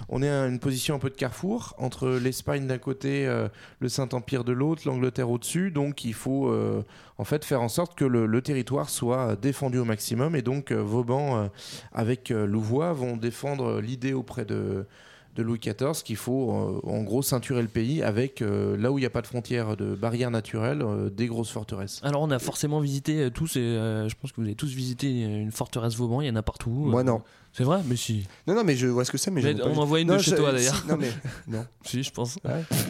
on 0.10 0.24
est 0.24 0.30
à 0.30 0.48
une 0.48 0.58
position 0.60 0.95
un 0.96 1.00
peu 1.00 1.10
de 1.10 1.16
carrefour 1.16 1.76
entre 1.78 2.10
l'Espagne 2.10 2.66
d'un 2.68 2.78
côté, 2.78 3.28
euh, 3.28 3.48
le 3.80 3.90
Saint-Empire 3.90 4.44
de 4.44 4.52
l'autre, 4.54 4.84
l'Angleterre 4.86 5.30
au-dessus. 5.30 5.72
Donc 5.72 6.04
il 6.06 6.14
faut 6.14 6.48
euh, 6.50 6.84
en 7.18 7.24
fait 7.24 7.46
faire 7.46 7.62
en 7.62 7.70
sorte 7.70 7.96
que 7.96 8.06
le, 8.06 8.26
le 8.26 8.42
territoire 8.42 8.90
soit 8.90 9.36
défendu 9.36 9.78
au 9.78 9.86
maximum. 9.86 10.36
Et 10.36 10.42
donc 10.42 10.72
euh, 10.72 10.82
Vauban, 10.82 11.38
euh, 11.38 11.48
avec 11.94 12.32
euh, 12.32 12.46
Louvois, 12.48 12.94
vont 12.94 13.18
défendre 13.18 13.80
l'idée 13.82 14.14
auprès 14.14 14.46
de 14.46 14.86
de 15.36 15.44
Louis 15.44 15.60
XIV 15.60 16.02
qu'il 16.02 16.16
faut 16.16 16.50
euh, 16.54 16.80
en 16.90 17.04
gros 17.04 17.22
ceinturer 17.22 17.62
le 17.62 17.68
pays 17.68 18.02
avec 18.02 18.42
euh, 18.42 18.78
là 18.78 18.90
où 18.94 18.98
il 18.98 19.02
n'y 19.02 19.06
a 19.06 19.10
pas 19.10 19.22
de 19.22 19.28
frontières 19.28 19.76
de 19.76 19.94
barrières 19.94 20.32
naturelles 20.32 20.82
euh, 20.82 21.10
des 21.10 21.28
grosses 21.28 21.50
forteresses. 21.52 22.00
Alors 22.06 22.22
on 22.22 22.32
a 22.32 22.40
forcément 22.40 22.80
visité 22.80 23.24
euh, 23.24 23.30
tous, 23.30 23.58
et 23.58 23.60
euh, 23.60 24.08
je 24.08 24.16
pense 24.16 24.32
que 24.32 24.38
vous 24.40 24.48
avez 24.48 24.56
tous 24.56 24.74
visité 24.74 25.12
une 25.12 25.52
forteresse 25.52 25.96
Vauban, 25.98 26.22
il 26.22 26.28
y 26.28 26.30
en 26.32 26.38
a 26.38 26.42
partout. 26.42 26.70
Moi, 26.70 27.02
Euh, 27.02 27.04
non. 27.04 27.22
C'est 27.58 27.64
vrai 27.64 27.80
Mais 27.88 27.96
si. 27.96 28.28
Non, 28.48 28.54
non, 28.54 28.64
mais 28.66 28.76
je 28.76 28.86
vois 28.88 29.06
ce 29.06 29.12
que 29.12 29.18
c'est. 29.18 29.32
Mais, 29.32 29.42
Mais 29.42 29.62
on 29.64 29.72
vu. 29.72 29.80
en 29.80 29.86
voit 29.86 30.02
une 30.02 30.10
Non, 30.10 30.18
de 30.18 30.22
chez 30.22 30.36
toi, 30.36 30.50
si, 30.50 30.56
d'ailleurs. 30.58 30.84
non, 30.90 30.98
mais 31.00 31.10
non. 31.48 31.66
Si, 31.86 32.04
je 32.04 32.12
pense. 32.12 32.38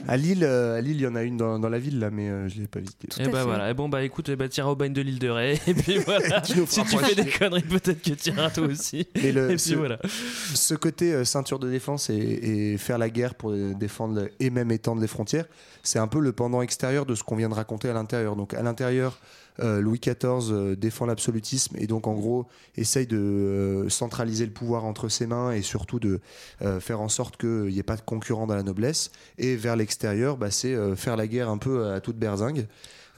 À 0.08 0.18
Lille, 0.18 0.44
euh, 0.44 0.78
à 0.78 0.82
Lille, 0.82 0.96
il 0.96 1.02
y 1.02 1.08
en 1.08 1.16
a 1.16 1.22
une 1.24 1.38
dans, 1.38 1.60
dans 1.60 1.70
la 1.70 1.78
ville 1.80 2.00
là, 2.00 2.10
mais 2.10 2.30
euh, 2.30 2.48
je 2.50 2.60
l'ai 2.62 2.68
pas 2.68 2.80
visitée. 2.80 3.10
Et 3.22 3.28
bah 3.28 3.44
voilà, 3.44 3.70
et 3.70 3.74
bon 3.74 3.90
bah 3.90 4.02
écoute, 4.04 4.30
eh 4.30 4.36
bah, 4.36 4.48
t'iras 4.50 4.70
au 4.70 4.76
bagne 4.76 4.94
de 4.94 5.02
l'île 5.02 5.20
de 5.20 5.30
Ré, 5.30 5.60
et 5.68 5.74
puis 5.74 5.98
voilà. 6.06 6.42
Si 6.44 6.54
tu 6.54 6.98
fais 6.98 7.14
des 7.16 7.30
conneries, 7.30 7.62
peut-être 7.62 8.02
que 8.02 8.14
t'iras 8.14 8.50
toi 8.50 8.66
aussi. 8.68 9.06
Mais 9.22 9.32
le- 9.34 9.46
et 9.52 9.56
puis 9.56 9.60
ce, 9.60 9.76
voilà. 9.76 10.00
ce 10.54 10.74
côté 10.76 11.14
euh, 11.14 11.26
ceinture 11.26 11.60
de 11.60 11.70
défense 11.70 12.10
et, 12.10 12.16
et 12.74 12.78
faire 12.78 12.98
la 12.98 13.10
guerre 13.10 13.36
pour 13.36 13.52
défendre 13.54 14.30
et 14.40 14.50
même 14.50 14.72
étendre 14.72 15.02
les 15.02 15.08
frontières, 15.08 15.46
c'est 15.84 16.00
un 16.00 16.08
peu 16.08 16.20
le 16.22 16.32
pendant 16.32 16.62
extérieur 16.62 17.06
de 17.06 17.14
ce 17.14 17.24
qu'on 17.24 17.36
vient 17.36 17.50
de 17.50 17.54
raconter 17.54 17.90
à 17.90 17.94
l'intérieur. 17.94 18.36
Donc 18.36 18.54
à 18.54 18.64
l'intérieur, 18.64 19.20
Louis 19.60 20.00
XIV 20.00 20.52
euh, 20.52 20.76
défend 20.76 21.06
l'absolutisme 21.06 21.76
et 21.80 21.88
donc 21.88 22.08
en 22.08 22.14
gros 22.14 22.46
essaye 22.76 23.08
de 23.08 23.18
euh, 23.18 23.90
centraliser 23.90 24.46
le 24.46 24.52
pouvoir 24.52 24.86
entre 24.86 25.10
ses 25.10 25.28
mains 25.28 25.52
et 25.52 25.62
surtout 25.62 26.00
de 26.00 26.20
euh, 26.62 26.80
faire 26.80 27.02
en 27.02 27.10
sorte 27.10 27.38
qu'il 27.38 27.68
n'y 27.68 27.80
ait 27.80 27.84
pas 27.84 27.96
de 27.96 28.02
concurrent 28.02 28.48
dans 28.48 28.56
la 28.56 28.64
noblesse. 28.64 29.12
Et 29.38 29.56
vers 29.56 29.76
l'extérieur, 29.76 30.38
bah, 30.38 30.52
c'est 30.52 30.74
euh, 30.74 30.96
faire 30.96 31.16
la 31.18 31.28
guerre 31.28 31.50
un 31.50 31.58
peu 31.58 31.90
à 31.92 32.02
toute 32.02 32.18
berzingue. 32.18 32.68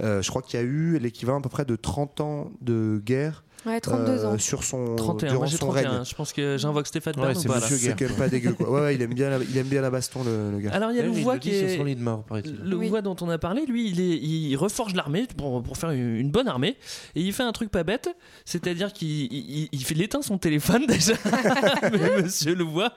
Euh, 0.01 0.21
je 0.21 0.29
crois 0.29 0.41
qu'il 0.41 0.59
y 0.59 0.63
a 0.63 0.65
eu 0.65 0.99
l'équivalent 0.99 1.39
à 1.39 1.41
peu 1.41 1.49
près 1.49 1.65
de 1.65 1.75
30 1.75 2.21
ans 2.21 2.51
de 2.61 3.01
guerre 3.03 3.43
Ouais, 3.67 3.79
32 3.81 4.25
ans. 4.25 4.37
sur 4.39 4.63
son 4.63 4.95
31, 4.95 5.29
durant 5.29 5.41
moi 5.41 5.47
son 5.51 5.57
31. 5.57 5.89
règne. 5.91 6.05
Je 6.05 6.15
pense 6.15 6.33
que 6.33 6.57
j'invoque 6.57 6.87
Stéphane 6.87 7.13
Bern 7.15 7.35
c'est 7.35 7.47
ou 7.47 7.51
pas, 7.51 7.59
là 7.59 7.65
Monsieur 7.69 7.77
C'est 7.77 7.95
quand 7.99 8.05
même 8.09 8.17
pas 8.17 8.29
dégueu 8.29 8.53
quoi. 8.53 8.69
Ouais, 8.71 8.81
ouais, 8.81 8.95
il 8.95 9.01
aime 9.01 9.13
bien 9.13 9.29
la, 9.29 9.37
il 9.37 9.57
aime 9.57 9.67
bien 9.67 9.81
la 9.81 9.89
baston 9.89 10.23
le, 10.23 10.51
le 10.51 10.59
gars. 10.59 10.71
Alors 10.71 10.91
il 10.91 10.97
y 10.97 10.99
a 10.99 11.03
Louvois 11.03 11.33
le 11.35 11.39
qui 11.39 11.49
est. 11.51 11.77
son 11.77 11.83
lit 11.83 11.95
de 11.95 12.01
mort. 12.01 12.23
Louvois 12.63 13.01
dont 13.01 13.15
on 13.21 13.29
a 13.29 13.37
parlé, 13.37 13.65
lui, 13.65 13.89
il, 13.89 13.99
est, 14.01 14.17
il 14.17 14.55
reforge 14.55 14.95
l'armée 14.95 15.25
pour, 15.37 15.61
pour 15.61 15.77
faire 15.77 15.91
une, 15.91 16.15
une 16.15 16.31
bonne 16.31 16.47
armée. 16.47 16.77
Et 17.15 17.21
il 17.21 17.33
fait 17.33 17.43
un 17.43 17.51
truc 17.51 17.69
pas 17.71 17.83
bête, 17.83 18.09
c'est-à-dire 18.45 18.93
qu'il 18.93 19.31
il, 19.33 19.69
il 19.73 20.01
éteint 20.01 20.21
son 20.21 20.37
téléphone 20.37 20.85
déjà, 20.87 21.13
monsieur 22.23 22.55
Louvois, 22.55 22.93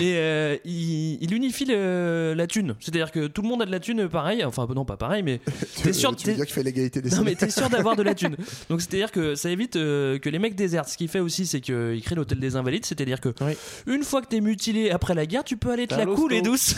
et 0.00 0.14
euh, 0.16 0.56
il, 0.64 1.22
il 1.22 1.32
unifie 1.34 1.64
le- 1.64 2.34
la 2.36 2.46
thune. 2.46 2.74
C'est-à-dire 2.80 3.10
que 3.10 3.26
tout 3.26 3.42
le 3.42 3.48
monde 3.48 3.62
a 3.62 3.66
de 3.66 3.70
la 3.70 3.80
thune 3.80 4.08
pareil, 4.08 4.44
enfin 4.44 4.66
non 4.74 4.84
pas 4.84 4.96
pareil, 4.96 5.22
mais 5.22 5.40
t'es 5.82 5.92
sûr, 5.92 6.14
tu 6.16 6.26
veux 6.28 6.34
dire 6.34 6.44
qu'il 6.44 6.54
fait 6.54 6.62
l'égalité 6.62 7.00
des 7.00 7.10
non 7.10 7.22
mais 7.22 7.34
t'es 7.34 7.50
sûr 7.50 7.68
d'avoir 7.70 7.96
de 7.96 8.02
la 8.02 8.14
thune. 8.14 8.36
Donc 8.68 8.80
c'est-à-dire 8.80 9.10
que 9.12 9.34
ça 9.34 9.50
évite 9.50 9.76
euh, 9.76 9.93
que 10.22 10.28
les 10.28 10.38
mecs 10.38 10.54
désertent. 10.54 10.88
Ce 10.88 10.96
qu'il 10.96 11.08
fait 11.08 11.20
aussi, 11.20 11.46
c'est 11.46 11.60
qu'il 11.60 12.00
crée 12.04 12.14
l'hôtel 12.14 12.38
des 12.40 12.56
invalides, 12.56 12.84
c'est-à-dire 12.86 13.20
que 13.20 13.30
Oui. 13.40 13.52
une 13.86 14.02
fois 14.04 14.20
que 14.22 14.26
t'es 14.26 14.40
mutilé 14.40 14.90
après 14.90 15.14
la 15.14 15.26
guerre, 15.26 15.44
tu 15.44 15.56
peux 15.56 15.70
aller 15.70 15.86
te 15.86 15.94
la 15.94 16.06
couler 16.06 16.42
douce. 16.42 16.74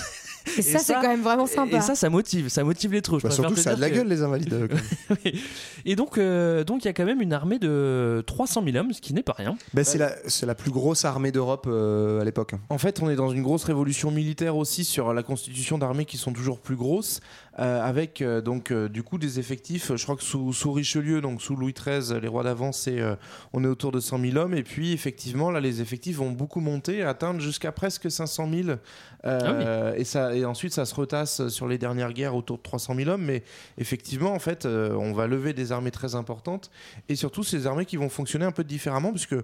Et 0.58 0.62
ça, 0.62 0.78
c'est 0.78 0.92
quand 0.94 1.02
même 1.08 1.22
vraiment 1.22 1.46
sympa. 1.46 1.78
Et 1.78 1.80
ça, 1.80 1.96
ça 1.96 2.08
motive, 2.08 2.48
ça 2.50 2.62
motive 2.62 2.92
les 2.92 3.02
troupes. 3.02 3.20
Bah, 3.24 3.30
surtout 3.32 3.56
ça 3.56 3.70
a 3.70 3.74
de 3.74 3.80
la 3.80 3.90
que- 3.90 3.96
gueule 3.96 4.06
les 4.06 4.22
invalides. 4.22 4.52
euh. 4.54 4.68
Et 5.84 5.96
donc, 5.96 6.18
euh, 6.18 6.64
donc 6.64 6.84
il 6.84 6.86
y 6.86 6.88
a 6.88 6.92
quand 6.92 7.04
même 7.04 7.20
une 7.20 7.32
armée 7.32 7.58
de 7.58 8.22
300 8.26 8.62
000 8.64 8.76
hommes, 8.76 8.92
ce 8.92 9.00
qui 9.00 9.12
n'est 9.12 9.22
pas 9.24 9.32
rien. 9.36 9.56
Bah, 9.74 9.82
c'est 9.84 9.98
la 9.98 10.12
c'est 10.26 10.46
la 10.46 10.54
plus 10.54 10.70
grosse 10.70 11.04
armée 11.04 11.32
d'Europe 11.32 11.66
euh, 11.68 12.20
à 12.20 12.24
l'époque. 12.24 12.52
En 12.70 12.78
fait, 12.78 13.02
on 13.02 13.10
est 13.10 13.16
dans 13.16 13.30
une 13.30 13.42
grosse 13.42 13.64
révolution 13.64 14.10
militaire 14.10 14.56
aussi 14.56 14.84
sur 14.84 15.12
la 15.12 15.22
constitution 15.22 15.78
d'armées 15.78 16.04
qui 16.04 16.16
sont 16.16 16.32
toujours 16.32 16.60
plus 16.60 16.76
grosses, 16.76 17.18
euh, 17.18 17.45
avec 17.58 18.20
euh, 18.22 18.40
donc 18.40 18.70
euh, 18.70 18.88
du 18.88 19.02
coup 19.02 19.18
des 19.18 19.38
effectifs. 19.38 19.94
Je 19.96 20.02
crois 20.02 20.16
que 20.16 20.22
sous, 20.22 20.52
sous 20.52 20.72
Richelieu, 20.72 21.20
donc 21.20 21.40
sous 21.40 21.56
Louis 21.56 21.72
XIII, 21.74 22.20
les 22.20 22.28
rois 22.28 22.42
d'avant, 22.42 22.72
c'est 22.72 23.00
euh, 23.00 23.16
on 23.52 23.64
est 23.64 23.66
autour 23.66 23.92
de 23.92 24.00
100 24.00 24.20
000 24.20 24.36
hommes, 24.36 24.54
et 24.54 24.62
puis 24.62 24.92
effectivement 24.92 25.50
là, 25.50 25.60
les 25.60 25.80
effectifs 25.80 26.16
vont 26.16 26.30
beaucoup 26.32 26.60
monter, 26.60 27.02
atteindre 27.02 27.40
jusqu'à 27.40 27.72
presque 27.72 28.10
500 28.10 28.48
000, 28.64 28.78
euh, 29.24 29.94
et 29.94 30.04
ça 30.04 30.34
et 30.34 30.44
ensuite 30.44 30.72
ça 30.74 30.84
se 30.84 30.94
retasse 30.94 31.48
sur 31.48 31.66
les 31.66 31.78
dernières 31.78 32.12
guerres 32.12 32.34
autour 32.36 32.58
de 32.58 32.62
300 32.62 32.94
000 32.94 33.08
hommes, 33.10 33.24
mais 33.24 33.42
effectivement 33.78 34.32
en 34.32 34.38
fait, 34.38 34.66
euh, 34.66 34.94
on 34.94 35.12
va 35.12 35.26
lever 35.26 35.52
des 35.52 35.72
armées 35.72 35.90
très 35.90 36.14
importantes, 36.14 36.70
et 37.08 37.16
surtout 37.16 37.42
ces 37.42 37.66
armées 37.66 37.86
qui 37.86 37.96
vont 37.96 38.08
fonctionner 38.08 38.44
un 38.44 38.52
peu 38.52 38.64
différemment, 38.64 39.10
puisque 39.10 39.34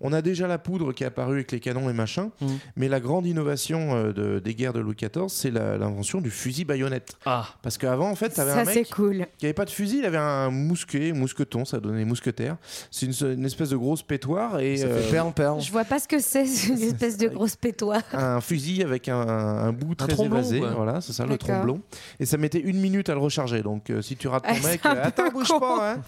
on 0.00 0.12
a 0.12 0.22
déjà 0.22 0.46
la 0.46 0.58
poudre 0.58 0.92
qui 0.92 1.02
est 1.04 1.06
apparue 1.06 1.34
avec 1.36 1.52
les 1.52 1.60
canons 1.60 1.88
et 1.90 1.92
machin. 1.94 2.30
Mhm. 2.40 2.58
Mais 2.76 2.88
la 2.88 3.00
grande 3.00 3.26
innovation 3.26 3.94
euh, 3.94 4.12
de- 4.12 4.38
des 4.38 4.54
guerres 4.54 4.72
de 4.72 4.80
Louis 4.80 4.94
XIV, 4.96 5.28
c'est 5.28 5.50
l'invention 5.50 6.20
du 6.20 6.30
fusil 6.30 6.64
baïonnette. 6.64 7.16
Ah, 7.24 7.53
Parce 7.62 7.78
qu'avant, 7.78 8.10
en 8.10 8.14
fait, 8.14 8.30
tu 8.30 8.40
avais 8.40 8.52
Ça, 8.52 8.60
un 8.60 8.64
c'est 8.64 8.74
mec 8.80 8.90
cool. 8.94 9.26
qui 9.38 9.46
avait 9.46 9.52
pas 9.54 9.64
de 9.64 9.70
fusil, 9.70 9.98
il 9.98 10.04
avait 10.04 10.18
un 10.18 10.50
mousquet, 10.50 11.12
mousqueton, 11.12 11.64
ça 11.64 11.80
donnait 11.80 12.04
mousquetaire. 12.04 12.56
C'est 12.90 13.06
une, 13.06 13.32
une 13.32 13.44
espèce 13.46 13.70
de 13.70 13.76
grosse 13.76 14.02
pétoire 14.02 14.60
et 14.60 14.76
Ça 14.76 14.86
euh, 14.86 15.00
fait 15.02 15.10
perle 15.12 15.32
perle. 15.32 15.60
Je 15.60 15.70
vois 15.72 15.84
pas 15.84 15.98
ce 15.98 16.06
que 16.08 16.18
c'est, 16.18 16.44
une 16.68 16.82
espèce 16.82 17.16
de 17.16 17.28
grosse 17.28 17.56
pétoire. 17.56 18.02
un 18.12 18.40
fusil 18.40 18.82
avec 18.82 19.08
un, 19.08 19.18
un 19.18 19.72
bout 19.72 19.94
très 19.94 20.08
tromblon, 20.08 20.36
évasé. 20.38 20.60
Voilà, 20.60 21.00
c'est 21.00 21.12
ça, 21.12 21.26
le 21.26 21.38
tromblon. 21.38 21.80
Et 22.20 22.26
ça 22.26 22.36
mettait 22.36 22.60
une 22.60 22.78
minute 22.80 23.08
à 23.08 23.14
le 23.14 23.20
recharger. 23.20 23.62
Donc, 23.62 23.90
euh, 23.90 24.02
si 24.02 24.16
tu 24.16 24.28
rates 24.28 24.44
ton 24.44 24.50
Ah, 24.62 24.68
mec, 24.68 24.84
euh, 24.84 24.94
attends, 25.02 25.30
bouge 25.30 25.48
con. 25.48 25.60
pas. 25.60 25.92
hein. 25.94 26.02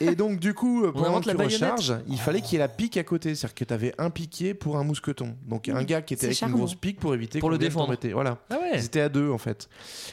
et 0.00 0.14
donc, 0.14 0.38
du 0.38 0.54
coup, 0.54 0.84
euh, 0.84 0.92
pendant 0.92 1.20
que 1.20 1.28
la 1.28 1.34
tu 1.34 1.42
recharges, 1.44 1.94
il 2.08 2.18
fallait 2.18 2.40
qu'il 2.40 2.52
y 2.54 2.56
ait 2.56 2.58
la 2.58 2.68
pique 2.68 2.96
à 2.96 3.04
côté. 3.04 3.34
C'est-à-dire 3.34 3.54
que 3.54 3.64
tu 3.64 3.74
avais 3.74 3.94
un 3.98 4.10
piquet 4.10 4.54
pour 4.54 4.76
un 4.76 4.84
mousqueton. 4.84 5.34
Donc, 5.46 5.68
un 5.68 5.82
gars 5.82 6.02
qui 6.02 6.14
était 6.14 6.26
avec 6.26 6.36
charmant. 6.36 6.56
une 6.56 6.60
grosse 6.62 6.74
pique 6.74 7.00
pour 7.00 7.14
éviter 7.14 7.38
Pour 7.38 7.50
le 7.50 7.58
défendre. 7.58 7.94
Voilà. 8.12 8.38
ah 8.50 8.54
ouais. 8.56 8.70
Ils 8.74 8.84
étaient 8.84 9.00
à 9.00 9.08
deux 9.08 9.30
en 9.30 9.38
fait. 9.38 9.68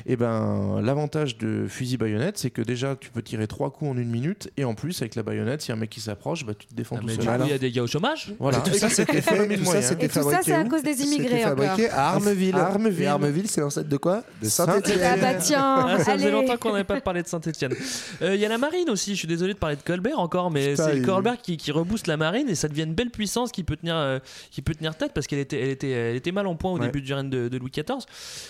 Et 0.05 0.15
ben 0.15 0.50
l'avantage 0.81 1.37
de 1.37 1.65
fusil 1.67 1.97
baïonnette, 1.97 2.37
c'est 2.37 2.49
que 2.49 2.61
déjà 2.61 2.95
tu 2.95 3.09
peux 3.09 3.21
tirer 3.21 3.47
trois 3.47 3.71
coups 3.71 3.91
en 3.91 3.97
une 3.97 4.09
minute 4.09 4.49
et 4.57 4.63
en 4.65 4.73
plus 4.75 5.01
avec 5.01 5.15
la 5.15 5.23
baïonnette, 5.23 5.61
si 5.61 5.71
un 5.71 5.75
mec 5.75 5.89
qui 5.89 5.99
s'approche, 6.01 6.45
bah, 6.45 6.53
tu 6.57 6.67
te 6.67 6.73
défends 6.73 6.95
Ah, 6.97 7.01
tout 7.01 7.07
mais 7.07 7.15
seul. 7.15 7.41
il 7.45 7.49
y 7.49 7.53
a 7.53 7.57
des 7.57 7.71
gars 7.71 7.83
au 7.83 7.87
chômage. 7.87 8.33
Voilà. 8.39 8.59
Et 8.65 8.69
tout 8.71 8.77
ça, 8.77 8.89
c'était 8.89 9.21
fait. 9.21 9.57
Tout 9.57 9.65
ça, 9.65 9.81
c'était 9.81 10.09
c'est 10.09 10.53
à 10.53 10.63
cause 10.65 10.83
des 10.83 11.01
immigrés 11.01 11.39
fabriqué 11.39 11.89
à 11.89 12.09
Armeville. 12.09 12.55
À 12.55 12.67
Armeville. 12.67 13.03
Et 13.03 13.07
Armeville, 13.07 13.47
c'est 13.47 13.61
l'ancêtre 13.61 13.89
de 13.89 13.97
quoi 13.97 14.23
De 14.41 14.47
Saint-Étienne. 14.49 14.99
Ah 15.03 15.17
bah 15.17 15.33
tiens, 15.35 15.85
Ah, 15.89 15.97
ça 16.03 16.13
faisait 16.13 16.31
longtemps 16.31 16.57
qu'on 16.57 16.71
n'avait 16.71 16.83
pas 16.83 16.99
parlé 17.01 17.21
de 17.23 17.27
Saint-Etienne. 17.27 17.73
Il 18.21 18.35
y 18.35 18.45
a 18.45 18.49
la 18.49 18.57
marine 18.57 18.89
aussi, 18.89 19.11
je 19.13 19.19
suis 19.19 19.27
désolé 19.27 19.53
de 19.53 19.59
parler 19.59 19.75
de 19.75 19.81
Colbert 19.81 20.19
encore, 20.19 20.51
mais 20.51 20.75
c'est 20.75 21.01
Colbert 21.01 21.37
qui, 21.41 21.57
qui 21.57 21.71
rebooste 21.71 22.07
la 22.07 22.17
marine 22.17 22.49
et 22.49 22.55
ça 22.55 22.67
devient 22.67 22.83
une 22.83 22.93
belle 22.93 23.09
puissance 23.11 23.51
qui 23.51 23.63
peut 23.63 23.75
tenir, 23.75 23.95
euh, 23.95 24.19
qui 24.51 24.61
peut 24.61 24.73
tenir 24.75 24.95
tête 24.95 25.11
parce 25.13 25.27
qu'elle 25.27 25.39
était, 25.39 25.59
elle 25.61 25.69
était, 25.69 25.89
elle 25.89 26.15
était 26.15 26.31
mal 26.31 26.47
en 26.47 26.55
point 26.55 26.71
au 26.71 26.77
Ouais. 26.79 26.87
début 26.87 27.01
du 27.01 27.13
règne 27.13 27.29
de, 27.29 27.47
de 27.47 27.57
Louis 27.57 27.69
XIV. 27.71 28.05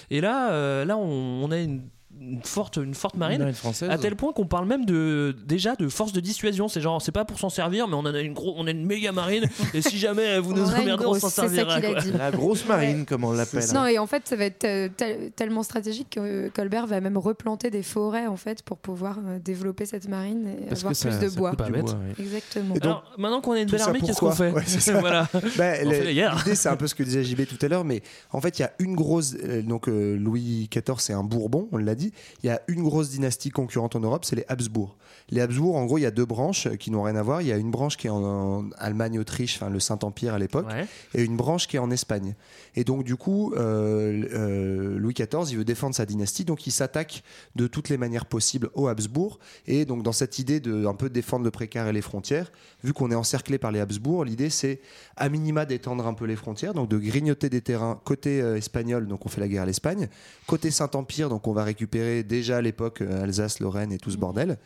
Et 0.09 0.21
là, 0.21 0.51
euh, 0.51 0.85
là 0.85 0.95
on, 0.97 1.43
on 1.43 1.51
a 1.51 1.57
une, 1.57 1.81
une 2.19 2.41
forte, 2.43 2.77
une 2.77 2.93
forte 2.93 3.15
marine. 3.15 3.39
Marine 3.39 3.53
française. 3.55 3.89
À 3.89 3.97
tel 3.97 4.15
point 4.15 4.31
qu'on 4.33 4.45
parle 4.45 4.67
même 4.67 4.85
de 4.85 5.35
déjà 5.45 5.75
de 5.75 5.87
force 5.87 6.13
de 6.13 6.19
dissuasion. 6.19 6.67
C'est 6.67 6.81
genre, 6.81 7.01
c'est 7.01 7.11
pas 7.11 7.25
pour 7.25 7.39
s'en 7.39 7.49
servir, 7.49 7.87
mais 7.87 7.95
on 7.95 8.05
a 8.05 8.19
une 8.19 8.33
gros, 8.33 8.53
on 8.57 8.67
a 8.67 8.71
une 8.71 8.85
méga 8.85 9.11
marine. 9.11 9.45
et 9.73 9.81
si 9.81 9.97
jamais 9.97 10.39
vous 10.39 10.53
nous 10.53 10.63
emmerdez, 10.69 11.03
on 11.05 11.09
grosse, 11.11 11.19
s'en 11.19 11.29
c'est 11.29 11.41
ça 11.41 11.49
servira. 11.49 11.75
qu'il 11.81 11.85
a 11.89 11.91
quoi. 11.93 12.01
dit. 12.01 12.11
La 12.17 12.31
grosse 12.31 12.65
marine, 12.67 13.05
comme 13.05 13.23
on 13.23 13.31
l'appelle. 13.31 13.63
Non, 13.73 13.85
et 13.87 13.97
en 13.97 14.05
fait, 14.07 14.27
ça 14.27 14.35
va 14.35 14.45
être 14.45 14.65
euh, 14.65 14.89
tel- 14.95 15.31
tellement 15.35 15.63
stratégique 15.63 16.09
que 16.11 16.49
Colbert 16.49 16.87
va 16.87 17.01
même 17.01 17.17
replanter 17.17 17.69
des 17.71 17.83
forêts 17.83 18.27
en 18.27 18.37
fait 18.37 18.61
pour 18.63 18.77
pouvoir 18.77 19.17
euh, 19.25 19.39
développer 19.39 19.85
cette 19.85 20.07
marine 20.07 20.47
et 20.47 20.65
Parce 20.67 20.81
avoir 20.81 20.91
que 20.93 20.97
ça, 20.97 21.09
plus 21.09 21.19
de 21.25 21.29
ça 21.29 21.35
bois. 21.37 21.51
Pas 21.53 21.69
ouais. 21.69 21.81
Exactement. 22.19 22.75
Et 22.75 22.79
donc, 22.79 22.83
Alors, 22.83 23.03
maintenant 23.17 23.41
qu'on 23.41 23.53
a 23.53 23.59
une 23.61 23.69
belle 23.69 23.81
armée, 23.81 23.99
qu'est-ce 23.99 24.19
qu'on 24.19 24.31
fait 24.31 24.51
Ouais. 24.51 24.63
Voilà. 24.99 25.27
Bah. 25.57 25.81
L'idée, 25.83 26.55
c'est 26.55 26.69
un 26.69 26.75
peu 26.75 26.87
ce 26.87 26.95
que 26.95 27.03
disait 27.03 27.23
JB 27.23 27.41
tout 27.47 27.57
à 27.65 27.67
l'heure, 27.67 27.83
mais 27.83 28.01
en 28.31 28.41
fait, 28.41 28.59
il 28.59 28.61
y 28.61 28.65
a 28.65 28.71
une 28.79 28.95
grosse. 28.95 29.35
euh, 29.43 29.61
donc, 29.61 29.87
euh, 29.87 30.15
Louis 30.17 30.69
XIV, 30.71 30.95
c'est 30.99 31.13
un 31.13 31.23
Bourbon, 31.23 31.67
on 31.71 31.77
l'a 31.77 31.95
dit. 31.95 32.10
Il 32.43 32.47
y 32.47 32.49
a 32.49 32.61
une 32.67 32.83
grosse 32.83 33.09
dynastie 33.09 33.49
concurrente 33.49 33.95
en 33.95 33.99
Europe, 33.99 34.25
c'est 34.25 34.35
les 34.35 34.45
Habsbourg. 34.47 34.97
Les 35.29 35.41
Habsbourg, 35.41 35.75
en 35.75 35.85
gros, 35.85 35.97
il 35.97 36.01
y 36.01 36.05
a 36.05 36.11
deux 36.11 36.25
branches 36.25 36.67
qui 36.77 36.91
n'ont 36.91 37.03
rien 37.03 37.15
à 37.15 37.23
voir. 37.23 37.41
Il 37.41 37.47
y 37.47 37.51
a 37.51 37.57
une 37.57 37.71
branche 37.71 37.97
qui 37.97 38.07
est 38.07 38.09
en, 38.09 38.23
en 38.23 38.69
Allemagne, 38.77 39.19
Autriche, 39.19 39.55
enfin 39.55 39.69
le 39.69 39.79
Saint-Empire 39.79 40.33
à 40.33 40.39
l'époque, 40.39 40.67
et 41.13 41.23
une 41.23 41.37
branche 41.37 41.67
qui 41.67 41.77
est 41.77 41.79
en 41.79 41.91
Espagne. 41.91 42.35
Et 42.75 42.83
donc, 42.83 43.03
du 43.03 43.15
coup, 43.15 43.53
euh, 43.53 44.23
euh, 44.33 44.97
Louis 44.97 45.13
XIV, 45.13 45.51
il 45.51 45.57
veut 45.57 45.65
défendre 45.65 45.95
sa 45.95 46.05
dynastie, 46.05 46.45
donc 46.45 46.67
il 46.67 46.71
s'attaque 46.71 47.23
de 47.55 47.67
toutes 47.67 47.89
les 47.89 47.97
manières 47.97 48.25
possibles 48.25 48.69
aux 48.73 48.87
Habsbourg. 48.87 49.39
Et 49.67 49.85
donc, 49.85 50.03
dans 50.03 50.11
cette 50.11 50.39
idée 50.39 50.59
de 50.59 50.85
un 50.85 50.93
peu 50.93 51.09
défendre 51.09 51.45
le 51.45 51.51
précaire 51.51 51.87
et 51.87 51.93
les 51.93 52.01
frontières, 52.01 52.51
vu 52.83 52.93
qu'on 52.93 53.11
est 53.11 53.15
encerclé 53.15 53.57
par 53.57 53.71
les 53.71 53.79
Habsbourg, 53.79 54.25
l'idée 54.25 54.49
c'est 54.49 54.81
à 55.15 55.29
minima 55.29 55.65
d'étendre 55.65 56.07
un 56.07 56.13
peu 56.13 56.25
les 56.25 56.35
frontières, 56.35 56.73
donc 56.73 56.89
de 56.89 56.97
grignoter 56.97 57.49
des 57.49 57.61
terrains 57.61 57.99
côté 58.03 58.41
euh, 58.41 58.57
espagnol, 58.57 59.07
donc 59.07 59.25
on 59.25 59.29
fait 59.29 59.41
la 59.41 59.47
guerre 59.47 59.63
à 59.63 59.65
l'Espagne, 59.65 60.09
côté 60.47 60.71
Saint-Empire, 60.71 61.29
donc 61.29 61.47
on 61.47 61.53
va 61.53 61.63
récupérer 61.63 61.90
déjà 61.91 62.57
à 62.57 62.61
l'époque 62.61 63.01
euh, 63.01 63.23
Alsace, 63.23 63.59
Lorraine 63.59 63.91
et 63.91 63.97
tout 63.97 64.11
ce 64.11 64.17
bordel. 64.17 64.57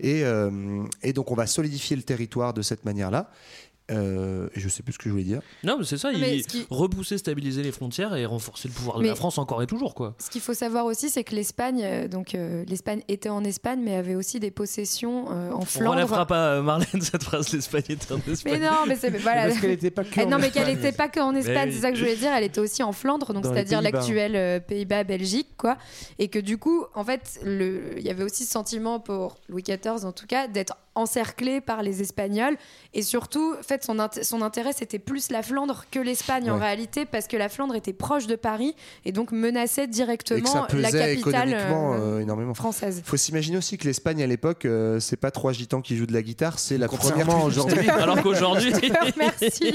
Et, 0.00 0.24
euh, 0.24 0.84
et 1.02 1.12
donc 1.12 1.30
on 1.30 1.34
va 1.34 1.46
solidifier 1.46 1.96
le 1.96 2.02
territoire 2.02 2.54
de 2.54 2.62
cette 2.62 2.84
manière-là. 2.84 3.30
Euh, 3.90 4.48
je 4.54 4.68
sais 4.68 4.82
plus 4.82 4.92
ce 4.92 4.98
que 4.98 5.04
je 5.04 5.10
voulais 5.10 5.24
dire. 5.24 5.40
Non, 5.64 5.76
mais 5.78 5.84
c'est 5.84 5.96
ça, 5.96 6.10
mais 6.12 6.36
il 6.38 6.42
ce 6.42 6.48
qui- 6.48 6.66
repousser, 6.68 7.16
stabiliser 7.16 7.62
les 7.62 7.72
frontières 7.72 8.14
et 8.16 8.26
renforcer 8.26 8.68
le 8.68 8.74
pouvoir 8.74 8.98
de 8.98 9.06
la 9.06 9.14
France 9.14 9.38
encore 9.38 9.62
et 9.62 9.66
toujours, 9.66 9.94
quoi. 9.94 10.14
Ce 10.18 10.28
qu'il 10.30 10.40
faut 10.42 10.52
savoir 10.54 10.84
aussi, 10.84 11.08
c'est 11.08 11.24
que 11.24 11.34
l'Espagne, 11.34 11.80
euh, 11.84 12.08
donc 12.08 12.34
euh, 12.34 12.64
l'Espagne 12.68 13.02
était 13.08 13.28
en 13.30 13.42
Espagne, 13.44 13.80
mais 13.82 13.94
avait 13.96 14.14
aussi 14.14 14.40
des 14.40 14.50
possessions 14.50 15.30
euh, 15.30 15.50
en 15.52 15.60
On 15.60 15.64
Flandre. 15.64 15.92
relèvera 15.92 16.26
pas, 16.26 16.54
euh, 16.56 16.62
Marlène, 16.62 16.86
cette 17.00 17.22
phrase, 17.22 17.52
l'Espagne 17.52 17.82
est 17.88 18.12
en 18.12 18.18
Espagne. 18.30 18.58
Mais 18.60 18.66
non, 18.66 18.76
mais 18.86 18.96
c'est 18.96 19.10
voilà. 19.18 19.48
Parce 19.48 19.60
qu'elle 19.60 19.70
était 19.70 19.90
pas 19.90 20.04
que 20.04 20.20
Eh 20.20 20.24
en 20.24 20.28
non, 20.30 20.38
mais 20.38 20.50
qu'elle 20.50 20.62
Espagne. 20.68 20.76
n'était 20.76 20.92
pas 20.96 21.08
qu'en 21.08 21.32
Mais 21.32 21.40
Espagne, 21.40 21.70
c'est 21.72 21.80
ça 21.80 21.90
que 21.90 21.96
je 21.96 22.02
voulais 22.02 22.16
dire. 22.16 22.30
Elle 22.32 22.44
était 22.44 22.60
aussi 22.60 22.82
en 22.82 22.92
Flandre, 22.92 23.32
donc 23.32 23.46
c'est-à-dire 23.46 23.80
l'actuel 23.80 24.36
euh, 24.36 24.60
Pays-Bas, 24.60 25.04
Belgique, 25.04 25.48
quoi. 25.56 25.78
Et 26.18 26.28
que 26.28 26.38
du 26.38 26.58
coup, 26.58 26.84
en 26.94 27.04
fait, 27.04 27.40
le- 27.42 27.98
il 27.98 28.04
y 28.04 28.10
avait 28.10 28.24
aussi 28.24 28.44
ce 28.44 28.50
sentiment 28.52 29.00
pour 29.00 29.36
Louis 29.48 29.62
XIV, 29.62 30.04
en 30.04 30.12
tout 30.12 30.26
cas, 30.26 30.46
d'être 30.46 30.76
encerclé 30.98 31.60
par 31.60 31.82
les 31.82 32.02
Espagnols. 32.02 32.56
Et 32.94 33.02
surtout, 33.02 33.54
en 33.58 33.62
fait, 33.62 33.84
son, 33.84 33.96
int- 33.98 34.22
son 34.22 34.42
intérêt, 34.42 34.72
c'était 34.76 34.98
plus 34.98 35.30
la 35.30 35.42
Flandre 35.42 35.84
que 35.90 35.98
l'Espagne 36.00 36.50
en 36.50 36.58
réalité, 36.58 37.04
parce 37.04 37.26
que 37.26 37.36
la 37.36 37.48
Flandre 37.48 37.74
était 37.74 37.92
proche 37.92 38.26
de 38.26 38.36
Paris 38.36 38.74
et 39.04 39.12
donc 39.12 39.30
menaçait 39.32 39.84
Et 39.84 39.86
que 39.86 39.92
ça 39.94 40.04
directement 40.04 40.54
la 40.72 40.88
pesait 40.90 41.16
capitale 41.16 41.54
euh, 41.54 42.16
euh, 42.16 42.20
énormément. 42.20 42.54
française. 42.54 43.02
faut 43.04 43.16
s'imaginer 43.16 43.56
aussi 43.58 43.78
que 43.78 43.84
l'Espagne 43.86 44.22
à 44.22 44.26
l'époque, 44.26 44.64
euh, 44.64 45.00
c'est 45.00 45.16
pas 45.16 45.30
trois 45.30 45.52
gitans 45.52 45.80
qui 45.80 45.96
jouent 45.96 46.06
de 46.06 46.12
la 46.12 46.22
guitare, 46.22 46.58
c'est 46.58 46.78
la 46.78 46.88
première. 46.88 47.28
Aujourd'hui. 47.44 47.88
Alors 47.90 48.22
qu'aujourd'hui. 48.22 48.72
Merci. 49.16 49.74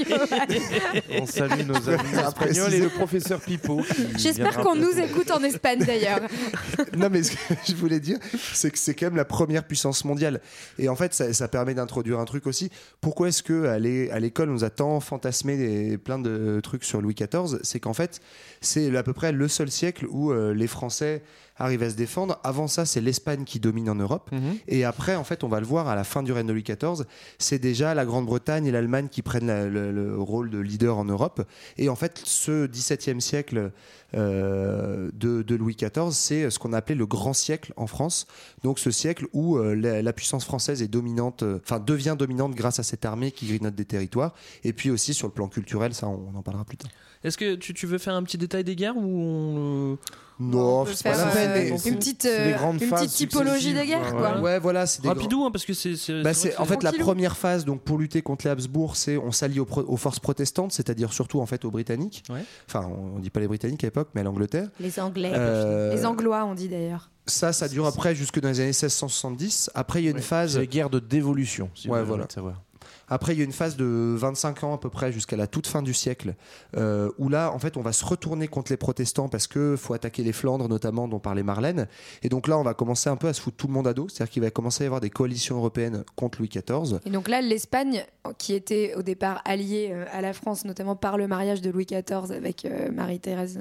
On 1.20 1.26
salue 1.26 1.62
nos 1.66 1.76
amis 1.88 2.00
Après, 2.24 2.50
espagnols 2.50 2.74
et 2.74 2.80
le 2.80 2.88
professeur 2.88 3.40
Pipo. 3.40 3.80
J'espère 4.16 4.58
qu'on 4.60 4.74
nous 4.74 4.98
écoute 4.98 5.30
en 5.30 5.42
Espagne 5.42 5.84
d'ailleurs. 5.84 6.20
non, 6.96 7.08
mais 7.10 7.22
ce 7.22 7.32
que 7.32 7.36
je 7.68 7.74
voulais 7.74 8.00
dire, 8.00 8.18
c'est 8.52 8.70
que 8.70 8.78
c'est 8.78 8.94
quand 8.94 9.06
même 9.06 9.16
la 9.16 9.24
première 9.24 9.64
puissance 9.64 10.04
mondiale. 10.04 10.40
Et 10.78 10.88
en 10.88 10.96
fait, 10.96 11.13
ça, 11.14 11.48
permet 11.48 11.74
d'introduire 11.74 12.18
un 12.18 12.24
truc 12.24 12.46
aussi. 12.46 12.70
Pourquoi 13.00 13.28
est-ce 13.28 13.42
que 13.42 13.66
à 13.66 13.78
l'école, 13.78 14.50
on 14.50 14.52
nous 14.52 14.64
a 14.64 14.70
tant 14.70 15.00
fantasmé 15.00 15.56
des, 15.56 15.98
plein 15.98 16.18
de 16.18 16.60
trucs 16.62 16.84
sur 16.84 17.00
Louis 17.00 17.14
XIV 17.14 17.58
C'est 17.62 17.80
qu'en 17.80 17.94
fait, 17.94 18.20
c'est 18.60 18.94
à 18.96 19.02
peu 19.02 19.12
près 19.12 19.32
le 19.32 19.48
seul 19.48 19.70
siècle 19.70 20.06
où 20.10 20.32
euh, 20.32 20.52
les 20.52 20.66
Français 20.66 21.22
arrivent 21.56 21.82
à 21.82 21.90
se 21.90 21.94
défendre. 21.96 22.38
Avant 22.44 22.66
ça, 22.68 22.84
c'est 22.84 23.00
l'Espagne 23.00 23.44
qui 23.44 23.60
domine 23.60 23.88
en 23.90 23.94
Europe. 23.94 24.30
Et 24.68 24.84
après, 24.84 25.14
en 25.16 25.24
fait, 25.24 25.44
on 25.44 25.48
va 25.48 25.60
le 25.60 25.66
voir 25.66 25.88
à 25.88 25.94
la 25.94 26.04
fin 26.04 26.22
du 26.22 26.32
règne 26.32 26.46
de 26.46 26.52
Louis 26.52 26.62
XIV, 26.64 27.04
c'est 27.38 27.58
déjà 27.58 27.94
la 27.94 28.04
Grande-Bretagne 28.04 28.66
et 28.66 28.70
l'Allemagne 28.70 29.08
qui 29.10 29.22
prennent 29.22 29.46
la- 29.46 29.66
le, 29.68 29.92
le 29.92 30.18
rôle 30.18 30.50
de 30.50 30.58
leader 30.58 30.98
en 30.98 31.04
Europe. 31.04 31.46
Et 31.78 31.88
en 31.88 31.96
fait, 31.96 32.20
ce 32.24 32.66
XVIIe 32.66 33.20
siècle 33.20 33.70
euh, 34.14 35.10
de, 35.14 35.42
de 35.42 35.54
Louis 35.54 35.76
XIV, 35.76 36.10
c'est 36.12 36.50
ce 36.50 36.58
qu'on 36.58 36.72
a 36.72 36.78
appelé 36.78 36.94
le 36.96 37.06
grand 37.06 37.32
siècle 37.32 37.72
en 37.76 37.86
France. 37.86 38.26
Donc 38.62 38.78
ce 38.78 38.90
siècle 38.90 39.26
où 39.32 39.56
euh, 39.56 39.74
la, 39.74 40.02
la 40.02 40.12
puissance 40.12 40.44
française 40.44 40.82
est 40.82 40.88
dominante, 40.88 41.42
euh, 41.42 41.58
enfin 41.64 41.80
devient 41.80 42.16
dominante 42.18 42.54
grâce 42.54 42.78
à 42.78 42.82
cette 42.82 43.04
armée 43.04 43.32
qui 43.32 43.46
grignote 43.46 43.74
des 43.74 43.84
territoires. 43.84 44.34
Et 44.62 44.72
puis 44.72 44.90
aussi 44.90 45.14
sur 45.14 45.26
le 45.26 45.32
plan 45.32 45.48
culturel, 45.48 45.94
ça 45.94 46.06
on 46.08 46.34
en 46.34 46.42
parlera 46.42 46.64
plus 46.64 46.76
tard. 46.76 46.90
Est-ce 47.24 47.36
que 47.38 47.54
tu, 47.56 47.74
tu 47.74 47.86
veux 47.86 47.98
faire 47.98 48.14
un 48.14 48.22
petit 48.22 48.38
détail 48.38 48.62
des 48.64 48.76
guerres 48.76 48.96
ou 48.96 49.02
on... 49.02 49.98
Non, 50.40 50.80
On 50.80 50.86
c'est 50.86 51.04
pas 51.08 51.16
la 51.16 51.26
peine. 51.26 51.50
euh, 51.50 51.68
une 51.70 51.78
c'est- 51.78 51.92
petite, 51.92 52.24
euh, 52.24 52.56
une 52.72 52.78
petite 52.80 53.10
typologie 53.10 53.72
des 53.72 53.86
guerres, 53.86 54.02
ouais, 54.04 54.10
quoi. 54.10 54.34
ouais. 54.34 54.40
Ouais, 54.40 54.58
voilà, 54.58 54.84
c'est 54.84 55.00
grands- 55.00 55.12
Rapidou, 55.14 55.44
hein, 55.44 55.52
parce 55.52 55.64
que 55.64 55.72
c'est. 55.74 55.94
Bah, 56.24 56.32
en 56.58 56.64
fait 56.64 56.82
la 56.82 56.90
première 56.92 57.36
phase 57.36 57.64
donc 57.64 57.82
pour 57.82 57.98
lutter 57.98 58.20
contre 58.20 58.44
les 58.46 58.50
Habsbourg, 58.50 58.96
c'est 58.96 59.16
on 59.16 59.30
s'allie 59.30 59.60
aux, 59.60 59.96
forces 59.96 60.18
protestantes, 60.18 60.72
c'est-à-dire 60.72 61.12
surtout 61.12 61.40
en 61.40 61.46
fait 61.46 61.64
aux 61.64 61.70
Britanniques. 61.70 62.24
Ouais. 62.30 62.40
Enfin, 62.68 62.84
on, 62.90 63.16
on 63.16 63.18
dit 63.20 63.30
pas 63.30 63.38
les 63.38 63.46
Britanniques 63.46 63.84
à 63.84 63.86
l'époque, 63.86 64.08
mais 64.16 64.22
à 64.22 64.24
l'Angleterre. 64.24 64.70
Les 64.80 64.98
Anglais. 64.98 65.30
Euh, 65.32 65.94
Les 65.94 66.04
Anglois, 66.04 66.44
on 66.46 66.54
dit 66.56 66.68
d'ailleurs. 66.68 67.10
Ça, 67.26 67.52
ça 67.52 67.68
dure 67.68 67.86
après 67.86 68.16
jusque 68.16 68.40
dans 68.40 68.48
les 68.48 68.58
années 68.58 68.66
1670. 68.70 69.70
Après, 69.76 70.02
il 70.02 70.04
y 70.06 70.08
a 70.08 70.10
une 70.10 70.16
Ouais, 70.16 70.22
phase. 70.22 70.54
C'est 70.54 70.60
les 70.62 70.66
guerres 70.66 70.90
de 70.90 70.98
dévolution. 70.98 71.70
Si 71.76 71.88
Ouais, 71.88 72.00
vous 72.00 72.06
voilà. 72.08 72.26
savoir. 72.28 72.60
Après, 73.08 73.34
il 73.34 73.38
y 73.38 73.42
a 73.42 73.44
une 73.44 73.52
phase 73.52 73.76
de 73.76 74.14
25 74.16 74.64
ans 74.64 74.74
à 74.74 74.78
peu 74.78 74.90
près 74.90 75.12
jusqu'à 75.12 75.36
la 75.36 75.46
toute 75.46 75.66
fin 75.66 75.82
du 75.82 75.94
siècle, 75.94 76.34
euh, 76.76 77.10
où 77.18 77.28
là, 77.28 77.52
en 77.52 77.58
fait, 77.58 77.76
on 77.76 77.82
va 77.82 77.92
se 77.92 78.04
retourner 78.04 78.48
contre 78.48 78.72
les 78.72 78.76
protestants 78.76 79.28
parce 79.28 79.46
que 79.46 79.76
faut 79.76 79.94
attaquer 79.94 80.22
les 80.22 80.32
Flandres, 80.32 80.68
notamment, 80.68 81.08
dont 81.08 81.18
parlait 81.18 81.42
Marlène. 81.42 81.86
Et 82.22 82.28
donc 82.28 82.48
là, 82.48 82.58
on 82.58 82.62
va 82.62 82.74
commencer 82.74 83.10
un 83.10 83.16
peu 83.16 83.28
à 83.28 83.32
se 83.32 83.40
foutre 83.40 83.56
tout 83.56 83.66
le 83.66 83.72
monde 83.72 83.86
à 83.86 83.94
dos, 83.94 84.08
c'est-à-dire 84.08 84.32
qu'il 84.32 84.42
va 84.42 84.50
commencer 84.50 84.82
à 84.82 84.84
y 84.84 84.86
avoir 84.86 85.00
des 85.00 85.10
coalitions 85.10 85.56
européennes 85.56 86.04
contre 86.16 86.38
Louis 86.38 86.48
XIV. 86.48 87.00
Et 87.04 87.10
donc 87.10 87.28
là, 87.28 87.40
l'Espagne, 87.40 88.04
qui 88.38 88.54
était 88.54 88.94
au 88.96 89.02
départ 89.02 89.42
alliée 89.44 89.90
euh, 89.92 90.04
à 90.12 90.20
la 90.20 90.32
France, 90.32 90.64
notamment 90.64 90.96
par 90.96 91.18
le 91.18 91.28
mariage 91.28 91.60
de 91.60 91.70
Louis 91.70 91.86
XIV 91.86 92.32
avec 92.32 92.64
euh, 92.64 92.90
Marie-Thérèse, 92.90 93.60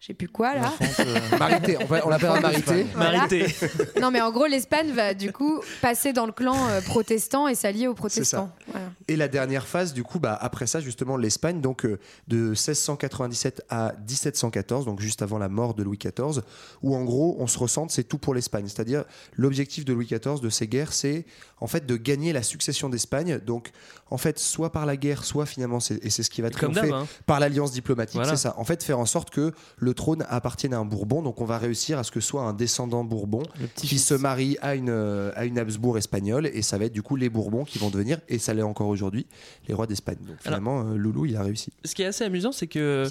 je 0.00 0.06
sais 0.06 0.14
plus 0.14 0.28
quoi 0.28 0.54
là. 0.54 0.72
Marité, 1.40 1.76
on, 1.80 1.84
va- 1.86 2.06
on 2.06 2.08
l'appellera 2.08 2.40
Marité. 2.40 2.86
Voilà. 2.94 3.18
Marité. 3.18 3.46
Non, 4.00 4.12
mais 4.12 4.20
en 4.20 4.30
gros, 4.30 4.46
l'Espagne 4.46 4.92
va 4.92 5.12
du 5.12 5.32
coup 5.32 5.60
passer 5.82 6.12
dans 6.12 6.24
le 6.26 6.30
clan 6.32 6.54
euh, 6.68 6.80
protestant 6.80 7.48
et 7.48 7.56
s'allier 7.56 7.88
aux 7.88 7.92
ça. 7.92 7.96
protestants. 7.96 8.50
Voilà. 8.70 8.86
Et 9.08 9.16
la 9.16 9.26
dernière 9.26 9.66
phase, 9.66 9.92
du 9.92 10.04
coup, 10.04 10.20
bah, 10.20 10.38
après 10.40 10.68
ça, 10.68 10.78
justement, 10.80 11.16
l'Espagne, 11.16 11.60
donc 11.60 11.84
euh, 11.84 11.98
de 12.28 12.36
1697 12.50 13.62
à 13.70 13.92
1714, 14.08 14.84
donc 14.84 15.00
juste 15.00 15.20
avant 15.22 15.38
la 15.38 15.48
mort 15.48 15.74
de 15.74 15.82
Louis 15.82 15.98
XIV, 15.98 16.42
où 16.82 16.94
en 16.94 17.04
gros, 17.04 17.36
on 17.40 17.48
se 17.48 17.58
ressente, 17.58 17.90
c'est 17.90 18.04
tout 18.04 18.18
pour 18.18 18.34
l'Espagne. 18.34 18.66
C'est-à-dire, 18.68 19.04
l'objectif 19.36 19.84
de 19.84 19.92
Louis 19.92 20.06
XIV, 20.06 20.40
de 20.40 20.48
ces 20.50 20.68
guerres, 20.68 20.92
c'est 20.92 21.24
en 21.60 21.66
fait 21.66 21.86
de 21.86 21.96
gagner 21.96 22.32
la 22.32 22.44
succession 22.44 22.88
d'Espagne. 22.88 23.38
Donc, 23.44 23.70
en 24.10 24.16
fait, 24.18 24.38
soit 24.38 24.70
par 24.70 24.86
la 24.86 24.96
guerre, 24.96 25.24
soit 25.24 25.44
finalement, 25.44 25.80
c'est- 25.80 26.02
et 26.04 26.10
c'est 26.10 26.22
ce 26.22 26.30
qui 26.30 26.40
va 26.40 26.50
triompher, 26.50 26.92
hein. 26.92 27.06
par 27.26 27.40
l'alliance 27.40 27.72
diplomatique, 27.72 28.14
Voilà. 28.16 28.30
c'est 28.36 28.42
ça. 28.44 28.54
En 28.58 28.64
fait, 28.64 28.82
faire 28.84 29.00
en 29.00 29.06
sorte 29.06 29.30
que 29.30 29.52
le 29.76 29.87
trône 29.92 30.24
appartienne 30.28 30.74
à 30.74 30.78
un 30.78 30.84
Bourbon. 30.84 31.22
Donc, 31.22 31.40
on 31.40 31.44
va 31.44 31.58
réussir 31.58 31.98
à 31.98 32.04
ce 32.04 32.10
que 32.10 32.20
soit 32.20 32.42
un 32.42 32.52
descendant 32.52 33.04
Bourbon 33.04 33.42
qui 33.76 33.98
se 33.98 34.14
marie 34.14 34.56
à 34.62 34.74
une, 34.74 34.90
euh, 34.90 35.30
à 35.34 35.44
une 35.44 35.58
Habsbourg 35.58 35.98
espagnole. 35.98 36.46
Et 36.52 36.62
ça 36.62 36.78
va 36.78 36.86
être 36.86 36.92
du 36.92 37.02
coup 37.02 37.16
les 37.16 37.28
Bourbons 37.28 37.64
qui 37.64 37.78
vont 37.78 37.90
devenir, 37.90 38.18
et 38.28 38.38
ça 38.38 38.54
l'est 38.54 38.62
encore 38.62 38.88
aujourd'hui, 38.88 39.26
les 39.68 39.74
rois 39.74 39.86
d'Espagne. 39.86 40.18
Donc, 40.26 40.36
finalement, 40.40 40.80
euh, 40.86 40.96
Loulou, 40.96 41.26
il 41.26 41.36
a 41.36 41.42
réussi. 41.42 41.70
Ce 41.84 41.94
qui 41.94 42.02
est 42.02 42.06
assez 42.06 42.24
amusant, 42.24 42.52
c'est 42.52 42.66
que 42.66 43.04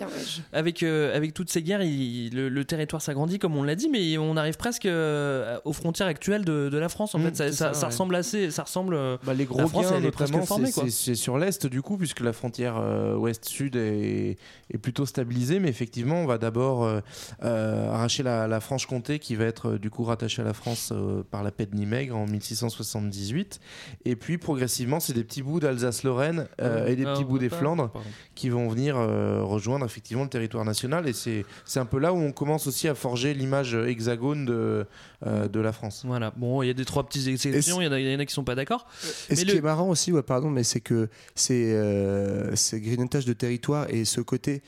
avec, 0.54 0.84
euh, 0.84 1.16
avec 1.16 1.34
toutes 1.34 1.50
ces 1.50 1.62
guerres, 1.64 1.82
il- 1.82 2.34
le, 2.36 2.50
le 2.50 2.66
territoire 2.66 3.02
s'agrandit, 3.02 3.40
comme 3.40 3.56
on 3.56 3.64
l'a 3.64 3.76
dit, 3.76 3.90
mais 3.90 4.18
on 4.18 4.36
arrive 4.38 4.58
presque 4.58 4.86
euh, 4.86 5.60
aux 5.66 5.74
frontières 5.74 6.08
actuelles 6.08 6.46
de, 6.46 6.70
de 6.70 6.78
la 6.78 6.90
France. 6.90 7.16
En 7.16 7.20
Mmh, 7.20 7.24
fait, 7.24 7.36
ça, 7.36 7.52
ça- 7.52 7.52
ça, 7.52 7.74
ça 7.74 7.80
ouais. 7.82 7.86
ressemble 7.88 8.16
assez. 8.16 8.52
Ça 8.52 8.64
ressemble. 8.64 8.94
euh, 8.94 9.18
Bah, 9.24 9.34
les 9.34 9.46
gros 9.46 9.60
la 9.60 9.68
France, 9.68 9.86
elle 9.96 10.04
notamment, 10.04 10.46
c'est 10.90 11.16
sur 11.16 11.38
l'est 11.38 11.66
du 11.66 11.82
coup, 11.82 11.98
puisque 11.98 12.20
la 12.22 12.34
frontière 12.34 12.76
euh, 12.78 13.16
ouest-sud 13.16 13.76
est, 13.76 14.38
est 14.74 14.78
plutôt 14.78 15.06
stabilisée. 15.06 15.60
Mais 15.60 15.70
effectivement, 15.70 16.22
on 16.22 16.26
va 16.26 16.38
d'abord 16.38 16.67
euh, 16.84 17.02
euh, 17.44 17.92
arracher 17.92 18.24
la, 18.24 18.48
la 18.48 18.60
Franche-Comté, 18.60 19.20
qui 19.20 19.36
va 19.36 19.46
être 19.46 19.70
euh, 19.74 19.80
du 19.80 19.90
coup 19.90 20.04
rattachée 20.04 20.42
à 20.42 20.46
la 20.46 20.54
France 20.54 20.92
euh, 20.94 21.24
par 21.30 21.44
la 21.44 21.52
paix 21.52 21.66
de 21.66 21.76
Nimègre 21.76 22.16
en 22.18 22.26
1678. 22.28 23.60
Et 24.06 24.16
puis 24.16 24.38
progressivement, 24.38 25.00
c'est 25.00 25.14
des 25.14 25.24
petits 25.24 25.42
bouts 25.44 25.60
d'Alsace-Lorraine 25.60 26.48
euh, 26.62 26.88
et 26.88 26.96
des 26.96 27.06
Ah, 27.06 27.14
petits 27.14 27.24
bouts 27.24 27.40
des 27.40 27.50
pas- 27.50 27.58
Flandres 27.58 27.90
pardon. 27.92 28.08
qui 28.36 28.50
vont 28.50 28.68
venir 28.70 28.98
euh, 28.98 29.44
rejoindre 29.44 29.86
effectivement 29.86 30.24
le 30.24 30.30
territoire 30.30 30.66
national. 30.66 31.08
Et 31.08 31.14
c'est 31.14 31.46
c'est 31.66 31.80
un 31.80 31.86
peu 31.86 32.00
là 32.00 32.14
où 32.14 32.18
on 32.18 32.32
commence 32.32 32.68
aussi 32.68 32.88
à 32.88 32.96
forger 32.96 33.34
l'image 33.34 33.74
hexagone 33.76 34.46
de, 34.46 34.86
euh, 35.26 35.48
de 35.48 35.60
la 35.60 35.72
France. 35.72 36.04
Voilà. 36.06 36.32
Bon, 36.36 36.62
il 36.62 36.68
y 36.68 36.72
a 36.72 36.74
des 36.74 36.86
trois 36.86 37.06
petites 37.08 37.28
exceptions. 37.28 37.82
Il 37.82 37.86
y, 37.86 37.88
en 37.88 37.92
a- 37.92 38.00
il 38.00 38.12
y 38.12 38.16
en 38.16 38.20
a 38.20 38.26
qui 38.26 38.34
sont 38.34 38.44
pas 38.44 38.56
d'accord. 38.56 38.86
Et 39.30 39.36
ce 39.36 39.46
Mais 39.46 39.52
qui 39.52 39.58
est 39.58 39.62
marrant 39.62 39.90
aussi, 39.90 40.12
ouais, 40.12 40.24
pardon, 40.24 40.50
mais 40.50 40.64
c'est 40.64 40.82
que 40.82 41.10
c'est 41.36 41.74
euh, 41.74 42.56
ces 42.56 42.80
grignotage 42.82 43.26
de 43.26 43.34
territoire 43.34 43.88
et 43.90 44.06
ce 44.06 44.22
côté 44.22 44.62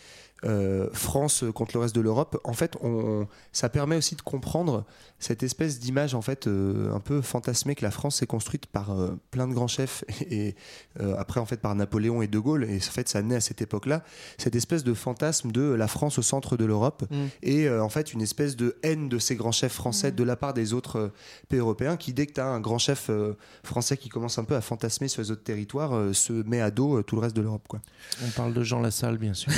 France 0.93 1.43
contre 1.53 1.71
le 1.75 1.81
reste 1.81 1.95
de 1.95 2.01
l'Europe, 2.01 2.39
en 2.43 2.53
fait, 2.53 2.75
on, 2.81 3.27
ça 3.51 3.69
permet 3.69 3.97
aussi 3.97 4.15
de 4.15 4.21
comprendre 4.21 4.85
cette 5.19 5.43
espèce 5.43 5.79
d'image 5.79 6.15
en 6.15 6.21
fait 6.21 6.47
euh, 6.47 6.93
un 6.93 6.99
peu 6.99 7.21
fantasmée 7.21 7.75
que 7.75 7.83
la 7.83 7.91
France 7.91 8.17
s'est 8.17 8.27
construite 8.27 8.65
par 8.67 8.91
euh, 8.91 9.19
plein 9.31 9.47
de 9.47 9.53
grands 9.53 9.67
chefs 9.67 10.03
et 10.29 10.55
euh, 10.99 11.15
après 11.17 11.39
en 11.39 11.45
fait 11.45 11.57
par 11.57 11.75
Napoléon 11.75 12.21
et 12.21 12.27
De 12.27 12.39
Gaulle 12.39 12.65
et 12.65 12.77
en 12.77 12.79
fait 12.79 13.07
ça 13.09 13.21
naît 13.21 13.35
à 13.35 13.41
cette 13.41 13.61
époque-là 13.61 14.03
cette 14.37 14.55
espèce 14.55 14.83
de 14.83 14.93
fantasme 14.93 15.51
de 15.51 15.61
la 15.61 15.87
France 15.87 16.17
au 16.19 16.21
centre 16.21 16.57
de 16.57 16.65
l'Europe 16.65 17.05
Mm. 17.09 17.15
et 17.43 17.67
euh, 17.67 17.83
en 17.83 17.89
fait 17.89 18.13
une 18.13 18.21
espèce 18.21 18.55
de 18.55 18.75
haine 18.83 19.09
de 19.09 19.19
ces 19.19 19.35
grands 19.35 19.51
chefs 19.51 19.73
français 19.73 20.11
de 20.11 20.23
la 20.23 20.35
part 20.35 20.53
des 20.53 20.73
autres 20.73 20.97
euh, 20.97 21.13
pays 21.47 21.59
européens 21.59 21.97
qui 21.97 22.13
dès 22.13 22.25
que 22.25 22.33
tu 22.33 22.41
as 22.41 22.45
un 22.47 22.59
grand 22.59 22.77
chef 22.77 23.09
euh, 23.09 23.33
français 23.63 23.97
qui 23.97 24.09
commence 24.09 24.37
un 24.37 24.43
peu 24.43 24.55
à 24.55 24.61
fantasmer 24.61 25.07
sur 25.07 25.21
les 25.21 25.31
autres 25.31 25.43
territoires 25.43 25.93
euh, 25.95 26.13
se 26.13 26.33
met 26.33 26.61
à 26.61 26.71
dos 26.71 26.97
euh, 26.97 27.03
tout 27.03 27.15
le 27.15 27.21
reste 27.21 27.35
de 27.35 27.41
l'Europe 27.41 27.67
quoi. 27.67 27.79
On 28.25 28.29
parle 28.31 28.53
de 28.53 28.63
Jean 28.63 28.81
Lassalle, 28.81 29.17
bien 29.17 29.33
sûr. 29.33 29.51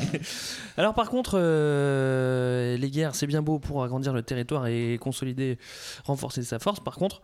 Alors 0.76 0.94
par 0.94 1.10
contre, 1.10 1.32
euh, 1.34 2.76
les 2.76 2.90
guerres, 2.90 3.14
c'est 3.14 3.26
bien 3.26 3.42
beau 3.42 3.58
pour 3.58 3.82
agrandir 3.84 4.12
le 4.12 4.22
territoire 4.22 4.66
et 4.66 4.79
consolider, 5.00 5.58
renforcer 6.04 6.42
sa 6.42 6.58
force. 6.58 6.80
Par 6.80 6.94
contre, 6.96 7.22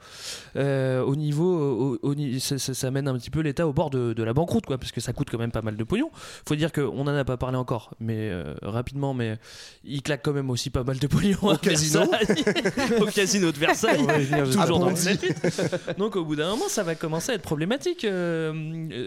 euh, 0.57 1.03
au 1.03 1.17
niveau, 1.17 1.99
au, 2.03 2.11
au 2.11 2.15
ça, 2.39 2.59
ça- 2.59 2.75
ça 2.75 2.91
mène 2.91 3.09
un 3.09 3.15
petit 3.19 3.31
peu 3.31 3.41
l'État 3.41 3.67
au 3.67 3.73
bord 3.73 3.91
de, 3.91 4.13
de 4.13 4.23
la 4.23 4.33
banqueroute, 4.33 4.67
quoi, 4.67 4.79
parce 4.79 4.93
que 4.93 5.01
ça 5.01 5.13
coûte 5.13 5.29
quand 5.31 5.39
même 5.39 5.51
pas 5.53 5.63
mal 5.63 5.77
de 5.77 5.85
pognon. 5.85 6.11
Faut 6.47 6.55
dire 6.57 6.73
qu'on 6.73 6.99
en 7.01 7.07
a 7.09 7.25
pas 7.25 7.37
parlé 7.37 7.57
encore, 7.57 7.95
mais 8.01 8.31
euh, 8.31 8.55
rapidement, 8.63 9.15
mais 9.15 9.39
il 9.85 10.03
claque 10.03 10.23
quand 10.25 10.33
même 10.33 10.51
aussi 10.51 10.71
pas 10.71 10.85
mal 10.85 10.99
de 10.99 11.07
pognon 11.07 11.39
Au 11.43 11.51
à 11.51 11.57
casino. 11.59 12.03
Au 13.01 13.07
casino 13.07 13.53
de 13.53 13.59
Versailles, 13.59 13.99
On 14.01 14.05
va 14.07 14.19
y 14.19 14.25
venir 14.25 14.47
dessus. 14.47 14.59
toujours 14.59 14.79
dans 14.79 14.89
le 14.89 14.95
Bondy. 14.95 15.07
7-8. 15.09 15.97
Donc 15.99 16.17
au 16.17 16.25
bout 16.25 16.37
d'un 16.37 16.51
moment, 16.51 16.69
ça 16.69 16.83
va 16.83 16.95
commencer 16.95 17.33
à 17.33 17.35
être 17.35 17.43
problématique 17.43 18.05
euh, 18.05 18.53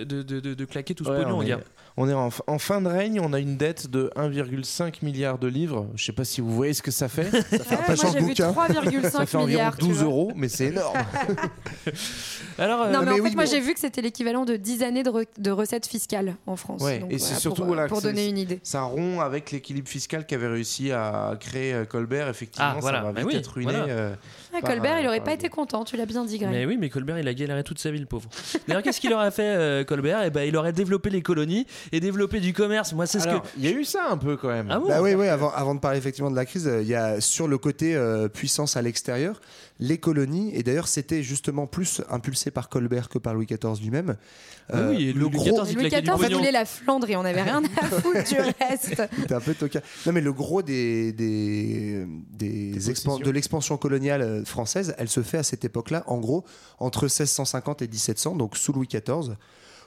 de, 0.06 0.22
de- 0.24 0.40
de- 0.40 0.54
de 0.54 0.66
claquer 0.66 0.94
tout 0.96 1.04
ce 1.06 1.10
Ouais, 1.10 1.24
pognon, 1.24 1.38
on, 1.38 1.42
est, 1.42 1.48
gars. 1.50 1.60
on 1.98 2.08
est 2.10 2.14
en, 2.14 2.30
en 2.48 2.60
fin 2.60 2.82
de 2.82 2.88
règne, 2.88 3.20
on 3.20 3.34
a 3.34 3.40
une 3.40 3.58
dette 3.58 3.90
de 3.90 4.12
1,5 4.16 5.04
milliard 5.04 5.38
de 5.40 5.48
livres. 5.48 5.88
Je 5.96 6.04
sais 6.06 6.12
pas 6.12 6.26
si 6.26 6.42
vous 6.42 6.54
voyez 6.54 6.74
ce 6.74 6.82
que 6.82 6.92
ça 6.92 7.08
fait. 7.10 7.32
Ouais, 7.34 7.60
pas 7.60 7.76
moi 7.88 7.96
cher 7.96 8.12
j'ai 8.14 8.20
de 8.20 8.26
vu 8.26 8.34
3,5 8.48 9.10
ça 9.10 9.26
fait 9.26 9.36
environ 9.38 9.46
milliards. 9.48 9.78
tu 9.78 9.86
12 9.86 9.98
vois. 9.98 10.06
euros, 10.06 10.32
mais 10.36 10.50
c'est 10.50 10.66
énorme. 10.68 10.98
Alors, 12.58 12.82
euh, 12.84 12.92
Non, 12.92 13.00
mais, 13.00 13.06
mais 13.06 13.12
en 13.12 13.16
fait, 13.16 13.22
oui, 13.22 13.36
moi 13.36 13.46
j'ai 13.46 13.60
vu 13.60 13.74
que 13.74 13.80
c'était 13.80 14.02
l'équivalent 14.02 14.44
de 14.46 14.56
10 14.56 14.84
années 14.84 15.04
de, 15.04 15.10
re- 15.10 15.26
de 15.38 15.52
recettes 15.52 15.86
fiscales 15.86 16.36
en 16.46 16.56
France. 16.56 16.82
Ouais, 16.82 17.00
Donc, 17.00 17.12
et 17.12 17.18
c'est 17.18 17.26
voilà, 17.28 17.40
surtout 17.40 17.56
pour, 17.62 17.66
voilà, 17.68 17.88
pour 17.88 17.98
que 17.98 18.04
c'est- 18.04 18.10
donner 18.10 18.28
une 18.28 18.38
idée. 18.38 18.60
Ça 18.64 18.82
rompt 18.82 19.22
avec 19.22 19.52
l'équilibre 19.52 19.88
fiscal 19.88 20.26
qu'avait 20.26 20.48
réussi 20.48 20.92
à 20.92 21.36
créer 21.40 21.74
euh, 21.74 21.86
Colbert. 21.86 22.28
Effectivement, 22.28 22.74
Ah, 22.76 22.78
voilà. 22.82 23.00
ça 23.00 23.04
va 23.06 23.12
Bah 23.14 23.22
vite 23.22 23.30
oui, 23.30 23.36
être 23.38 23.48
ruiné. 23.54 23.72
voilà. 23.72 23.86
euh, 23.94 24.14
Ah, 24.54 24.58
par, 24.62 24.72
Colbert, 24.72 24.96
euh, 24.98 25.02
il 25.02 25.08
aurait 25.08 25.18
par 25.18 25.26
pas 25.28 25.34
été 25.34 25.50
content, 25.50 25.84
tu 25.86 25.96
l'as 25.96 26.06
bien 26.06 26.26
dit, 26.26 26.38
Greg. 26.38 26.52
Mais 26.52 26.66
oui, 26.66 26.78
mais 26.78 26.90
Colbert, 26.90 27.18
il 27.20 27.28
a 27.28 27.34
galéré 27.34 27.64
toute 27.64 27.80
sa 27.80 27.92
vie, 27.92 28.00
le 28.00 28.06
pauvre. 28.06 28.30
D'ailleurs, 28.68 28.84
qu'est-ce 28.84 29.00
qu'il 29.00 29.14
aurait 29.14 29.32
fait, 29.32 29.44
euh, 29.56 29.84
Colbert? 29.84 30.22
Eh 30.26 30.30
ben, 30.30 30.42
il 30.44 30.56
aurait 30.58 30.74
développé 30.74 31.10
les 31.10 31.22
colonies 31.22 31.66
et 31.92 32.00
développé 32.00 32.40
du 32.40 32.54
commerce. 32.54 32.94
Moi, 32.94 33.06
c'est 33.06 33.20
ce 33.20 33.28
Alors, 33.28 33.44
que. 33.44 33.48
il 33.58 33.66
y 33.66 33.68
a 33.68 33.72
eu 33.72 33.84
ça 33.86 34.08
un 34.10 34.18
peu 34.18 34.38
quand 34.38 34.50
même. 34.50 34.68
Ah 34.70 34.80
bon? 34.80 34.88
Bah 34.88 35.02
oui, 35.02 35.14
oui, 35.14 35.28
avant, 35.28 35.52
avant 35.52 35.76
de 35.76 35.80
parler 35.80 35.98
effectivement 35.98 36.32
de 36.32 36.36
la 36.36 36.46
crise, 36.46 36.68
euh, 36.68 36.82
il 36.82 36.88
y 36.88 36.96
a 36.96 37.22
sur 37.22 37.48
le 37.48 37.58
côté 37.58 37.96
euh, 37.96 38.28
puissance 38.30 38.78
à 38.78 38.82
l'extérieur, 38.82 39.42
les 39.80 39.98
colonies, 39.98 40.52
et 40.54 40.64
d'ailleurs 40.64 40.88
c'était 40.88 41.24
justement 41.24 41.68
plus 41.68 42.02
impulsé 42.10 42.52
par 42.52 42.70
Colbert 42.70 43.10
que 43.10 43.18
par 43.18 43.34
Louis 43.34 43.46
XIV 43.48 43.82
lui-même. 43.82 44.16
Ah 44.72 44.90
oui, 44.90 45.10
et 45.10 45.14
le 45.14 45.20
Louis 45.22 45.32
gros, 45.32 45.64
XIV, 45.64 45.72
il 45.72 45.78
Louis 45.90 45.90
pognon. 45.90 46.38
voulait 46.38 46.52
la 46.52 46.66
Flandre 46.66 47.10
et 47.10 47.16
on 47.16 47.26
avait 47.26 47.42
rien 47.42 47.62
à 47.82 47.86
foutre 47.86 48.24
du 48.24 48.36
reste. 48.60 49.02
C'était 49.20 49.34
un 49.34 49.40
peu 49.40 49.54
tocard. 49.56 49.82
Non, 50.06 50.12
mais 50.14 50.22
le 50.22 50.32
gros 50.32 50.62
des, 50.62 51.12
des, 51.12 52.06
des 52.32 52.92
expan- 52.92 53.22
de 53.24 53.32
l'expansion 53.32 53.78
coloniale 53.78 54.22
euh, 54.22 54.46
française, 54.46 54.94
elle 54.98 55.10
se 55.10 55.22
fait 55.24 55.40
à 55.40 55.44
cette 55.44 55.66
époque-là, 55.66 56.04
en 56.08 56.18
gros, 56.20 56.46
entre 56.80 57.04
1650 57.06 57.82
et 57.82 57.88
1700, 57.88 58.36
donc 58.36 58.56
sous 58.58 58.74
Louis 58.74 58.88
XIV, 58.88 59.36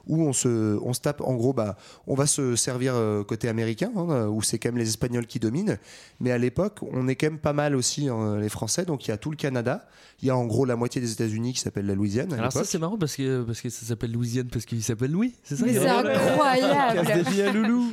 où 0.06 0.22
on 0.22 0.32
se, 0.32 0.78
on 0.82 0.92
se 0.92 1.00
tape, 1.00 1.20
en 1.20 1.34
gros, 1.34 1.52
bah, 1.52 1.76
on 2.06 2.14
va 2.14 2.26
se 2.26 2.56
servir 2.56 2.94
euh, 2.94 3.22
côté 3.24 3.48
américain, 3.48 3.90
hein, 3.96 4.06
euh, 4.10 4.26
où 4.26 4.42
c'est 4.42 4.58
quand 4.58 4.68
même 4.70 4.78
les 4.78 4.88
Espagnols 4.88 5.26
qui 5.26 5.38
dominent, 5.38 5.78
mais 6.20 6.32
à 6.32 6.38
l'époque, 6.38 6.80
on 6.92 7.08
est 7.08 7.14
quand 7.16 7.26
même 7.26 7.38
pas 7.38 7.52
mal 7.52 7.76
aussi, 7.76 8.08
hein, 8.08 8.38
les 8.38 8.48
Français, 8.48 8.84
donc 8.84 9.06
il 9.06 9.10
y 9.10 9.14
a 9.14 9.16
tout 9.16 9.30
le 9.30 9.36
Canada, 9.36 9.86
il 10.20 10.28
y 10.28 10.30
a 10.30 10.36
en 10.36 10.46
gros 10.46 10.64
la 10.64 10.76
moitié 10.76 11.00
des 11.00 11.12
États-Unis 11.12 11.52
qui 11.52 11.60
s'appelle 11.60 11.86
la 11.86 11.94
Louisiane. 11.94 12.32
À 12.32 12.36
Alors, 12.36 12.52
ça, 12.52 12.64
c'est 12.64 12.78
marrant 12.78 12.96
parce 12.96 13.16
que, 13.16 13.42
parce 13.42 13.60
que 13.60 13.68
ça 13.70 13.84
s'appelle 13.86 14.12
Louisiane, 14.12 14.48
parce 14.48 14.64
qu'il 14.64 14.82
s'appelle 14.82 15.10
Louis, 15.10 15.34
c'est 15.42 15.56
ça? 15.56 15.64
Mais 15.66 15.74
c'est 15.74 15.88
incroyable. 15.88 17.08
Casse 17.08 17.34
des 17.34 17.42
à 17.42 17.52
loulou. 17.52 17.92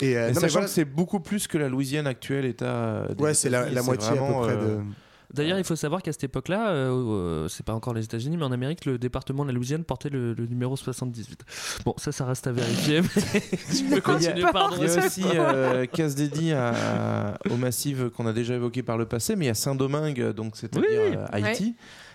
Et, 0.00 0.16
euh, 0.16 0.28
Et 0.30 0.32
non, 0.32 0.34
mais 0.34 0.40
sachant 0.40 0.52
voilà, 0.52 0.66
que 0.66 0.72
c'est 0.72 0.84
beaucoup 0.84 1.20
plus 1.20 1.46
que 1.46 1.58
la 1.58 1.68
Louisiane 1.68 2.06
actuelle 2.06 2.44
État. 2.46 2.64
euh, 2.64 3.14
des 3.14 3.22
ouais, 3.22 3.34
c'est 3.34 3.50
la, 3.50 3.68
la 3.68 3.82
moitié 3.82 4.08
à 4.08 4.12
peu 4.12 4.32
près 4.42 4.52
euh, 4.52 4.78
de. 4.78 4.82
D'ailleurs, 5.34 5.58
il 5.58 5.64
faut 5.64 5.76
savoir 5.76 6.02
qu'à 6.02 6.10
cette 6.12 6.24
époque-là, 6.24 6.70
euh, 6.70 6.90
euh, 6.90 7.48
c'est 7.48 7.64
pas 7.64 7.74
encore 7.74 7.92
les 7.92 8.02
États-Unis, 8.04 8.38
mais 8.38 8.44
en 8.44 8.52
Amérique, 8.52 8.86
le 8.86 8.96
département 8.98 9.44
de 9.44 9.50
la 9.50 9.54
Louisiane 9.54 9.84
portait 9.84 10.08
le, 10.08 10.32
le 10.32 10.46
numéro 10.46 10.74
78. 10.74 11.44
Bon, 11.84 11.94
ça, 11.98 12.12
ça 12.12 12.24
reste 12.24 12.46
à 12.46 12.52
vérifier. 12.52 13.02
Mais 13.02 13.40
tu 13.76 13.84
peux 13.84 14.00
continuer, 14.00 14.44
pardon. 14.52 14.76
Il 14.80 14.88
y 14.88 14.90
a 14.90 15.04
aussi 15.06 15.24
euh, 15.34 15.84
casse 15.86 16.14
dédié 16.14 16.54
à, 16.54 17.38
au 17.50 17.56
massif 17.56 18.08
qu'on 18.16 18.26
a 18.26 18.32
déjà 18.32 18.54
évoqué 18.54 18.82
par 18.82 18.96
le 18.96 19.04
passé, 19.04 19.36
mais 19.36 19.44
il 19.44 19.48
y 19.48 19.50
a 19.50 19.54
Saint-Domingue, 19.54 20.32
donc 20.32 20.56
c'est-à-dire 20.56 20.88
Oui. 20.90 21.16
euh, 21.16 21.26
Haïti. 21.30 21.74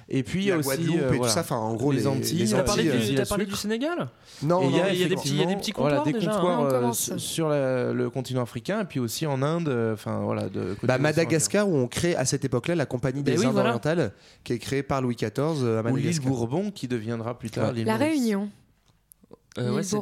Et 0.10 0.22
puis 0.24 0.42
il 0.42 0.46
y 0.46 0.50
La 0.50 0.56
a 0.56 0.58
aussi 0.58 0.68
Guadeloupe 0.68 0.98
euh, 1.02 1.14
et 1.14 1.18
tout 1.20 1.28
ça, 1.28 1.40
enfin, 1.42 1.56
en 1.56 1.74
gros, 1.76 1.92
les, 1.92 2.00
les- 2.00 2.08
Antilles, 2.08 2.40
les 2.40 2.48
T'as 2.50 2.58
la 2.58 2.64
parlé, 2.64 2.84
du, 2.84 3.22
parlé 3.30 3.46
du 3.46 3.56
Sénégal 3.56 4.10
Non, 4.44 4.70
il 4.70 4.76
y 4.76 4.80
a, 4.82 5.08
des 5.08 5.16
petits- 5.16 5.30
il 5.30 5.38
y 5.38 5.44
a 5.44 5.46
des 5.46 5.56
petits 5.56 5.72
effectivement, 5.72 5.82
voilà, 5.82 5.98
comptoirs 5.98 6.14
des 6.14 6.20
déjà, 6.20 6.32
hein. 6.32 6.58
comptoirs 6.58 6.84
euh, 7.12 7.18
sur 7.18 7.50
la- 7.50 7.94
le 7.94 8.10
continent 8.10 8.42
africain 8.44 8.82
et 8.82 8.86
puis 8.86 9.00
aussi 9.00 9.26
en 9.26 9.42
Inde, 9.42 9.70
euh, 9.70 9.94
enfin 9.94 10.20
voilà, 10.24 10.50
de 10.50 10.74
côté 10.74 10.88
Bah, 10.88 10.98
Madagascar, 10.98 11.68
où 11.70 11.76
on 11.76 11.88
crée 11.88 12.16
à 12.16 12.26
cette 12.26 12.44
époque-là 12.46 12.76
la 12.76 12.86
Compagnie 12.86 13.24
des 13.24 13.32
Ben 13.32 13.40
oui, 13.40 13.46
Indes 13.46 13.54
voilà. 13.54 13.70
orientales, 13.70 14.12
qui 14.44 14.54
est 14.54 14.60
créée 14.60 14.84
par 14.84 15.02
Louis 15.02 15.16
XIV 15.16 15.32
euh, 15.64 15.80
à 15.80 15.82
Ou 15.84 15.96
l'île 15.96 16.06
Madagascar. 16.06 16.26
Bourbon 16.28 16.72
qui 16.72 16.88
deviendra 16.88 17.38
plus 17.40 17.50
tard 17.50 17.72
l'île 17.72 17.86
La 17.86 17.98
Maurice. 17.98 18.10
Réunion. 18.14 18.50
Euh, 19.60 19.76
ouais, 19.76 19.84
c'est 19.84 20.00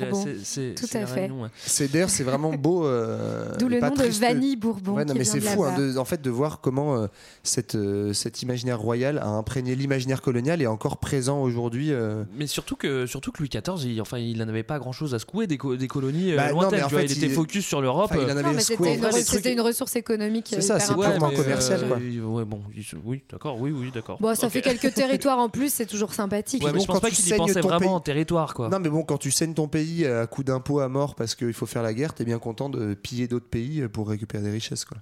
Tout 0.75 0.85
c'est 0.87 0.99
à 1.01 1.05
fait. 1.05 1.21
Réunion, 1.21 1.41
ouais. 1.43 1.49
C'est 1.65 1.91
d'ailleurs, 1.91 2.09
c'est 2.09 2.23
vraiment 2.23 2.53
beau. 2.53 2.85
euh, 2.85 3.55
D'où 3.59 3.67
le 3.67 3.79
nom 3.81 3.89
de. 3.89 4.03
Vanille 4.19 4.55
Bourbon. 4.55 4.93
Ouais, 4.93 5.03
non, 5.05 5.13
qui 5.13 5.19
mais 5.19 5.23
vient 5.25 5.33
c'est 5.33 5.39
de 5.39 5.45
fou, 5.45 5.63
hein, 5.65 5.75
de- 5.77 5.97
en 5.97 6.05
fait, 6.05 6.21
de 6.21 6.29
voir 6.29 6.61
comment 6.61 6.95
euh, 6.95 7.07
cette, 7.43 7.75
euh, 7.75 8.13
cet 8.13 8.41
imaginaire 8.43 8.79
royal 8.79 9.17
a 9.17 9.27
imprégné 9.27 9.75
l'imaginaire 9.75 10.21
colonial 10.21 10.61
et 10.61 10.65
est 10.65 10.67
encore 10.67 10.97
présent 10.97 11.41
aujourd'hui. 11.41 11.91
euh. 11.91 12.23
Mais 12.37 12.47
surtout 12.47 12.75
que, 12.75 13.05
surtout 13.05 13.31
que 13.31 13.39
Louis 13.39 13.49
XIV, 13.49 13.91
il, 13.91 14.01
enfin, 14.01 14.17
il 14.19 14.37
n'en 14.37 14.47
avait 14.47 14.63
pas 14.63 14.79
grand 14.79 14.91
chose 14.93 15.13
à 15.13 15.19
secouer 15.19 15.47
des, 15.47 15.57
co- 15.57 15.75
des 15.75 15.87
colonies 15.87 16.31
euh, 16.33 16.37
Bah, 16.37 16.49
non, 16.53 16.61
lointaines. 16.61 16.79
mais 16.79 16.83
en 16.83 16.87
tu 16.87 16.93
vois, 16.93 17.01
fait, 17.01 17.07
il 17.07 17.17
était 17.17 17.25
il- 17.27 17.33
focus 17.33 17.65
sur 17.65 17.81
l'Europe. 17.81 18.09
Enfin, 18.11 18.21
il 18.21 18.27
en 18.31 18.37
avait 18.37 18.43
Non, 18.43 18.53
mais 18.53 18.61
secoué, 18.61 18.93
c'était 18.93 19.05
en 19.05 19.09
une, 19.17 19.55
trucs- 19.55 19.59
ressource 19.65 19.95
économique. 19.97 20.47
C'est 20.49 20.61
ça, 20.61 20.79
c'est 20.79 20.93
purement 20.93 21.29
commercial, 21.31 21.81
bon, 21.87 22.61
oui, 23.05 23.21
d'accord, 23.29 23.59
oui, 23.59 23.71
oui, 23.71 23.91
d'accord. 23.93 24.17
Bon, 24.21 24.33
ça 24.35 24.49
fait 24.49 24.61
quelques 24.61 24.93
territoires 24.93 25.39
en 25.39 25.49
plus, 25.49 25.73
c'est 25.73 25.85
toujours 25.85 26.13
sympathique. 26.13 26.63
Je 26.65 26.85
pense 26.85 26.99
pas 26.99 27.09
tu 27.09 27.15
qu'il 27.21 27.35
pensait 27.35 27.61
vraiment 27.61 27.95
en 27.95 27.99
territoire, 27.99 28.53
quoi. 28.53 28.69
Non, 28.69 28.79
mais 28.79 28.89
bon, 28.89 29.03
quand 29.03 29.17
tu 29.17 29.31
saignes 29.41 29.55
ton 29.55 29.67
pays 29.67 30.05
à 30.05 30.27
coup 30.27 30.43
d'impôt 30.43 30.81
à 30.81 30.87
mort 30.87 31.15
parce 31.15 31.33
qu'il 31.33 31.53
faut 31.53 31.65
faire 31.65 31.81
la 31.81 31.93
guerre, 31.95 32.13
t'es 32.13 32.25
bien 32.25 32.37
content 32.37 32.69
de 32.69 32.93
piller 32.93 33.27
d'autres 33.27 33.49
pays 33.49 33.87
pour 33.87 34.07
récupérer 34.07 34.43
des 34.43 34.51
richesses, 34.51 34.85
quoi. 34.85 34.97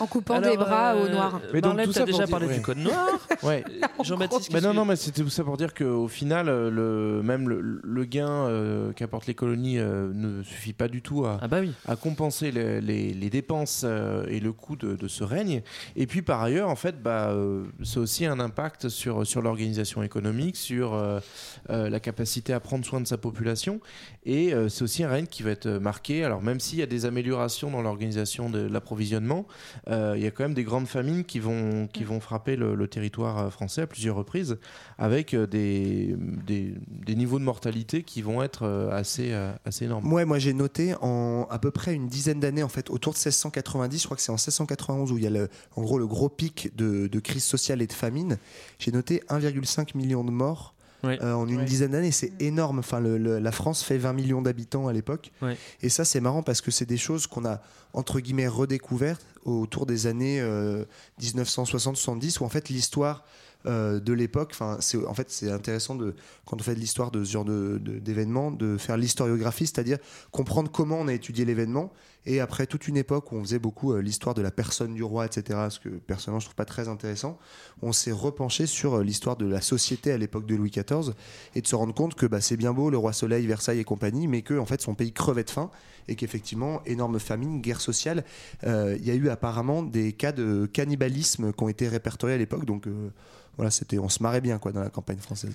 En 0.00 0.06
coupant 0.06 0.34
Alors, 0.34 0.50
des 0.50 0.56
bras 0.56 0.94
euh, 0.94 1.06
au 1.06 1.08
noir. 1.08 1.40
Mais 1.52 1.60
donc, 1.60 1.70
Marlène, 1.74 1.86
tout 1.86 1.92
t'as 1.92 2.00
ça 2.00 2.06
pour 2.06 2.12
déjà 2.12 2.24
dire- 2.26 2.30
parlé 2.30 2.46
ouais. 2.46 2.54
du 2.56 2.60
code 2.62 2.78
noir. 2.78 3.18
Ouais. 3.42 3.64
Jean-Baptiste. 4.04 4.50
Bah 4.52 4.58
qu'est-ce 4.58 4.64
non, 4.66 4.70
que- 4.72 4.76
non, 4.76 4.84
mais 4.84 4.96
c'était 4.96 5.22
tout 5.22 5.28
ça 5.30 5.44
pour 5.44 5.56
dire 5.56 5.74
qu'au 5.74 6.08
final, 6.08 6.48
euh, 6.48 6.70
le, 6.70 7.22
même 7.22 7.48
le, 7.48 7.60
le 7.82 8.04
gain 8.04 8.28
euh, 8.28 8.92
qu'apportent 8.92 9.26
les 9.26 9.34
colonies 9.34 9.78
euh, 9.78 10.10
ne 10.14 10.42
suffit 10.42 10.72
pas 10.72 10.88
du 10.88 11.02
tout 11.02 11.24
à, 11.26 11.38
Ah 11.42 11.48
bah 11.48 11.58
oui. 11.60 11.72
à 11.86 11.96
compenser 11.96 12.50
les, 12.50 12.80
les- 12.80 13.12
les 13.14 13.30
dépenses 13.30 13.82
euh, 13.84 14.26
et 14.28 14.40
le 14.40 14.52
coût 14.52 14.76
de, 14.76 14.96
de 14.96 15.08
ce 15.08 15.24
règne. 15.24 15.62
Et 15.96 16.06
puis 16.06 16.22
par 16.22 16.42
ailleurs, 16.42 16.68
en 16.68 16.76
fait, 16.76 17.02
bah, 17.02 17.30
euh, 17.30 17.64
c'est 17.84 17.98
aussi 17.98 18.26
un 18.26 18.40
impact 18.40 18.88
sur, 18.88 19.26
sur 19.26 19.42
l'organisation 19.42 20.02
économique, 20.02 20.56
sur 20.56 20.94
euh, 20.94 21.20
euh, 21.70 21.88
la 21.90 22.00
capacité 22.00 22.52
à 22.52 22.60
prendre 22.60 22.84
soin 22.84 23.00
de 23.00 23.06
sa 23.06 23.18
population. 23.18 23.80
Et 24.24 24.52
euh, 24.54 24.68
c'est 24.68 24.82
aussi 24.82 25.04
un 25.04 25.08
règne 25.08 25.26
qui 25.26 25.42
va 25.42 25.50
être 25.50 25.68
marqué. 25.68 26.24
Alors 26.24 26.42
même 26.42 26.60
s'il 26.60 26.78
y 26.78 26.82
a 26.82 26.86
des 26.86 27.04
améliorations 27.06 27.70
dans 27.70 27.82
l'organisation 27.82 28.50
de 28.50 28.60
l'approvisionnement, 28.66 29.46
il 29.88 30.22
y 30.22 30.26
a 30.26 30.30
quand 30.30 30.44
même 30.44 30.54
des 30.54 30.64
grandes 30.64 30.88
famines 30.88 31.24
qui 31.24 31.38
vont, 31.38 31.86
qui 31.86 32.04
vont 32.04 32.20
frapper 32.20 32.56
le, 32.56 32.74
le 32.74 32.88
territoire 32.88 33.38
euh, 33.38 33.50
français 33.50 33.82
à 33.82 33.86
plusieurs 33.86 34.16
reprises, 34.16 34.58
avec 34.98 35.34
euh, 35.34 35.46
des, 35.46 36.16
des, 36.18 36.74
des 36.88 37.14
niveaux 37.14 37.38
de 37.38 37.44
mortalité 37.44 38.02
qui 38.02 38.22
vont 38.22 38.42
être 38.42 38.64
euh, 38.64 38.90
assez, 38.90 39.32
euh, 39.32 39.52
assez 39.64 39.84
énormes. 39.84 40.12
Ouais, 40.12 40.24
moi 40.24 40.38
j'ai 40.38 40.52
noté 40.52 40.94
en 41.00 41.46
à 41.50 41.58
peu 41.58 41.70
près 41.70 41.94
une 41.94 42.08
dizaine 42.08 42.40
d'années, 42.40 42.62
en 42.62 42.68
fait, 42.68 42.90
autour 42.90 43.12
de 43.12 43.18
1690, 43.18 43.98
je 44.00 44.04
crois 44.04 44.16
que 44.16 44.22
c'est 44.22 44.32
en 44.32 44.34
1691 44.34 45.12
où 45.12 45.18
il 45.18 45.24
y 45.24 45.26
a 45.26 45.30
le, 45.30 45.48
en 45.76 45.82
gros 45.82 45.98
le 45.98 46.06
gros 46.06 46.28
pic 46.28 46.74
de, 46.76 47.06
de 47.06 47.20
crise 47.20 47.44
sociale 47.44 47.82
et 47.82 47.86
de 47.86 47.92
famine. 47.92 48.38
J'ai 48.78 48.92
noté 48.92 49.22
1,5 49.28 49.96
million 49.96 50.24
de 50.24 50.30
morts. 50.30 50.75
Euh, 51.22 51.34
en 51.34 51.46
une 51.48 51.64
dizaine 51.64 51.92
d'années, 51.92 52.10
c'est 52.12 52.32
énorme. 52.40 52.78
Enfin, 52.80 53.00
le- 53.00 53.18
le- 53.18 53.38
la 53.38 53.52
France 53.52 53.82
fait 53.82 53.98
20 53.98 54.12
millions 54.12 54.42
d'habitants 54.42 54.88
à 54.88 54.92
l'époque. 54.92 55.32
Et 55.82 55.88
ça, 55.88 56.04
c'est 56.04 56.20
marrant 56.20 56.42
parce 56.42 56.60
que 56.60 56.70
c'est 56.70 56.86
des 56.86 56.96
choses 56.96 57.26
qu'on 57.26 57.44
a, 57.44 57.60
entre 57.92 58.20
guillemets, 58.20 58.48
redécouvertes 58.48 59.24
autour 59.44 59.86
des 59.86 60.06
années 60.06 60.40
euh, 60.40 60.84
1960-70, 61.22 62.40
où 62.40 62.44
en 62.44 62.48
fait 62.48 62.68
l'histoire 62.68 63.24
euh, 63.66 63.98
de 63.98 64.12
l'époque, 64.12 64.50
enfin, 64.52 64.76
c'est 64.80 65.04
en 65.06 65.14
fait 65.14 65.30
c'est 65.30 65.50
intéressant 65.50 65.96
de 65.96 66.14
quand 66.44 66.60
on 66.60 66.62
fait 66.62 66.74
de 66.74 66.80
l'histoire 66.80 67.10
de 67.10 67.24
ce 67.24 67.32
genre 67.32 67.44
de- 67.44 67.78
de- 67.82 67.98
d'événements, 67.98 68.50
de, 68.52 68.76
faire 68.76 68.96
l'historiographie, 68.96 69.66
c'est-à-dire 69.66 69.98
comprendre 70.30 70.70
comment 70.70 70.98
on 71.00 71.08
a 71.08 71.12
étudié 71.14 71.44
l'événement. 71.44 71.92
Et 72.28 72.40
après 72.40 72.66
toute 72.66 72.88
une 72.88 72.96
époque 72.96 73.30
où 73.32 73.36
on 73.36 73.42
faisait 73.42 73.58
beaucoup 73.60 73.92
euh, 73.92 74.00
l'histoire 74.00 74.34
de 74.34 74.42
la 74.42 74.50
personne 74.50 74.94
du 74.94 75.02
roi, 75.02 75.26
etc., 75.26 75.58
ce 75.70 75.78
que 75.80 75.88
personnellement 75.88 76.40
je 76.40 76.46
trouve 76.46 76.56
pas 76.56 76.64
très 76.64 76.88
intéressant, 76.88 77.38
on 77.82 77.92
s'est 77.92 78.12
repenché 78.12 78.66
sur 78.66 78.94
euh, 78.94 79.02
l'histoire 79.02 79.36
de 79.36 79.46
la 79.46 79.60
société 79.60 80.12
à 80.12 80.18
l'époque 80.18 80.46
de 80.46 80.54
Louis 80.54 80.70
XIV 80.70 81.12
et 81.54 81.60
de 81.60 81.66
se 81.66 81.74
rendre 81.76 81.94
compte 81.94 82.14
que 82.14 82.26
bah, 82.26 82.40
c'est 82.40 82.56
bien 82.56 82.72
beau 82.72 82.90
le 82.90 82.98
roi 82.98 83.12
Soleil, 83.12 83.46
Versailles 83.46 83.80
et 83.80 83.84
compagnie, 83.84 84.28
mais 84.28 84.42
que 84.42 84.58
en 84.58 84.66
fait 84.66 84.80
son 84.80 84.94
pays 84.94 85.12
crevait 85.12 85.44
de 85.44 85.50
faim 85.50 85.70
et 86.08 86.14
qu'effectivement 86.14 86.82
énorme 86.84 87.18
famine, 87.18 87.60
guerre 87.60 87.80
sociale. 87.80 88.24
Il 88.64 89.04
y 89.04 89.10
a 89.10 89.14
eu 89.14 89.28
apparemment 89.28 89.82
des 89.82 90.12
cas 90.12 90.30
de 90.30 90.66
cannibalisme 90.72 91.52
qui 91.52 91.64
ont 91.64 91.68
été 91.68 91.88
répertoriés 91.88 92.34
à 92.36 92.38
l'époque, 92.38 92.64
donc. 92.64 92.86
Voilà, 93.56 93.70
c'était, 93.70 93.98
on 93.98 94.08
se 94.08 94.22
marrait 94.22 94.40
bien 94.40 94.58
quoi 94.58 94.72
dans 94.72 94.80
la 94.82 94.90
campagne 94.90 95.18
française. 95.18 95.52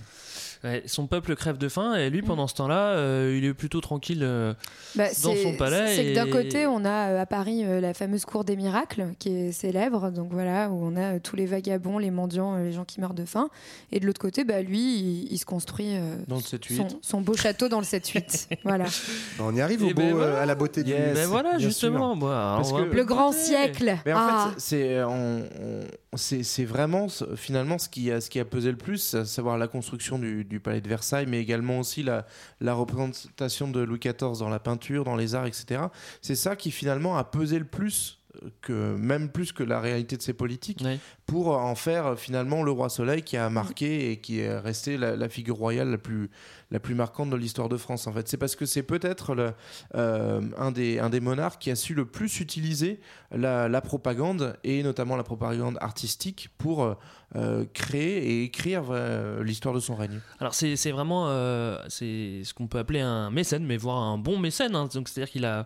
Ouais, 0.63 0.83
son 0.85 1.07
peuple 1.07 1.35
crève 1.35 1.57
de 1.57 1.69
faim 1.69 1.95
et 1.95 2.11
lui 2.11 2.21
pendant 2.21 2.45
ce 2.47 2.53
temps-là 2.53 2.89
euh, 2.93 3.35
il 3.35 3.45
est 3.45 3.53
plutôt 3.55 3.81
tranquille 3.81 4.19
euh, 4.21 4.53
Bah, 4.95 5.05
dans 5.23 5.35
son 5.35 5.53
palais. 5.57 5.95
C'est 5.95 6.05
que 6.11 6.15
d'un 6.15 6.29
côté, 6.29 6.67
on 6.67 6.85
a 6.85 7.09
euh, 7.09 7.19
à 7.21 7.25
Paris 7.25 7.65
euh, 7.65 7.81
la 7.81 7.95
fameuse 7.95 8.25
cour 8.25 8.43
des 8.43 8.55
miracles 8.55 9.07
qui 9.17 9.29
est 9.29 9.51
célèbre, 9.53 10.11
donc 10.11 10.31
voilà, 10.31 10.69
où 10.69 10.79
on 10.79 10.95
a 10.97 11.15
euh, 11.15 11.19
tous 11.21 11.35
les 11.35 11.47
vagabonds, 11.47 11.97
les 11.97 12.11
mendiants, 12.11 12.57
euh, 12.57 12.63
les 12.65 12.73
gens 12.73 12.85
qui 12.85 13.01
meurent 13.01 13.15
de 13.15 13.25
faim. 13.25 13.49
Et 13.91 13.99
de 13.99 14.05
l'autre 14.05 14.21
côté, 14.21 14.43
bah, 14.43 14.61
lui, 14.61 14.99
il, 14.99 15.33
il 15.33 15.37
se 15.39 15.45
construit 15.45 15.95
euh, 15.97 16.15
Dans 16.27 16.35
le 16.35 16.41
7-8. 16.43 16.77
son, 16.77 16.87
son 17.01 17.21
beau 17.21 17.35
château 17.35 17.67
dans 17.67 17.79
le 17.79 17.85
7-8. 17.85 18.49
voilà. 18.63 18.85
Bah, 18.85 19.45
on 19.47 19.55
y 19.55 19.61
arrive 19.61 19.81
au 19.83 19.87
Eh 19.89 19.93
beau, 19.95 20.01
ben 20.03 20.09
euh, 20.11 20.13
voilà. 20.15 20.41
à 20.41 20.45
la 20.45 20.53
beauté 20.53 20.83
du. 20.83 20.91
Ben 20.93 21.25
voilà 21.27 21.57
justement 21.57 22.15
moi, 22.15 22.53
Parce 22.57 22.71
que- 22.71 22.81
Le 22.83 23.03
grand 23.03 23.31
siècle. 23.31 23.95
Mais 24.05 24.13
en 24.13 24.17
Ah. 24.19 24.51
fait, 24.53 24.59
c'est 24.59 25.03
on- 25.03 25.41
on- 25.59 26.10
c'est 26.17 26.65
vraiment 26.65 27.07
finalement 27.35 27.77
ce 27.77 27.87
qui 27.87 28.11
a 28.11 28.45
pesé 28.45 28.71
le 28.71 28.77
plus, 28.77 29.13
à 29.13 29.25
savoir 29.25 29.57
la 29.57 29.67
construction 29.67 30.19
du, 30.19 30.59
palais 30.59 30.81
de 30.81 30.89
Versailles, 30.89 31.25
mais 31.25 31.39
également 31.39 31.79
aussi 31.79 32.03
la, 32.03 32.25
représentation 32.73 33.69
de 33.69 33.79
Louis 33.79 33.99
XIV 33.99 34.39
dans 34.39 34.49
la 34.49 34.59
peinture, 34.59 35.05
dans 35.05 35.15
les 35.15 35.35
arts, 35.35 35.45
etc. 35.45 35.83
C'est 36.21 36.35
ça 36.35 36.55
qui 36.55 36.71
finalement 36.71 37.17
a 37.17 37.23
pesé 37.23 37.59
le 37.59 37.65
plus 37.65 38.20
que 38.61 38.95
même 38.95 39.29
plus 39.29 39.51
que 39.51 39.63
la 39.63 39.79
réalité 39.79 40.17
de 40.17 40.21
ses 40.21 40.33
politiques 40.33 40.83
pour 41.25 41.49
en 41.49 41.75
faire 41.75 42.07
euh, 42.07 42.15
finalement 42.15 42.63
le 42.63 42.71
roi 42.71 42.89
Soleil 42.89 43.23
qui 43.23 43.37
a 43.37 43.49
marqué 43.49 44.11
et 44.11 44.17
qui 44.17 44.39
est 44.39 44.57
resté 44.57 44.97
la, 44.97 45.15
la 45.15 45.29
figure 45.29 45.55
royale 45.55 45.89
la 45.89 45.97
plus 45.97 46.29
la 46.71 46.79
plus 46.79 46.95
marquante 46.95 47.29
de 47.29 47.35
l'histoire 47.35 47.67
de 47.67 47.77
France 47.77 48.07
en 48.07 48.13
fait. 48.13 48.27
C'est 48.29 48.37
parce 48.37 48.55
que 48.55 48.65
c'est 48.65 48.83
peut-être 48.83 49.53
euh, 49.95 50.41
un 50.57 50.71
des 50.71 50.99
un 50.99 51.09
des 51.09 51.19
monarques 51.19 51.61
qui 51.61 51.71
a 51.71 51.75
su 51.75 51.93
le 51.93 52.05
plus 52.05 52.39
utiliser 52.39 52.99
la, 53.31 53.67
la 53.67 53.81
propagande 53.81 54.57
et 54.63 54.81
notamment 54.83 55.17
la 55.17 55.23
propagande 55.23 55.77
artistique 55.81 56.49
pour 56.57 56.95
euh, 57.35 57.65
créer 57.73 58.17
et 58.17 58.43
écrire 58.43 58.85
euh, 58.89 59.43
l'histoire 59.43 59.73
de 59.73 59.79
son 59.79 59.95
règne. 59.95 60.19
Alors 60.39 60.53
c'est 60.53 60.75
c'est 60.75 60.91
vraiment 60.91 61.29
euh, 61.29 61.77
c'est 61.87 62.41
ce 62.43 62.53
qu'on 62.53 62.67
peut 62.67 62.79
appeler 62.79 62.99
un 62.99 63.31
mécène, 63.31 63.65
mais 63.65 63.77
voire 63.77 63.99
un 63.99 64.17
bon 64.17 64.37
mécène. 64.37 64.75
hein. 64.75 64.89
Donc 64.93 65.07
c'est-à-dire 65.07 65.31
qu'il 65.31 65.45
a 65.45 65.65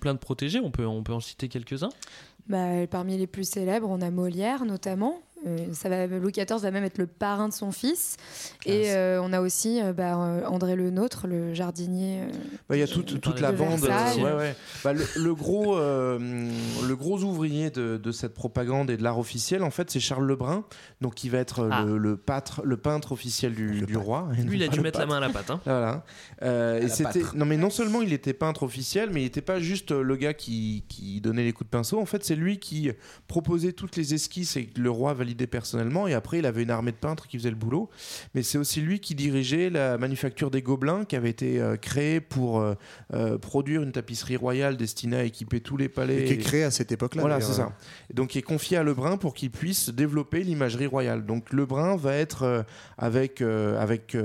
plein 0.00 0.14
de 0.14 0.18
protégés. 0.18 0.58
On 0.60 0.70
peut 0.70 0.86
on 0.86 1.02
peut 1.02 1.12
en 1.12 1.20
citer 1.20 1.48
quelques-uns. 1.48 1.90
Bah, 2.48 2.86
parmi 2.90 3.16
les 3.16 3.26
plus 3.26 3.48
célèbres, 3.48 3.88
on 3.88 4.00
a 4.00 4.10
Molière 4.10 4.64
notamment. 4.64 5.20
Euh, 5.46 5.58
ça 5.72 5.88
va, 5.88 6.06
Louis 6.06 6.32
XIV 6.32 6.58
va 6.60 6.70
même 6.70 6.84
être 6.84 6.98
le 6.98 7.06
parrain 7.06 7.48
de 7.48 7.52
son 7.52 7.70
fils. 7.72 8.16
Et 8.66 8.92
euh, 8.92 9.20
on 9.22 9.32
a 9.32 9.40
aussi 9.40 9.80
euh, 9.82 9.92
bah, 9.92 10.16
André 10.48 10.74
Le 10.76 10.90
Nôtre, 10.90 11.26
le 11.26 11.52
jardinier. 11.52 12.20
euh, 12.22 12.26
Bah, 12.68 12.76
Il 12.76 12.80
y 12.80 12.82
a 12.82 12.86
toute, 12.86 13.20
toute 13.20 13.40
la 13.40 13.52
de 13.52 13.58
bande. 13.58 13.82
euh, 13.84 13.86
Versailles. 13.86 14.22
ouais, 14.22 14.32
ouais. 14.32 14.56
Bah, 14.84 14.92
le, 14.92 15.04
le 15.16 15.34
gros, 15.34 15.76
euh, 15.76 16.18
le 16.86 16.96
gros 16.96 17.22
ouvrier 17.22 17.70
de, 17.70 17.96
de 18.02 18.12
cette 18.12 18.32
propagande 18.34 18.90
et 18.90 18.96
de 18.96 19.02
l'art 19.02 19.18
officiel, 19.18 19.62
en 19.62 19.70
fait, 19.70 19.90
c'est 19.90 20.00
Charles 20.00 20.26
Lebrun, 20.26 20.64
donc 21.00 21.14
qui 21.14 21.28
va 21.28 21.38
être 21.38 21.68
Ah. 21.70 21.84
le, 21.86 21.98
le 21.98 22.16
pâtre, 22.16 22.62
le 22.64 22.76
peintre 22.76 23.12
officiel 23.12 23.54
du, 23.54 23.82
du 23.82 23.96
roi. 23.96 24.28
Lui 24.44 24.56
il 24.56 24.62
a 24.62 24.68
dû 24.68 24.80
mettre 24.80 24.98
la 24.98 25.06
main 25.06 25.16
à 25.18 25.20
la 25.20 25.28
pâte. 25.28 25.50
hein. 25.50 25.60
Voilà. 25.64 26.04
Euh, 26.42 26.78
et 26.78 26.82
la 26.82 26.88
c'était 26.88 27.20
pâtre. 27.20 27.36
non 27.36 27.44
mais 27.44 27.56
non 27.56 27.70
seulement 27.70 28.00
il 28.02 28.12
était 28.12 28.32
peintre 28.32 28.62
officiel, 28.62 29.10
mais 29.12 29.20
il 29.20 29.24
n'était 29.24 29.42
pas 29.42 29.60
juste 29.60 29.90
le 29.90 30.16
gars 30.16 30.32
qui, 30.34 30.84
qui 30.88 31.20
donnait 31.20 31.44
les 31.44 31.52
coups 31.52 31.68
de 31.68 31.76
pinceau. 31.76 32.00
En 32.00 32.06
fait, 32.06 32.24
c'est 32.24 32.36
lui 32.36 32.58
qui 32.58 32.90
proposait 33.28 33.72
toutes 33.72 33.96
les 33.96 34.14
esquisses 34.14 34.56
et 34.56 34.66
que 34.66 34.80
le 34.80 34.90
roi 34.90 35.12
validait 35.14 35.33
personnellement. 35.46 36.06
Et 36.06 36.14
après, 36.14 36.38
il 36.38 36.46
avait 36.46 36.62
une 36.62 36.70
armée 36.70 36.92
de 36.92 36.96
peintres 36.96 37.26
qui 37.26 37.38
faisait 37.38 37.50
le 37.50 37.56
boulot. 37.56 37.90
Mais 38.34 38.42
c'est 38.42 38.58
aussi 38.58 38.80
lui 38.80 39.00
qui 39.00 39.14
dirigeait 39.14 39.70
la 39.70 39.98
manufacture 39.98 40.50
des 40.50 40.62
Gobelins, 40.62 41.04
qui 41.04 41.16
avait 41.16 41.30
été 41.30 41.60
euh, 41.60 41.76
créée 41.76 42.20
pour 42.20 42.60
euh, 42.60 42.74
euh, 43.12 43.38
produire 43.38 43.82
une 43.82 43.92
tapisserie 43.92 44.36
royale 44.36 44.76
destinée 44.76 45.16
à 45.16 45.24
équiper 45.24 45.60
tous 45.60 45.76
les 45.76 45.88
palais. 45.88 46.22
Et 46.22 46.24
qui 46.24 46.32
est 46.34 46.38
créé 46.38 46.64
à 46.64 46.70
cette 46.70 46.92
époque-là. 46.92 47.20
Voilà, 47.22 47.40
c'est 47.40 47.54
ça. 47.54 47.72
Et 48.10 48.14
donc, 48.14 48.34
il 48.34 48.38
est 48.38 48.42
confié 48.42 48.76
à 48.76 48.82
Lebrun 48.82 49.16
pour 49.16 49.34
qu'il 49.34 49.50
puisse 49.50 49.90
développer 49.90 50.42
l'imagerie 50.42 50.86
royale. 50.86 51.26
Donc, 51.26 51.52
Lebrun 51.52 51.96
va 51.96 52.14
être 52.14 52.64
avec, 52.98 53.40
avec 53.42 54.16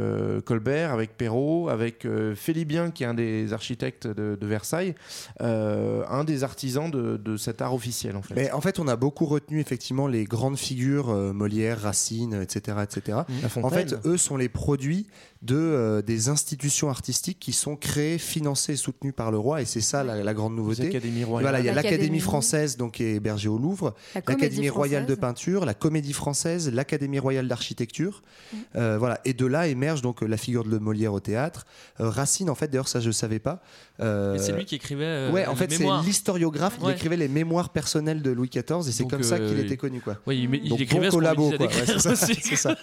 Colbert, 0.45 0.91
avec 0.91 1.17
Perrault, 1.17 1.69
avec 1.69 2.07
Félibien, 2.35 2.91
qui 2.91 3.03
est 3.03 3.07
un 3.07 3.13
des 3.13 3.53
architectes 3.53 4.07
de, 4.07 4.37
de 4.39 4.47
Versailles, 4.47 4.95
un 5.39 6.23
des 6.23 6.43
artisans 6.43 6.89
de, 6.89 7.17
de 7.17 7.37
cet 7.37 7.61
art 7.61 7.73
officiel, 7.73 8.15
en 8.15 8.21
fait. 8.21 8.35
Mais 8.35 8.51
en 8.51 8.61
fait, 8.61 8.79
on 8.79 8.87
a 8.87 8.95
beaucoup 8.95 9.25
retenu 9.25 9.59
effectivement 9.59 10.07
les 10.07 10.25
grandes 10.25 10.57
figures, 10.57 10.98
euh, 11.07 11.31
Molière, 11.31 11.79
Racine, 11.81 12.41
etc. 12.41 12.77
etc. 12.83 13.19
En 13.63 13.69
fait, 13.69 13.95
eux 14.05 14.17
sont 14.17 14.35
les 14.35 14.49
produits 14.49 15.07
de, 15.41 15.55
euh, 15.55 16.01
des 16.01 16.27
institutions 16.27 16.89
artistiques 16.89 17.39
qui 17.39 17.53
sont 17.53 17.75
créées, 17.77 18.17
financées 18.17 18.73
et 18.73 18.75
soutenues 18.75 19.13
par 19.13 19.31
le 19.31 19.37
roi. 19.37 19.61
Et 19.61 19.65
c'est 19.65 19.79
ça 19.81 20.03
la, 20.03 20.21
la 20.21 20.33
grande 20.33 20.55
nouveauté. 20.55 20.99
Voilà, 21.27 21.59
il 21.59 21.65
y 21.65 21.69
a 21.69 21.73
l'Académie 21.73 22.19
française, 22.19 22.75
donc 22.75 22.95
qui 22.95 23.03
est 23.03 23.15
hébergée 23.15 23.47
au 23.47 23.57
Louvre, 23.57 23.95
l'Académie 24.15 24.69
royale 24.69 25.05
de 25.05 25.15
peinture, 25.15 25.65
la 25.65 25.73
Comédie 25.73 26.11
française, 26.13 26.69
l'Académie 26.71 27.19
royale 27.19 27.47
d'architecture. 27.47 28.21
Mm. 28.51 28.57
Euh, 28.75 28.97
voilà, 28.97 29.21
et 29.23 29.33
de 29.33 29.45
là 29.45 29.67
émerge 29.67 30.01
donc 30.01 30.21
la 30.21 30.37
figure 30.37 30.65
de 30.65 30.77
Molière 30.77 31.13
au 31.13 31.19
théâtre. 31.21 31.65
Euh, 32.01 32.09
Racine, 32.09 32.49
en 32.49 32.55
fait, 32.55 32.67
d'ailleurs, 32.67 32.87
ça 32.89 32.99
je 32.99 33.11
savais 33.11 33.39
pas. 33.39 33.61
Euh, 34.01 34.37
c'est 34.39 34.51
lui 34.51 34.65
qui 34.65 34.75
écrivait. 34.75 35.05
euh, 35.05 35.31
ouais, 35.31 35.45
en 35.45 35.51
les 35.51 35.57
fait, 35.57 35.71
c'est 35.71 35.85
l'historiographe 36.05 36.77
qui 36.79 36.85
Ouais. 36.85 36.93
écrivait 36.93 37.17
les 37.17 37.27
mémoires 37.27 37.69
personnelles 37.69 38.21
de 38.21 38.31
Louis 38.31 38.49
XIV, 38.49 38.87
et 38.87 38.91
c'est 38.91 39.07
comme 39.07 39.23
ça 39.23 39.39
qu'il 39.39 39.59
était 39.59 39.77
connu, 39.77 40.01
quoi. 40.01 40.17
Ouais, 40.27 40.37
il, 40.37 40.53
il 40.63 40.69
Donc, 40.69 40.81
écrivait 40.81 41.09
bon 41.09 41.17
collabo, 41.17 41.45
disait 41.45 41.57
quoi. 41.57 41.67
Ouais, 41.67 41.73
d'écrire 41.73 42.01
c'est 42.01 42.15
ça, 42.15 42.25
aussi. 42.31 42.39
c'est 42.41 42.55
ça. 42.55 42.75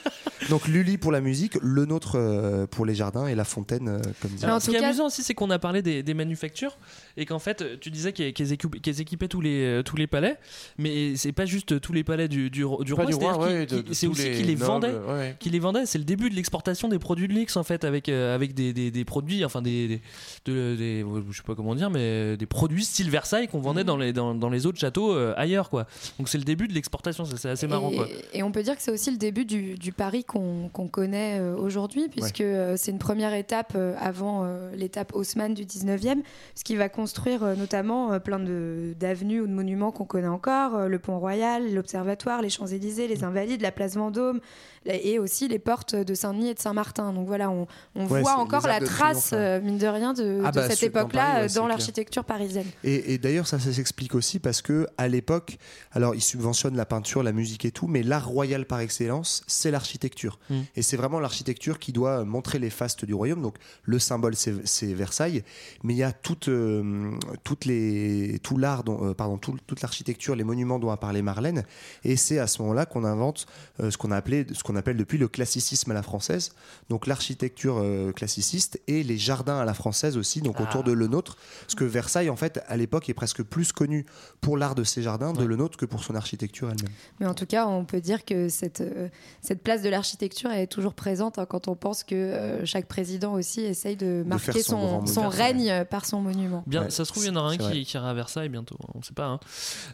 Donc 0.48 0.68
Lully 0.68 0.96
pour 0.98 1.12
la 1.12 1.20
musique, 1.20 1.58
le 1.60 1.86
nôtre 1.86 2.16
euh, 2.46 2.66
pour 2.66 2.86
les 2.86 2.94
jardins 2.94 3.26
et 3.26 3.34
la 3.34 3.44
fontaine 3.44 3.88
euh, 3.88 4.00
comme 4.22 4.30
en 4.40 4.44
Alors, 4.44 4.62
ce 4.62 4.70
qui 4.70 4.76
est 4.76 4.80
cas- 4.80 4.86
amusant 4.86 5.06
aussi, 5.06 5.22
c'est 5.22 5.34
qu'on 5.34 5.50
a 5.50 5.58
parlé 5.58 5.82
des, 5.82 6.02
des 6.02 6.14
manufactures 6.14 6.78
et 7.16 7.26
qu'en 7.26 7.38
fait, 7.38 7.78
tu 7.80 7.90
disais 7.90 8.12
qu'elles 8.12 8.52
équipaient, 8.52 8.78
qu'elles 8.80 9.00
équipaient 9.00 9.28
tous 9.28 9.40
les 9.40 9.64
euh, 9.64 9.82
tous 9.82 9.96
les 9.96 10.06
palais, 10.06 10.36
mais 10.78 11.16
c'est 11.16 11.32
pas 11.32 11.46
juste 11.46 11.80
tous 11.80 11.92
les 11.92 12.04
palais 12.04 12.28
du, 12.28 12.48
du, 12.50 12.60
du 12.60 12.64
roi, 12.64 12.84
du 12.84 12.94
roi, 12.94 13.06
c'est-à-dire 13.06 13.38
ouais, 13.38 13.66
qu'il- 13.66 13.76
de- 13.76 13.82
qu'il- 13.82 13.90
de 13.90 13.94
c'est 13.94 14.06
aussi 14.06 14.30
qu'ils 14.32 14.46
les 14.46 14.54
vendaient. 14.54 14.92
ouais. 15.08 15.36
Qui 15.38 15.50
les 15.50 15.58
vendait, 15.58 15.86
c'est 15.86 15.98
le 15.98 16.04
début 16.04 16.30
de 16.30 16.34
l'exportation 16.34 16.88
des 16.88 16.98
produits 16.98 17.28
de 17.28 17.32
luxe 17.34 17.56
en 17.56 17.62
fait, 17.64 17.84
avec 17.84 18.08
euh, 18.08 18.34
avec 18.34 18.54
des, 18.54 18.72
des, 18.72 18.90
des 18.90 19.04
produits, 19.04 19.44
enfin 19.44 19.62
des, 19.62 19.88
des, 19.88 20.00
de- 20.46 20.76
des- 20.76 21.04
je 21.30 21.36
sais 21.36 21.42
pas 21.42 21.54
comment 21.54 21.74
dire, 21.74 21.90
mais 21.90 22.36
des 22.36 22.46
produits 22.46 22.84
style 22.84 23.10
Versailles 23.10 23.48
qu'on 23.48 23.60
vendait 23.60 23.84
dans 23.84 23.96
les 23.96 24.12
dans, 24.12 24.34
dans 24.34 24.50
les 24.50 24.66
autres 24.66 24.78
châteaux 24.78 25.12
euh, 25.12 25.34
ailleurs 25.36 25.68
quoi. 25.70 25.86
Donc 26.18 26.28
c'est 26.28 26.38
le 26.38 26.44
début 26.44 26.68
de 26.68 26.72
l'exportation, 26.74 27.24
c'est 27.24 27.48
assez 27.48 27.66
marrant 27.66 27.90
et, 27.90 27.96
quoi. 27.96 28.06
et 28.32 28.42
on 28.42 28.52
peut 28.52 28.62
dire 28.62 28.76
que 28.76 28.82
c'est 28.82 28.90
aussi 28.92 29.10
le 29.10 29.16
début 29.16 29.44
du, 29.44 29.74
du 29.74 29.92
Paris 29.92 30.24
qu'on 30.24 30.68
qu'on 30.72 30.88
connaît 30.88 31.40
aujourd'hui, 31.40 32.08
puisque 32.08 32.35
euh, 32.44 32.76
c'est 32.76 32.90
une 32.90 32.98
première 32.98 33.34
étape 33.34 33.72
euh, 33.76 33.94
avant 33.98 34.44
euh, 34.44 34.70
l'étape 34.74 35.14
Haussmann 35.14 35.54
du 35.54 35.64
19e, 35.64 36.22
ce 36.54 36.64
qui 36.64 36.76
va 36.76 36.88
construire 36.88 37.56
notamment 37.56 38.18
plein 38.20 38.38
de- 38.38 38.94
d'avenues 38.98 39.40
ou 39.40 39.46
de 39.46 39.52
monuments 39.52 39.92
qu'on 39.92 40.04
connaît 40.04 40.26
encore, 40.28 40.88
le 40.88 40.98
Pont 40.98 41.18
Royal, 41.18 41.72
l'Observatoire, 41.74 42.42
les 42.42 42.50
Champs-Élysées, 42.50 43.08
les 43.08 43.24
Invalides, 43.24 43.62
la 43.62 43.72
place 43.72 43.94
Vendôme, 43.94 44.40
et 44.86 45.18
aussi 45.18 45.48
les 45.48 45.58
portes 45.58 45.94
de 45.96 46.14
Saint-Denis 46.14 46.50
et 46.50 46.54
de 46.54 46.60
Saint-Martin. 46.60 47.12
Donc 47.12 47.26
voilà, 47.26 47.50
on, 47.50 47.66
on 47.94 48.06
Ouais, 48.06 48.20
voit 48.20 48.36
encore 48.36 48.66
la 48.66 48.80
trace, 48.80 49.28
Triomphe, 49.30 49.62
mine 49.64 49.78
de 49.78 49.86
rien, 49.86 50.12
de, 50.12 50.40
Ah 50.44 50.50
de 50.52 50.56
bah, 50.56 50.68
cette 50.70 50.82
époque-là 50.84 51.42
ouais, 51.42 51.48
dans 51.54 51.66
l'architecture 51.66 52.24
parisienne. 52.24 52.66
Et, 52.84 53.14
et 53.14 53.18
d'ailleurs, 53.18 53.46
ça, 53.46 53.58
ça 53.58 53.72
s'explique 53.72 54.14
aussi 54.14 54.38
parce 54.38 54.62
que 54.62 54.86
à 54.96 55.08
l'époque, 55.08 55.58
alors 55.92 56.14
ils 56.14 56.20
subventionnent 56.22 56.76
la 56.76 56.86
peinture, 56.86 57.22
la 57.22 57.32
musique 57.32 57.64
et 57.64 57.72
tout, 57.72 57.86
mais 57.88 58.02
l'art 58.04 58.28
royal 58.28 58.64
par 58.64 58.80
excellence, 58.80 59.42
c'est 59.48 59.70
l'architecture. 59.72 60.38
Mm. 60.50 60.54
Et 60.76 60.82
c'est 60.82 60.96
vraiment 60.96 61.18
l'architecture 61.20 61.78
qui 61.80 61.92
doit 61.92 62.24
montrer 62.26 62.58
les 62.58 62.70
fastes 62.70 63.04
du 63.04 63.14
royaume. 63.14 63.42
Donc 63.42 63.56
le 63.84 63.98
symbole, 63.98 64.34
c'est 64.36 64.54
c'est 64.66 64.92
Versailles, 64.94 65.42
mais 65.82 65.94
il 65.94 65.98
y 65.98 66.02
a 66.02 66.12
toute, 66.12 66.48
euh, 66.48 67.10
toutes 67.44 67.64
les, 67.64 68.38
tout 68.42 68.56
l'art, 68.58 68.84
dont- 68.84 69.10
euh, 69.10 69.14
pardon, 69.14 69.38
tout- 69.38 69.56
toute 69.66 69.80
l'architecture, 69.82 70.34
les 70.36 70.44
monuments 70.44 70.78
dont 70.78 70.90
a 70.90 70.96
parlé 70.96 71.22
Marlène. 71.22 71.64
Et 72.04 72.16
c'est 72.16 72.38
à 72.38 72.46
ce 72.46 72.60
moment-là 72.62 72.86
qu'on 72.86 73.04
invente 73.04 73.46
euh, 73.80 73.90
ce 73.90 73.96
qu'on 73.98 74.10
a 74.10 74.16
appelé, 74.16 74.46
ce 74.52 74.62
qu'on 74.62 74.76
appelle 74.76 74.96
depuis 74.96 75.18
le 75.18 75.28
classicisme 75.28 75.90
à 75.90 75.94
la 75.94 76.02
française. 76.02 76.52
Donc 76.90 77.06
l'architecture 77.06 77.78
euh, 77.78 78.12
classiciste 78.12 78.80
et 78.86 79.02
les 79.02 79.18
jardins 79.18 79.58
à 79.58 79.64
la 79.64 79.74
française 79.74 80.16
aussi, 80.16 80.40
donc 80.40 80.56
Ah. 80.58 80.62
autour 80.64 80.84
de 80.84 80.92
le 80.92 81.06
nôtre. 81.06 81.36
Parce 81.60 81.74
que 81.74 81.84
Versailles, 81.84 82.30
en 82.30 82.36
fait, 82.36 82.60
à 82.66 82.76
l'époque, 82.76 83.08
est 83.08 83.14
presque 83.14 83.42
plus 83.42 83.72
connu 83.72 84.04
pour 84.40 84.56
l'art 84.56 84.74
de 84.74 84.84
ses 84.84 85.02
jardins, 85.02 85.32
de 85.32 85.44
le 85.44 85.56
nôtre, 85.56 85.76
que 85.76 85.86
pour 85.86 86.02
son 86.04 86.14
architecture 86.14 86.68
elle-même. 86.70 86.92
Mais 87.20 87.26
en 87.26 87.34
tout 87.34 87.46
cas, 87.46 87.66
on 87.66 87.84
peut 87.84 88.00
dire 88.00 88.24
que 88.24 88.48
cette, 88.48 88.80
euh, 88.80 89.08
cette 89.42 89.62
place 89.62 89.82
de 89.82 89.88
l'architecture 89.88 90.50
elle 90.50 90.60
est 90.62 90.66
toujours 90.66 90.94
présente 90.94 91.38
hein, 91.38 91.46
quand 91.46 91.68
on 91.68 91.74
pense 91.76 92.04
que 92.04 92.15
euh, 92.16 92.64
chaque 92.64 92.86
président 92.86 93.34
aussi 93.34 93.62
essaye 93.62 93.96
de 93.96 94.24
marquer 94.26 94.62
son 94.62 95.28
règne 95.28 95.84
par 95.90 96.04
son 96.06 96.20
monument. 96.20 96.62
Bien, 96.66 96.84
Ouais, 96.84 96.90
ça 96.90 97.04
se 97.04 97.10
trouve, 97.12 97.24
il 97.24 97.28
y 97.28 97.30
en 97.30 97.36
aura 97.36 97.50
un 97.50 97.56
qui, 97.56 97.84
qui 97.84 97.96
ira 97.96 98.10
à 98.10 98.14
Versailles 98.14 98.48
bientôt. 98.48 98.76
On 98.94 99.02
sait 99.02 99.12
pas. 99.14 99.26
hein. 99.26 99.40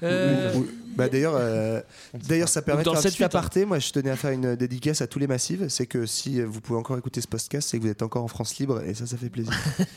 Euh, 0.02 0.52
bah, 0.96 1.08
d'ailleurs, 1.08 1.34
euh, 1.36 1.80
d'ailleurs, 2.14 2.48
ça 2.48 2.62
permet 2.62 2.82
de 2.82 2.86
Dans 2.86 2.92
faire 2.94 3.00
un 3.00 3.02
petit 3.10 3.18
7-8, 3.18 3.22
hein. 3.22 3.26
aparté. 3.26 3.64
Moi, 3.64 3.78
je 3.78 3.90
tenais 3.92 4.10
à 4.10 4.16
faire 4.16 4.30
une 4.30 4.54
dédicace 4.56 5.00
à 5.02 5.06
tous 5.06 5.18
les 5.18 5.26
massifs. 5.26 5.60
C'est 5.68 5.86
que 5.86 6.06
si 6.06 6.40
vous 6.42 6.60
pouvez 6.60 6.78
encore 6.78 6.98
écouter 6.98 7.20
ce 7.20 7.28
podcast, 7.28 7.68
c'est 7.70 7.78
que 7.78 7.82
vous 7.84 7.90
êtes 7.90 8.02
encore 8.02 8.24
en 8.24 8.28
France 8.28 8.56
libre, 8.58 8.82
et 8.86 8.94
ça, 8.94 9.06
ça 9.06 9.16
fait 9.16 9.30
plaisir. 9.30 9.52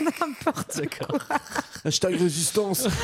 N'importe 0.00 0.80
quoi. 0.98 1.18
Hashtag 1.84 2.16
résistance. 2.16 2.86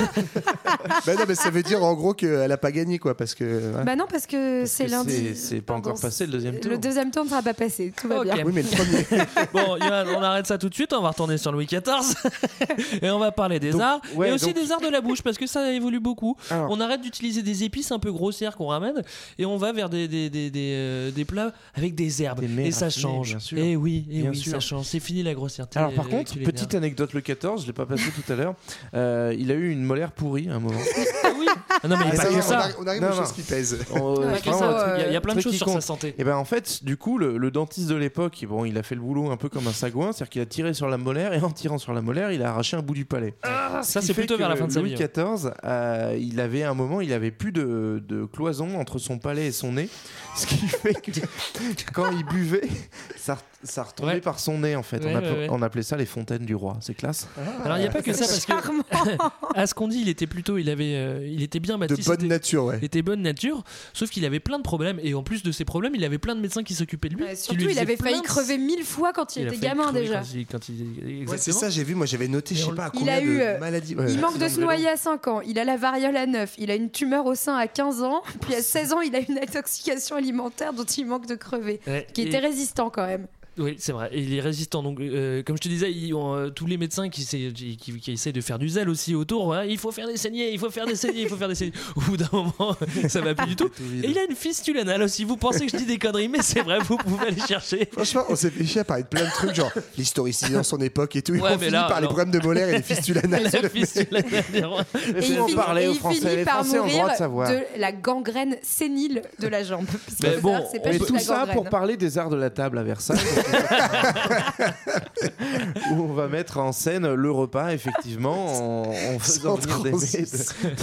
Bah 1.07 1.15
non, 1.15 1.25
mais 1.29 1.35
ça 1.35 1.51
veut 1.51 1.63
dire 1.63 1.83
en 1.83 1.95
gros 1.95 2.15
qu'elle 2.15 2.51
a 2.51 2.57
pas 2.57 2.73
gagné, 2.73 2.99
quoi, 2.99 3.17
parce 3.17 3.35
que. 3.35 3.45
ouais. 3.75 3.85
Bah 3.85 3.97
non, 3.97 4.07
parce 4.11 4.27
que 4.27 4.65
c'est 4.67 4.87
lundi. 4.87 5.35
c'est- 5.35 5.61
pas 5.61 5.75
encore 5.75 5.99
passé 6.01 6.27
le 6.27 6.33
deuxième 6.33 6.59
tour. 6.61 6.71
Le 6.71 6.79
deuxième 6.79 7.11
tour 7.11 7.25
ne 7.25 7.29
sera 7.31 7.43
pas 7.43 7.55
passé, 7.55 7.93
tout 7.97 8.09
va 8.09 8.23
bien. 8.23 8.37
Oui, 8.45 8.53
mais 8.55 8.63
le 8.65 8.77
premier. 8.77 9.25
Bon, 9.53 9.77
Johan, 9.79 10.05
on 10.19 10.23
arrête 10.23 10.47
ça 10.47 10.59
tout 10.59 10.69
de 10.69 10.75
suite, 10.75 10.93
on 10.93 11.01
va 11.03 11.11
retourner 11.11 11.39
sur 11.39 11.53
Louis 11.53 11.67
XIV 11.67 11.83
et 13.03 13.11
on 13.11 13.19
va 13.19 13.31
parler 13.33 13.61
des 13.61 13.71
Donc, 13.71 13.81
arts 13.81 14.01
ouais, 14.15 14.29
et 14.31 14.33
aussi 14.33 14.47
donc- 14.53 14.57
des 14.63 14.73
arts 14.73 14.81
de 14.81 14.89
la 14.89 15.01
bouche 15.01 15.23
parce 15.23 15.37
que 15.39 15.47
ça 15.47 15.73
évolue 15.73 16.01
beaucoup. 16.01 16.37
Alors. 16.51 16.69
On 16.71 16.81
arrête 16.81 17.01
d'utiliser 17.01 17.43
des 17.43 17.65
épices 17.65 17.93
un 17.93 17.99
peu 17.99 18.13
grossières 18.13 18.57
qu'on 18.57 18.67
ramène 18.69 19.03
et 19.39 19.47
on 19.47 19.57
va 19.57 19.73
vers 19.73 19.89
des, 19.89 20.09
des, 20.09 20.31
des, 20.31 20.51
des, 20.51 20.73
euh, 20.75 21.11
des 21.11 21.25
plats 21.25 21.53
avec 21.75 21.95
des 21.95 22.23
herbes 22.23 22.43
et 22.59 22.71
ça 22.73 22.91
change. 22.91 23.31
bien 23.31 23.39
sûr. 23.39 23.59
Et 23.59 23.77
oui, 23.77 24.07
et 24.11 24.23
Bien 24.23 24.31
oui, 24.31 24.37
sûr. 24.37 24.53
ça 24.53 24.61
change. 24.61 24.87
C'est 24.87 25.01
fini 25.01 25.23
la 25.23 25.35
grossièreté. 25.35 25.79
Alors 25.79 25.93
par 25.93 26.07
euh, 26.07 26.11
contre, 26.11 26.33
culinaire. 26.33 26.53
petite 26.53 26.75
anecdote, 26.75 27.13
le 27.13 27.21
14, 27.21 27.63
je 27.63 27.67
l'ai 27.67 27.73
pas 27.73 27.87
passé 27.87 28.05
tout 28.15 28.33
à 28.33 28.37
l'heure, 28.37 28.55
euh, 28.95 29.35
il 29.39 29.51
a 29.51 29.55
eu 29.55 29.71
une 29.71 29.83
molaire 29.85 30.13
pourrie 30.13 30.49
à 30.49 30.55
un 30.55 30.61
moment. 30.61 30.79
Ah 31.25 31.29
oui. 31.39 31.47
Ah 31.83 31.89
non 31.89 31.97
mais 31.99 32.05
il 32.13 32.15
y 32.15 32.19
a 32.19 32.23
Ah, 32.23 32.27
pas 32.27 32.35
que 32.35 32.43
ça. 32.43 32.69
on 32.81 32.87
arrive 32.87 33.03
Non, 33.03 33.09
aux 33.09 33.11
non. 33.11 33.17
choses 33.19 33.33
qui 33.33 33.43
pèsent. 33.43 33.79
Il 33.95 35.13
y 35.13 35.17
a- 35.17 35.21
plein 35.21 35.35
de 35.35 35.41
choses 35.41 35.57
sur 35.57 35.69
sa 35.71 35.81
santé. 35.81 36.15
Et 36.19 36.25
ben 36.25 36.37
en 36.37 36.45
fait, 36.45 36.85
du 36.85 36.97
coup, 36.97 37.19
le, 37.19 37.37
le 37.39 37.51
dentiste 37.51 37.89
de 37.89 37.95
l'époque, 37.95 38.39
bon, 38.55 38.65
il 38.65 38.79
a 38.79 38.83
fait 38.83 38.95
le 38.95 39.01
boulot 39.01 39.31
un 39.31 39.37
peu 39.37 39.49
comme 39.49 39.67
un 39.67 39.73
sagouin, 39.73 40.13
c'est-à-dire 40.13 40.31
qu'il 40.31 40.43
a 40.43 40.47
tiré 40.47 40.75
sur 40.75 40.89
la 40.89 40.97
molaire 40.99 41.33
et 41.35 41.41
en 41.41 41.51
tirant 41.51 41.79
sur 41.79 41.93
la 41.93 42.01
molaire, 42.03 42.33
il 42.33 42.43
a 42.43 42.51
arraché 42.51 42.77
un 42.77 42.83
bout 42.83 42.95
du 42.95 43.05
palais. 43.05 43.35
Ah, 43.43 43.81
ça 43.83 44.01
c'est 44.01 44.09
fait 44.15 44.23
plutôt 44.23 44.37
vers 44.37 44.49
la 44.49 44.57
fin 44.57 44.67
de 44.67 44.73
sa 44.73 44.81
Louis 44.81 44.95
vie. 44.95 45.03
hein. 45.03 45.09
XIV, 45.37 45.51
euh, 45.65 46.17
il 46.21 46.41
avait 46.41 46.63
un 46.63 46.75
moment, 46.75 47.01
il 47.01 47.13
avait 47.13 47.31
plus 47.31 47.53
de, 47.53 48.03
de 48.07 48.25
cloison 48.25 48.79
entre 48.79 48.99
son 48.99 49.19
palais 49.19 49.47
et 49.49 49.53
son 49.53 49.73
nez, 49.73 49.89
ce 50.37 50.47
qui 50.47 50.57
fait 50.57 50.95
que 50.95 51.11
quand 51.93 52.11
il 52.11 52.25
buvait, 52.25 52.69
ça, 53.17 53.39
ça 53.63 53.83
retombait 53.83 54.05
Ouais. 54.15 54.21
par 54.21 54.39
son 54.39 54.59
nez 54.59 54.77
en 54.77 54.83
fait. 54.83 55.05
Ouais, 55.05 55.13
on, 55.13 55.17
appelait, 55.17 55.31
ouais, 55.33 55.39
ouais. 55.39 55.47
on 55.51 55.63
appelait 55.63 55.83
ça 55.83 55.97
les 55.97 56.07
fontaines 56.07 56.45
du 56.45 56.55
roi. 56.55 56.77
C'est 56.81 56.95
classe. 56.95 57.27
Alors 57.65 57.79
il 57.79 57.81
n'y 57.81 57.87
a 57.87 57.91
pas 57.91 58.03
que 58.03 58.13
ça 58.13 58.27
parce 58.27 58.45
que 58.47 58.53
à 59.55 59.67
ce 59.67 59.75
qu'on 59.75 59.89
dit, 59.89 60.01
il 60.01 60.09
était 60.09 60.27
plutôt, 60.27 60.59
il 60.59 60.69
avait, 60.71 60.95
euh, 60.95 61.27
il 61.31 61.43
était 61.43 61.61
bien 61.61 61.75
De 61.77 61.81
bâti. 61.87 62.03
bonne 62.03 62.17
c'était- 62.17 62.27
nature, 62.27 62.65
ouais. 62.67 62.79
Il 62.81 62.85
était 62.85 63.03
bonne 63.03 63.23
nature, 63.23 63.65
sauf 63.93 64.11
qu'il 64.11 64.25
avait 64.25 64.41
plein 64.41 64.59
de 64.59 64.63
problèmes 64.63 64.99
et 65.03 65.15
en 65.15 65.23
plus 65.23 65.43
de 65.43 65.51
ces 65.53 65.65
problèmes, 65.65 65.95
il 65.95 66.05
avait 66.05 66.19
plein 66.19 66.35
de 66.35 66.41
médecins 66.41 66.63
qui 66.63 66.75
s'occupaient 66.75 67.09
de 67.09 67.15
lui. 67.17 67.25
Surtout, 67.37 67.65
lui 67.65 67.73
il 67.73 67.79
avait 67.79 67.97
failli 67.97 68.15
plein 68.21 68.23
crever 68.45 68.59
mille 68.59 68.85
fois 68.85 69.13
quand 69.13 69.37
il, 69.37 69.43
Il 69.43 69.49
a 69.49 69.53
était 69.53 69.67
gamin 69.67 69.93
déjà. 69.93 70.21
Quand 70.21 70.27
il, 70.35 70.47
quand 70.47 70.69
il- 70.69 71.29
Ouais, 71.29 71.39
c'est 71.39 71.53
ça, 71.53 71.71
j'ai 71.71 71.85
vu, 71.85 71.95
moi 71.95 72.07
j'avais 72.07 72.29
noté, 72.29 72.55
je 72.55 72.65
sais 72.65 72.73
pas, 72.75 72.87
à 72.87 72.91
Il 72.95 72.99
combien 73.01 73.15
a 73.15 73.21
eu, 73.21 73.37
de 73.39 73.43
euh, 73.43 73.59
maladies. 73.59 73.97
Il 74.09 74.19
manque 74.21 74.39
de 74.39 74.49
se 74.49 74.61
noyer 74.61 74.89
à 74.89 74.97
5 74.97 75.29
ans, 75.29 75.41
il 75.41 75.59
a 75.59 75.65
la 75.65 75.77
variole 75.77 76.17
à 76.17 76.27
9, 76.27 76.55
il 76.59 76.71
a 76.71 76.75
une 76.75 76.91
tumeur 76.91 77.27
au 77.27 77.35
sein 77.35 77.57
à 77.57 77.67
15 77.67 78.03
ans, 78.03 78.23
puis 78.43 78.55
à 78.55 78.63
16 78.63 78.93
ans, 78.93 79.01
il 79.01 79.15
a 79.17 79.21
une 79.21 79.39
intoxication 79.39 80.17
alimentaire 80.17 80.73
dont 80.73 80.85
il 80.85 81.07
manque 81.07 81.27
de 81.27 81.35
crever. 81.35 81.81
Ouais, 81.87 82.07
Qui 82.13 82.23
et- 82.23 82.27
était 82.27 82.39
résistant 82.39 82.91
quand 82.91 83.07
même. 83.07 83.27
Oui, 83.57 83.77
c'est 83.79 83.93
vrai. 83.93 84.09
Et 84.13 84.21
il 84.21 84.35
est 84.35 84.41
résistant. 84.41 84.83
Donc, 84.83 84.99
euh, 85.01 85.43
comme 85.45 85.57
je 85.57 85.63
te 85.63 85.69
disais, 85.69 85.93
ils 85.93 86.13
ont, 86.15 86.35
euh, 86.35 86.49
tous 86.51 86.67
les 86.67 86.77
médecins 86.77 87.09
qui, 87.09 87.23
essaient- 87.23 87.53
qui, 87.55 87.77
qui- 87.77 87.99
qui 88.01 88.13
essaient 88.13 88.33
de 88.33 88.41
faire 88.41 88.59
du 88.59 88.69
zèle 88.69 88.89
aussi 88.89 89.15
autour. 89.15 89.47
ouais, 89.47 89.69
il 89.71 89.79
faut 89.79 89.93
faire 89.93 90.09
des 90.09 90.17
saignées, 90.17 90.53
il 90.53 90.59
faut 90.59 90.71
faire 90.71 90.87
des 90.87 90.97
saignées, 90.97 91.23
il 91.23 91.29
faut 91.29 91.37
faire 91.37 91.49
des 91.49 91.55
saignées. 91.55 91.73
Au 91.97 92.01
bout 92.01 92.17
d'un 92.17 92.29
moment, 92.33 92.77
ça 93.09 93.21
va 93.21 93.35
plus 93.35 93.47
du 93.47 93.57
tout. 93.57 93.71
Et 94.03 94.09
il 94.09 94.19
a 94.19 94.25
une 94.29 94.35
fistule 94.37 94.79
anale 94.79 95.03
aussi. 95.03 95.25
Vous 95.25 95.37
pensez 95.37 95.67
que 95.67 95.73
je 95.73 95.77
dis 95.77 95.87
des 95.87 95.99
conneries, 95.99 96.29
mais 96.29 96.43
c'est 96.43 96.63
vrai, 96.63 96.79
vous 96.81 96.97
pouvez 96.97 97.29
aller 97.29 97.41
chercher. 97.47 97.89
Franchement, 97.93 98.25
on 98.29 98.35
s'est 98.37 98.51
fait 98.51 98.65
chier 98.65 98.81
à 98.81 98.85
parler 98.85 99.05
de 99.05 99.09
plein 99.09 99.25
de 99.25 99.31
trucs, 99.31 99.55
genre 99.55 99.73
l'historicité 99.97 100.53
dans 100.55 100.63
son 100.65 100.79
époque 100.81 101.15
et 101.17 101.23
tout. 101.23 101.35
et 101.35 101.41
Ouais, 101.41 101.51
on 101.55 101.59
finit 101.59 101.71
là, 101.71 101.85
par 101.89 102.01
les 102.01 102.07
problèmes 102.09 102.31
de 102.33 102.41
molaire 102.41 102.69
et 102.69 102.77
les 102.77 102.83
fistules 102.83 103.19
anales. 103.23 103.49
La 103.53 103.69
fistule 103.69 104.09
anale 104.17 104.45
des 104.53 104.65
rois. 104.65 104.85
Et 104.95 105.23
faut 105.23 105.49
il 105.49 105.79
et 105.79 105.87
aux 105.89 105.93
il 105.93 105.99
Français. 105.99 106.21
finit 106.21 106.37
Les 106.37 106.45
par 106.45 106.55
Français 106.65 106.79
ont 106.81 106.85
le 106.87 106.91
droit 106.91 107.01
mourir 107.03 107.13
de 107.13 107.19
savoir. 107.19 107.51
de 107.51 107.59
la 107.79 107.93
gangrène 107.93 108.57
sénile 108.63 109.23
de 109.39 109.47
la 109.49 109.63
jambe. 109.63 109.87
Parce 109.87 110.19
que 110.21 110.27
Mais 110.37 110.41
bon, 110.43 110.59
c'est 110.73 110.81
pas 110.83 110.91
Et 110.91 110.95
juste 110.95 111.07
tout 111.07 111.15
la 111.15 111.21
ça 111.21 111.47
pour 111.53 111.69
parler 111.69 111.97
des 111.97 112.19
arts 112.19 112.31
de 112.31 112.37
la 112.37 112.51
table 112.51 112.79
à 112.79 112.83
Versailles. 112.83 113.19
où 115.91 116.03
on 116.03 116.13
va 116.13 116.29
mettre 116.29 116.59
en 116.59 116.73
scène 116.73 117.13
le 117.13 117.31
repas, 117.31 117.73
effectivement, 117.73 118.85
en, 118.87 118.91
en 118.91 119.19
faisant 119.19 119.57
venir 119.57 119.81
des 119.81 119.93
mets 119.93 119.99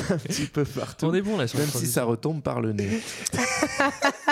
d'un 0.10 0.18
petit 0.18 0.46
peu 0.46 0.64
partout. 0.64 1.08
On 1.08 1.14
est 1.14 1.22
bon 1.22 1.38
là 1.38 1.48
sur 1.48 1.60
Même 1.60 1.70
si 1.70 1.88
ça 1.88 2.04
retombe 2.04 2.42
par 2.42 2.62
le 2.62 2.74
nez. 2.74 3.02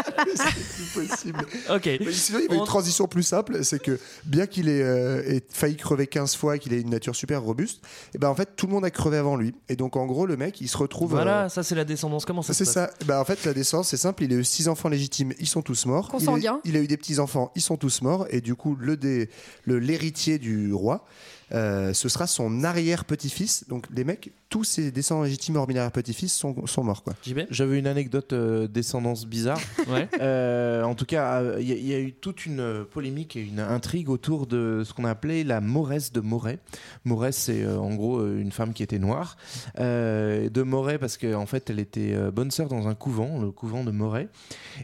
C'est 0.36 1.08
possible. 1.08 1.46
Ok. 1.70 1.86
Mais 2.00 2.12
sinon, 2.12 2.40
il 2.40 2.44
y 2.44 2.46
avait 2.48 2.58
On- 2.58 2.60
une 2.62 2.66
transition 2.66 3.08
plus 3.08 3.24
simple, 3.24 3.64
c'est 3.64 3.82
que 3.82 4.00
bien 4.26 4.48
qu'il 4.48 4.70
ait, 4.70 4.82
euh, 4.82 5.22
ait 5.26 5.44
failli 5.50 5.76
crever 5.76 6.08
15 6.08 6.36
fois 6.36 6.56
et 6.56 6.60
qu'il 6.60 6.74
ait 6.74 6.82
une 6.82 6.90
nature 6.90 7.16
super 7.16 7.42
robuste, 7.42 7.82
et 8.14 8.18
ben 8.18 8.30
en 8.30 8.36
fait 8.36 8.56
tout 8.56 8.68
le 8.68 8.74
monde 8.74 8.86
a 8.86 8.92
crevé 8.92 9.18
avant 9.18 9.36
lui. 9.36 9.54
Et 9.70 9.76
donc 9.76 9.96
en 9.96 10.06
gros 10.06 10.26
le 10.26 10.38
mec 10.38 10.62
il 10.62 10.68
se 10.68 10.78
retrouve. 10.78 11.12
Voilà, 11.12 11.46
euh, 11.46 11.50
ça 11.50 11.64
c'est 11.64 11.76
la 11.76 11.86
descendance. 11.86 12.26
Comment 12.26 12.42
ça 12.42 12.54
se 12.54 12.64
c'est 12.66 12.72
ça. 12.72 12.90
Bah, 13.06 13.20
en 13.22 13.26
fait, 13.26 13.44
la 13.46 13.54
descendance, 13.54 13.90
c'est 13.90 13.98
simple. 13.98 14.24
Il 14.24 14.34
a 14.34 14.36
eu 14.38 14.44
six 14.44 14.68
enfants 14.68 14.90
légitimes, 14.90 15.34
ils 15.40 15.48
sont 15.48 15.62
tous 15.62 15.86
morts. 15.86 16.12
Il 16.20 16.48
a, 16.48 16.60
il 16.66 16.76
a 16.76 16.80
eu 16.80 16.88
des 16.88 16.98
petits 16.98 17.20
enfants, 17.20 17.52
ils 17.56 17.62
sont 17.62 17.78
tous 17.78 18.02
morts. 18.02 18.26
Et 18.30 18.42
du 18.42 18.56
coup, 18.56 18.76
le 18.80 18.98
dé- 18.98 19.30
le- 19.64 19.80
l'héritier 19.80 20.38
du 20.38 20.74
roi, 20.74 21.06
euh, 21.52 21.94
ce 21.94 22.10
sera 22.10 22.28
son 22.28 22.64
arrière-petit-fils. 22.64 23.66
Donc 23.68 23.86
les 23.96 24.04
mecs, 24.04 24.32
tous 24.50 24.64
ses 24.64 24.92
descendants 24.92 25.24
légitimes, 25.24 25.56
hormis 25.58 25.74
l'arrière-petit-fils, 25.74 26.34
sont, 26.34 26.66
sont 26.68 26.84
morts. 26.84 27.04
Quoi. 27.04 27.14
J'avais 27.52 27.78
une 27.80 27.88
anecdote 27.88 28.34
euh, 28.34 28.68
descendance 28.68 29.26
bizarre. 29.26 29.60
Ouais. 29.90 30.08
Euh, 30.22 30.84
en 30.84 30.94
tout 30.94 31.06
cas, 31.06 31.42
euh, 31.42 31.58
il 31.60 31.68
y, 31.68 31.72
a- 31.72 31.76
il 31.76 31.86
y 31.88 31.94
a 31.96 32.00
eu 32.00 32.14
toute 32.14 32.46
une 32.46 32.60
euh, 32.60 32.84
polémique 32.84 33.36
et 33.36 33.42
une 33.42 33.60
intrigue 33.60 34.10
autour 34.10 34.46
de 34.46 34.84
ce 34.86 34.94
qu'on 34.94 35.04
a 35.06 35.10
appelé 35.10 35.44
la 35.44 35.62
Mauresse 35.62 36.12
de 36.12 36.20
Moret. 36.20 36.60
Mauresse, 37.06 37.38
c'est 37.38 37.64
euh, 37.64 37.78
en 37.80 37.96
gros 37.96 38.20
euh, 38.20 38.40
une 38.40 38.52
femme 38.52 38.74
qui 38.74 38.84
était 38.84 39.00
noire. 39.00 39.36
Euh, 39.80 40.50
de 40.50 40.62
Moret, 40.62 41.00
parce 41.00 41.18
qu'en 41.18 41.46
fait, 41.48 41.70
elle 41.70 41.80
était 41.80 42.14
euh, 42.14 42.30
bonne 42.32 42.52
sœur 42.52 42.68
dans 42.68 42.88
un 42.88 42.94
couvent, 42.96 43.40
le 43.40 43.52
couvent 43.52 43.84
de 43.84 43.92
Moret. 43.92 44.28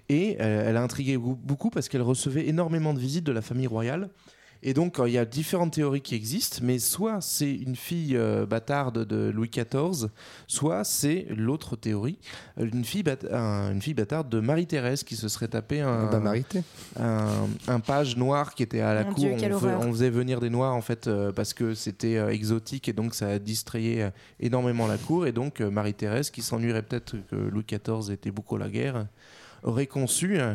Et 0.10 0.38
euh, 0.40 0.70
elle 0.70 0.78
a 0.78 0.82
intrigué 0.82 1.18
beaucoup 1.18 1.70
parce 1.70 1.88
qu'elle 1.90 2.02
recevait 2.02 2.48
énormément 2.48 2.94
de 2.94 3.00
visites 3.00 3.26
de 3.26 3.32
la 3.32 3.42
famille 3.42 3.68
royale. 3.68 4.10
Et 4.64 4.74
donc, 4.74 5.00
il 5.06 5.12
y 5.12 5.18
a 5.18 5.26
différentes 5.26 5.74
théories 5.74 6.02
qui 6.02 6.16
existent, 6.16 6.60
mais 6.64 6.80
soit 6.80 7.22
c'est 7.22 7.54
une 7.54 7.76
fille 7.76 8.18
euh, 8.18 8.46
bâtarde 8.46 9.06
de 9.06 9.30
Louis 9.30 9.50
XIV, 9.50 10.10
soit 10.48 10.84
c'est 10.84 11.28
l'autre 11.30 11.76
théorie, 11.76 12.18
euh, 12.60 12.68
une 12.74 12.84
fille, 12.84 13.04
un- 13.32 13.72
une 13.72 13.82
fille 13.82 13.94
bâtarde 13.94 14.28
de 14.30 14.40
Marie-Thérèse 14.40 15.04
qui 15.04 15.16
se 15.16 15.28
serait 15.28 15.48
tapé 15.50 15.82
un, 15.82 16.06
Bah, 16.06 16.34
un, 17.00 17.48
un 17.68 17.80
page 17.80 18.18
noir 18.18 18.56
qui 18.56 18.64
était 18.64 18.80
à 18.82 18.94
la 18.94 19.04
Mon 19.04 19.14
cour. 19.14 19.24
Dieu, 19.24 19.32
on, 19.34 19.38
fe- 19.38 19.54
horreur. 19.54 19.80
on 19.82 19.92
faisait 19.92 20.10
venir 20.10 20.40
des 20.40 20.50
noirs 20.50 20.74
en 20.74 20.82
fait 20.82 21.08
euh, 21.08 21.32
parce 21.32 21.54
que 21.54 21.74
c'était 21.76 22.18
euh, 22.18 22.30
exotique 22.30 22.88
et 22.90 22.94
donc 22.94 23.14
ça 23.14 23.28
a 23.28 23.40
distrayé 23.40 24.04
euh, 24.04 24.10
énormément 24.40 24.88
la 24.88 24.98
cour. 24.98 25.28
Et 25.28 25.32
donc 25.32 25.62
euh, 25.62 25.70
Marie-Thérèse, 25.70 26.30
qui 26.32 26.42
s'ennuierait 26.42 26.82
peut-être 26.84 27.16
que 27.30 27.36
Louis 27.36 27.66
XIV 27.68 28.12
était 28.12 28.32
beaucoup 28.32 28.56
à 28.56 28.60
la 28.60 28.70
guerre, 28.70 29.06
aurait 29.66 29.88
conçu 29.88 30.40
euh, 30.40 30.54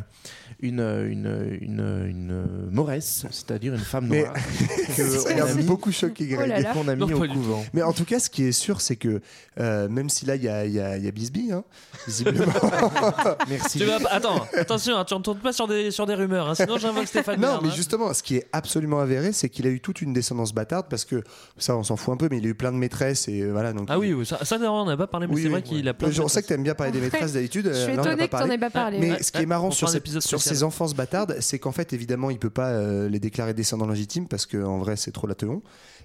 une, 0.61 0.81
une, 0.81 1.59
une, 1.61 2.05
une 2.09 2.45
Mauresse, 2.71 3.27
c'est-à-dire 3.31 3.75
une 3.75 3.81
femme 3.81 4.07
Mais- 4.09 4.23
noire. 4.23 4.35
Ça 4.37 4.95
que 5.35 5.41
a 5.41 5.45
on 5.47 5.49
a 5.51 5.55
mis- 5.55 5.63
beaucoup 5.65 5.93
choqué 5.93 6.29
Oh 6.37 6.41
là 6.41 6.47
Greg. 6.47 6.63
là. 6.65 6.73
qu'on 6.73 6.89
a 6.89 6.95
mis 6.97 7.01
Non, 7.07 7.17
au 7.23 7.27
couvent. 7.29 7.65
Mais 7.75 7.83
en 7.83 7.93
tout 7.93 8.05
cas, 8.05 8.19
ce 8.21 8.31
qui 8.31 8.45
est 8.45 8.53
sûr, 8.53 8.81
c'est 8.81 8.97
que 8.97 9.21
euh, 9.59 9.89
même 9.89 10.09
si 10.09 10.27
là, 10.27 10.37
il 10.37 10.43
y 10.45 10.49
a, 10.49 10.65
y, 10.67 10.81
a, 10.81 10.97
il 10.97 11.05
y 11.05 11.09
a 11.09 11.11
Bisbee, 11.11 11.53
hein, 11.53 11.65
visiblement. 12.07 12.45
Merci. 13.49 13.79
Tu 13.79 13.85
vas 13.85 13.99
Attends, 14.11 14.47
attention, 14.57 14.97
hein, 14.97 15.05
tu 15.05 15.15
ne 15.15 15.21
tournes 15.21 15.39
pas 15.39 15.53
sur 15.53 15.67
des, 15.69 15.91
sur 15.91 16.07
des 16.07 16.15
rumeurs, 16.15 16.49
hein, 16.49 16.55
sinon 16.55 16.79
j'invoque 16.79 17.07
Stéphane 17.07 17.41
non, 17.41 17.59
mais 17.63 17.69
hein. 17.69 17.73
justement, 17.75 18.13
ce 18.15 18.23
qui 18.23 18.37
est 18.37 18.47
absolument 18.53 19.01
avéré, 19.01 19.33
c'est 19.33 19.49
qu'il 19.49 19.67
a 19.67 19.71
eu 19.71 19.81
toute 19.81 20.03
une 20.03 20.13
descendance 20.13 20.53
bâtarde 20.55 20.87
parce 20.89 21.05
que 21.05 21.23
ça, 21.59 21.77
on 21.77 21.83
s'en 21.83 21.97
fout 21.97 22.15
un 22.15 22.17
peu, 22.17 22.29
mais 22.31 22.39
il 22.39 22.47
a 22.47 22.49
eu 22.51 22.55
plein 22.55 22.73
de 22.73 22.77
maîtresses 22.77 23.29
et 23.29 23.41
euh, 23.43 23.51
voilà. 23.53 23.73
Donc 23.73 23.87
Ah 23.91 23.99
oui, 23.99 24.13
oui, 24.13 24.25
ça, 24.27 24.45
ça 24.45 24.57
on 24.71 24.85
n'a 24.87 24.97
pas 24.97 25.07
parlé, 25.07 25.27
mais 25.27 25.35
Oui, 25.35 25.41
c'est 25.43 25.47
oui, 25.49 25.53
vrai 25.53 25.63
qu'il 25.63 25.89
a 25.89 25.95
plein 25.95 26.09
de 26.09 26.13
Je 26.13 26.27
sais 26.29 26.43
que 26.43 26.47
tu 26.49 26.53
aimes 26.53 26.63
bien 26.63 26.75
parler 26.75 26.93
des 26.93 27.01
maîtresses 27.01 27.33
d'habitude. 27.33 27.71
Je 27.73 27.79
suis 27.79 27.97
pas 27.97 28.03
que 28.03 28.21
t'en 28.27 28.27
parlé. 28.39 28.55
aies 28.55 28.59
pas 28.59 28.71
parlé. 28.71 28.99
Mais 29.01 29.11
Ouais, 29.13 29.23
ce 29.23 29.33
qui 29.33 29.43
est 29.43 29.47
marrant 29.47 29.71
sur, 29.71 29.95
épisode 29.95 30.23
sur 30.23 30.41
ces 30.41 30.63
enfances 30.63 30.95
bâtardes, 30.95 31.37
c'est 31.41 31.59
qu'en 31.59 31.73
fait, 31.73 31.93
évidemment, 31.93 32.31
il 32.31 32.39
peut 32.39 32.51
pas 32.51 32.71
euh, 32.71 33.09
les 33.09 33.19
déclarer 33.19 33.55
descendants 33.55 33.87
légitimes 33.87 34.29
parce 34.29 34.47
qu'en 34.47 34.79
vrai, 34.79 34.97
c'est 34.97 35.13
trop 35.13 35.27
la 35.27 35.35
teon. 35.35 35.63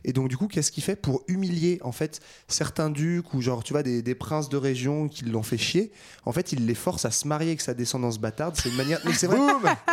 Et 0.07 0.13
donc, 0.13 0.29
du 0.29 0.37
coup, 0.37 0.47
qu'est-ce 0.47 0.71
qu'il 0.71 0.83
fait 0.83 0.95
pour 0.95 1.23
humilier 1.27 1.79
en 1.83 1.91
fait 1.91 2.19
certains 2.47 2.89
ducs 2.89 3.33
ou 3.33 3.41
genre, 3.41 3.63
tu 3.63 3.73
vois, 3.73 3.81
des, 3.83 4.01
des 4.01 4.15
princes 4.15 4.49
de 4.49 4.57
région 4.57 5.07
qui 5.07 5.25
l'ont 5.25 5.43
fait 5.43 5.57
chier? 5.57 5.91
En 6.25 6.31
fait, 6.31 6.51
il 6.53 6.65
les 6.65 6.75
force 6.75 7.05
à 7.05 7.11
se 7.11 7.27
marier 7.27 7.49
avec 7.49 7.61
sa 7.61 7.73
descendance 7.73 8.19
bâtarde. 8.19 8.55
C'est 8.61 8.69
une 8.69 8.75
manière. 8.77 8.99
Mais 9.05 9.13
c'est 9.13 9.27
vrai. 9.27 9.39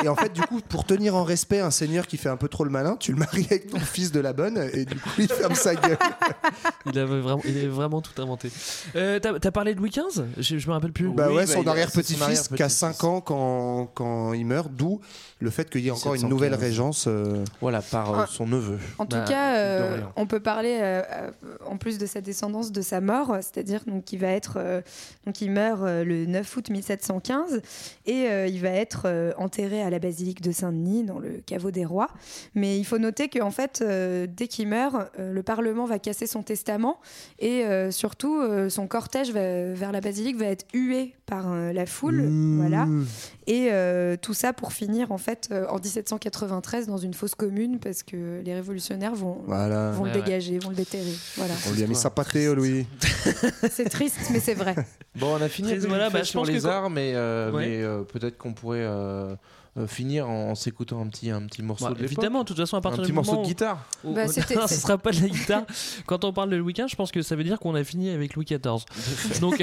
et 0.05 0.09
en 0.09 0.15
fait, 0.17 0.33
du 0.33 0.43
coup, 0.43 0.61
pour 0.69 0.85
tenir 0.85 1.17
en 1.17 1.25
respect 1.25 1.61
un 1.61 1.71
seigneur 1.71 2.07
qui 2.07 2.17
fait 2.19 2.29
un 2.29 2.37
peu 2.37 2.49
trop 2.49 2.65
le 2.65 2.71
malin, 2.71 2.97
tu 3.01 3.13
le 3.13 3.19
maries 3.19 3.47
avec 3.51 3.69
ton 3.71 3.81
fils 3.81 4.13
de 4.13 4.21
la 4.21 4.33
bonne 4.33 4.69
et 4.73 4.85
du 4.85 4.97
coup, 4.97 5.11
il 5.19 5.29
ferme 5.29 5.55
sa 5.55 5.75
gueule. 5.75 5.97
Il 6.87 6.99
avait 6.99 7.21
vraiment, 7.21 7.41
il 7.45 7.57
avait 7.59 7.67
vraiment 7.69 8.01
tout 8.01 8.21
inventé. 8.21 8.51
Euh, 8.97 9.19
T'as 9.21 9.39
t'as 9.39 9.51
parlé 9.53 9.75
de 9.75 9.79
Louis 9.79 9.91
XV 9.91 10.25
je, 10.39 10.59
je 10.59 10.67
me 10.69 10.73
rappelle 10.73 10.93
plus. 10.93 11.09
Bah 11.11 11.27
Oui, 11.29 11.37
ouais, 11.37 11.47
bah, 11.47 11.53
son 11.53 11.67
arrière-petit-fils 11.67 12.17
qui 12.17 12.23
a 12.23 12.25
arrière-petit-fils. 12.67 12.77
5 12.99 13.05
ans 13.05 13.21
quand, 13.21 13.87
quand 13.95 14.33
il 14.33 14.45
meurt, 14.45 14.71
d'où 14.73 15.01
le 15.41 15.51
fait 15.51 15.71
qu'il 15.71 15.81
y 15.83 15.89
ait 15.89 15.93
encore 15.93 16.15
une 16.15 16.29
nouvelle 16.29 16.51
715. 16.53 16.61
régence. 16.71 17.05
euh, 17.09 17.45
Voilà, 17.61 17.81
par 17.83 18.11
euh, 18.13 18.23
Ah. 18.25 18.27
son 18.31 18.47
neveu. 18.47 18.79
En 18.99 19.07
tout 19.07 19.17
Bah, 19.17 19.25
cas, 19.29 19.55
on 20.17 20.27
peut 20.27 20.41
parler, 20.41 20.79
euh, 20.81 21.31
en 21.67 21.77
plus 21.77 21.99
de 21.99 22.07
sa 22.07 22.21
descendance, 22.21 22.73
de 22.73 22.83
sa 22.83 23.01
mort, 23.01 23.37
c'est-à-dire 23.37 23.85
donc 23.87 24.05
meurt 25.51 25.83
le 25.83 26.27
9 26.27 26.57
août 26.57 26.71
1715 26.71 27.63
et 28.07 28.27
il 28.49 28.61
va 28.61 28.71
être 28.71 29.35
enterré 29.39 29.83
à 29.83 29.91
la 29.91 29.99
basilique 29.99 30.41
de 30.41 30.53
Saint-Denis 30.53 31.05
dans 31.05 31.19
le 31.19 31.41
caveau 31.45 31.71
des 31.71 31.85
rois. 31.85 32.09
Mais 32.55 32.79
il 32.79 32.85
faut 32.85 32.99
noter 32.99 33.29
qu'en 33.29 33.51
fait, 33.51 33.83
euh, 33.83 34.27
dès 34.29 34.49
qu'il 34.49 34.69
meurt, 34.69 35.11
euh, 35.19 35.33
le 35.33 35.43
Parlement 35.43 35.85
va 35.85 35.99
casser 35.99 36.27
son 36.27 36.43
testament 36.43 37.01
et 37.39 37.65
surtout 37.91 38.41
son 38.69 38.87
cortège 38.87 39.33
vers 39.33 39.93
la 39.93 40.01
basilique 40.01 40.37
va 40.37 40.47
être 40.47 40.67
hué 40.73 41.15
par 41.33 41.51
euh, 41.51 41.72
la 41.72 41.87
foule, 41.87 42.20
voilà. 42.59 42.87
Et 43.47 43.68
euh, 43.72 44.16
tout 44.20 44.35
ça 44.35 44.53
pour 44.53 44.74
finir 44.74 45.12
en 45.12 45.16
fait 45.16 45.49
euh, 45.51 45.66
en 45.70 45.76
1793 45.78 46.87
dans 46.89 46.99
une 46.99 47.14
fosse 47.14 47.35
commune 47.35 47.78
parce 47.78 48.03
que 48.03 48.43
les 48.45 48.53
révolutionnaires 48.55 49.14
vont, 49.14 49.39
Voilà. 49.47 49.93
vont 49.93 50.03
Ouais, 50.03 50.11
le 50.12 50.16
ouais. 50.18 50.22
dégager, 50.24 50.59
vont 50.59 50.68
le 50.68 50.76
déterrer. 50.76 51.14
Voilà. 51.39 51.55
On 51.70 51.72
lui 51.72 51.83
a 51.83 51.87
mis 51.87 51.95
sa 51.95 52.11
pâtée, 52.11 52.49
oh, 52.49 52.55
Louis. 52.55 52.87
C'est 53.70 53.89
triste, 53.89 54.18
mais 54.30 54.41
c'est 54.41 54.53
vrai. 54.53 54.74
Bon, 55.16 55.39
on 55.39 55.41
a 55.43 55.49
fini 55.49 55.68
Très- 55.68 55.78
voilà, 55.89 56.11
bah, 56.11 56.18
je 56.18 56.24
sur 56.24 56.41
pense 56.41 56.49
les 56.51 56.61
que- 56.61 56.66
arts, 56.66 56.91
mais, 56.91 57.12
euh, 57.14 57.51
Ouais. 57.51 57.66
mais, 57.66 57.83
euh, 57.83 58.03
peut-être 58.03 58.37
qu'on 58.37 58.53
pourrait 58.53 58.85
euh, 59.77 59.83
euh, 59.83 59.87
finir 59.87 60.29
en, 60.29 60.51
en 60.51 60.55
s'écoutant 60.55 61.01
un 61.01 61.07
petit, 61.09 61.31
un 61.31 61.43
petit 61.47 61.62
morceau 61.62 61.87
Bah, 61.87 61.95
de 61.95 62.05
évidemment, 62.05 62.41
de 62.41 62.45
toute 62.49 62.57
façon, 62.59 62.77
à 62.77 62.81
partir 62.81 63.01
un 63.01 63.07
du 63.07 63.12
petit 63.12 63.14
morceau 63.14 63.37
de 63.43 63.47
guitare. 63.47 63.79
où- 64.05 64.12
Bah, 64.14 64.27
non, 64.27 64.66
ce 64.66 64.75
sera 64.75 64.99
pas 64.99 65.11
de 65.12 65.20
la 65.23 65.29
guitare. 65.29 65.62
Quand 66.07 66.25
on 66.25 66.33
parle 66.33 66.51
de 66.51 66.57
Louis 66.57 66.73
XV, 66.75 66.89
je 66.89 66.97
pense 66.97 67.11
que 67.12 67.23
ça 67.23 67.37
veut 67.37 67.45
dire 67.45 67.59
qu'on 67.59 67.75
a 67.75 67.83
fini 67.85 68.11
avec 68.11 68.35
Louis 68.35 68.45
XIV. 68.45 68.85
donc, 69.41 69.62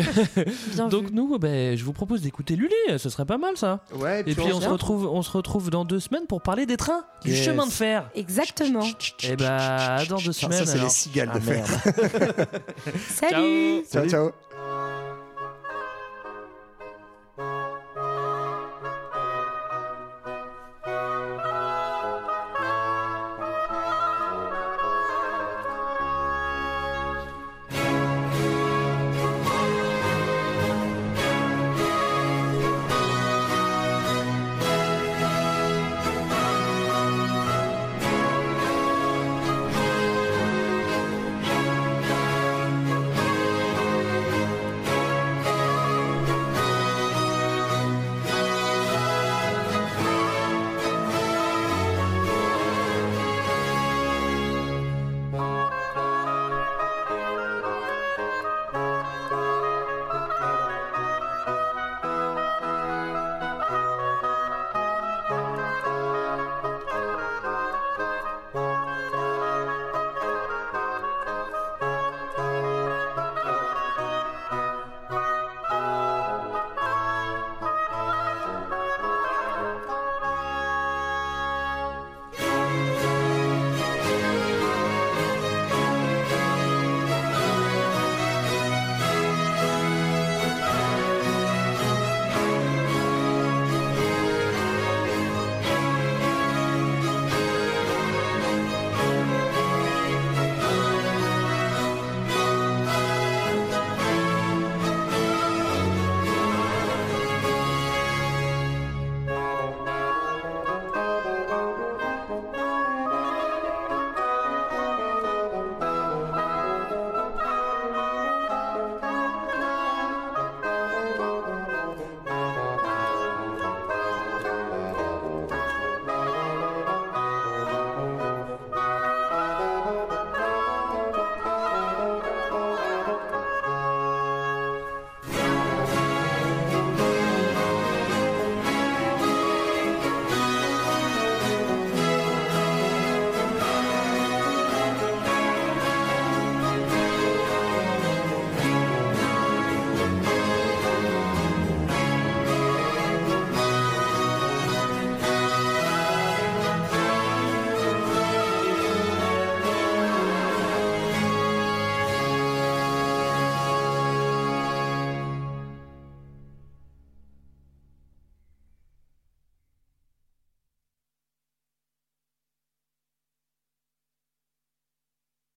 donc 0.89 1.11
nous, 1.11 1.37
ben, 1.37 1.77
je 1.77 1.83
vous 1.83 1.93
propose 1.93 2.21
d'écouter 2.21 2.55
Lully. 2.55 2.73
Ce 2.97 3.09
serait 3.09 3.25
pas 3.25 3.37
mal, 3.37 3.55
ça. 3.57 3.81
Ouais, 3.95 4.21
Et 4.21 4.23
puis 4.23 4.35
puis 4.35 4.51
on 4.51 4.57
on 4.57 4.61
se 4.61 4.67
retrouve, 4.67 5.05
on 5.11 5.21
se 5.21 5.31
retrouve 5.31 5.69
dans 5.69 5.85
deux 5.85 5.99
semaines 5.99 6.25
pour 6.27 6.41
parler 6.41 6.65
des 6.65 6.77
trains, 6.77 7.03
du 7.23 7.35
chemin 7.35 7.65
de 7.67 7.71
fer. 7.71 8.09
Exactement. 8.15 8.81
Et 9.23 9.35
bah, 9.35 10.05
dans 10.09 10.17
deux 10.17 10.31
semaines. 10.33 10.59
ça, 10.59 10.65
c'est 10.65 10.73
les 10.73 10.79
alors. 10.79 10.91
cigales 10.91 11.31
de 11.31 11.37
Ah, 11.37 11.41
fer. 11.41 11.65
Salut. 13.09 13.83
Ciao, 13.91 14.07
ciao. 14.09 14.31